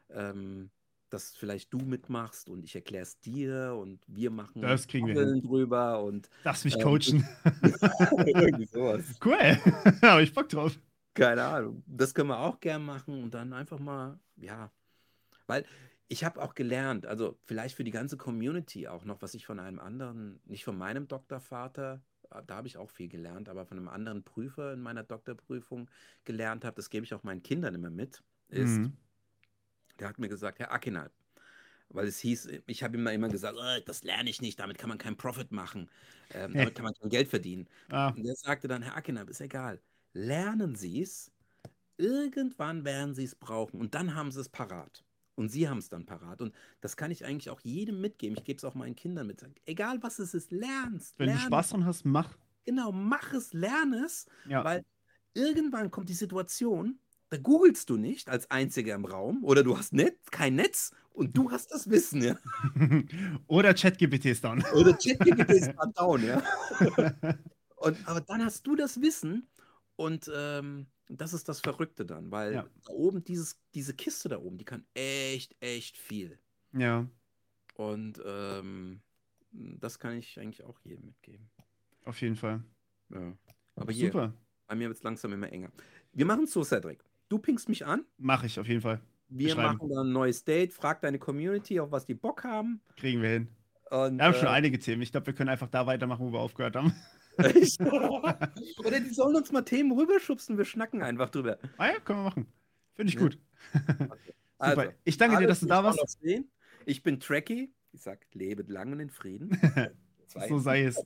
ähm, 0.09 0.69
dass 1.09 1.35
vielleicht 1.35 1.73
du 1.73 1.79
mitmachst 1.79 2.47
und 2.47 2.63
ich 2.63 2.75
erkläre 2.75 3.03
es 3.03 3.19
dir 3.19 3.75
und 3.79 4.03
wir 4.07 4.29
machen 4.29 4.61
Das 4.61 4.87
kriegen 4.87 5.07
wir 5.07 5.15
Babbeln 5.15 5.41
drüber 5.41 6.03
und 6.03 6.29
Darfst 6.43 6.65
mich 6.65 6.75
Ähm, 6.75 6.83
coachen. 6.83 7.27
Cool. 9.25 9.57
Habe 10.03 10.21
ich 10.21 10.31
Bock 10.31 10.49
drauf. 10.49 10.77
Keine 11.15 11.43
Ahnung. 11.43 11.81
Das 11.87 12.13
können 12.13 12.29
wir 12.29 12.39
auch 12.39 12.59
gern 12.59 12.85
machen 12.85 13.23
und 13.23 13.33
dann 13.33 13.51
einfach 13.53 13.79
mal, 13.79 14.19
ja, 14.35 14.69
weil 15.47 15.65
ich 16.09 16.23
habe 16.23 16.41
auch 16.41 16.53
gelernt, 16.55 17.05
also 17.05 17.39
vielleicht 17.43 17.75
für 17.75 17.83
die 17.83 17.91
ganze 17.91 18.17
Community 18.17 18.87
auch 18.87 19.03
noch, 19.05 19.21
was 19.21 19.33
ich 19.33 19.45
von 19.45 19.59
einem 19.59 19.79
anderen, 19.79 20.41
nicht 20.45 20.63
von 20.63 20.77
meinem 20.77 21.07
Doktorvater, 21.07 22.03
äh, 22.31 22.43
da 22.45 22.55
habe 22.57 22.67
ich 22.67 22.77
auch 22.77 22.89
viel 22.91 23.09
gelernt, 23.09 23.49
aber 23.49 23.65
von 23.65 23.77
einem 23.77 23.89
anderen 23.89 24.23
Prüfer 24.23 24.73
in 24.73 24.81
meiner 24.81 25.03
Doktorprüfung 25.03 25.89
gelernt 26.23 26.63
habe, 26.65 26.75
das 26.75 26.89
gebe 26.89 27.05
ich 27.05 27.13
auch 27.13 27.23
meinen 27.23 27.43
Kindern 27.43 27.75
immer 27.75 27.89
mit, 27.89 28.23
ist, 28.49 28.81
Mhm. 28.81 28.97
der 29.99 30.07
hat 30.09 30.19
mir 30.19 30.29
gesagt, 30.29 30.59
Herr 30.59 30.71
Ackenal, 30.71 31.11
weil 31.89 32.07
es 32.07 32.19
hieß, 32.19 32.47
ich 32.67 32.83
habe 32.83 32.97
immer 32.97 33.13
immer 33.13 33.29
gesagt, 33.29 33.57
"Oh, 33.59 33.81
das 33.85 34.03
lerne 34.03 34.29
ich 34.31 34.41
nicht, 34.41 34.59
damit 34.59 34.77
kann 34.79 34.89
man 34.89 34.99
keinen 34.99 35.17
Profit 35.17 35.51
machen, 35.53 35.91
ähm, 36.31 36.55
damit 36.57 36.75
kann 36.75 36.85
man 36.85 36.93
kein 36.95 37.09
Geld 37.11 37.29
verdienen. 37.29 37.69
Ah, 37.91 38.15
Und 38.15 38.25
der 38.25 38.35
sagte 38.37 38.69
dann, 38.69 38.83
Herr 38.83 38.97
Ackenab, 38.97 39.29
ist 39.29 39.41
egal. 39.41 39.83
Lernen 40.13 40.75
Sie 40.75 41.01
es, 41.03 41.33
irgendwann 41.97 42.85
werden 42.85 43.15
Sie 43.15 43.25
es 43.25 43.35
brauchen 43.37 43.81
und 43.81 43.95
dann 43.95 44.15
haben 44.15 44.31
Sie 44.31 44.41
es 44.41 44.49
parat. 44.49 45.06
Und 45.37 45.49
Sie 45.49 45.69
haben 45.69 45.77
es 45.77 45.87
dann 45.87 46.05
parat. 46.05 46.41
Und 46.41 46.53
das 46.81 46.97
kann 46.97 47.11
ich 47.11 47.23
eigentlich 47.23 47.49
auch 47.51 47.61
jedem 47.61 48.01
mitgeben. 48.01 48.35
Ich 48.37 48.43
gebe 48.43 48.57
es 48.57 48.63
auch 48.63 48.73
meinen 48.73 48.95
Kindern 48.95 49.27
mit. 49.27 49.45
Egal 49.65 50.01
was 50.01 50.17
es 50.19 50.33
ist, 50.33 50.51
lernst. 50.51 51.17
wenn 51.19 51.27
du 51.27 51.33
lern. 51.33 51.43
Spaß 51.45 51.69
dran 51.69 51.85
hast, 51.85 52.05
mach. 52.05 52.35
Genau, 52.65 52.91
mach 52.91 53.33
es, 53.33 53.53
lern 53.53 53.93
es, 53.93 54.25
Ja. 54.47 54.63
weil 54.63 54.83
irgendwann 55.33 55.91
kommt 55.91 56.09
die 56.09 56.13
Situation, 56.15 56.99
da 57.29 57.37
googelst 57.37 57.89
du 57.89 57.97
nicht 57.97 58.29
als 58.29 58.49
Einziger 58.49 58.95
im 58.95 59.05
Raum 59.05 59.43
oder 59.43 59.63
du 59.63 59.77
hast 59.77 59.93
Netz, 59.93 60.17
kein 60.31 60.55
Netz 60.55 60.91
und 61.13 61.37
du 61.37 61.51
hast 61.51 61.71
das 61.71 61.89
Wissen, 61.89 62.21
ja. 62.23 62.35
Oder 63.47 63.73
ChatGPT 63.73 64.25
ist 64.25 64.43
down. 64.43 64.63
Oder 64.73 64.93
ChatGPT 64.93 65.49
ist 65.51 65.71
down, 65.95 66.23
ja. 66.23 66.41
Und, 67.75 68.07
aber 68.07 68.21
dann 68.21 68.43
hast 68.43 68.65
du 68.65 68.75
das 68.75 69.01
Wissen 69.01 69.47
und 69.95 70.29
ähm, 70.33 70.87
das 71.09 71.33
ist 71.33 71.47
das 71.49 71.59
Verrückte 71.61 72.05
dann, 72.05 72.31
weil 72.31 72.53
Ja. 72.53 72.65
da 72.85 72.93
oben, 72.93 73.23
dieses, 73.23 73.59
diese 73.73 73.93
Kiste 73.93 74.29
da 74.29 74.39
oben, 74.39 74.57
die 74.57 74.65
kann 74.65 74.85
echt, 74.93 75.55
echt 75.61 75.97
viel. 75.97 76.39
ja, 76.73 77.07
Und 77.75 78.21
ähm, 78.25 79.01
das 79.51 79.99
kann 79.99 80.17
ich 80.17 80.39
eigentlich 80.39 80.63
auch 80.63 80.79
jedem 80.83 81.05
mitgeben. 81.05 81.49
auf 82.05 82.19
jeden 82.21 82.35
Fall. 82.35 82.63
Ja. 83.09 83.33
Aber 83.75 83.91
hier, 83.91 84.07
Super. 84.11 84.33
bei 84.67 84.75
mir 84.75 84.87
wird 84.87 84.97
es 84.97 85.03
langsam 85.03 85.31
immer 85.33 85.51
enger. 85.51 85.71
Wir 86.13 86.25
machen 86.25 86.43
es 86.45 86.51
so, 86.53 86.63
Cedric. 86.63 87.03
Du 87.29 87.39
pingst 87.39 87.69
mich 87.69 87.85
an, 87.85 88.05
Mache 88.17 88.45
ich 88.47 88.59
auf 88.59 88.67
jeden 88.67 88.81
Fall. 88.81 89.01
wir 89.29 89.55
machen 89.55 89.89
dann 89.89 90.07
ein 90.07 90.11
neues 90.13 90.43
Date, 90.43 90.73
frag 90.73 91.01
deine 91.01 91.19
Community, 91.19 91.79
auf 91.79 91.91
was 91.91 92.05
die 92.05 92.13
Bock 92.15 92.43
haben. 92.43 92.81
Kriegen 92.95 93.21
wir 93.21 93.29
hin. 93.29 93.47
Und, 93.89 94.17
Wir 94.17 94.25
haben 94.25 94.33
schon 94.33 94.47
äh, 94.47 94.51
einige 94.51 94.79
Themen. 94.79 95.01
Ich 95.01 95.11
glaube, 95.11 95.27
wir 95.27 95.33
können 95.33 95.49
einfach 95.49 95.69
da 95.69 95.85
weitermachen, 95.85 96.25
wo 96.27 96.33
wir 96.33 96.39
aufgehört 96.39 96.75
haben. 96.75 96.93
Oder 98.79 98.99
die 98.99 99.13
sollen 99.13 99.35
uns 99.35 99.51
mal 99.51 99.61
Themen 99.63 99.91
rüberschubsen, 99.91 100.57
wir 100.57 100.65
schnacken 100.65 101.01
einfach 101.03 101.29
drüber. 101.29 101.57
Ah 101.77 101.87
ja, 101.87 101.99
können 101.99 102.19
wir 102.19 102.23
machen. 102.23 102.47
Finde 102.95 103.09
ich 103.09 103.15
Ja. 103.15 103.21
gut. 103.21 103.39
Also, 104.59 104.81
Super. 104.81 104.93
Ich 105.03 105.17
danke 105.19 105.37
dir, 105.37 105.45
dass 105.45 105.59
du 105.59 105.67
da 105.67 105.83
warst. 105.83 106.17
Ich 106.87 107.03
bin 107.03 107.19
Trekkie. 107.19 107.71
Ich 107.91 108.01
sag, 108.01 108.25
lebe 108.33 108.63
lang 108.73 108.91
und 108.91 108.99
in 108.99 109.11
Frieden. 109.11 109.51
So 110.49 110.57
sei 110.59 110.83
es. 110.85 110.97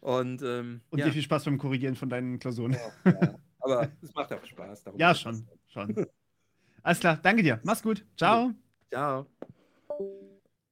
Und, 0.00 0.42
ähm, 0.42 0.80
Und 0.90 0.98
ja, 0.98 1.06
dir 1.06 1.12
viel 1.12 1.22
Spaß 1.22 1.44
beim 1.44 1.58
Korrigieren 1.58 1.96
von 1.96 2.08
deinen 2.08 2.38
Klausuren. 2.38 2.76
ja, 3.04 3.34
aber 3.60 3.90
es 4.00 4.14
macht 4.14 4.32
auch 4.32 4.44
Spaß. 4.44 4.84
Ja, 4.96 5.14
schon. 5.14 5.46
Schon. 5.66 6.06
Alles 6.82 7.00
klar. 7.00 7.18
Danke 7.22 7.42
dir. 7.42 7.60
Mach's 7.64 7.82
gut. 7.82 8.04
Ciao. 8.16 8.52
Ciao. 8.90 9.26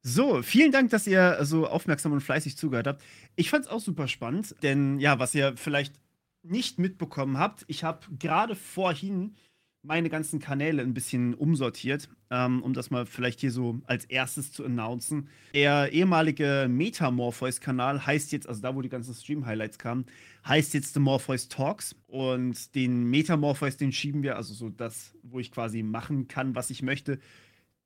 So, 0.09 0.40
vielen 0.40 0.70
Dank, 0.70 0.90
dass 0.90 1.09
ihr 1.09 1.36
so 1.44 1.66
aufmerksam 1.66 2.12
und 2.12 2.20
fleißig 2.20 2.57
zugehört 2.57 2.86
habt. 2.86 3.02
Ich 3.34 3.50
fand's 3.50 3.66
auch 3.66 3.80
super 3.80 4.07
spannend, 4.07 4.54
denn 4.62 5.00
ja, 5.00 5.18
was 5.18 5.34
ihr 5.34 5.57
vielleicht 5.57 5.96
nicht 6.44 6.78
mitbekommen 6.78 7.40
habt, 7.40 7.64
ich 7.66 7.82
habe 7.82 8.07
gerade 8.16 8.54
vorhin 8.54 9.34
meine 9.82 10.09
ganzen 10.09 10.38
Kanäle 10.38 10.82
ein 10.82 10.94
bisschen 10.94 11.34
umsortiert, 11.34 12.09
ähm, 12.30 12.62
um 12.62 12.72
das 12.72 12.90
mal 12.90 13.04
vielleicht 13.04 13.40
hier 13.40 13.50
so 13.50 13.80
als 13.88 14.04
erstes 14.04 14.52
zu 14.52 14.64
announcen. 14.64 15.28
Der 15.54 15.90
ehemalige 15.92 16.68
Metamorphoise-Kanal 16.70 18.07
heißt 18.07 18.30
jetzt, 18.30 18.48
also 18.48 18.62
da, 18.62 18.76
wo 18.76 18.82
die 18.82 18.88
ganzen 18.88 19.12
Stream-Highlights 19.12 19.76
kamen, 19.76 20.07
heißt 20.46 20.72
jetzt 20.74 20.94
The 20.94 21.00
Morpheus 21.00 21.48
Talks. 21.48 21.96
Und 22.07 22.76
den 22.76 23.11
Metamorphoise, 23.11 23.76
den 23.76 23.90
schieben 23.90 24.22
wir, 24.22 24.36
also 24.36 24.54
so 24.54 24.68
das, 24.68 25.14
wo 25.24 25.40
ich 25.40 25.50
quasi 25.50 25.82
machen 25.82 26.28
kann, 26.28 26.54
was 26.54 26.70
ich 26.70 26.82
möchte, 26.82 27.18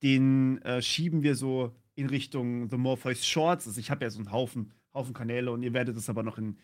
den 0.03 0.61
äh, 0.63 0.83
schieben 0.83 1.23
wir 1.23 1.35
so 1.35 1.75
in 1.95 2.09
Richtung 2.09 2.69
The 2.71 2.77
Morpheus 2.77 3.27
Shorts. 3.27 3.67
Also 3.67 3.81
ich 3.81 3.91
habe 3.91 4.05
ja 4.05 4.11
so 4.11 4.19
einen 4.19 4.33
Haufen, 4.33 4.73
Haufen 4.95 5.15
Kanäle 5.15 5.51
und 5.53 5.63
ihr 5.63 5.73
werdet 5.73 5.97
es 5.97 6.09
aber 6.09 6.23
noch 6.23 6.39
in 6.39 6.59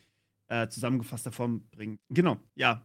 äh, 0.48 0.68
zusammengefasster 0.68 1.32
Form 1.32 1.68
bringen. 1.70 1.98
Genau, 2.08 2.38
ja. 2.54 2.82